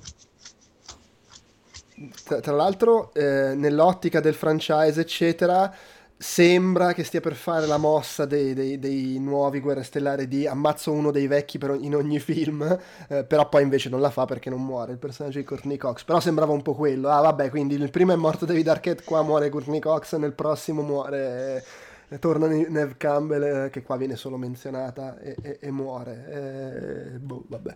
Tra, 2.24 2.40
tra 2.40 2.54
l'altro, 2.54 3.12
eh, 3.14 3.56
nell'ottica 3.56 4.20
del 4.20 4.36
franchise, 4.36 5.02
eccetera, 5.02 5.74
sembra 6.16 6.94
che 6.94 7.04
stia 7.04 7.22
per 7.22 7.34
fare 7.34 7.66
la 7.66 7.78
mossa 7.78 8.26
dei, 8.26 8.54
dei, 8.54 8.80
dei 8.80 9.20
nuovi 9.20 9.60
Guerre 9.60 9.84
Stellari 9.84 10.28
di 10.28 10.48
ammazzo 10.48 10.92
uno 10.92 11.12
dei 11.12 11.28
vecchi 11.28 11.58
per, 11.58 11.76
in 11.80 11.96
ogni 11.96 12.20
film, 12.20 12.62
eh, 13.10 13.24
però 13.24 13.50
poi 13.50 13.64
invece 13.64 13.90
non 13.90 14.00
la 14.00 14.12
fa 14.12 14.26
perché 14.26 14.50
non 14.50 14.64
muore 14.64 14.92
il 14.92 14.98
personaggio 15.00 15.40
di 15.40 15.44
Courtney 15.44 15.78
Cox. 15.78 16.04
Però 16.04 16.20
sembrava 16.20 16.54
un 16.54 16.62
po' 16.62 16.76
quello. 16.76 17.10
Ah, 17.10 17.22
vabbè, 17.22 17.50
quindi 17.50 17.76
il 17.76 17.90
primo 17.90 18.14
è 18.14 18.16
morto 18.16 18.46
David 18.46 18.68
Arquette, 18.68 19.04
qua 19.04 19.24
muore 19.24 19.50
Courtney 19.50 19.80
Cox, 19.80 20.16
nel 20.18 20.34
prossimo 20.34 20.84
muore. 20.84 21.64
Eh, 22.10 22.20
torna 22.20 22.48
Neve 22.48 22.96
Campbell, 22.98 23.66
eh, 23.66 23.70
che 23.70 23.82
qua 23.82 23.98
viene 23.98 24.16
solo 24.16 24.38
menzionata, 24.38 25.20
e, 25.20 25.36
e, 25.42 25.58
e 25.62 25.72
muore. 25.72 27.14
Eh, 27.16 27.20
boh, 27.20 27.44
vabbè. 27.48 27.76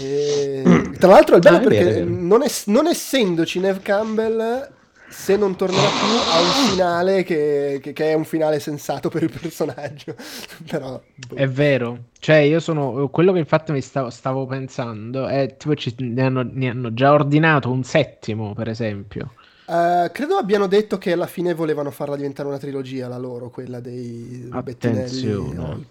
E... 0.00 0.92
Tra 0.98 1.10
l'altro 1.10 1.36
è 1.36 1.38
bello 1.38 1.56
ah, 1.56 1.60
perché 1.60 2.04
non, 2.04 2.42
es- 2.42 2.66
non 2.66 2.86
essendoci 2.86 3.60
Neve 3.60 3.80
Campbell 3.80 4.76
se 5.08 5.36
non 5.36 5.56
tornerà 5.56 5.88
più 5.88 6.32
a 6.32 6.40
un 6.40 6.68
finale 6.70 7.22
che, 7.22 7.80
che, 7.82 7.92
che, 7.92 8.10
è 8.10 8.14
un 8.14 8.24
finale 8.24 8.60
sensato 8.60 9.08
per 9.08 9.22
il 9.22 9.30
personaggio. 9.30 10.14
Però, 10.68 11.00
boh. 11.28 11.34
È 11.34 11.48
vero, 11.48 12.04
cioè 12.18 12.36
io 12.36 12.60
sono 12.60 13.08
quello 13.08 13.32
che 13.32 13.38
infatti 13.38 13.72
mi 13.72 13.80
stavo, 13.80 14.10
stavo 14.10 14.46
pensando 14.46 15.26
è 15.26 15.56
tipo 15.56 15.74
ci, 15.74 15.94
ne, 15.98 16.22
hanno, 16.22 16.42
ne 16.42 16.68
hanno 16.68 16.92
già 16.92 17.12
ordinato 17.12 17.70
un 17.70 17.84
settimo, 17.84 18.54
per 18.54 18.68
esempio. 18.68 19.32
Uh, 19.68 20.10
credo 20.12 20.36
abbiano 20.36 20.66
detto 20.66 20.96
che 20.96 21.12
alla 21.12 21.26
fine 21.26 21.52
volevano 21.52 21.90
farla 21.90 22.16
diventare 22.16 22.48
una 22.48 22.56
trilogia, 22.56 23.06
la 23.06 23.18
loro, 23.18 23.50
quella 23.50 23.80
dei 23.80 24.48
Bettinelli 24.62 25.86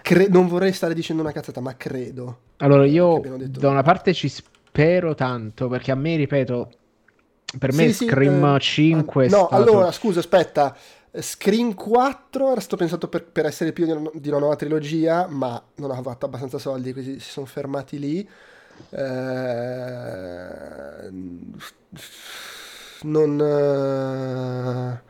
Cre- 0.00 0.28
non 0.28 0.48
vorrei 0.48 0.72
stare 0.72 0.94
dicendo 0.94 1.20
una 1.20 1.30
cazzata, 1.30 1.60
ma 1.60 1.76
credo. 1.76 2.38
Allora, 2.56 2.86
io 2.86 3.20
da 3.46 3.68
una 3.68 3.82
parte 3.82 4.14
ci 4.14 4.30
spero 4.30 5.14
tanto, 5.14 5.68
perché 5.68 5.90
a 5.90 5.96
me, 5.96 6.16
ripeto, 6.16 6.70
per 7.58 7.74
me 7.74 7.92
sì, 7.92 8.06
Scream 8.06 8.56
sì, 8.56 8.62
5 8.62 9.26
eh, 9.26 9.28
No, 9.28 9.46
stato... 9.48 9.54
allora, 9.54 9.92
scusa, 9.92 10.20
aspetta. 10.20 10.74
Scream 11.12 11.74
4 11.74 12.52
era 12.52 12.60
stato 12.60 12.76
pensato 12.76 13.08
per, 13.08 13.24
per 13.24 13.44
essere 13.44 13.72
più 13.72 13.84
di 13.84 13.90
una, 13.90 14.10
di 14.14 14.28
una, 14.28 14.38
nuova 14.38 14.56
trilogia, 14.56 15.26
ma 15.28 15.62
non 15.74 15.90
ha 15.90 16.00
fatto 16.00 16.24
abbastanza 16.24 16.56
soldi, 16.56 16.94
quindi 16.94 17.20
si 17.20 17.28
sono 17.28 17.44
fermati 17.44 17.98
lì. 17.98 18.26
Eh, 18.88 18.98
non... 23.02 23.40
Eh, 23.40 25.08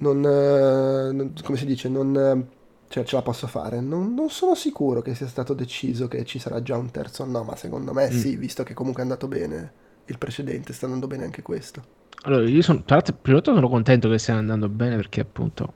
non, 0.00 0.24
eh, 0.24 1.12
non, 1.12 1.32
come 1.42 1.58
si 1.58 1.66
dice, 1.66 1.88
non, 1.88 2.48
cioè 2.88 3.04
ce 3.04 3.16
la 3.16 3.22
posso 3.22 3.46
fare. 3.46 3.80
Non, 3.80 4.14
non, 4.14 4.30
sono 4.30 4.54
sicuro 4.54 5.00
che 5.00 5.14
sia 5.14 5.28
stato 5.28 5.54
deciso 5.54 6.08
che 6.08 6.24
ci 6.24 6.38
sarà 6.38 6.62
già 6.62 6.76
un 6.76 6.90
terzo 6.90 7.24
no, 7.24 7.44
ma 7.44 7.54
secondo 7.56 7.92
me 7.92 8.10
mm. 8.10 8.16
sì, 8.16 8.36
visto 8.36 8.62
che 8.62 8.74
comunque 8.74 9.02
è 9.02 9.04
andato 9.04 9.28
bene 9.28 9.72
il 10.06 10.18
precedente, 10.18 10.72
sta 10.72 10.86
andando 10.86 11.06
bene 11.06 11.24
anche 11.24 11.42
questo. 11.42 11.98
Allora, 12.22 12.48
io 12.48 12.62
sono, 12.62 12.82
tra 12.82 12.96
l'altro, 12.96 13.16
prima 13.20 13.38
di 13.38 13.44
tutto 13.44 13.56
sono 13.56 13.70
contento 13.70 14.08
che 14.08 14.18
stia 14.18 14.34
andando 14.34 14.68
bene 14.68 14.96
perché 14.96 15.20
appunto, 15.20 15.72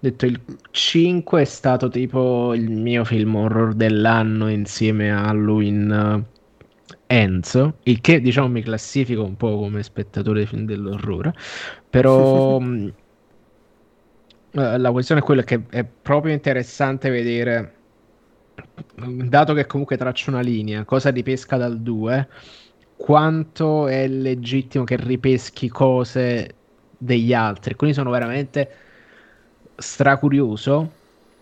detto 0.00 0.26
il 0.26 0.40
5 0.70 1.40
è 1.40 1.44
stato 1.44 1.88
tipo 1.88 2.52
il 2.54 2.70
mio 2.70 3.04
film 3.04 3.34
horror 3.36 3.74
dell'anno 3.74 4.48
insieme 4.50 5.12
a 5.12 5.28
Halloween 5.28 6.26
Enzo, 7.12 7.78
il 7.84 8.00
che 8.00 8.20
diciamo 8.20 8.46
mi 8.46 8.62
classifico 8.62 9.24
un 9.24 9.36
po' 9.36 9.58
come 9.58 9.82
spettatore 9.82 10.46
dell'orrore, 10.52 11.34
però 11.90 12.58
mm, 12.62 12.88
eh, 14.52 14.78
la 14.78 14.92
questione 14.92 15.20
è 15.20 15.24
quella 15.24 15.42
che 15.42 15.62
è 15.70 15.84
proprio 15.84 16.32
interessante 16.32 17.10
vedere, 17.10 17.74
dato 18.94 19.54
che 19.54 19.66
comunque 19.66 19.96
traccio 19.96 20.30
una 20.30 20.40
linea, 20.40 20.84
cosa 20.84 21.10
ripesca 21.10 21.56
dal 21.56 21.80
2 21.80 22.28
quanto 22.96 23.88
è 23.88 24.06
legittimo 24.06 24.84
che 24.84 24.96
ripeschi 24.96 25.68
cose 25.68 26.54
degli 26.96 27.32
altri. 27.32 27.74
Quindi 27.74 27.96
sono 27.96 28.10
veramente 28.10 28.70
stracurioso 29.74 30.92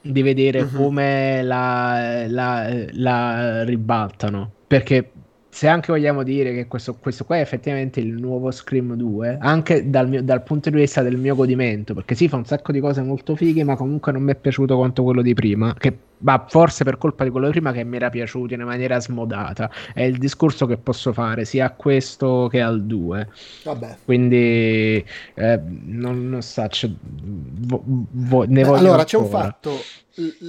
di 0.00 0.22
vedere 0.22 0.60
uh-huh. 0.62 0.70
come 0.70 1.42
la, 1.42 2.26
la, 2.28 2.86
la, 2.92 3.64
ribaltano. 3.64 4.52
Perché 4.66 5.10
se 5.50 5.66
anche 5.66 5.92
vogliamo 5.92 6.22
dire 6.22 6.52
che 6.52 6.66
questo, 6.66 6.96
questo 6.96 7.24
qua 7.24 7.36
è 7.36 7.40
effettivamente 7.40 8.00
il 8.00 8.12
nuovo 8.12 8.50
Scream 8.50 8.94
2, 8.94 9.38
anche 9.40 9.88
dal, 9.88 10.08
mio, 10.08 10.22
dal, 10.22 10.42
punto 10.42 10.70
di 10.70 10.76
vista 10.76 11.02
del 11.02 11.16
mio 11.16 11.34
godimento, 11.34 11.94
perché 11.94 12.14
sì, 12.14 12.28
fa 12.28 12.36
un 12.36 12.44
sacco 12.44 12.72
di 12.72 12.80
cose 12.80 13.02
molto 13.02 13.34
fighe, 13.34 13.64
ma 13.64 13.76
comunque 13.76 14.12
non 14.12 14.22
mi 14.22 14.32
è 14.32 14.36
piaciuto 14.36 14.76
quanto 14.76 15.02
quello 15.02 15.22
di 15.22 15.34
prima, 15.34 15.74
che 15.74 15.96
ma 16.18 16.44
forse 16.48 16.84
per 16.84 16.98
colpa 16.98 17.24
di 17.24 17.30
quello 17.30 17.48
prima 17.50 17.72
che 17.72 17.84
mi 17.84 17.96
era 17.96 18.10
piaciuto 18.10 18.54
in 18.54 18.62
maniera 18.62 19.00
smodata. 19.00 19.70
È 19.92 20.02
il 20.02 20.18
discorso 20.18 20.66
che 20.66 20.76
posso 20.76 21.12
fare 21.12 21.44
sia 21.44 21.66
a 21.66 21.70
questo 21.70 22.48
che 22.50 22.60
al 22.60 22.84
2. 22.84 23.28
Vabbè. 23.64 23.96
Quindi 24.04 25.04
eh, 25.34 25.60
non, 25.62 26.28
non 26.28 26.42
so, 26.42 26.66
vo, 26.70 27.82
vo, 27.84 28.44
ne 28.44 28.62
Beh, 28.62 28.68
Allora, 28.68 29.04
c'è 29.04 29.16
un 29.16 29.28
fatto. 29.28 29.72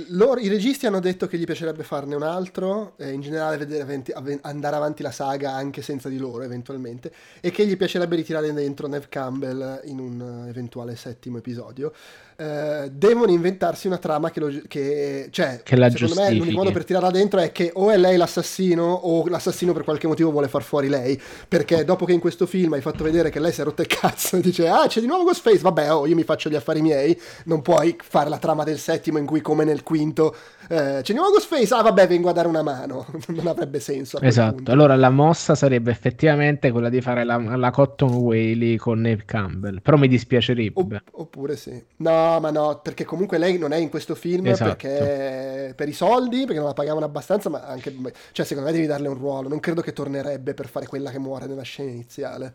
Loro, 0.10 0.40
I 0.40 0.48
registi 0.48 0.88
hanno 0.88 1.00
detto 1.00 1.28
che 1.28 1.38
gli 1.38 1.44
piacerebbe 1.44 1.84
farne 1.84 2.16
un 2.16 2.24
altro, 2.24 2.94
eh, 2.98 3.12
in 3.12 3.22
generale 3.22 3.58
vedere 3.58 3.84
aventi, 3.84 4.12
av- 4.12 4.40
andare 4.42 4.76
avanti 4.76 5.04
la 5.04 5.12
saga 5.12 5.52
anche 5.52 5.84
senza 5.84 6.10
di 6.10 6.18
loro 6.18 6.42
eventualmente, 6.42 7.12
e 7.40 7.52
che 7.52 7.68
gli 7.68 7.78
piacerebbe 7.78 8.16
ritirare 8.16 8.52
dentro 8.52 8.88
Nev 8.88 9.10
Campbell 9.10 9.82
in 9.84 10.00
un 10.00 10.46
eventuale 10.48 10.96
settimo 10.96 11.38
episodio. 11.38 11.94
Eh, 12.42 12.90
devono 12.94 13.32
inventarsi 13.32 13.88
una 13.88 13.98
trama 13.98 14.32
che, 14.32 14.40
lo, 14.40 14.50
che 14.70 15.28
cioè, 15.30 15.60
che 15.62 15.76
la 15.76 15.90
secondo 15.90 16.22
me 16.22 16.34
l'unico 16.34 16.60
modo 16.60 16.72
per 16.72 16.86
tirarla 16.86 17.12
dentro 17.12 17.42
è 17.42 17.52
che 17.52 17.70
o 17.74 17.90
è 17.90 17.98
lei 17.98 18.16
l'assassino 18.16 18.82
o 18.82 19.28
l'assassino 19.28 19.74
per 19.74 19.84
qualche 19.84 20.08
motivo 20.08 20.32
vuole 20.32 20.48
far 20.48 20.64
fuori 20.64 20.88
lei 20.88 21.22
perché 21.50 21.84
dopo 21.84 22.06
che 22.06 22.14
in 22.14 22.22
questo 22.22 22.46
film 22.46 22.72
hai 22.72 22.82
fatto 22.82 23.04
vedere 23.04 23.30
che 23.30 23.42
lei 23.42 23.52
si 23.52 23.60
è 23.60 23.66
rotta 23.66 23.82
il 23.82 23.90
cazzo 23.90 24.38
e 24.38 24.40
dice 24.40 24.70
ah 24.70 24.88
c'è 24.88 25.02
di 25.02 25.08
nuovo 25.08 25.26
Ghostface 25.26 25.58
vabbè 25.58 25.94
oh 25.94 26.08
io 26.08 26.16
mi 26.16 26.24
faccio 26.24 26.50
gli 26.50 26.56
affari 26.56 26.82
miei 26.82 27.20
non 27.44 27.62
puoi 27.62 27.98
fare 28.02 28.30
la 28.30 28.38
trama 28.38 28.64
del 28.64 28.80
settimo 28.80 29.18
in 29.18 29.26
cui 29.26 29.42
come 29.42 29.66
nel 29.66 29.84
quinto 29.84 30.34
eh, 30.70 31.02
c'è 31.02 31.14
di 31.14 31.14
nuovo 31.14 31.32
Ghostface 31.32 31.74
ah 31.74 31.82
vabbè 31.82 32.08
vengo 32.08 32.30
a 32.30 32.34
dare 32.34 32.48
una 32.48 32.62
mano 32.62 33.06
non 33.28 33.48
avrebbe 33.48 33.80
senso 33.80 34.20
esatto 34.22 34.56
punto. 34.56 34.72
allora 34.72 34.96
la 34.96 35.10
mossa 35.10 35.56
sarebbe 35.56 35.92
effettivamente 35.92 36.72
quella 36.72 36.90
di 36.90 37.02
fare 37.02 37.24
la, 37.24 37.38
la 37.38 37.72
Cotton 37.72 38.14
Whaley 38.14 38.78
con 38.78 39.02
Neve 39.02 39.24
Campbell 39.26 39.82
però 39.82 39.98
mi 39.98 40.08
dispiacerebbe 40.08 40.80
Opp- 40.80 41.08
oppure 41.12 41.58
sì 41.58 41.84
no 41.98 42.40
ma 42.40 42.52
no, 42.52 42.80
perché 42.82 43.04
comunque 43.06 43.38
lei 43.38 43.58
non 43.58 43.72
è 43.72 43.78
in 43.78 43.90
questo 43.90 44.16
film 44.16 44.48
esatto. 44.48 44.76
perché 44.76 45.74
per 45.76 45.88
i 45.88 45.94
soldi, 45.94 46.40
perché 46.40 46.58
non 46.58 46.66
la 46.66 46.74
pagavano 46.74 47.06
abbastanza, 47.06 47.50
ma 47.50 47.62
anche, 47.62 47.96
cioè 48.32 48.46
secondo 48.46 48.70
me 48.70 48.76
devi 48.76 48.88
darle 48.88 49.08
un 49.08 49.16
ruolo, 49.16 49.48
non 49.48 49.60
credo 49.60 49.82
che 49.82 49.94
tornerebbe 49.94 50.54
per 50.54 50.68
fare 50.68 50.88
quella 50.88 51.12
che 51.12 51.20
muore 51.20 51.48
nella 51.48 51.64
scena 51.64 51.90
iniziale. 51.90 52.54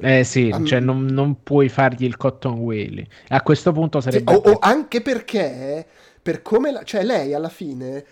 Eh 0.00 0.24
sì, 0.24 0.50
um, 0.50 0.64
cioè 0.64 0.80
non, 0.80 1.04
non, 1.04 1.42
puoi 1.42 1.68
fargli 1.68 2.04
il 2.04 2.16
cotton 2.16 2.58
whale. 2.60 3.06
A 3.28 3.42
questo 3.42 3.70
punto 3.72 4.00
sarebbe... 4.00 4.32
Sì, 4.32 4.38
o, 4.38 4.52
o, 4.52 4.58
anche 4.60 5.02
perché, 5.02 5.86
per 6.24 6.40
come 6.40 6.72
la, 6.72 6.82
cioè 6.84 7.04
lei 7.04 7.34
alla 7.34 7.50
fine, 7.50 8.02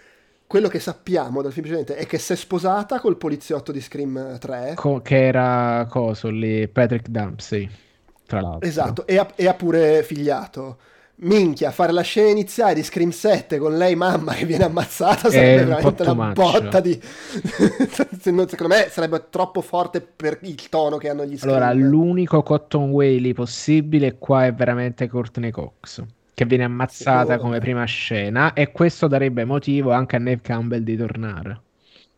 quello 0.47 0.69
che 0.69 0.81
sappiamo 0.81 1.41
dal 1.41 1.51
film 1.51 1.67
precedente 1.67 1.97
è 1.97 2.05
che 2.05 2.19
si 2.19 2.35
è 2.35 2.37
sposata 2.37 3.01
col 3.01 3.17
poliziotto 3.17 3.73
di 3.73 3.81
Scream 3.81 4.39
3. 4.39 4.75
Co- 4.77 5.01
che 5.01 5.29
era 5.29 5.87
coso 5.89 6.29
lì, 6.29 6.69
Patrick 6.69 7.09
Dempsey 7.09 7.67
tra 8.27 8.43
l'altro. 8.43 8.69
Esatto, 8.69 9.07
e 9.07 9.17
ha, 9.17 9.27
e 9.35 9.49
ha 9.49 9.55
pure 9.55 10.03
figliato. 10.03 10.77
Minchia, 11.23 11.71
fare 11.71 11.91
la 11.93 12.03
scena 12.03 12.29
iniziale 12.29 12.75
di 12.75 12.83
Scream 12.83 13.11
7 13.11 13.57
con 13.57 13.79
lei 13.79 13.95
mamma 13.95 14.35
che 14.35 14.45
viene 14.45 14.65
ammazzata 14.65 15.31
sarebbe 15.31 15.65
veramente 15.65 16.03
una 16.03 16.33
botta 16.33 16.81
di... 16.81 17.01
Secondo 18.21 18.47
me 18.67 18.89
sarebbe 18.91 19.25
troppo 19.31 19.63
forte 19.63 20.03
per 20.03 20.39
il 20.43 20.69
tono 20.69 20.99
che 20.99 21.09
hanno 21.09 21.25
gli 21.25 21.39
Scream. 21.39 21.55
Allora, 21.55 21.73
l'unico 21.73 22.43
Cotton 22.43 22.91
Whaley 22.91 23.33
possibile 23.33 24.19
qua 24.19 24.45
è 24.45 24.53
veramente 24.53 25.09
Courtney 25.09 25.51
Cox 25.51 26.05
che 26.35 26.45
viene 26.45 26.65
ammazzata 26.65 27.39
come 27.39 27.59
prima 27.61 27.85
scena 27.85 28.53
e 28.53 28.73
questo 28.73 29.07
darebbe 29.07 29.45
motivo 29.45 29.93
anche 29.93 30.17
a 30.17 30.19
Neve 30.19 30.41
Campbell 30.43 30.83
di 30.83 30.97
tornare 30.97 31.61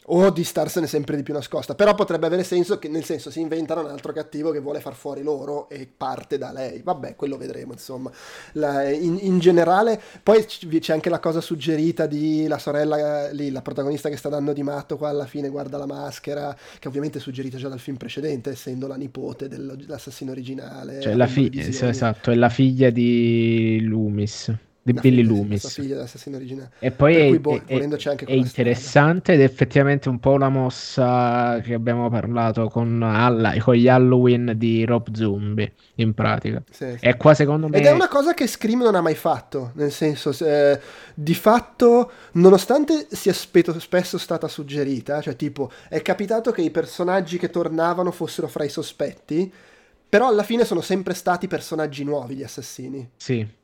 o 0.06 0.30
di 0.30 0.44
starsene 0.44 0.86
sempre 0.86 1.16
di 1.16 1.22
più 1.22 1.32
nascosta. 1.32 1.74
Però 1.74 1.94
potrebbe 1.94 2.26
avere 2.26 2.44
senso 2.44 2.78
che, 2.78 2.88
nel 2.88 3.04
senso, 3.04 3.30
si 3.30 3.40
inventano 3.40 3.80
un 3.80 3.90
altro 3.90 4.12
cattivo 4.12 4.50
che 4.50 4.60
vuole 4.60 4.80
far 4.80 4.94
fuori 4.94 5.22
loro 5.22 5.68
e 5.68 5.88
parte 5.94 6.38
da 6.38 6.52
lei. 6.52 6.82
Vabbè, 6.82 7.16
quello 7.16 7.36
vedremo, 7.36 7.72
insomma. 7.72 8.10
La, 8.52 8.88
in, 8.90 9.18
in, 9.20 9.38
generale, 9.38 10.00
poi 10.22 10.44
c'è 10.44 10.92
anche 10.92 11.08
la 11.08 11.20
cosa 11.20 11.40
suggerita 11.40 12.06
di 12.06 12.46
la 12.46 12.58
sorella 12.58 13.30
lì, 13.30 13.50
la 13.50 13.62
protagonista 13.62 14.08
che 14.08 14.16
sta 14.16 14.28
dando 14.28 14.52
di 14.52 14.62
matto 14.62 14.96
qua 14.96 15.08
alla 15.08 15.26
fine, 15.26 15.48
guarda 15.48 15.78
la 15.78 15.86
maschera, 15.86 16.56
che 16.78 16.88
ovviamente 16.88 17.18
è 17.18 17.20
suggerita 17.20 17.56
già 17.56 17.68
dal 17.68 17.80
film 17.80 17.96
precedente, 17.96 18.50
essendo 18.50 18.86
la 18.86 18.96
nipote 18.96 19.48
dell'assassino 19.48 20.30
originale. 20.30 21.00
Cioè, 21.00 21.14
la 21.14 21.26
figlia, 21.26 21.62
esatto, 21.64 22.30
è 22.30 22.34
la 22.34 22.48
figlia 22.48 22.90
di 22.90 23.80
Loomis 23.82 24.52
di 24.84 24.92
la 24.92 25.00
Billy 25.00 25.22
figlia, 25.22 25.32
Loomis. 25.32 25.72
figlia 25.72 25.94
dell'assassino 25.94 26.36
originale. 26.36 26.70
E 26.78 26.90
poi 26.90 27.16
è, 27.16 27.38
boh, 27.38 27.62
è, 27.64 27.78
è 27.78 28.32
interessante 28.32 29.32
ed 29.32 29.40
è 29.40 29.44
effettivamente 29.44 30.10
un 30.10 30.20
po' 30.20 30.32
una 30.32 30.50
mossa 30.50 31.58
che 31.62 31.72
abbiamo 31.72 32.10
parlato 32.10 32.68
con, 32.68 33.02
Alla, 33.02 33.54
con 33.60 33.76
gli 33.76 33.88
Halloween 33.88 34.52
di 34.56 34.84
Rob 34.84 35.14
Zombie, 35.14 35.72
in 35.96 36.12
pratica. 36.12 36.62
Sì, 36.70 36.96
sì. 36.98 37.04
E 37.06 37.16
qua 37.16 37.32
secondo 37.32 37.68
me... 37.68 37.78
Ed 37.78 37.86
è 37.86 37.92
una 37.92 38.08
cosa 38.08 38.34
che 38.34 38.46
Scream 38.46 38.82
non 38.82 38.94
ha 38.94 39.00
mai 39.00 39.14
fatto, 39.14 39.70
nel 39.76 39.90
senso, 39.90 40.34
eh, 40.44 40.78
di 41.14 41.34
fatto, 41.34 42.10
nonostante 42.32 43.06
sia 43.10 43.32
spe- 43.32 43.80
spesso 43.80 44.18
stata 44.18 44.48
suggerita, 44.48 45.22
cioè 45.22 45.34
tipo, 45.34 45.70
è 45.88 46.02
capitato 46.02 46.50
che 46.50 46.60
i 46.60 46.70
personaggi 46.70 47.38
che 47.38 47.48
tornavano 47.48 48.10
fossero 48.10 48.48
fra 48.48 48.64
i 48.64 48.68
sospetti, 48.68 49.50
però 50.06 50.28
alla 50.28 50.42
fine 50.42 50.66
sono 50.66 50.82
sempre 50.82 51.14
stati 51.14 51.48
personaggi 51.48 52.04
nuovi 52.04 52.34
gli 52.34 52.42
assassini. 52.42 53.08
Sì 53.16 53.62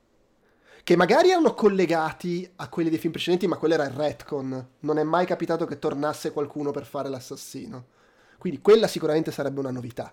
che 0.91 0.97
magari 0.97 1.31
erano 1.31 1.55
collegati 1.55 2.51
a 2.57 2.69
quelli 2.69 2.91
dei 2.91 2.99
film 2.99 3.13
precedenti, 3.13 3.47
ma 3.47 3.59
quello 3.59 3.75
era 3.75 3.85
il 3.85 3.93
retcon. 3.93 4.67
Non 4.81 4.99
è 4.99 5.05
mai 5.05 5.25
capitato 5.25 5.65
che 5.65 5.79
tornasse 5.79 6.33
qualcuno 6.33 6.73
per 6.73 6.85
fare 6.85 7.09
l'assassino. 7.09 7.85
Quindi 8.39 8.61
quella 8.61 8.89
sicuramente 8.89 9.31
sarebbe 9.31 9.61
una 9.61 9.71
novità. 9.71 10.13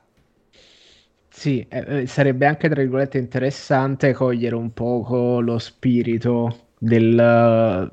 Sì, 1.29 1.65
eh, 1.67 2.01
eh 2.01 2.05
sarebbe 2.05 2.45
anche 2.45 2.69
tra 2.69 2.79
virgolette 2.79 3.17
interessante 3.17 4.13
cogliere 4.13 4.53
un 4.53 4.71
poco 4.71 5.41
lo 5.41 5.57
spirito 5.57 6.65
del 6.77 7.89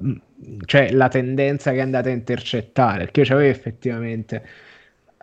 cioè 0.66 0.93
la 0.93 1.09
tendenza 1.09 1.70
che 1.70 1.78
è 1.78 1.81
andata 1.81 2.11
a 2.11 2.12
intercettare, 2.12 3.05
perché 3.05 3.20
io 3.20 3.27
c'avevo 3.27 3.48
effettivamente 3.48 4.47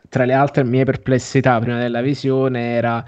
tra 0.10 0.26
le 0.26 0.34
altre 0.34 0.64
mie 0.64 0.84
perplessità 0.84 1.60
prima 1.60 1.78
della 1.78 2.02
visione 2.02 2.74
era 2.74 3.06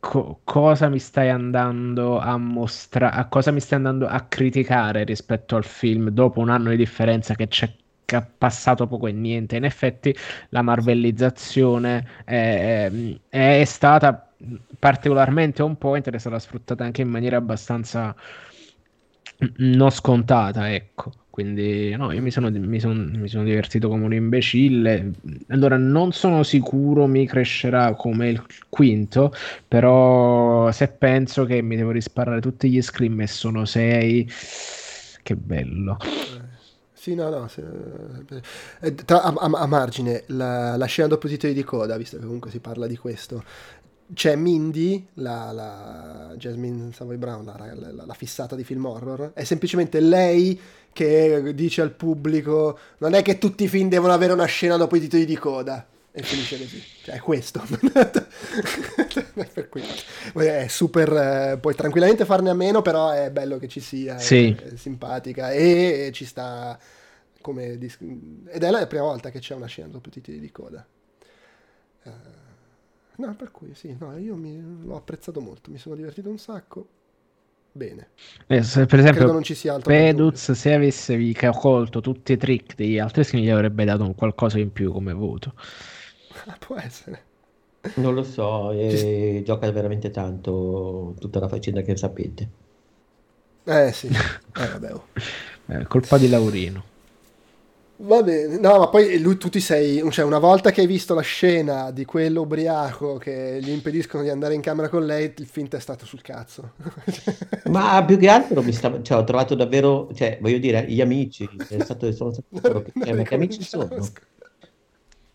co- 0.00 0.40
cosa 0.44 0.88
mi 0.88 0.98
stai 0.98 1.30
andando 1.30 2.18
a 2.18 2.36
mostrare, 2.38 3.16
a 3.16 3.26
cosa 3.28 3.50
mi 3.50 3.60
stai 3.60 3.78
andando 3.78 4.06
a 4.06 4.20
criticare 4.22 5.04
rispetto 5.04 5.56
al 5.56 5.64
film 5.64 6.08
dopo 6.10 6.40
un 6.40 6.50
anno 6.50 6.70
di 6.70 6.76
differenza 6.76 7.34
che 7.34 7.48
c'è 7.48 7.72
passato 8.38 8.86
poco 8.86 9.06
e 9.06 9.12
niente. 9.12 9.56
In 9.56 9.64
effetti 9.64 10.14
la 10.50 10.62
marvellizzazione 10.62 12.22
è, 12.24 12.90
è, 13.28 13.60
è 13.60 13.64
stata 13.64 14.20
particolarmente 14.78 15.62
on 15.62 15.76
point 15.78 16.06
ed 16.06 16.14
è 16.14 16.18
stata 16.18 16.38
sfruttata 16.38 16.84
anche 16.84 17.02
in 17.02 17.08
maniera 17.08 17.36
abbastanza 17.38 18.14
non 19.58 19.90
scontata, 19.90 20.72
ecco. 20.72 21.12
Quindi 21.36 21.94
no, 21.96 22.12
io 22.12 22.22
mi 22.22 22.30
sono, 22.30 22.48
mi, 22.48 22.80
son, 22.80 23.12
mi 23.14 23.28
sono, 23.28 23.44
divertito 23.44 23.90
come 23.90 24.06
un 24.06 24.14
imbecille. 24.14 25.10
Allora, 25.48 25.76
non 25.76 26.12
sono 26.12 26.42
sicuro 26.42 27.06
mi 27.06 27.26
crescerà 27.26 27.94
come 27.94 28.30
il 28.30 28.42
quinto, 28.70 29.34
però 29.68 30.72
se 30.72 30.88
penso 30.88 31.44
che 31.44 31.60
mi 31.60 31.76
devo 31.76 31.90
risparare 31.90 32.40
tutti 32.40 32.70
gli 32.70 32.80
scream 32.80 33.20
e 33.20 33.26
sono 33.26 33.66
sei, 33.66 34.26
che 35.22 35.36
bello. 35.36 35.98
Sì, 36.94 37.14
no, 37.14 37.28
no. 37.28 37.48
Se, 37.48 37.62
eh, 38.80 38.94
tra, 38.94 39.22
a, 39.22 39.34
a, 39.34 39.66
margine, 39.66 40.24
la, 40.28 40.78
la 40.78 40.86
scena 40.86 41.06
dopo 41.06 41.28
titoli 41.28 41.52
di 41.52 41.62
coda, 41.64 41.98
visto 41.98 42.16
che 42.16 42.24
comunque 42.24 42.50
si 42.50 42.60
parla 42.60 42.86
di 42.86 42.96
questo, 42.96 43.44
c'è 44.14 44.36
Mindy, 44.36 45.06
la, 45.14 45.50
la 45.52 46.34
Jasmine 46.36 46.92
Savoy 46.92 47.16
Brown, 47.16 47.44
la, 47.44 47.74
la, 47.74 48.04
la, 48.04 48.14
fissata 48.14 48.54
di 48.54 48.64
film 48.64 48.84
horror, 48.86 49.32
è 49.34 49.44
semplicemente 49.44 50.00
lei 50.00 50.60
che 50.92 51.52
dice 51.54 51.82
al 51.82 51.92
pubblico 51.92 52.78
non 52.98 53.14
è 53.14 53.22
che 53.22 53.38
tutti 53.38 53.64
i 53.64 53.68
film 53.68 53.88
devono 53.88 54.12
avere 54.12 54.32
una 54.32 54.46
scena 54.46 54.76
dopo 54.76 54.96
i 54.96 55.00
titoli 55.00 55.24
di 55.24 55.36
coda. 55.36 55.86
E 56.18 56.22
finisce 56.22 56.56
così. 56.56 56.82
Cioè, 57.02 57.16
è 57.16 57.18
questo. 57.18 57.62
per 59.52 59.68
cui 59.68 59.82
è 60.32 60.66
super. 60.66 61.12
Eh, 61.12 61.58
puoi 61.60 61.74
tranquillamente 61.74 62.24
farne 62.24 62.48
a 62.48 62.54
meno, 62.54 62.80
però 62.80 63.10
è 63.10 63.30
bello 63.30 63.58
che 63.58 63.68
ci 63.68 63.80
sia. 63.80 64.16
Sì. 64.16 64.56
È, 64.58 64.72
è 64.72 64.76
simpatica 64.76 65.50
e, 65.50 66.06
e 66.06 66.12
ci 66.12 66.24
sta 66.24 66.78
come. 67.42 67.76
Dis- 67.76 67.98
ed 68.00 68.62
è 68.62 68.70
la 68.70 68.86
prima 68.86 69.04
volta 69.04 69.28
che 69.28 69.40
c'è 69.40 69.54
una 69.54 69.66
scena 69.66 69.88
dopo 69.88 70.08
i 70.08 70.12
titoli 70.12 70.40
di 70.40 70.50
coda. 70.50 70.86
Uh, 72.04 72.10
No, 73.16 73.34
per 73.34 73.50
cui 73.50 73.74
sì, 73.74 73.96
no, 73.98 74.16
io 74.16 74.36
mi, 74.36 74.60
l'ho 74.84 74.96
apprezzato 74.96 75.40
molto, 75.40 75.70
mi 75.70 75.78
sono 75.78 75.94
divertito 75.94 76.28
un 76.28 76.38
sacco. 76.38 76.88
Bene. 77.72 78.08
Eh, 78.46 78.62
se, 78.62 78.86
per 78.86 79.00
esempio, 79.00 79.30
non 79.30 79.42
ci 79.42 79.54
sia 79.54 79.74
altro 79.74 79.92
Peduz, 79.92 80.52
se 80.52 80.72
avesse 80.72 81.18
colto 81.52 82.00
tutti 82.00 82.32
i 82.32 82.36
trick 82.38 82.74
degli 82.74 82.98
altri 82.98 83.22
skin, 83.22 83.40
gli 83.40 83.50
avrebbe 83.50 83.84
dato 83.84 84.02
un 84.02 84.14
qualcosa 84.14 84.58
in 84.58 84.72
più 84.72 84.92
come 84.92 85.12
voto. 85.12 85.52
Può 86.58 86.76
essere. 86.76 87.24
Non 87.96 88.14
lo 88.14 88.24
so, 88.24 88.72
e 88.72 89.42
gioca 89.44 89.70
veramente 89.70 90.10
tanto 90.10 91.14
tutta 91.18 91.38
la 91.38 91.48
faccenda 91.48 91.82
che 91.82 91.96
sapete. 91.96 92.48
Eh 93.64 93.92
sì, 93.92 94.06
eh, 94.08 94.68
vabbè, 94.68 94.92
oh. 94.92 95.06
eh, 95.66 95.86
colpa 95.86 96.18
di 96.18 96.28
Laurino. 96.28 96.94
Va 97.98 98.22
bene, 98.22 98.58
no, 98.58 98.78
ma 98.78 98.88
poi 98.88 99.18
lui 99.20 99.38
tu 99.38 99.48
ti 99.48 99.58
sei, 99.58 100.02
cioè 100.10 100.24
una 100.24 100.38
volta 100.38 100.70
che 100.70 100.82
hai 100.82 100.86
visto 100.86 101.14
la 101.14 101.22
scena 101.22 101.90
di 101.90 102.04
quello 102.04 102.42
ubriaco 102.42 103.16
che 103.16 103.58
gli 103.62 103.70
impediscono 103.70 104.22
di 104.22 104.28
andare 104.28 104.52
in 104.52 104.60
camera 104.60 104.90
con 104.90 105.06
lei, 105.06 105.32
il 105.34 105.46
film 105.46 105.66
è 105.70 105.78
stato 105.78 106.04
sul 106.04 106.20
cazzo. 106.20 106.72
ma 107.70 108.04
più 108.04 108.18
che 108.18 108.28
altro 108.28 108.62
mi 108.62 108.72
stava, 108.72 109.00
cioè, 109.00 109.16
ho 109.16 109.24
trovato 109.24 109.54
davvero, 109.54 110.10
cioè, 110.14 110.36
voglio 110.42 110.58
dire, 110.58 110.84
gli 110.86 111.00
amici, 111.00 111.48
è 111.68 111.82
stato, 111.82 112.12
sono 112.12 112.32
stato 112.32 112.82
che, 112.82 112.92
cioè, 113.02 113.14
ma 113.14 113.22
che 113.22 113.34
amici 113.34 113.62
sono? 113.62 113.88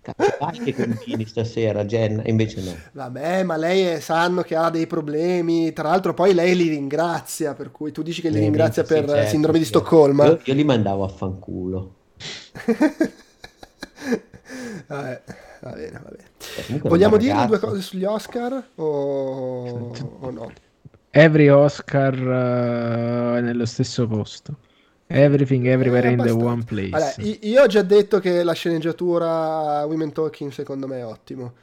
Cazzo, 0.04 0.64
che 0.64 0.76
continui 0.76 1.26
stasera, 1.26 1.84
Jen, 1.86 2.22
invece 2.26 2.62
no. 2.62 2.76
Vabbè, 2.92 3.42
ma 3.42 3.58
lei 3.58 3.82
è, 3.82 4.00
sanno 4.00 4.44
che 4.44 4.56
ha 4.56 4.70
dei 4.70 4.86
problemi, 4.86 5.74
tra 5.74 5.90
l'altro 5.90 6.14
poi 6.14 6.36
lei 6.36 6.56
li 6.56 6.70
ringrazia, 6.70 7.56
per 7.56 7.72
cui 7.72 7.92
tu 7.92 8.04
dici 8.04 8.22
che 8.22 8.30
li 8.30 8.38
eh, 8.38 8.42
ringrazia 8.42 8.84
per 8.84 9.08
certo, 9.08 9.30
sindrome 9.30 9.58
di 9.58 9.66
Stoccolma. 9.66 10.26
Io, 10.26 10.40
io 10.44 10.54
li 10.54 10.64
mandavo 10.64 11.04
a 11.04 11.08
fanculo. 11.08 11.96
vabbè, 14.88 15.22
va 15.62 15.72
bene, 15.72 16.02
va 16.04 16.10
bene. 16.10 16.30
Eh, 16.68 16.80
Vogliamo 16.80 17.18
dire 17.18 17.46
due 17.46 17.60
cose 17.60 17.82
sugli 17.82 18.04
Oscar 18.04 18.64
o, 18.76 19.96
o 20.20 20.32
no? 20.32 20.52
Every 21.10 21.50
Oscar 21.50 22.14
uh, 22.14 23.42
nello 23.42 23.66
stesso 23.66 24.08
posto. 24.08 24.56
Everything 25.08 25.66
Everywhere 25.66 26.08
eh, 26.08 26.12
in 26.12 26.22
the 26.22 26.32
One 26.32 26.64
Place. 26.64 26.94
Allora, 26.94 27.14
io 27.42 27.64
ho 27.64 27.68
già 27.68 27.82
detto 27.82 28.20
che 28.20 28.44
la 28.44 28.54
sceneggiatura 28.54 29.84
Women 29.86 30.14
Talking 30.14 30.52
secondo 30.52 30.88
me 30.88 31.00
è 31.00 31.06
ottimo 31.06 31.54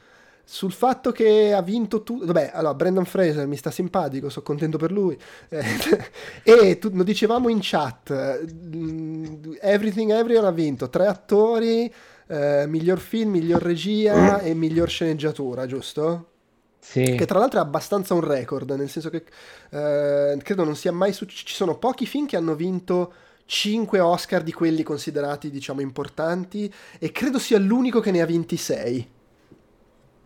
sul 0.51 0.71
fatto 0.71 1.11
che 1.11 1.53
ha 1.53 1.61
vinto 1.61 2.01
tutto. 2.01 2.25
Vabbè, 2.25 2.49
allora, 2.55 2.73
Brandon 2.73 3.05
Fraser 3.05 3.45
mi 3.45 3.55
sta 3.55 3.69
simpatico, 3.69 4.29
sono 4.29 4.43
contento 4.43 4.79
per 4.79 4.91
lui. 4.91 5.15
Eh, 5.47 5.63
e 6.41 6.79
tu, 6.79 6.89
lo 6.91 7.03
dicevamo 7.03 7.49
in 7.49 7.59
chat: 7.61 8.41
mm, 8.51 9.53
Everything 9.61 10.09
Everywhere 10.09 10.47
ha 10.47 10.51
vinto 10.51 10.89
tre 10.89 11.05
attori, 11.05 11.93
eh, 12.27 12.65
miglior 12.65 12.97
film, 12.97 13.29
miglior 13.29 13.61
regia 13.61 14.39
e 14.39 14.55
miglior 14.55 14.89
sceneggiatura, 14.89 15.67
giusto? 15.67 16.25
Sì. 16.79 17.13
Che 17.15 17.25
tra 17.27 17.37
l'altro 17.37 17.59
è 17.59 17.61
abbastanza 17.61 18.15
un 18.15 18.21
record, 18.21 18.71
nel 18.71 18.89
senso 18.89 19.11
che 19.11 19.25
eh, 19.69 20.35
credo 20.41 20.63
non 20.63 20.75
sia 20.75 20.91
mai 20.91 21.13
successo. 21.13 21.45
Ci 21.45 21.53
sono 21.53 21.77
pochi 21.77 22.07
film 22.07 22.25
che 22.25 22.35
hanno 22.35 22.55
vinto. 22.55 23.13
5 23.45 23.99
Oscar 23.99 24.43
di 24.43 24.53
quelli 24.53 24.83
considerati, 24.83 25.49
diciamo, 25.49 25.81
importanti, 25.81 26.71
e 26.99 27.11
credo 27.11 27.39
sia 27.39 27.57
l'unico 27.57 27.99
che 27.99 28.11
ne 28.11 28.21
ha 28.21 28.25
vinti 28.25 28.57
6 28.57 29.17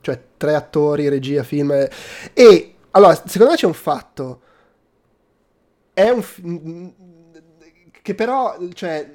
cioè 0.03 0.21
tre 0.37 0.53
attori, 0.53 1.09
regia, 1.09 1.41
film. 1.43 1.71
E 2.33 2.75
allora, 2.91 3.15
secondo 3.15 3.51
me 3.51 3.57
c'è 3.57 3.65
un 3.65 3.73
fatto. 3.73 4.41
È 5.93 6.09
un 6.09 6.21
film 6.21 6.93
che 8.03 8.15
però, 8.15 8.57
cioè, 8.73 9.09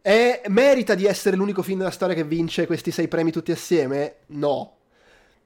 è, 0.00 0.42
merita 0.46 0.94
di 0.94 1.06
essere 1.06 1.34
l'unico 1.36 1.62
film 1.62 1.78
della 1.78 1.90
storia 1.90 2.14
che 2.14 2.22
vince 2.22 2.66
questi 2.66 2.92
sei 2.92 3.08
premi 3.08 3.32
tutti 3.32 3.50
assieme? 3.50 4.18
No. 4.26 4.76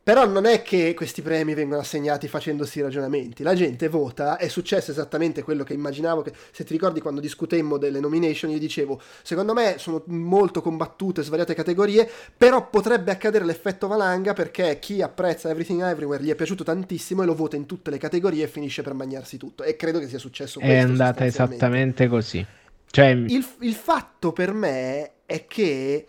Però 0.09 0.27
non 0.27 0.47
è 0.47 0.63
che 0.63 0.95
questi 0.95 1.21
premi 1.21 1.53
vengono 1.53 1.83
assegnati 1.83 2.29
facendosi 2.29 2.81
ragionamenti, 2.81 3.43
la 3.43 3.55
gente 3.55 3.89
vota, 3.89 4.39
è 4.39 4.49
successo 4.49 4.91
esattamente 4.91 5.43
quello 5.43 5.65
che 5.65 5.75
immaginavo, 5.75 6.23
che, 6.23 6.33
se 6.51 6.65
ti 6.65 6.73
ricordi 6.73 7.03
quando 7.03 7.21
discutemmo 7.21 7.77
delle 7.77 8.01
nomination 8.01 8.51
io 8.51 8.59
dicevo, 8.59 8.99
secondo 9.21 9.53
me 9.53 9.75
sono 9.77 10.03
molto 10.07 10.63
combattute 10.63 11.23
svariate 11.23 11.53
categorie, 11.53 12.11
però 12.35 12.71
potrebbe 12.71 13.11
accadere 13.11 13.45
l'effetto 13.45 13.87
valanga 13.87 14.33
perché 14.33 14.79
chi 14.79 15.03
apprezza 15.03 15.51
Everything 15.51 15.83
Everywhere 15.83 16.25
gli 16.25 16.31
è 16.31 16.35
piaciuto 16.35 16.65
tantissimo 16.65 17.23
e 17.23 17.27
lo 17.27 17.35
vota 17.35 17.57
in 17.57 17.67
tutte 17.67 17.91
le 17.91 17.99
categorie 17.99 18.45
e 18.45 18.49
finisce 18.49 18.81
per 18.81 18.95
mangiarsi 18.95 19.37
tutto, 19.37 19.63
e 19.63 19.77
credo 19.77 19.99
che 19.99 20.09
sia 20.09 20.19
successo 20.19 20.59
questo. 20.59 20.75
È 20.75 20.81
andata 20.81 21.27
esattamente 21.27 22.09
così. 22.09 22.43
Cioè... 22.91 23.09
Il, 23.09 23.47
il 23.61 23.75
fatto 23.75 24.33
per 24.33 24.55
me 24.55 25.11
è 25.27 25.45
che 25.45 26.07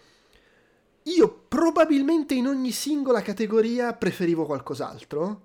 io 1.16 1.46
probabilmente 1.48 2.34
in 2.36 2.48
ogni 2.48 2.72
singola 2.72 3.22
categoria 3.22 3.94
preferivo 3.94 4.46
qualcos'altro, 4.46 5.42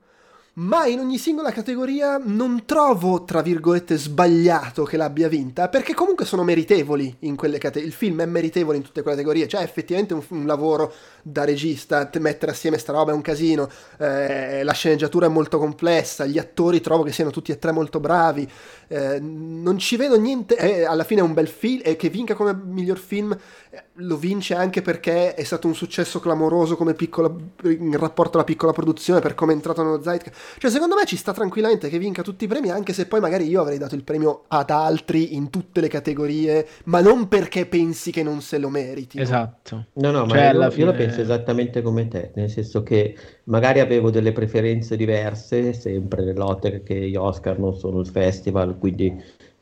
ma 0.55 0.87
in 0.87 1.01
ogni 1.01 1.19
singola 1.19 1.51
categoria 1.51 2.21
non 2.23 2.65
trovo, 2.65 3.25
tra 3.25 3.43
virgolette, 3.43 3.97
sbagliato 3.97 4.85
che 4.85 4.97
l'abbia 4.97 5.29
vinta, 5.29 5.69
perché 5.69 5.95
comunque 5.95 6.25
sono 6.25 6.45
meritevoli 6.45 7.17
in 7.21 7.35
quelle 7.35 7.59
categorie. 7.59 7.89
Il 7.89 7.95
film 7.95 8.21
è 8.21 8.27
meritevole 8.27 8.77
in 8.77 8.85
tutte 8.85 9.03
quelle 9.03 9.17
categorie, 9.17 9.49
cioè 9.49 9.63
è 9.63 9.65
effettivamente 9.65 10.15
un, 10.15 10.23
un 10.29 10.47
lavoro 10.47 10.93
da 11.23 11.45
regista, 11.45 12.09
mettere 12.21 12.53
assieme 12.53 12.79
sta 12.79 12.93
roba 12.93 13.11
è 13.11 13.15
un 13.15 13.23
casino, 13.23 13.69
eh, 13.99 14.63
la 14.63 14.73
sceneggiatura 14.73 15.27
è 15.27 15.29
molto 15.29 15.59
complessa, 15.59 16.25
gli 16.27 16.39
attori 16.39 16.81
trovo 16.81 17.03
che 17.03 17.13
siano 17.13 17.31
tutti 17.31 17.51
e 17.51 17.59
tre 17.59 17.73
molto 17.73 17.99
bravi, 17.99 18.49
eh, 18.89 19.19
non 19.19 19.79
ci 19.79 19.97
vedo 19.97 20.19
niente, 20.19 20.57
eh, 20.57 20.85
alla 20.85 21.05
fine 21.05 21.21
è 21.21 21.25
un 21.25 21.35
bel 21.35 21.49
film, 21.49 21.81
e 21.83 21.97
che 21.97 22.11
vinca 22.11 22.35
come 22.35 22.55
miglior 22.55 22.99
film 22.99 23.37
eh, 23.71 23.85
lo 23.95 24.17
vince 24.17 24.55
anche 24.55 24.83
perché 24.83 25.35
è 25.35 25.43
stato 25.43 25.67
un 25.67 25.75
successo 25.75 26.21
clamoroso 26.21 26.77
come 26.77 26.95
piccola, 26.95 27.33
in 27.65 27.97
rapporto 27.99 28.37
alla 28.37 28.47
piccola 28.47 28.73
produzione, 28.73 29.21
per 29.21 29.35
come 29.35 29.53
è 29.53 29.55
entrato 29.57 29.83
nello 29.83 30.03
Zeitgeist. 30.03 30.43
Cioè, 30.59 30.71
secondo 30.71 30.95
me 30.95 31.05
ci 31.05 31.17
sta 31.17 31.33
tranquillamente 31.33 31.89
che 31.89 31.99
vinca 31.99 32.23
tutti 32.23 32.45
i 32.45 32.49
premi, 32.49 32.71
anche 32.71 32.93
se 32.93 33.07
poi 33.07 33.21
magari 33.21 33.47
io 33.49 33.61
avrei 33.61 33.79
dato 33.79 33.95
il 33.95 34.05
premio 34.05 34.45
ad 34.49 34.71
altri 34.71 35.35
in 35.35 35.51
tutte 35.51 35.81
le 35.81 35.89
categorie, 35.89 36.67
ma 36.85 37.01
non 37.01 37.29
perché 37.29 37.67
pensi 37.67 38.11
che 38.11 38.23
non 38.23 38.41
se 38.41 38.59
lo 38.59 38.69
meriti. 38.69 39.19
Esatto. 39.21 39.87
No, 39.95 40.11
no, 40.11 40.27
Cioè, 40.27 40.27
ma 40.27 40.49
alla 40.49 40.67
io, 40.67 40.71
fine- 40.71 40.87
io 40.87 40.87
la 40.87 40.95
penso 40.97 41.21
esattamente 41.21 41.83
come 41.83 42.09
te, 42.09 42.33
nel 42.35 42.51
senso 42.51 42.83
che 42.83 43.17
magari 43.45 43.79
avevo 43.79 44.11
delle 44.11 44.33
preferenze 44.33 44.97
diverse, 44.97 45.73
sempre 45.73 46.25
nell'ottica 46.25 46.79
che 46.81 47.09
gli 47.09 47.15
Oscar 47.15 47.59
non 47.61 47.75
sono 47.77 48.01
il 48.01 48.09
festival, 48.09 48.77
quindi 48.77 49.17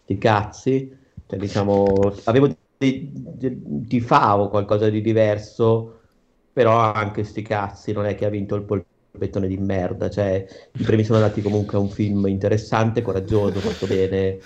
sti 0.04 0.16
cazzi, 0.18 0.98
cioè, 1.26 1.38
diciamo, 1.38 1.86
avevo 2.24 2.48
de- 2.78 3.12
tifavo 3.86 4.48
qualcosa 4.48 4.88
di 4.88 5.02
diverso, 5.02 6.00
però 6.50 6.78
anche 6.92 7.22
sti 7.24 7.42
cazzi, 7.42 7.92
non 7.92 8.06
è 8.06 8.14
che 8.14 8.24
ha 8.24 8.30
vinto 8.30 8.54
il 8.54 8.64
polpettone 9.12 9.46
di 9.46 9.58
merda, 9.58 10.08
cioè 10.08 10.44
i 10.72 10.82
premi 10.82 11.04
sono 11.04 11.18
andati 11.18 11.42
comunque 11.42 11.76
a 11.76 11.80
un 11.80 11.90
film 11.90 12.26
interessante, 12.26 13.02
coraggioso, 13.02 13.60
fatto 13.60 13.86
bene. 13.86 14.38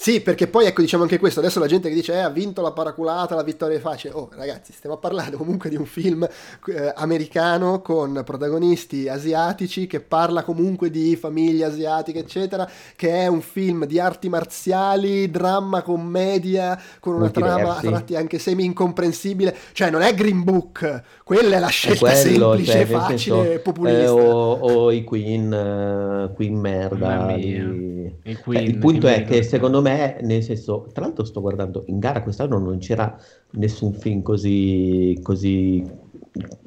Sì, 0.00 0.20
perché 0.20 0.46
poi 0.46 0.66
ecco 0.66 0.80
diciamo 0.80 1.02
anche 1.02 1.18
questo, 1.18 1.40
adesso 1.40 1.58
la 1.58 1.66
gente 1.66 1.88
che 1.88 1.94
dice 1.96 2.12
eh, 2.12 2.18
ha 2.18 2.30
vinto 2.30 2.62
la 2.62 2.70
paraculata, 2.70 3.34
la 3.34 3.42
vittoria 3.42 3.78
è 3.78 3.80
facile, 3.80 4.14
oh 4.14 4.28
ragazzi 4.32 4.72
stiamo 4.72 4.96
parlando 4.98 5.36
comunque 5.36 5.68
di 5.68 5.74
un 5.76 5.86
film 5.86 6.22
eh, 6.68 6.92
americano 6.94 7.82
con 7.82 8.22
protagonisti 8.24 9.08
asiatici 9.08 9.88
che 9.88 9.98
parla 10.00 10.44
comunque 10.44 10.88
di 10.90 11.16
famiglie 11.16 11.64
asiatiche 11.64 12.20
eccetera, 12.20 12.70
che 12.94 13.10
è 13.10 13.26
un 13.26 13.40
film 13.40 13.86
di 13.86 13.98
arti 13.98 14.28
marziali, 14.28 15.28
dramma, 15.32 15.82
commedia, 15.82 16.80
con 17.00 17.14
una 17.14 17.22
Molti 17.24 17.40
trama 17.40 17.78
a 17.78 17.80
versi. 17.80 17.86
tratti 17.88 18.14
anche 18.14 18.38
semi 18.38 18.64
incomprensibile, 18.64 19.54
cioè 19.72 19.90
non 19.90 20.02
è 20.02 20.14
Green 20.14 20.44
Book, 20.44 21.02
quella 21.24 21.56
è 21.56 21.58
la 21.58 21.66
È 21.66 21.70
scelta 21.70 21.96
quello, 21.96 22.56
semplice, 22.56 22.86
cioè, 22.86 22.86
facile, 22.86 23.16
senso, 23.16 23.60
populista. 23.62 23.98
eh, 24.02 24.06
o, 24.06 24.52
o 24.52 24.92
i 24.92 25.02
Queen, 25.04 25.52
eh, 25.52 26.32
Queen 26.34 26.54
merda. 26.56 27.32
Di- 27.34 28.16
I 28.22 28.38
Cioè, 28.50 28.62
Queen, 28.62 28.64
il 28.64 28.76
punto 28.78 29.06
è 29.08 29.24
che 29.24 29.42
secondo 29.42 29.80
me, 29.82 29.87
nel 30.22 30.42
senso, 30.42 30.88
tra 30.92 31.04
l'altro 31.04 31.24
sto 31.24 31.40
guardando 31.40 31.84
in 31.86 31.98
gara 31.98 32.22
quest'anno 32.22 32.58
non 32.58 32.78
c'era 32.78 33.16
nessun 33.52 33.92
film 33.94 34.22
così, 34.22 35.18
così, 35.22 35.84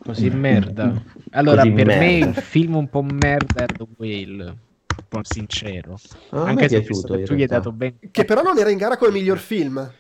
Così 0.04 0.30
merda. 0.30 0.94
Allora, 1.32 1.62
così 1.62 1.72
per 1.72 1.86
me 1.86 2.14
merda. 2.14 2.26
il 2.30 2.36
film 2.36 2.76
un 2.76 2.90
po' 2.90 3.04
merda 3.04 3.64
è 3.64 3.66
The 3.68 3.86
Whale, 3.98 4.44
un 4.44 5.06
po' 5.08 5.20
sincero. 5.24 5.96
Ah, 6.32 6.46
me 6.46 6.50
Anche 6.50 6.70
se 6.70 6.80
piaciuto 6.82 7.22
tu 7.22 7.34
gli 7.34 7.42
hai 7.42 7.48
dato 7.48 7.72
ben... 7.72 7.98
Che 8.12 8.26
però 8.26 8.42
non 8.42 8.58
era 8.58 8.70
in 8.70 8.78
gara 8.78 8.98
come 8.98 9.12
miglior 9.12 9.38
film. 9.38 9.92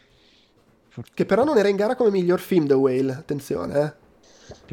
Che 1.13 1.25
però 1.25 1.43
non 1.43 1.57
era 1.57 1.67
in 1.69 1.75
gara 1.75 1.95
come 1.95 2.11
miglior 2.11 2.39
film 2.39 2.65
The 2.67 2.73
Whale, 2.73 3.13
attenzione. 3.13 3.81
Eh. 3.81 3.93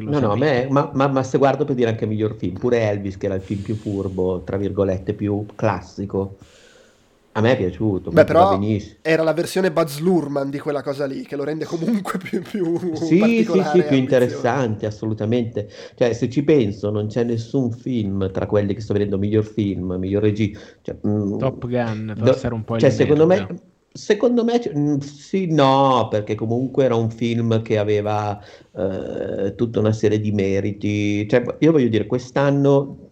No, 0.03 0.19
no, 0.19 0.35
me, 0.35 0.67
ma, 0.69 0.91
ma- 0.93 1.07
ma 1.07 1.23
se 1.23 1.37
guardo 1.37 1.65
per 1.65 1.75
dire 1.75 1.89
anche 1.89 2.05
miglior 2.05 2.35
film, 2.35 2.57
pure 2.57 2.81
Elvis, 2.89 3.17
che 3.17 3.25
era 3.27 3.35
il 3.35 3.41
film 3.41 3.61
più 3.61 3.75
furbo, 3.75 4.41
tra 4.43 4.57
virgolette, 4.57 5.13
più 5.13 5.45
classico, 5.55 6.37
a 7.31 7.41
me 7.41 7.51
è 7.51 7.57
piaciuto, 7.57 8.09
Beh, 8.09 8.23
però 8.23 8.59
era 9.01 9.21
la 9.21 9.33
versione 9.33 9.71
Buzz 9.71 9.99
Lurman 9.99 10.49
di 10.49 10.57
quella 10.57 10.81
cosa 10.81 11.05
lì, 11.05 11.23
che 11.23 11.35
lo 11.35 11.43
rende 11.43 11.65
comunque 11.65 12.17
più, 12.19 12.41
più 12.41 12.95
Sì, 12.95 13.45
sì, 13.47 13.63
sì, 13.63 13.77
e 13.77 13.83
più 13.83 13.97
interessante, 13.97 14.87
assolutamente. 14.87 15.69
Cioè, 15.95 16.13
se 16.13 16.27
ci 16.29 16.43
penso, 16.43 16.89
non 16.89 17.07
c'è 17.07 17.23
nessun 17.23 17.71
film 17.71 18.31
tra 18.31 18.47
quelli 18.47 18.73
che 18.73 18.81
sto 18.81 18.93
vedendo, 18.93 19.19
miglior 19.19 19.43
film, 19.43 19.95
miglior 19.99 20.23
regia. 20.23 20.57
Cioè, 20.81 20.97
mm, 21.07 21.37
Top 21.37 21.67
Gun, 21.67 22.13
do- 22.17 22.25
forse 22.25 22.45
era 22.47 22.55
un 22.55 22.63
po' 22.63 22.75
il 22.75 22.81
cioè, 22.81 22.89
secondo 22.89 23.27
me, 23.27 23.47
secondo 23.91 24.43
me, 24.43 24.61
mm, 24.75 24.97
sì, 24.97 25.53
no, 25.53 26.07
perché 26.09 26.33
comunque 26.33 26.85
era 26.85 26.95
un 26.95 27.11
film 27.11 27.61
che 27.61 27.77
aveva 27.77 28.41
eh, 28.71 29.53
tutta 29.55 29.79
una 29.79 29.93
serie 29.93 30.19
di 30.19 30.31
meriti. 30.31 31.27
Cioè, 31.27 31.43
io 31.59 31.71
voglio 31.71 31.89
dire, 31.89 32.07
quest'anno 32.07 33.08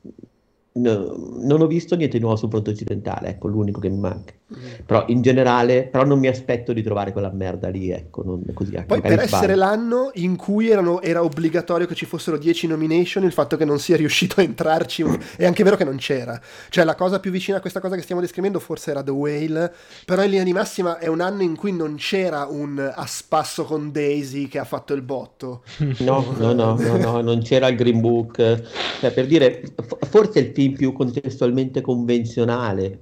no, 0.82 1.16
non 1.42 1.62
ho 1.62 1.68
visto 1.68 1.96
niente 1.96 2.18
di 2.18 2.24
nuovo 2.24 2.38
sul 2.38 2.50
fronte 2.50 2.72
occidentale, 2.72 3.30
ecco, 3.30 3.48
l'unico 3.48 3.80
che 3.80 3.90
mi 3.90 3.98
manca. 4.00 4.34
Mm. 4.50 4.86
Però 4.86 5.04
in 5.08 5.22
generale, 5.22 5.84
però 5.84 6.06
non 6.06 6.20
mi 6.20 6.28
aspetto 6.28 6.72
di 6.72 6.82
trovare 6.82 7.12
quella 7.12 7.30
merda 7.32 7.68
lì, 7.68 7.92
ecco, 7.92 8.24
non 8.24 8.44
così. 8.54 8.72
Poi 8.72 8.86
magari 9.02 9.16
per 9.16 9.24
essere 9.26 9.56
sbaglio. 9.56 9.56
l'anno 9.58 10.12
in 10.14 10.38
cui 10.38 10.70
erano- 10.70 11.02
era 11.02 11.22
obbligatorio 11.22 11.86
che 11.86 11.96
ci 11.96 12.06
fossero 12.06 12.38
10 12.38 12.68
nomination, 12.68 13.26
il 13.26 13.34
fatto 13.34 13.58
che 13.58 13.66
non 13.66 13.78
sia 13.78 13.98
riuscito 13.98 14.40
a 14.40 14.44
entrarci 14.44 15.04
è 15.36 15.46
anche 15.46 15.64
vero 15.64 15.76
che 15.76 15.84
non 15.84 15.98
c'era. 15.98 16.40
Cioè 16.70 16.86
la 16.86 16.96
cosa 16.96 17.20
più 17.20 17.30
vicina 17.30 17.58
a 17.58 17.60
questa 17.60 17.82
cosa 17.82 17.96
che 17.96 18.02
stiamo 18.02 18.22
descrivendo 18.22 18.60
forse 18.60 18.92
era 18.92 19.04
The 19.04 19.12
Whale, 19.12 19.74
però 20.06 20.24
in 20.24 20.30
linea 20.30 20.46
di 20.46 20.54
massima 20.54 20.98
è 20.98 21.08
un 21.08 21.20
anno 21.20 21.42
in 21.42 21.58
cui 21.58 21.74
non 21.74 21.96
c'era 21.96 22.46
un 22.50 22.80
a 22.80 23.06
spasso 23.06 23.66
con 23.66 23.92
Daisy 23.92 24.48
che 24.48 24.60
ha 24.60 24.66
fatto 24.66 24.94
il 24.94 25.02
botto. 25.02 25.64
No, 26.00 26.34
no, 26.38 26.54
no, 26.54 26.76
no, 26.78 26.98
no, 26.98 27.22
non 27.22 27.42
c'era 27.42 27.68
il 27.68 27.76
Green 27.76 28.00
Book. 28.00 28.62
Cioè, 29.02 29.12
per 29.12 29.28
dire, 29.28 29.62
forse 30.10 30.40
è 30.40 30.44
il 30.44 30.52
film 30.54 30.74
più 30.74 30.94
contestualmente 30.94 31.82
convenzionale, 31.82 33.02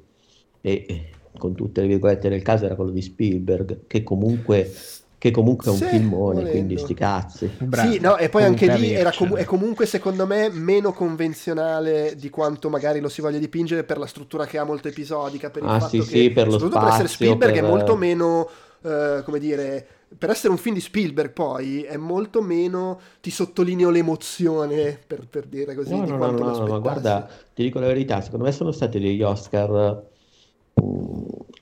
e 0.61 1.11
con 1.37 1.55
tutte 1.55 1.81
le 1.81 1.87
virgolette 1.87 2.29
del 2.29 2.41
caso 2.41 2.65
era 2.65 2.75
quello 2.75 2.91
di 2.91 3.01
Spielberg, 3.01 3.87
che 3.87 4.03
comunque, 4.03 4.71
che 5.17 5.31
comunque 5.31 5.71
è 5.71 5.73
un 5.73 5.81
Sì, 5.81 5.85
filmone, 5.85 6.47
volendo. 6.47 6.49
quindi 6.49 6.77
sti 6.77 6.93
cazzi. 6.93 7.55
Bravo. 7.57 7.93
Sì, 7.93 7.99
no, 7.99 8.17
e 8.17 8.29
poi 8.29 8.43
anche 8.43 8.67
Comunque 8.67 8.69
lì 8.69 8.91
era 8.93 9.11
Avercene. 9.11 9.13
comu- 9.13 9.37
è 9.37 9.43
comunque 9.43 9.85
secondo 9.85 10.25
me 10.25 10.49
meno 10.49 10.93
convenzionale 10.93 12.15
di 12.15 12.29
quanto 12.29 12.69
magari 12.69 12.99
lo 13.01 13.09
si 13.09 13.21
voglia 13.21 13.37
dipingere 13.39 13.83
per 13.83 13.97
la 13.97 14.05
struttura 14.07 14.45
che 14.45 14.57
ha 14.57 14.63
molto 14.63 14.87
episodica, 14.87 15.49
per 15.49 15.63
il 15.63 15.71
Ah, 15.71 15.79
fatto 15.79 16.03
sì, 16.03 16.03
che 16.05 16.21
sì, 16.21 16.31
per 16.31 16.47
lo 16.47 16.59
soprattutto 16.59 16.77
per 16.77 16.87
essere 16.87 17.07
spazio, 17.07 17.09
Spielberg 17.09 17.55
per- 17.55 17.57
è 17.57 17.61
molto 17.61 17.95
meno 17.97 18.47
eh, 18.83 19.21
come 19.25 19.39
dire 19.39 19.87
per 20.17 20.29
essere 20.29 20.49
un 20.53 20.57
film 20.57 20.75
di 20.75 20.81
Spielberg 20.81 21.31
poi 21.31 21.83
è 21.83 21.97
molto 21.97 22.41
meno 22.41 22.99
ti 23.21 23.31
sottolineo 23.31 23.89
l'emozione 23.89 24.97
per, 25.05 25.27
per 25.27 25.45
dire 25.47 25.75
così 25.75 26.01
No, 26.01 26.03
di 26.03 26.11
no, 26.11 26.17
no, 26.17 26.31
quanto 26.31 26.43
no, 26.43 26.43
lo 26.43 26.53
no, 26.55 26.67
ma 26.67 26.79
guarda, 26.79 27.27
ti 27.53 27.61
dico 27.63 27.79
la 27.79 27.85
verità, 27.87 28.19
secondo 28.21 28.45
me 28.45 28.51
sono 28.51 28.71
stati 28.71 28.99
degli 28.99 29.21
Oscar, 29.21 30.03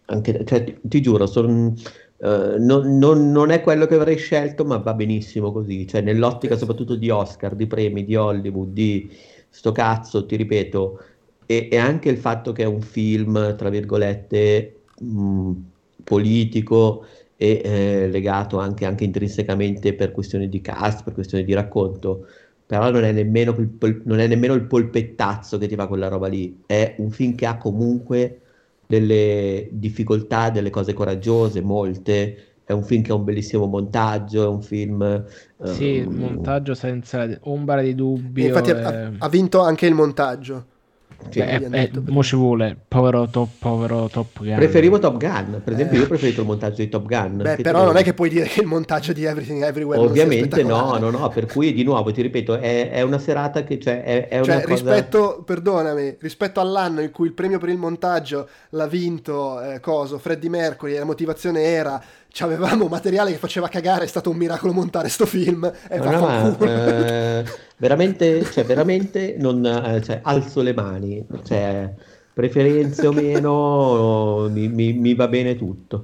anche, 0.05 0.43
cioè, 0.45 0.63
ti, 0.63 0.77
ti 0.83 1.01
giuro, 1.01 1.25
son- 1.25 1.73
eh, 2.17 2.55
non, 2.59 2.97
non- 2.97 3.31
non 3.31 3.49
è 3.51 3.61
quello 3.61 3.85
che 3.85 3.95
avrei 3.95 4.17
scelto, 4.17 4.65
ma 4.65 4.77
va 4.77 4.93
benissimo 4.93 5.51
così, 5.51 5.87
cioè 5.87 6.01
nell'ottica 6.01 6.55
soprattutto 6.57 6.95
di 6.95 7.09
Oscar, 7.09 7.55
di 7.55 7.67
premi, 7.67 8.03
di 8.05 8.15
Hollywood, 8.15 8.71
di 8.71 9.09
sto 9.49 9.71
cazzo, 9.71 10.25
ti 10.25 10.35
ripeto, 10.35 10.99
e, 11.45 11.67
e 11.71 11.77
anche 11.77 12.09
il 12.09 12.17
fatto 12.17 12.51
che 12.51 12.63
è 12.63 12.65
un 12.65 12.81
film, 12.81 13.55
tra 13.55 13.69
virgolette, 13.69 14.83
mm, 15.03 15.51
politico 16.03 17.05
e 17.35 17.61
eh, 17.63 18.07
legato 18.09 18.57
anche, 18.59 18.85
anche 18.85 19.03
intrinsecamente 19.03 19.93
per 19.95 20.11
questioni 20.11 20.47
di 20.49 20.61
cast, 20.61 21.03
per 21.03 21.13
questioni 21.13 21.43
di 21.43 21.53
racconto, 21.53 22.25
però 22.65 22.89
non 22.91 23.03
è 23.03 23.11
nemmeno, 23.11 23.55
non 24.05 24.19
è 24.19 24.27
nemmeno 24.27 24.53
il 24.53 24.65
polpettazzo 24.65 25.57
che 25.57 25.67
ti 25.67 25.75
fa 25.75 25.87
quella 25.87 26.07
roba 26.07 26.27
lì, 26.27 26.63
è 26.65 26.95
un 26.99 27.11
film 27.11 27.35
che 27.35 27.45
ha 27.45 27.57
comunque 27.57 28.39
delle 28.85 29.69
difficoltà, 29.71 30.49
delle 30.49 30.69
cose 30.69 30.93
coraggiose, 30.93 31.61
molte, 31.61 32.55
è 32.63 32.71
un 32.71 32.83
film 32.83 33.01
che 33.03 33.11
ha 33.11 33.15
un 33.15 33.23
bellissimo 33.23 33.65
montaggio, 33.65 34.43
è 34.43 34.47
un 34.47 34.61
film... 34.61 35.25
Sì, 35.61 35.85
il 35.85 36.03
ehm, 36.03 36.13
montaggio 36.13 36.73
senza 36.73 37.27
ombra 37.43 37.81
di 37.81 37.89
E 37.89 37.95
dubbio. 37.95 38.45
infatti 38.45 38.71
è- 38.71 38.81
ha- 38.81 39.11
ha 39.17 39.29
vinto 39.29 39.61
anche 39.61 39.85
il 39.87 39.93
montaggio 39.93 40.67
sì. 41.29 41.39
eh, 41.39 41.55
abbiamo 41.55 41.75
eh, 41.75 41.87
prima. 41.87 42.11
mo 42.11 42.23
ci 42.23 42.35
vuole, 42.35 42.77
povero 42.87 43.27
top, 43.27 43.49
povero 43.59 44.07
top 44.11 44.43
Gun. 44.43 44.55
Preferivo 44.55 44.99
Top 44.99 45.17
Gun, 45.17 45.61
per 45.63 45.73
esempio 45.73 45.95
Eh. 45.95 45.99
io 45.99 46.05
ho 46.05 46.07
preferito 46.07 46.41
il 46.41 46.47
montaggio 46.47 46.75
di 46.77 46.89
Top 46.89 47.05
Gun. 47.05 47.37
Beh, 47.37 47.55
però 47.57 47.85
non 47.85 47.97
è 47.97 48.03
che 48.03 48.13
puoi 48.13 48.29
dire 48.29 48.45
che 48.45 48.61
il 48.61 48.67
montaggio 48.67 49.13
di 49.13 49.23
Everything 49.23 49.63
Everywhere 49.63 50.01
non 50.01 50.13
sia 50.13 50.23
Ovviamente 50.23 50.63
no, 50.63 50.97
no, 50.97 51.09
no, 51.09 51.29
per 51.29 51.45
cui 51.45 51.73
di 51.73 51.83
nuovo 51.83 52.11
ti 52.11 52.21
ripeto, 52.21 52.55
è, 52.55 52.91
è 52.91 53.01
una 53.01 53.19
serata 53.19 53.63
che 53.63 53.79
cioè, 53.79 54.03
è, 54.03 54.27
è 54.27 54.43
Cioè, 54.43 54.55
una 54.55 54.63
cosa... 54.63 54.73
rispetto, 54.73 55.43
perdonami, 55.45 56.17
rispetto 56.19 56.59
all'anno 56.59 57.01
in 57.01 57.11
cui 57.11 57.27
il 57.27 57.33
premio 57.33 57.59
per 57.59 57.69
il 57.69 57.77
montaggio 57.77 58.47
l'ha 58.69 58.87
vinto 58.87 59.61
eh, 59.61 59.79
Coso, 59.79 60.17
Freddie 60.17 60.49
Mercury, 60.49 60.95
e 60.95 60.99
la 60.99 61.05
motivazione 61.05 61.61
era 61.63 62.01
avevamo 62.41 62.87
materiale 62.87 63.31
che 63.31 63.37
faceva 63.37 63.67
cagare, 63.67 64.05
è 64.05 64.07
stato 64.07 64.31
un 64.31 64.37
miracolo 64.37 64.73
montare 64.73 65.07
sto 65.09 65.25
film 65.27 65.71
e 65.87 65.97
No, 65.97 66.03
no, 66.05 66.11
ma, 66.11 66.17
vaffanculo. 66.19 66.69
eh, 66.71 67.43
veramente, 67.77 68.43
cioè, 68.51 68.65
veramente 68.65 69.35
non, 69.37 69.63
eh, 69.65 70.01
cioè, 70.01 70.19
alzo 70.23 70.61
le 70.61 70.73
mani, 70.73 71.23
cioè, 71.45 71.93
preferenze 72.33 73.05
o 73.05 73.11
meno, 73.11 74.49
mi, 74.49 74.67
mi- 74.67 74.93
mi 74.93 75.13
va 75.13 75.27
bene 75.27 75.55
tutto. 75.55 76.03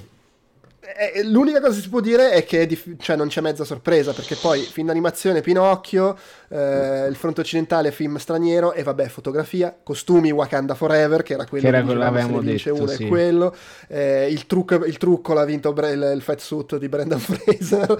Eh, 1.00 1.24
l'unica 1.24 1.62
cosa 1.62 1.76
che 1.76 1.82
si 1.82 1.88
può 1.88 2.02
dire 2.02 2.32
è 2.32 2.44
che 2.44 2.68
dif- 2.68 3.02
cioè, 3.02 3.16
non 3.16 3.30
c'è 3.30 3.40
mezza 3.40 3.64
sorpresa, 3.64 4.12
perché 4.12 4.36
poi 4.36 4.60
film 4.60 4.88
d'animazione 4.88 5.40
Pinocchio, 5.40 6.18
eh, 6.50 7.08
il 7.08 7.16
fronte 7.16 7.40
occidentale 7.40 7.94
film 7.94 8.18
straniero 8.18 8.74
e 8.74 8.84
vabbè, 8.84 9.08
fotografia, 9.08 9.74
costumi 9.82 10.30
Wakanda 10.32 10.76
Forever, 10.76 11.24
che 11.24 11.34
era 11.34 11.46
quello 11.46 11.70
che, 11.70 11.76
era 11.76 11.86
quello 11.86 12.04
avevamo 12.04 12.42
detto, 12.42 12.74
uno 12.74 12.88
sì. 12.88 13.06
è 13.06 13.08
quello, 13.08 13.56
eh, 13.88 14.28
il, 14.30 14.46
trucco, 14.46 14.84
il, 14.86 14.98
trucco, 14.98 15.32
l'ha 15.34 15.46
vinto 15.46 15.72
Bre- 15.72 15.92
il, 15.92 16.12
il 16.16 16.22
fat 16.22 16.40
suit 16.40 16.78
di 16.78 16.90
Brendan 16.90 17.20
Fraser, 17.24 17.98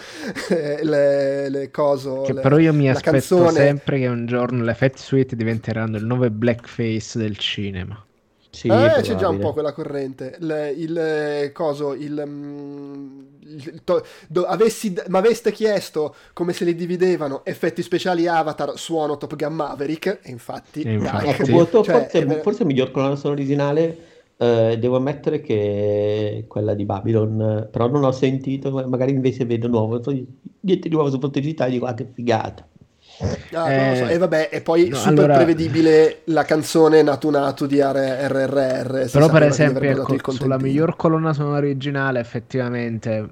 eh, 0.50 0.80
le, 0.84 1.50
le 1.50 1.72
coso, 1.72 2.24
che 2.24 2.34
le, 2.34 2.42
però 2.42 2.58
io 2.58 2.74
mi 2.74 2.90
aspetto 2.90 3.38
canzone... 3.38 3.52
sempre 3.52 4.00
che 4.00 4.08
un 4.08 4.26
giorno 4.26 4.62
le 4.62 4.74
fat 4.74 4.98
suite 4.98 5.38
diventeranno 5.38 5.96
il 5.96 6.06
nuovo 6.06 6.30
blackface 6.30 7.18
del 7.18 7.38
cinema. 7.38 8.04
Sì, 8.52 8.68
eh, 8.68 9.02
c'è 9.02 9.16
già 9.16 9.30
un 9.30 9.38
po' 9.38 9.54
quella 9.54 9.74
corrente. 9.74 10.36
Le, 10.40 10.72
il 10.72 10.98
eh, 10.98 11.52
coso, 11.54 11.94
il, 11.94 12.24
mm, 12.26 13.20
il 13.42 13.82
to, 13.84 14.04
do, 14.28 14.46
avessi, 14.46 14.94
ma 15.08 15.20
aveste 15.20 15.52
chiesto 15.52 16.16
come 16.34 16.54
se 16.54 16.66
li 16.66 16.74
dividevano 16.74 17.46
effetti 17.46 17.84
speciali 17.84 18.28
Avatar, 18.28 18.78
suono 18.78 19.18
Top 19.18 19.36
Gun 19.36 19.54
Maverick, 19.54 20.20
e 20.24 20.32
infatti, 20.32 20.82
e 20.82 20.94
infatti. 20.94 21.26
Dai, 21.26 21.34
ecco, 21.34 21.84
cioè, 21.84 22.02
forse, 22.02 22.26
è... 22.26 22.42
forse 22.42 22.66
miglior 22.66 22.92
colonna 22.92 23.16
sonora 23.16 23.40
originale. 23.40 23.98
Eh, 24.42 24.78
devo 24.80 24.96
ammettere 24.96 25.42
che 25.42 26.46
quella 26.48 26.74
di 26.74 26.86
Babylon, 26.86 27.68
però 27.70 27.88
non 27.88 28.04
ho 28.06 28.12
sentito, 28.12 28.72
magari 28.72 29.12
invece 29.12 29.46
vedo 29.46 29.68
nuovo, 29.68 30.02
niente 30.62 30.88
di 30.88 30.96
nuovo 30.96 31.10
su 31.10 31.20
Frontegità 31.20 31.66
e 31.66 31.72
dico 31.72 31.86
ah 31.86 31.94
che 31.94 32.08
figata. 32.12 32.66
Ah, 33.54 33.72
eh, 33.72 33.96
so. 33.98 34.08
E 34.08 34.18
vabbè, 34.18 34.50
e 34.52 34.62
poi 34.62 34.90
no, 34.90 34.96
super 34.96 35.26
allora... 35.26 35.36
prevedibile 35.36 36.22
la 36.26 36.44
canzone 36.44 37.02
Natu 37.02 37.30
Natu 37.30 37.66
di 37.66 37.82
RRR. 37.82 39.10
Però 39.12 39.30
per 39.30 39.44
esempio, 39.44 40.08
ecco, 40.14 40.32
sulla 40.32 40.58
miglior 40.58 40.96
colonna 40.96 41.34
sonora 41.34 41.58
originale 41.58 42.20
effettivamente 42.20 43.30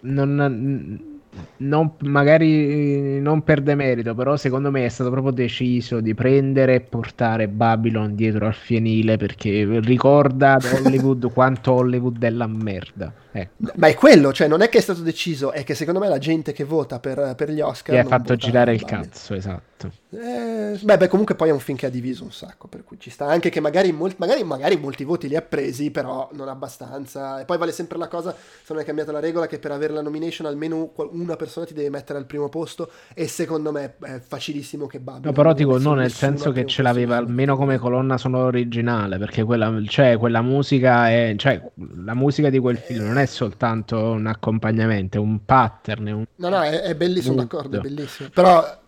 non 0.00 1.10
non, 1.58 1.92
magari 2.00 3.20
non 3.20 3.42
per 3.42 3.62
demerito, 3.62 4.14
però 4.14 4.36
secondo 4.36 4.70
me 4.70 4.84
è 4.84 4.88
stato 4.88 5.10
proprio 5.10 5.32
deciso 5.32 6.00
di 6.00 6.14
prendere 6.14 6.74
e 6.74 6.80
portare 6.80 7.48
Babylon 7.48 8.14
dietro 8.14 8.46
al 8.46 8.54
fienile 8.54 9.16
perché 9.16 9.80
ricorda 9.80 10.58
Hollywood 10.84 11.32
quanto 11.32 11.72
Hollywood 11.72 12.22
è 12.22 12.30
la 12.30 12.46
merda. 12.46 13.12
Ecco. 13.32 13.72
Ma 13.76 13.86
è 13.86 13.94
quello, 13.94 14.32
cioè 14.32 14.46
non 14.46 14.60
è 14.60 14.68
che 14.68 14.78
è 14.78 14.82
stato 14.82 15.00
deciso, 15.00 15.52
è 15.52 15.64
che 15.64 15.74
secondo 15.74 15.98
me 15.98 16.08
la 16.08 16.18
gente 16.18 16.52
che 16.52 16.64
vota 16.64 17.00
per, 17.00 17.34
per 17.34 17.50
gli 17.50 17.60
Oscar... 17.60 17.94
Gli 17.94 17.98
ha 17.98 18.04
fatto 18.04 18.36
girare 18.36 18.74
il 18.74 18.84
cazzo, 18.84 19.34
esatto. 19.34 19.70
Eh, 20.10 20.78
beh, 20.80 20.96
beh, 20.98 21.08
comunque 21.08 21.34
poi 21.34 21.48
è 21.48 21.52
un 21.52 21.58
film 21.58 21.78
che 21.78 21.86
ha 21.86 21.90
diviso 21.90 22.22
un 22.22 22.32
sacco, 22.32 22.68
per 22.68 22.84
cui 22.84 23.00
ci 23.00 23.08
sta 23.08 23.26
anche 23.26 23.48
che 23.48 23.60
magari, 23.60 23.92
molti, 23.92 24.16
magari, 24.18 24.44
magari 24.44 24.76
molti 24.76 25.04
voti 25.04 25.26
li 25.26 25.36
ha 25.36 25.42
presi, 25.42 25.90
però 25.90 26.28
non 26.34 26.48
abbastanza. 26.48 27.40
E 27.40 27.44
poi 27.46 27.56
vale 27.56 27.72
sempre 27.72 27.98
la 27.98 28.08
cosa, 28.08 28.32
se 28.32 28.72
non 28.72 28.82
è 28.82 28.84
cambiata 28.84 29.10
la 29.10 29.20
regola, 29.20 29.46
che 29.46 29.58
per 29.58 29.70
avere 29.72 29.92
la 29.92 30.02
nomination 30.02 30.46
almeno 30.46 30.92
una 31.12 31.36
persona 31.36 31.64
ti 31.64 31.72
deve 31.72 31.88
mettere 31.88 32.18
al 32.18 32.26
primo 32.26 32.48
posto 32.48 32.90
e 33.14 33.26
secondo 33.26 33.72
me 33.72 33.94
è 34.00 34.20
facilissimo 34.20 34.86
che 34.86 35.00
Babylon... 35.00 35.28
No, 35.28 35.32
però 35.32 35.54
dico, 35.54 35.78
no, 35.78 35.94
nel 35.94 36.12
senso 36.12 36.52
che 36.52 36.66
ce 36.66 36.82
l'aveva 36.82 37.16
almeno 37.16 37.56
come 37.56 37.78
colonna 37.78 38.18
sonora 38.18 38.48
originale, 38.48 39.18
perché 39.18 39.42
quella, 39.42 39.72
cioè, 39.86 40.18
quella 40.18 40.42
musica 40.42 41.08
è... 41.08 41.34
Cioè, 41.36 41.70
la 42.04 42.14
musica 42.14 42.50
di 42.50 42.58
quel 42.58 42.76
film 42.76 43.06
non 43.06 43.18
è 43.18 43.21
soltanto 43.26 43.98
un 43.98 44.26
accompagnamento, 44.26 45.16
è 45.16 45.20
un 45.20 45.44
pattern. 45.44 46.06
È 46.06 46.12
un... 46.12 46.24
No, 46.36 46.48
no, 46.48 46.62
è, 46.62 46.80
è 46.80 46.94
bellissimo, 46.94 47.36
d'accordo, 47.36 47.78
è 47.78 47.80
bellissimo. 47.80 48.28
Però 48.32 48.80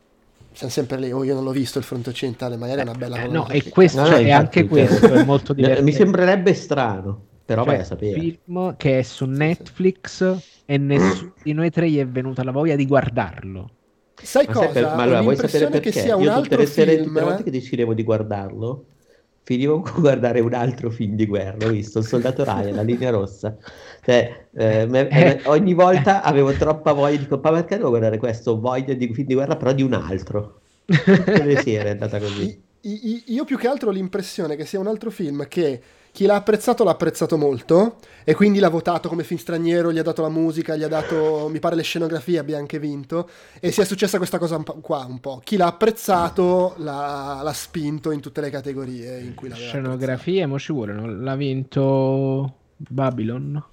siamo 0.55 0.73
sempre 0.73 0.99
lì, 0.99 1.11
oh, 1.11 1.25
io 1.25 1.35
non 1.35 1.43
l'ho 1.43 1.51
visto 1.51 1.79
il 1.79 1.85
fronte 1.85 2.11
occidentale, 2.11 2.57
magari 2.57 2.81
è 2.81 2.83
una 2.85 2.93
bella 2.93 3.17
cosa. 3.17 3.29
Eh, 3.29 3.33
no, 3.33 3.49
e 3.49 3.69
questo, 3.69 4.01
no, 4.01 4.07
cioè, 4.07 4.31
anche 4.31 4.67
questo 4.67 5.13
è 5.13 5.25
molto 5.25 5.53
divertente. 5.55 5.83
Mi 5.83 5.93
sembrerebbe 5.93 6.55
strano, 6.55 7.21
però 7.45 7.65
cioè, 7.65 7.73
vai 7.73 7.83
a 7.83 7.85
sapere. 7.85 8.15
Un 8.15 8.21
film 8.21 8.77
che 8.77 8.99
è 9.01 9.03
su 9.03 9.25
Netflix 9.25 10.35
sì, 10.35 10.41
sì. 10.41 10.61
e 10.67 10.79
nessuno 10.79 11.33
di 11.43 11.53
noi 11.53 11.71
tre 11.71 11.91
gli 11.91 11.99
è 11.99 12.07
venuta 12.07 12.45
la 12.45 12.53
voglia 12.53 12.77
di 12.77 12.87
guardarlo. 12.87 13.71
Sai 14.15 14.47
ma 14.47 14.53
cosa? 14.53 14.73
Sai 14.73 14.83
per... 14.83 14.95
Ma 14.95 15.03
allora, 15.03 15.23
vuoi 15.23 15.37
sapere 15.37 15.69
perché? 15.69 15.91
Che 15.91 16.01
sia 16.01 16.15
un 16.15 16.23
io 16.23 16.41
tutte 16.41 16.57
le 16.57 16.67
sere, 16.67 17.03
tutte 17.03 17.19
le 17.19 17.25
volte 17.25 17.43
che 17.43 17.51
decidevo 17.51 17.93
di 17.93 18.05
guardarlo, 18.05 18.85
finivo 19.43 19.81
con 19.81 20.01
guardare 20.01 20.39
un 20.39 20.55
altro 20.55 20.89
film 20.91 21.17
di 21.17 21.27
guerra, 21.27 21.67
ho 21.67 21.71
visto 21.71 21.99
Il 21.99 22.07
soldato 22.07 22.45
Ryan, 22.45 22.77
La 22.77 22.83
linea 22.83 23.11
rossa. 23.11 23.57
Cioè, 24.05 24.49
eh, 24.55 24.87
me, 24.87 25.09
eh, 25.09 25.41
ogni 25.45 25.73
volta 25.73 26.23
avevo 26.23 26.53
troppa 26.53 26.93
voglia, 26.93 27.17
dico, 27.17 27.41
ma 27.43 27.51
perché 27.53 27.77
devo 27.77 27.89
guardare 27.89 28.19
questo? 28.19 28.61
Voglia 28.61 28.93
di 28.93 29.13
film 29.13 29.27
di 29.27 29.35
guerra, 29.35 29.57
però 29.57 29.73
di 29.73 29.83
un 29.83 29.95
altro. 29.95 30.61
Le 30.85 31.61
sere 31.63 31.89
è 31.89 31.91
andata 31.93 32.19
così. 32.19 32.63
Io 32.83 33.45
più 33.45 33.57
che 33.57 33.67
altro 33.67 33.89
ho 33.89 33.93
l'impressione 33.93 34.57
che 34.57 34.67
sia 34.67 34.79
un 34.79 34.87
altro 34.87 35.11
film 35.11 35.49
che 35.49 35.81
chi 36.13 36.27
l'ha 36.27 36.35
apprezzato 36.35 36.85
l'ha 36.85 36.91
apprezzato 36.91 37.39
molto 37.39 37.97
e 38.25 38.35
quindi 38.35 38.59
l'ha 38.59 38.69
votato 38.69 39.09
come 39.09 39.25
film 39.25 39.41
straniero, 39.41 39.91
gli 39.91 39.99
ha 39.99 40.03
dato 40.03 40.21
la 40.21 40.29
musica, 40.29 40.77
gli 40.77 40.83
ha 40.83 40.89
dato, 40.89 41.49
mi 41.51 41.59
pare, 41.61 41.75
le 41.75 41.83
scenografie, 41.83 42.39
abbia 42.39 42.59
anche 42.59 42.79
vinto 42.79 43.29
e 43.59 43.73
si 43.73 43.81
è 43.81 43.85
successa 43.87 44.19
questa 44.19 44.37
cosa 44.37 44.63
qua 44.83 45.07
un 45.09 45.19
po'. 45.19 45.41
Chi 45.43 45.57
l'ha 45.57 45.67
apprezzato 45.67 46.75
l'ha, 46.77 47.41
l'ha 47.43 47.53
spinto 47.55 48.11
in 48.11 48.21
tutte 48.21 48.43
le 48.43 48.51
categorie 48.51 49.19
in 49.19 49.35
cui 49.35 49.49
l'ha 49.49 49.57
Scenografie, 49.57 50.45
mo 50.45 50.59
ci 50.59 50.73
vuole, 50.73 50.93
l'ha 50.93 51.35
vinto 51.37 52.55
Babylon? 52.77 53.65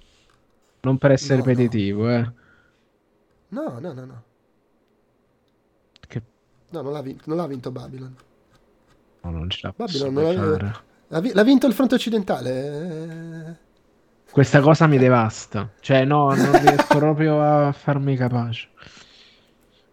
Non 0.82 0.98
per 0.98 1.12
essere 1.12 1.38
no, 1.38 1.44
ripetitivo, 1.44 2.06
no. 2.06 2.14
eh. 2.14 2.32
No, 3.48 3.78
no, 3.78 3.92
no, 3.92 4.04
no. 4.04 4.22
Che... 6.08 6.22
No, 6.70 6.82
non 6.82 6.92
l'ha 6.92 7.02
vinto, 7.02 7.22
non 7.26 7.36
l'ha 7.36 7.46
vinto 7.46 7.70
Babylon. 7.70 8.16
No, 9.22 9.30
non 9.30 9.48
ce 9.48 9.60
l'ha 9.62 9.74
Babylon 9.76 10.12
non 10.12 10.74
l'ha, 11.08 11.22
l'ha 11.32 11.42
vinto 11.44 11.66
il 11.66 11.72
fronte 11.72 11.94
occidentale. 11.94 13.58
Questa 14.32 14.60
cosa 14.60 14.86
mi 14.86 14.98
devasta. 14.98 15.70
Cioè, 15.78 16.04
no, 16.04 16.34
non 16.34 16.58
riesco 16.60 16.96
proprio 16.98 17.40
a 17.40 17.70
farmi 17.72 18.16
capace. 18.16 18.68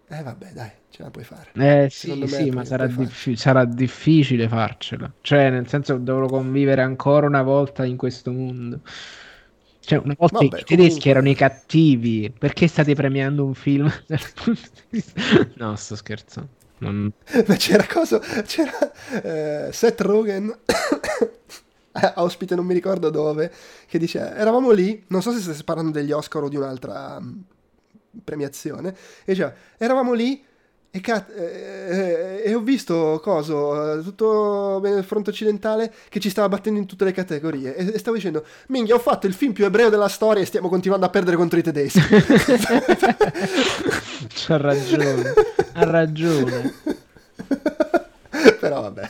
Eh, 0.08 0.24
vabbè, 0.24 0.54
dai, 0.54 0.72
ce 0.90 1.04
la 1.04 1.12
puoi 1.12 1.24
fare. 1.26 1.52
Eh, 1.54 1.90
sì, 1.92 2.26
sì, 2.26 2.50
ma 2.50 2.66
sarà, 2.66 2.88
diffi- 2.88 3.36
sarà, 3.36 3.66
difficile 3.66 4.48
farcela. 4.48 5.12
Cioè, 5.22 5.52
nel 5.52 5.68
senso, 5.68 5.98
dovrò 5.98 6.26
convivere 6.26 6.82
ancora 6.82 7.28
una 7.28 7.44
volta 7.44 7.86
in 7.86 7.98
questo 7.98 8.32
mondo. 8.32 8.80
Cioè, 9.82 10.00
una 10.04 10.16
volta 10.18 10.40
Vabbè, 10.40 10.60
i 10.60 10.64
tedeschi 10.64 10.76
comunque... 10.76 11.10
erano 11.10 11.30
i 11.30 11.36
cattivi, 11.36 12.34
perché 12.38 12.68
state 12.68 12.94
premiando 12.96 13.46
un 13.46 13.54
film? 13.54 13.92
no, 15.56 15.76
sto 15.76 15.96
scherzando. 15.96 16.50
Non... 16.80 17.12
c'era 17.58 17.86
cosa, 17.86 18.20
c'era 18.20 18.92
eh, 19.24 19.72
Seth 19.72 20.02
Rogen, 20.02 20.56
ospite 22.16 22.56
non 22.56 22.66
mi 22.66 22.74
ricordo 22.74 23.10
dove, 23.10 23.52
che 23.88 23.98
dice, 23.98 24.20
eravamo 24.20 24.72
lì, 24.72 25.04
non 25.08 25.22
so 25.22 25.32
se 25.32 25.40
stesse 25.40 25.64
parlando 25.64 25.92
degli 25.92 26.12
Oscar 26.12 26.44
o 26.44 26.50
di 26.50 26.56
un'altra 26.56 27.18
um, 27.20 27.44
premiazione, 28.24 28.96
e 29.26 29.34
diceva, 29.34 29.54
eravamo 29.78 30.14
lì 30.14 30.44
e, 30.92 31.02
cat- 31.02 31.32
eh, 31.36 32.42
e, 32.44 32.54
ho 32.56 32.62
visto 32.62 33.20
coso, 33.22 34.02
tutto 34.04 34.82
il 34.84 35.04
fronte 35.04 35.30
occidentale 35.30 35.94
che 36.10 36.20
ci 36.20 36.32
stava 36.32 36.50
battendo 36.50 36.80
in 36.80 36.88
tutte 36.88 37.06
le 37.06 37.12
categorie. 37.12 37.76
E, 37.76 37.94
e, 37.94 38.00
stavo 38.00 38.16
dicendo: 38.16 38.44
Minchia, 38.70 38.96
ho 38.96 39.00
fatto 39.00 39.28
il 39.28 39.34
film 39.34 39.54
più 39.54 39.66
ebreo 39.66 39.90
della 39.90 40.08
storia 40.08 40.42
e 40.42 40.46
stiamo 40.46 40.68
continuando 40.68 41.06
a 41.06 41.10
perdere 41.10 41.36
contro 41.38 41.60
i 41.60 41.64
tedeschi. 41.64 42.00
C'ha 44.34 44.58
ragione, 44.58 45.34
ha 45.74 45.84
ragione. 45.84 46.74
Però 48.60 48.82
vabbè. 48.82 49.10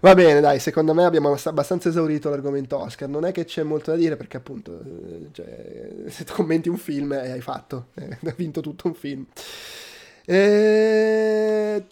Va 0.00 0.14
bene, 0.14 0.40
dai, 0.40 0.58
secondo 0.60 0.94
me 0.94 1.04
abbiamo 1.04 1.36
abbastanza 1.44 1.90
esaurito 1.90 2.30
l'argomento 2.30 2.78
Oscar. 2.78 3.08
Non 3.08 3.26
è 3.26 3.32
che 3.32 3.44
c'è 3.44 3.62
molto 3.62 3.90
da 3.90 3.98
dire 3.98 4.16
perché 4.16 4.38
appunto, 4.38 4.80
eh, 4.80 5.28
cioè, 5.32 5.90
se 6.06 6.24
tu 6.24 6.32
commenti 6.32 6.70
un 6.70 6.78
film 6.78 7.12
eh, 7.12 7.32
hai 7.32 7.42
fatto, 7.42 7.88
eh, 7.96 8.16
hai 8.24 8.34
vinto 8.36 8.60
tutto 8.60 8.86
un 8.86 8.94
film. 8.94 9.26
Eh, 10.32 11.84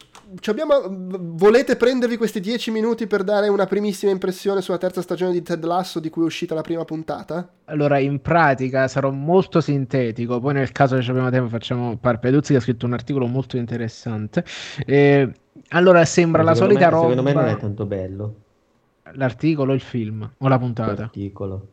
abbiamo, 0.46 0.74
volete 0.88 1.74
prendervi 1.74 2.16
questi 2.16 2.38
dieci 2.38 2.70
minuti 2.70 3.08
per 3.08 3.24
dare 3.24 3.48
una 3.48 3.66
primissima 3.66 4.12
impressione 4.12 4.62
sulla 4.62 4.78
terza 4.78 5.02
stagione 5.02 5.32
di 5.32 5.42
Ted 5.42 5.64
Lasso 5.64 5.98
di 5.98 6.08
cui 6.08 6.22
è 6.22 6.26
uscita 6.26 6.54
la 6.54 6.60
prima 6.60 6.84
puntata? 6.84 7.48
Allora, 7.64 7.98
in 7.98 8.20
pratica 8.20 8.86
sarò 8.86 9.10
molto 9.10 9.60
sintetico, 9.60 10.38
poi 10.38 10.54
nel 10.54 10.70
caso 10.70 10.94
che 10.94 11.02
ci 11.02 11.10
abbiamo 11.10 11.30
tempo 11.30 11.48
facciamo 11.48 11.96
Parpeduzzi 11.96 12.52
che 12.52 12.58
ha 12.58 12.62
scritto 12.62 12.86
un 12.86 12.92
articolo 12.92 13.26
molto 13.26 13.56
interessante. 13.56 14.44
Eh, 14.86 15.28
allora, 15.70 16.04
sembra 16.04 16.44
la 16.44 16.54
solita 16.54 16.84
me, 16.84 16.90
roba... 16.90 17.08
Secondo 17.08 17.22
me 17.22 17.32
non 17.32 17.46
è 17.46 17.56
tanto 17.56 17.86
bello. 17.86 18.34
L'articolo, 19.14 19.72
il 19.72 19.80
film 19.80 20.30
o 20.38 20.46
la 20.46 20.58
puntata? 20.60 20.94
L'articolo. 20.94 21.66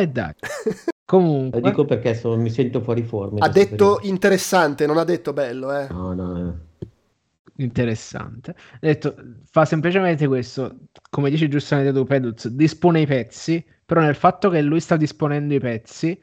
Eh 0.00 0.08
dai. 0.08 0.32
Comunque. 1.04 1.60
Lo 1.60 1.68
dico 1.68 1.84
perché 1.84 2.14
so, 2.14 2.36
mi 2.38 2.48
sento 2.48 2.80
fuori 2.80 3.02
forma. 3.02 3.44
Ha 3.44 3.48
detto 3.48 3.96
periodo. 3.96 4.00
interessante, 4.04 4.86
non 4.86 4.96
ha 4.96 5.04
detto 5.04 5.34
bello, 5.34 5.78
eh. 5.78 5.86
No, 5.90 6.14
no. 6.14 6.48
Eh. 6.80 6.86
Interessante. 7.56 8.52
Ha 8.52 8.78
detto, 8.80 9.14
fa 9.44 9.66
semplicemente 9.66 10.26
questo, 10.26 10.78
come 11.10 11.28
dici 11.28 11.48
giustamente 11.48 11.92
tu, 11.92 12.04
Peduz, 12.04 12.48
dispone 12.48 13.02
i 13.02 13.06
pezzi, 13.06 13.62
però 13.84 14.00
nel 14.00 14.14
fatto 14.14 14.48
che 14.48 14.62
lui 14.62 14.80
sta 14.80 14.96
disponendo 14.96 15.52
i 15.52 15.60
pezzi, 15.60 16.18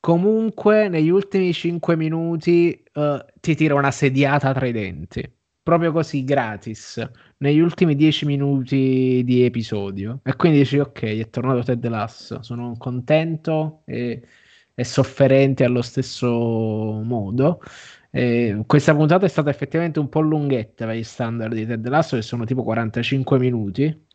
comunque 0.00 0.88
negli 0.88 1.10
ultimi 1.10 1.52
5 1.52 1.94
minuti 1.94 2.82
uh, 2.94 3.18
ti 3.38 3.54
tira 3.54 3.74
una 3.74 3.90
sediata 3.90 4.54
tra 4.54 4.66
i 4.66 4.72
denti. 4.72 5.40
Proprio 5.62 5.92
così, 5.92 6.24
gratis, 6.24 7.08
negli 7.38 7.60
ultimi 7.60 7.94
10 7.94 8.26
minuti 8.26 9.22
di 9.24 9.44
episodio. 9.44 10.20
E 10.24 10.34
quindi 10.34 10.58
dici, 10.58 10.78
ok, 10.78 11.02
è 11.02 11.30
tornato 11.30 11.62
Ted 11.62 11.86
Lasso, 11.88 12.42
sono 12.42 12.74
contento 12.76 13.82
e 13.86 14.22
e 14.74 14.84
sofferenti 14.84 15.64
allo 15.64 15.82
stesso 15.82 16.28
modo. 16.28 17.60
Eh, 18.10 18.62
questa 18.66 18.94
puntata 18.94 19.24
è 19.26 19.28
stata 19.28 19.50
effettivamente 19.50 19.98
un 19.98 20.08
po' 20.08 20.20
lunghetta 20.20 20.86
per 20.86 20.96
gli 20.96 21.02
standard 21.02 21.54
di 21.54 21.66
Ted 21.66 21.86
Lasso, 21.88 22.16
che 22.16 22.22
sono 22.22 22.44
tipo 22.44 22.62
45 22.62 23.38
minuti. 23.38 24.06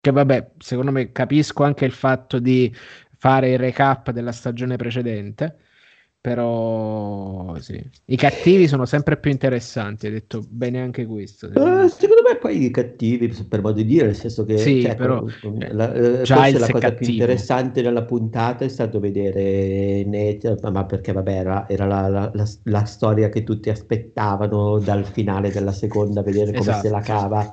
Che 0.00 0.10
vabbè, 0.12 0.52
secondo 0.58 0.92
me 0.92 1.10
capisco 1.12 1.64
anche 1.64 1.84
il 1.84 1.92
fatto 1.92 2.38
di 2.38 2.72
fare 3.16 3.50
il 3.52 3.58
recap 3.58 4.10
della 4.12 4.32
stagione 4.32 4.76
precedente 4.76 5.58
però 6.28 7.56
sì. 7.58 7.82
i 8.06 8.16
cattivi 8.16 8.68
sono 8.68 8.84
sempre 8.84 9.16
più 9.16 9.30
interessanti, 9.30 10.06
hai 10.06 10.12
detto 10.12 10.44
bene 10.48 10.80
anche 10.80 11.06
questo. 11.06 11.48
Secondo, 11.48 11.84
uh, 11.84 11.88
secondo 11.88 12.22
me 12.28 12.36
poi 12.36 12.64
i 12.64 12.70
cattivi, 12.70 13.28
per 13.48 13.62
modo 13.62 13.76
di 13.76 13.84
dire, 13.86 14.06
nel 14.06 14.16
senso 14.16 14.44
che 14.44 14.58
sì, 14.58 14.82
cioè, 14.82 14.94
però, 14.94 15.24
la, 15.70 15.92
eh, 15.92 16.22
già 16.22 16.50
la 16.50 16.58
cosa 16.58 16.72
cattivo. 16.78 16.94
più 16.96 17.12
interessante 17.12 17.82
della 17.82 18.04
puntata 18.04 18.64
è 18.64 18.68
stato 18.68 19.00
vedere 19.00 20.04
Nate, 20.04 20.58
ma 20.70 20.84
perché 20.84 21.12
vabbè 21.12 21.32
era, 21.32 21.68
era 21.68 21.86
la, 21.86 22.08
la, 22.08 22.48
la, 22.64 22.84
storia 22.84 23.28
che 23.28 23.42
tutti 23.42 23.70
aspettavano 23.70 24.78
dal 24.78 25.04
finale 25.04 25.50
della 25.50 25.72
seconda, 25.72 26.22
vedere 26.22 26.52
come 26.52 26.58
esatto. 26.58 26.82
se 26.82 26.90
la 26.90 27.00
cava 27.00 27.52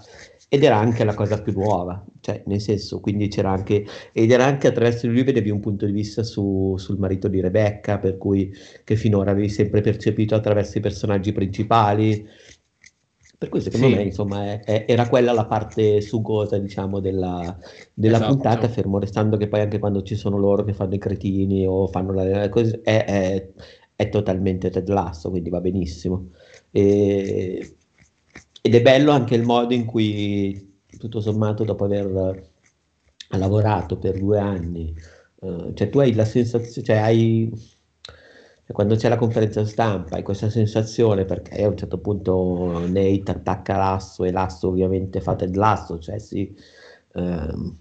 ed 0.56 0.64
era 0.64 0.78
anche 0.78 1.04
la 1.04 1.14
cosa 1.14 1.42
più 1.42 1.52
nuova, 1.52 2.02
cioè 2.22 2.42
nel 2.46 2.62
senso, 2.62 3.02
quindi 3.02 3.28
c'era 3.28 3.52
anche, 3.52 3.86
ed 4.14 4.32
era 4.32 4.46
anche 4.46 4.68
attraverso 4.68 5.06
lui 5.08 5.24
vedevi 5.24 5.50
un 5.50 5.60
punto 5.60 5.86
di 5.86 5.92
vista 5.92 6.24
su, 6.24 6.76
sul 6.78 6.98
marito 6.98 7.28
di 7.28 7.42
Rebecca, 7.42 7.98
per 7.98 8.18
cui 8.18 8.54
che 8.86 8.96
finora 8.96 9.32
avevi 9.32 9.50
sempre 9.50 9.82
percepito 9.82 10.34
attraverso 10.34 10.78
i 10.78 10.82
personaggi 10.82 11.34
principali, 11.34 12.26
per 13.38 13.50
cui 13.50 13.60
secondo 13.60 13.88
sì. 13.88 13.96
me 13.96 14.04
insomma 14.04 14.46
è, 14.46 14.60
è, 14.62 14.86
era 14.88 15.10
quella 15.10 15.34
la 15.34 15.46
parte 15.46 16.00
sugosa 16.00 16.58
diciamo 16.58 17.02
della, 17.02 17.58
della 17.94 18.16
esatto. 18.16 18.32
puntata, 18.32 18.70
fermo 18.70 18.98
restando 18.98 19.36
che 19.36 19.50
poi 19.50 19.60
anche 19.60 19.80
quando 19.80 20.04
ci 20.04 20.16
sono 20.16 20.38
loro 20.38 20.64
che 20.64 20.72
fanno 20.74 20.96
i 20.96 21.00
cretini 21.00 21.68
o 21.68 21.88
fanno 21.88 22.14
la 22.14 22.48
cosa, 22.48 22.80
è, 22.82 23.04
è, 23.04 23.50
è 23.94 24.08
totalmente 24.08 24.70
Ted 24.70 24.88
Lasso, 24.88 25.30
quindi 25.30 25.50
va 25.50 25.60
benissimo. 25.60 26.30
E, 26.72 27.75
ed 28.66 28.74
è 28.74 28.82
bello 28.82 29.12
anche 29.12 29.36
il 29.36 29.44
modo 29.44 29.76
in 29.76 29.86
cui, 29.86 30.82
tutto 30.98 31.22
sommato, 31.22 31.64
dopo 31.64 31.84
aver 31.84 32.50
lavorato 33.30 34.00
per 34.00 34.18
due 34.18 34.40
anni, 34.40 34.92
uh, 35.42 35.72
cioè 35.76 35.88
tu 35.92 36.00
hai 36.00 36.16
la 36.16 36.26
sensazione, 36.26 36.84
cioè 36.84 36.96
hai, 36.98 37.52
cioè 37.54 38.72
quando 38.74 38.96
c'è 38.96 39.08
la 39.08 39.18
conferenza 39.18 39.64
stampa 39.66 40.16
hai 40.16 40.24
questa 40.24 40.50
sensazione 40.50 41.26
perché 41.26 41.64
a 41.64 41.68
un 41.68 41.78
certo 41.78 42.00
punto 42.00 42.88
Nate 42.88 43.24
attacca 43.28 43.78
l'asso 43.78 44.24
e 44.24 44.32
l'asso 44.32 44.70
ovviamente 44.70 45.22
fa 45.22 45.36
Ted 45.36 45.56
Lasso, 45.56 46.00
cioè 46.00 46.18
si, 46.18 46.52
uh, 47.16 47.76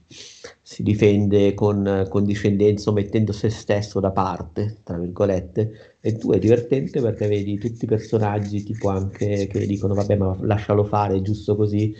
si 0.63 0.83
difende 0.83 1.55
con 1.55 2.07
condiscendenza 2.09 2.91
mettendo 2.93 3.33
se 3.33 3.51
stesso 3.51 4.01
da 4.01 4.11
parte, 4.11 4.79
tra 4.83 4.99
virgolette, 4.99 5.97
e 6.01 6.17
tu 6.17 6.33
è 6.33 6.39
divertente 6.39 7.01
perché 7.01 7.27
vedi 7.27 7.59
tutti 7.59 7.85
i 7.85 7.89
personaggi 7.89 8.63
tipo 8.63 8.89
anche 8.89 9.47
che 9.47 9.67
dicono 9.67 9.95
vabbè 9.95 10.17
ma 10.17 10.37
lascialo 10.41 10.85
fare, 10.85 11.17
è 11.17 11.21
giusto 11.21 11.57
così 11.57 11.95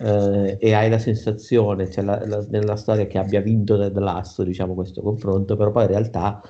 eh, 0.00 0.56
e 0.60 0.74
hai 0.74 0.88
la 0.88 0.98
sensazione 0.98 1.90
cioè 1.90 2.04
la, 2.04 2.24
la, 2.26 2.44
nella 2.50 2.76
storia 2.76 3.06
che 3.06 3.18
abbia 3.18 3.40
vinto 3.40 3.78
Ted 3.78 3.96
Lasso 3.98 4.44
diciamo 4.44 4.74
questo 4.74 5.02
confronto 5.02 5.56
però 5.56 5.70
poi 5.72 5.84
in 5.84 5.88
realtà 5.88 6.40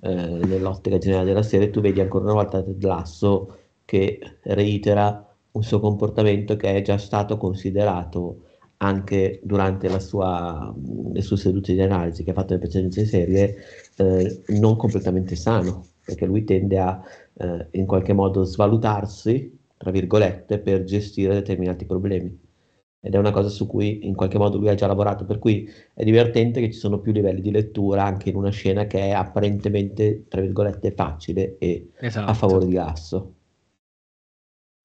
eh, 0.00 0.12
nell'ottica 0.12 0.98
generale 0.98 1.26
della 1.26 1.42
serie 1.42 1.70
tu 1.70 1.80
vedi 1.80 2.00
ancora 2.00 2.24
una 2.24 2.34
volta 2.34 2.62
Ted 2.62 2.82
Lasso 2.82 3.58
che 3.84 4.18
reitera 4.42 5.24
un 5.52 5.62
suo 5.62 5.80
comportamento 5.80 6.56
che 6.56 6.74
è 6.74 6.82
già 6.82 6.98
stato 6.98 7.36
considerato 7.36 8.45
anche 8.78 9.40
durante 9.42 9.88
sua, 10.00 10.74
le 11.12 11.22
sue 11.22 11.36
sedute 11.36 11.72
di 11.72 11.80
analisi 11.80 12.22
che 12.22 12.30
ha 12.30 12.34
fatto 12.34 12.54
nelle 12.54 12.60
precedenti 12.66 13.06
serie 13.06 13.56
eh, 13.96 14.42
non 14.48 14.76
completamente 14.76 15.34
sano 15.36 15.84
perché 16.06 16.24
lui 16.24 16.44
tende 16.44 16.78
a 16.78 17.02
eh, 17.34 17.66
in 17.72 17.84
qualche 17.84 18.12
modo 18.12 18.44
svalutarsi, 18.44 19.58
tra 19.76 19.90
virgolette, 19.90 20.60
per 20.60 20.84
gestire 20.84 21.34
determinati 21.34 21.84
problemi. 21.84 22.44
Ed 23.00 23.14
è 23.14 23.18
una 23.18 23.32
cosa 23.32 23.48
su 23.48 23.66
cui 23.66 24.06
in 24.06 24.14
qualche 24.14 24.38
modo 24.38 24.56
lui 24.56 24.68
ha 24.68 24.74
già 24.74 24.86
lavorato, 24.86 25.24
per 25.24 25.38
cui 25.38 25.68
è 25.94 26.04
divertente 26.04 26.60
che 26.60 26.72
ci 26.72 26.78
sono 26.78 27.00
più 27.00 27.12
livelli 27.12 27.40
di 27.40 27.50
lettura 27.50 28.04
anche 28.04 28.30
in 28.30 28.36
una 28.36 28.50
scena 28.50 28.86
che 28.86 29.00
è 29.00 29.10
apparentemente, 29.10 30.26
tra 30.28 30.40
virgolette, 30.40 30.92
facile 30.92 31.58
e 31.58 31.90
esatto. 31.98 32.30
a 32.30 32.34
favore 32.34 32.66
di 32.66 32.72
Gasso. 32.72 33.34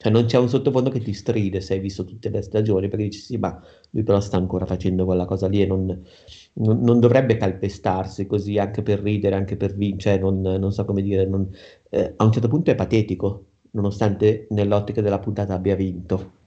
Cioè 0.02 0.11
non 0.11 0.26
c'è 0.26 0.40
un 0.40 0.49
sottofondo 0.49 0.90
che 0.90 0.99
ti 0.99 1.14
stride 1.14 1.61
se 1.61 1.76
hai 1.76 1.80
visto 1.80 2.03
tutte 2.06 2.30
le 2.32 2.41
stagioni, 2.41 2.88
perché 2.88 3.03
dici 3.03 3.19
sì, 3.19 3.38
ma 3.38 3.61
lui 3.91 4.02
però 4.02 4.19
sta 4.19 4.36
ancora 4.36 4.65
facendo 4.65 5.06
quella 5.06 5.26
cosa 5.26 5.48
lì 5.48 5.61
e 5.61 5.68
non, 5.68 5.86
non, 6.53 6.82
non 6.82 6.99
dovrebbe 6.99 7.38
calpestarsi 7.38 8.26
così 8.26 8.57
anche 8.57 8.82
per 8.82 8.99
ridere, 8.99 9.36
anche 9.36 9.57
per 9.57 9.76
vincere, 9.76 10.19
non, 10.19 10.41
non 10.41 10.72
so 10.72 10.86
come 10.86 11.03
dire, 11.03 11.30
eh, 11.91 12.14
a 12.18 12.23
un 12.23 12.32
certo 12.32 12.48
punto 12.48 12.72
è 12.72 12.76
patetico, 12.76 13.45
nonostante 13.73 14.48
nell'ottica 14.49 15.02
della 15.02 15.19
puntata 15.19 15.53
abbia 15.53 15.76
vinto. 15.76 16.40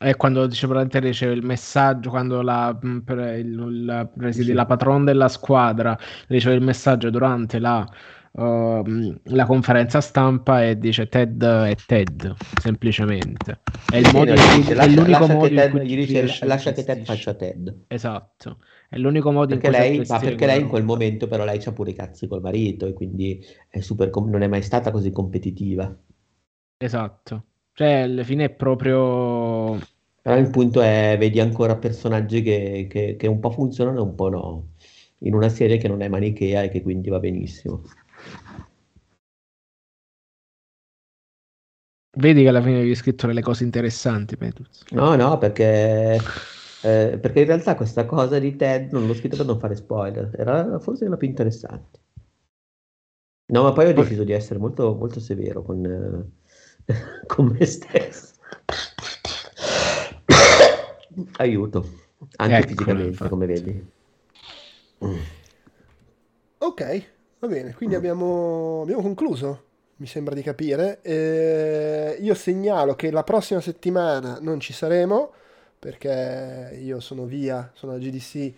E 0.00 0.16
quando 0.16 0.46
dice 0.48 0.66
probabilmente 0.66 1.06
riceve 1.06 1.34
il 1.34 1.44
messaggio, 1.44 2.10
quando 2.10 2.42
la, 2.42 2.76
il, 2.82 3.84
la, 3.84 4.08
sì. 4.30 4.52
la 4.52 4.66
patron 4.66 5.04
della 5.04 5.28
squadra 5.28 5.96
riceve 6.26 6.56
il 6.56 6.62
messaggio 6.62 7.10
durante 7.10 7.60
la 7.60 7.88
uh, 8.38 9.20
la 9.24 9.46
conferenza 9.46 10.00
stampa 10.00 10.64
e 10.64 10.78
dice 10.78 11.08
Ted 11.08 11.42
è 11.42 11.74
Ted, 11.86 12.34
semplicemente. 12.60 13.60
È, 13.90 13.96
il 13.96 14.10
modo 14.12 14.36
sì, 14.36 14.62
cui, 14.62 14.74
lascia, 14.74 14.90
è 14.90 14.94
l'unico 14.94 15.26
modo 15.26 15.46
in 15.46 15.70
cui 15.70 15.86
gli 15.86 15.96
dice 15.96 16.46
lascia 16.46 16.72
che 16.72 16.84
Ted 16.84 17.04
faccia 17.04 17.34
Ted. 17.34 17.84
Esatto. 17.88 18.58
È 18.88 18.96
l'unico 18.96 19.32
modo 19.32 19.58
perché 19.58 19.66
in 19.66 19.72
cui 19.72 19.96
lei, 19.96 20.06
ma 20.08 20.18
perché 20.18 20.46
lei 20.46 20.60
in 20.60 20.68
quel 20.68 20.84
momento 20.84 21.26
però 21.26 21.44
lei 21.44 21.58
c'ha 21.58 21.72
pure 21.72 21.90
i 21.90 21.94
cazzi 21.94 22.26
col 22.26 22.40
marito 22.40 22.86
e 22.86 22.92
quindi 22.94 23.44
è 23.68 23.80
super, 23.80 24.10
non 24.10 24.42
è 24.42 24.46
mai 24.46 24.62
stata 24.62 24.90
così 24.90 25.10
competitiva. 25.10 25.94
Esatto. 26.78 27.44
Cioè, 27.72 27.92
alla 28.02 28.24
fine 28.24 28.44
è 28.44 28.50
proprio... 28.50 29.78
Però 30.20 30.36
il 30.36 30.50
punto 30.50 30.80
è, 30.80 31.16
vedi 31.18 31.38
ancora 31.38 31.76
personaggi 31.76 32.42
che, 32.42 32.86
che, 32.90 33.16
che 33.16 33.26
un 33.26 33.38
po' 33.40 33.50
funzionano 33.50 33.98
e 33.98 34.02
un 34.02 34.14
po' 34.14 34.28
no. 34.28 34.68
In 35.18 35.34
una 35.34 35.48
serie 35.48 35.76
che 35.78 35.88
non 35.88 36.02
è 36.02 36.08
manichea 36.08 36.62
e 36.62 36.68
che 36.70 36.82
quindi 36.82 37.08
va 37.08 37.18
benissimo. 37.18 37.82
Vedi 42.18 42.42
che 42.42 42.48
alla 42.48 42.62
fine 42.62 42.76
avevi 42.78 42.94
scritto 42.96 43.26
delle 43.28 43.42
cose 43.42 43.62
interessanti, 43.62 44.36
Petuz. 44.36 44.82
No, 44.90 45.14
no, 45.14 45.38
perché, 45.38 46.16
eh, 46.82 47.18
perché 47.20 47.40
in 47.40 47.46
realtà 47.46 47.76
questa 47.76 48.06
cosa 48.06 48.40
di 48.40 48.56
Ted 48.56 48.90
non 48.92 49.06
l'ho 49.06 49.14
scritto 49.14 49.36
per 49.36 49.46
non 49.46 49.60
fare 49.60 49.76
spoiler, 49.76 50.30
era 50.36 50.80
forse 50.80 51.06
la 51.06 51.16
più 51.16 51.28
interessante. 51.28 52.00
No, 53.52 53.62
ma 53.62 53.72
poi 53.72 53.86
ho 53.86 53.92
deciso 53.92 54.24
di 54.24 54.32
essere 54.32 54.58
molto, 54.58 54.94
molto 54.96 55.20
severo 55.20 55.62
con, 55.62 55.84
eh, 56.86 56.94
con 57.26 57.46
me 57.46 57.64
stesso. 57.64 58.34
Aiuto, 61.38 61.88
anche 62.36 62.56
ecco, 62.56 62.68
fisicamente, 62.68 63.08
infatti. 63.10 63.30
come 63.30 63.46
vedi. 63.46 63.90
Ok, 66.58 67.17
va 67.38 67.48
bene, 67.48 67.74
quindi 67.74 67.94
abbiamo, 67.94 68.82
abbiamo 68.82 69.02
concluso 69.02 69.66
mi 69.98 70.06
sembra 70.06 70.34
di 70.34 70.42
capire. 70.42 71.00
Eh, 71.02 72.16
io 72.20 72.34
segnalo 72.34 72.94
che 72.94 73.10
la 73.10 73.24
prossima 73.24 73.60
settimana 73.60 74.38
non 74.40 74.60
ci 74.60 74.72
saremo 74.72 75.32
perché 75.78 76.78
io 76.80 77.00
sono 77.00 77.24
via, 77.24 77.70
sono 77.74 77.92
al 77.92 78.00
GDC 78.00 78.52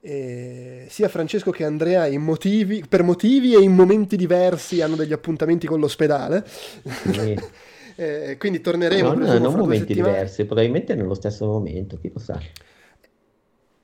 e 0.00 0.86
sia 0.88 1.08
Francesco 1.08 1.50
che 1.50 1.64
Andrea 1.64 2.06
motivi, 2.18 2.84
per 2.88 3.02
motivi 3.02 3.54
e 3.54 3.60
in 3.60 3.72
momenti 3.72 4.16
diversi 4.16 4.80
hanno 4.80 4.96
degli 4.96 5.12
appuntamenti 5.12 5.66
con 5.66 5.80
l'ospedale. 5.80 6.44
Sì. 6.46 7.38
eh, 7.96 8.36
quindi 8.38 8.60
torneremo. 8.60 9.14
No, 9.14 9.26
no, 9.26 9.38
non 9.38 9.54
momenti 9.54 9.94
diversi, 9.94 10.44
probabilmente 10.44 10.94
nello 10.94 11.14
stesso 11.14 11.46
momento, 11.46 11.98
chi 11.98 12.10
lo 12.12 12.20
sa. 12.20 12.38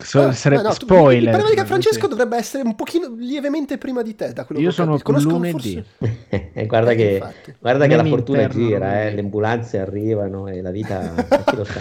So, 0.05 0.23
ah, 0.23 0.33
sarebbe 0.33 0.62
no, 0.62 0.73
spoiler. 0.73 1.43
Tu, 1.43 1.55
che 1.55 1.65
Francesco 1.65 2.07
dovrebbe 2.07 2.37
essere 2.37 2.62
un 2.62 2.74
pochino 2.74 3.15
lievemente 3.16 3.79
prima 3.79 4.03
di 4.03 4.15
te. 4.15 4.33
Da 4.33 4.45
quello 4.45 4.61
Io 4.61 4.70
sono 4.70 4.99
con 4.99 5.20
lunedì. 5.20 5.83
Forse... 5.99 6.51
guarda 6.66 6.91
eh, 6.91 6.97
che, 6.97 7.23
guarda 7.59 7.87
che 7.87 7.97
la 7.97 8.05
fortuna 8.05 8.49
gira, 8.49 9.03
eh, 9.03 9.15
le 9.15 9.20
ambulanze 9.20 9.79
arrivano 9.79 10.49
e 10.49 10.61
la 10.61 10.70
vita 10.70 11.15
chi 11.47 11.57
lo 11.57 11.65
sa. 11.65 11.81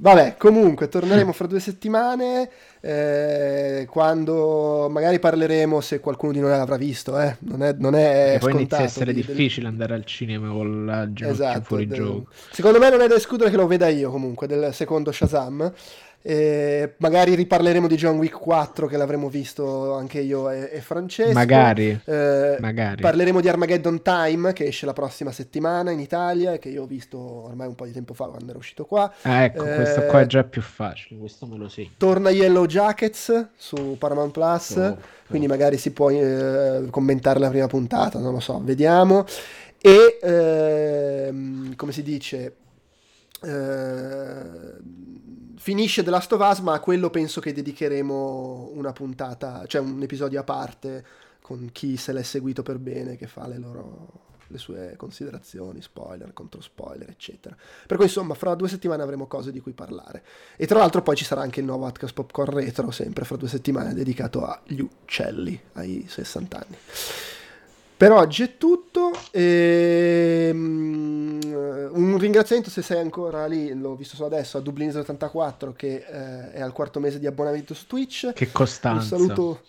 Vabbè, 0.00 0.36
comunque 0.38 0.88
torneremo 0.88 1.32
fra 1.32 1.48
due 1.48 1.58
settimane 1.58 2.48
eh, 2.80 3.84
quando 3.90 4.86
magari 4.88 5.18
parleremo 5.18 5.80
se 5.80 5.98
qualcuno 5.98 6.30
di 6.30 6.38
noi 6.38 6.50
l'avrà 6.50 6.76
visto. 6.76 7.18
Eh. 7.18 7.36
Non 7.40 7.64
è, 7.64 7.74
non 7.76 7.96
è 7.96 8.34
e 8.36 8.38
poi 8.38 8.52
inizia 8.52 8.78
a 8.78 8.82
essere 8.82 9.12
di, 9.12 9.24
difficile 9.24 9.64
del... 9.64 9.72
andare 9.72 9.94
al 9.94 10.04
cinema 10.04 10.52
con 10.52 10.86
la 10.86 11.12
ginocchio 11.12 11.30
esatto, 11.30 11.62
fuori 11.62 11.88
del... 11.88 11.98
gioco. 11.98 12.30
Secondo 12.52 12.78
me 12.78 12.90
non 12.90 13.00
è 13.00 13.08
da 13.08 13.16
escludere 13.16 13.50
che 13.50 13.56
lo 13.56 13.66
veda 13.66 13.88
io 13.88 14.12
comunque 14.12 14.46
del 14.46 14.72
secondo 14.72 15.10
Shazam. 15.10 15.72
Eh, 16.20 16.94
magari 16.98 17.34
riparleremo 17.36 17.86
di 17.86 17.94
John 17.94 18.18
Wick 18.18 18.38
4 18.38 18.86
che 18.88 18.96
l'avremo 18.96 19.28
visto 19.28 19.94
anche 19.94 20.18
io 20.18 20.50
e, 20.50 20.68
e 20.72 20.80
Francesco. 20.80 21.32
Magari. 21.32 21.98
Eh, 22.04 22.56
magari. 22.58 23.00
Parleremo 23.00 23.40
di 23.40 23.48
Armageddon 23.48 24.02
Time 24.02 24.52
che 24.52 24.66
esce 24.66 24.84
la 24.84 24.92
prossima 24.92 25.30
settimana 25.30 25.92
in 25.92 26.00
Italia 26.00 26.52
e 26.52 26.58
che 26.58 26.70
io 26.70 26.82
ho 26.82 26.86
visto 26.86 27.18
ormai 27.18 27.68
un 27.68 27.76
po' 27.76 27.86
di 27.86 27.92
tempo 27.92 28.14
fa 28.14 28.26
quando 28.26 28.50
era 28.50 28.58
uscito 28.58 28.84
qua. 28.84 29.12
Ah, 29.22 29.44
ecco, 29.44 29.64
eh, 29.64 29.74
questo 29.76 30.02
qua 30.02 30.20
è 30.20 30.26
già 30.26 30.42
più 30.42 30.60
facile, 30.60 31.20
questo 31.20 31.46
me 31.46 31.56
lo 31.56 31.68
sì. 31.68 31.88
Torna 31.96 32.30
Yellow 32.30 32.66
Jackets 32.66 33.50
su 33.56 33.96
Paramount 33.96 34.32
Plus, 34.32 34.70
oh, 34.70 34.98
quindi 35.28 35.46
oh. 35.46 35.50
magari 35.50 35.78
si 35.78 35.92
può 35.92 36.10
eh, 36.10 36.88
commentare 36.90 37.38
la 37.38 37.48
prima 37.48 37.68
puntata, 37.68 38.18
non 38.18 38.32
lo 38.32 38.40
so, 38.40 38.60
vediamo. 38.62 39.24
E 39.80 40.18
ehm, 40.20 41.76
come 41.76 41.92
si 41.92 42.02
dice... 42.02 42.56
Eh, 43.40 44.97
finisce 45.58 46.02
The 46.02 46.10
Last 46.10 46.32
of 46.32 46.40
Us, 46.40 46.58
ma 46.60 46.74
a 46.74 46.80
quello 46.80 47.10
penso 47.10 47.40
che 47.40 47.52
dedicheremo 47.52 48.70
una 48.74 48.92
puntata, 48.92 49.64
cioè 49.66 49.80
un 49.80 50.02
episodio 50.02 50.40
a 50.40 50.44
parte 50.44 51.04
con 51.40 51.70
chi 51.72 51.96
se 51.96 52.12
l'è 52.12 52.22
seguito 52.22 52.62
per 52.62 52.78
bene, 52.78 53.16
che 53.16 53.26
fa 53.26 53.46
le 53.46 53.58
loro 53.58 54.26
le 54.48 54.58
sue 54.58 54.94
considerazioni, 54.96 55.82
spoiler, 55.82 56.32
contro 56.32 56.60
spoiler, 56.60 57.08
eccetera. 57.10 57.56
Per 57.86 57.96
cui 57.96 58.06
insomma, 58.06 58.34
fra 58.34 58.54
due 58.54 58.68
settimane 58.68 59.02
avremo 59.02 59.26
cose 59.26 59.52
di 59.52 59.60
cui 59.60 59.72
parlare. 59.72 60.24
E 60.56 60.66
tra 60.66 60.78
l'altro 60.78 61.02
poi 61.02 61.16
ci 61.16 61.24
sarà 61.24 61.42
anche 61.42 61.60
il 61.60 61.66
nuovo 61.66 61.84
Outcast 61.84 62.14
Popcorn 62.14 62.54
Retro, 62.54 62.90
sempre 62.90 63.24
fra 63.24 63.36
due 63.36 63.48
settimane, 63.48 63.94
dedicato 63.94 64.46
agli 64.46 64.80
uccelli, 64.80 65.58
ai 65.74 66.04
60 66.08 66.56
anni. 66.56 66.76
Per 67.98 68.12
oggi 68.12 68.44
è 68.44 68.56
tutto. 68.56 69.10
E, 69.32 70.50
um, 70.52 71.40
un 71.94 72.16
ringraziamento 72.16 72.70
se 72.70 72.80
sei 72.80 73.00
ancora 73.00 73.44
lì, 73.46 73.76
l'ho 73.76 73.96
visto 73.96 74.14
solo 74.14 74.28
adesso, 74.28 74.56
a 74.56 74.60
Dublin84 74.60 75.72
che 75.74 76.04
eh, 76.08 76.52
è 76.52 76.60
al 76.60 76.70
quarto 76.70 77.00
mese 77.00 77.18
di 77.18 77.26
abbonamento 77.26 77.74
su 77.74 77.88
Twitch. 77.88 78.32
Che 78.34 78.52
costanza. 78.52 79.16
Un 79.16 79.20
saluto 79.22 79.62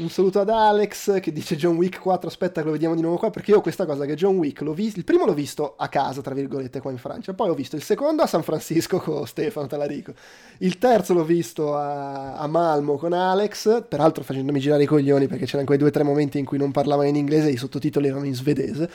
un 0.00 0.08
saluto 0.08 0.40
ad 0.40 0.48
Alex 0.48 1.20
che 1.20 1.30
dice 1.32 1.56
John 1.56 1.76
Wick 1.76 2.00
4, 2.00 2.28
aspetta 2.28 2.60
che 2.60 2.66
lo 2.66 2.72
vediamo 2.72 2.94
di 2.94 3.02
nuovo 3.02 3.18
qua, 3.18 3.30
perché 3.30 3.50
io 3.50 3.58
ho 3.58 3.60
questa 3.60 3.84
cosa 3.84 4.06
che 4.06 4.14
John 4.14 4.36
Wick, 4.36 4.62
l'ho 4.62 4.72
visto, 4.72 4.98
il 4.98 5.04
primo 5.04 5.26
l'ho 5.26 5.34
visto 5.34 5.74
a 5.76 5.88
casa, 5.88 6.22
tra 6.22 6.34
virgolette, 6.34 6.80
qua 6.80 6.90
in 6.90 6.98
Francia, 6.98 7.34
poi 7.34 7.50
ho 7.50 7.54
visto 7.54 7.76
il 7.76 7.82
secondo 7.82 8.22
a 8.22 8.26
San 8.26 8.42
Francisco 8.42 8.98
con 9.00 9.26
Stefano 9.26 9.66
Talarico, 9.66 10.14
il 10.58 10.78
terzo 10.78 11.12
l'ho 11.12 11.24
visto 11.24 11.76
a, 11.76 12.34
a 12.34 12.46
Malmo 12.46 12.96
con 12.96 13.12
Alex, 13.12 13.84
peraltro 13.88 14.24
facendomi 14.24 14.58
girare 14.58 14.84
i 14.84 14.86
coglioni 14.86 15.26
perché 15.26 15.44
c'erano 15.44 15.66
quei 15.66 15.78
due 15.78 15.88
o 15.88 15.92
tre 15.92 16.02
momenti 16.02 16.38
in 16.38 16.44
cui 16.44 16.58
non 16.58 16.70
parlava 16.70 17.04
in 17.04 17.16
inglese 17.16 17.48
e 17.48 17.52
i 17.52 17.56
sottotitoli 17.56 18.08
erano 18.08 18.24
in 18.24 18.34
svedese. 18.34 18.90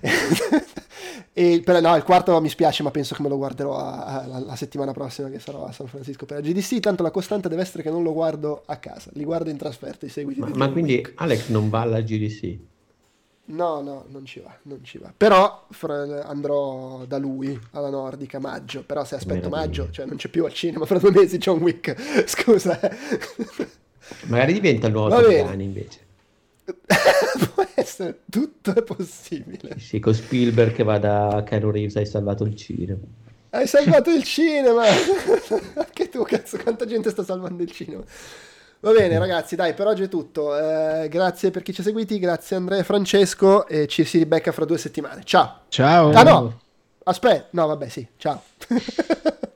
e, 1.38 1.62
però 1.64 1.78
no, 1.78 1.94
il 1.94 2.02
quarto 2.02 2.40
mi 2.40 2.48
spiace, 2.48 2.82
ma 2.82 2.90
penso 2.90 3.14
che 3.14 3.22
me 3.22 3.28
lo 3.28 3.36
guarderò 3.36 3.76
a, 3.76 4.06
a, 4.06 4.26
la, 4.26 4.38
la, 4.40 4.56
settimana 4.56 4.90
prossima 4.90 5.28
che 5.28 5.38
sarò 5.38 5.66
a 5.66 5.70
San 5.70 5.86
Francisco 5.86 6.26
per 6.26 6.38
la 6.38 6.42
GDC, 6.42 6.80
tanto 6.80 7.04
la 7.04 7.12
costante 7.12 7.48
deve 7.48 7.62
essere 7.62 7.84
che 7.84 7.90
non 7.90 8.02
lo 8.02 8.12
guardo 8.12 8.64
a 8.66 8.76
casa, 8.78 9.10
li 9.12 9.22
guardo 9.22 9.48
in 9.48 9.56
trasferta, 9.56 10.04
i 10.04 10.08
seguiti 10.08 10.40
ma, 10.40 10.50
ma 10.52 10.68
quindi 10.68 11.06
Alex 11.14 11.46
non 11.50 11.70
va 11.70 11.82
alla 11.82 12.00
GDC? 12.00 12.58
No, 13.44 13.80
no, 13.82 14.06
non 14.08 14.26
ci 14.26 14.40
va, 14.40 14.52
non 14.62 14.82
ci 14.82 14.98
va. 14.98 15.12
Però 15.16 15.66
fra, 15.70 16.26
andrò 16.26 17.04
da 17.06 17.18
lui 17.18 17.56
alla 17.70 17.88
Nordica 17.88 18.38
a 18.38 18.40
maggio. 18.40 18.82
Però 18.82 19.04
se 19.04 19.14
aspetto 19.14 19.48
maggio, 19.48 19.88
cioè 19.90 20.06
non 20.06 20.16
c'è 20.16 20.28
più 20.28 20.44
al 20.44 20.52
cinema 20.52 20.84
fra 20.86 20.98
due 20.98 21.12
mesi 21.12 21.38
John 21.38 21.60
Wick. 21.60 21.94
Scusa. 22.28 22.78
Eh. 22.78 22.96
Magari 24.26 24.52
diventa 24.52 24.88
il 24.88 24.92
nuovo 24.92 25.08
Top 25.08 25.54
invece. 25.58 26.00
Essere, 27.88 28.20
tutto 28.28 28.74
è 28.74 28.82
possibile. 28.82 29.78
Sì, 29.78 29.98
con 29.98 30.12
Spielberg 30.12 30.74
che 30.74 30.82
va 30.82 30.98
da 30.98 31.42
Keanu 31.44 31.70
Reeves 31.70 31.96
hai 31.96 32.04
salvato 32.04 32.44
il 32.44 32.54
cinema. 32.54 33.00
Hai 33.50 33.66
salvato 33.66 34.10
il 34.10 34.22
cinema! 34.24 34.84
Anche 35.74 36.08
tu, 36.10 36.22
cazzo, 36.22 36.58
quanta 36.58 36.84
gente 36.84 37.08
sta 37.08 37.24
salvando 37.24 37.62
il 37.62 37.70
cinema. 37.70 38.02
Va 38.80 38.92
bene 38.92 39.18
ragazzi, 39.18 39.56
dai, 39.56 39.72
per 39.72 39.86
oggi 39.86 40.02
è 40.02 40.08
tutto. 40.08 40.56
Eh, 40.56 41.08
grazie 41.08 41.50
per 41.50 41.62
chi 41.62 41.72
ci 41.72 41.80
ha 41.80 41.84
seguiti, 41.84 42.18
grazie 42.18 42.56
Andrea 42.56 42.78
e 42.78 42.84
Francesco 42.84 43.66
e 43.66 43.88
ci 43.88 44.04
si 44.04 44.18
ribecca 44.18 44.52
fra 44.52 44.66
due 44.66 44.78
settimane. 44.78 45.22
Ciao. 45.24 45.62
Ciao. 45.68 46.10
Ah 46.10 46.22
no, 46.22 46.60
aspetta, 47.04 47.48
no 47.52 47.66
vabbè 47.68 47.88
sì, 47.88 48.06
ciao. 48.18 48.42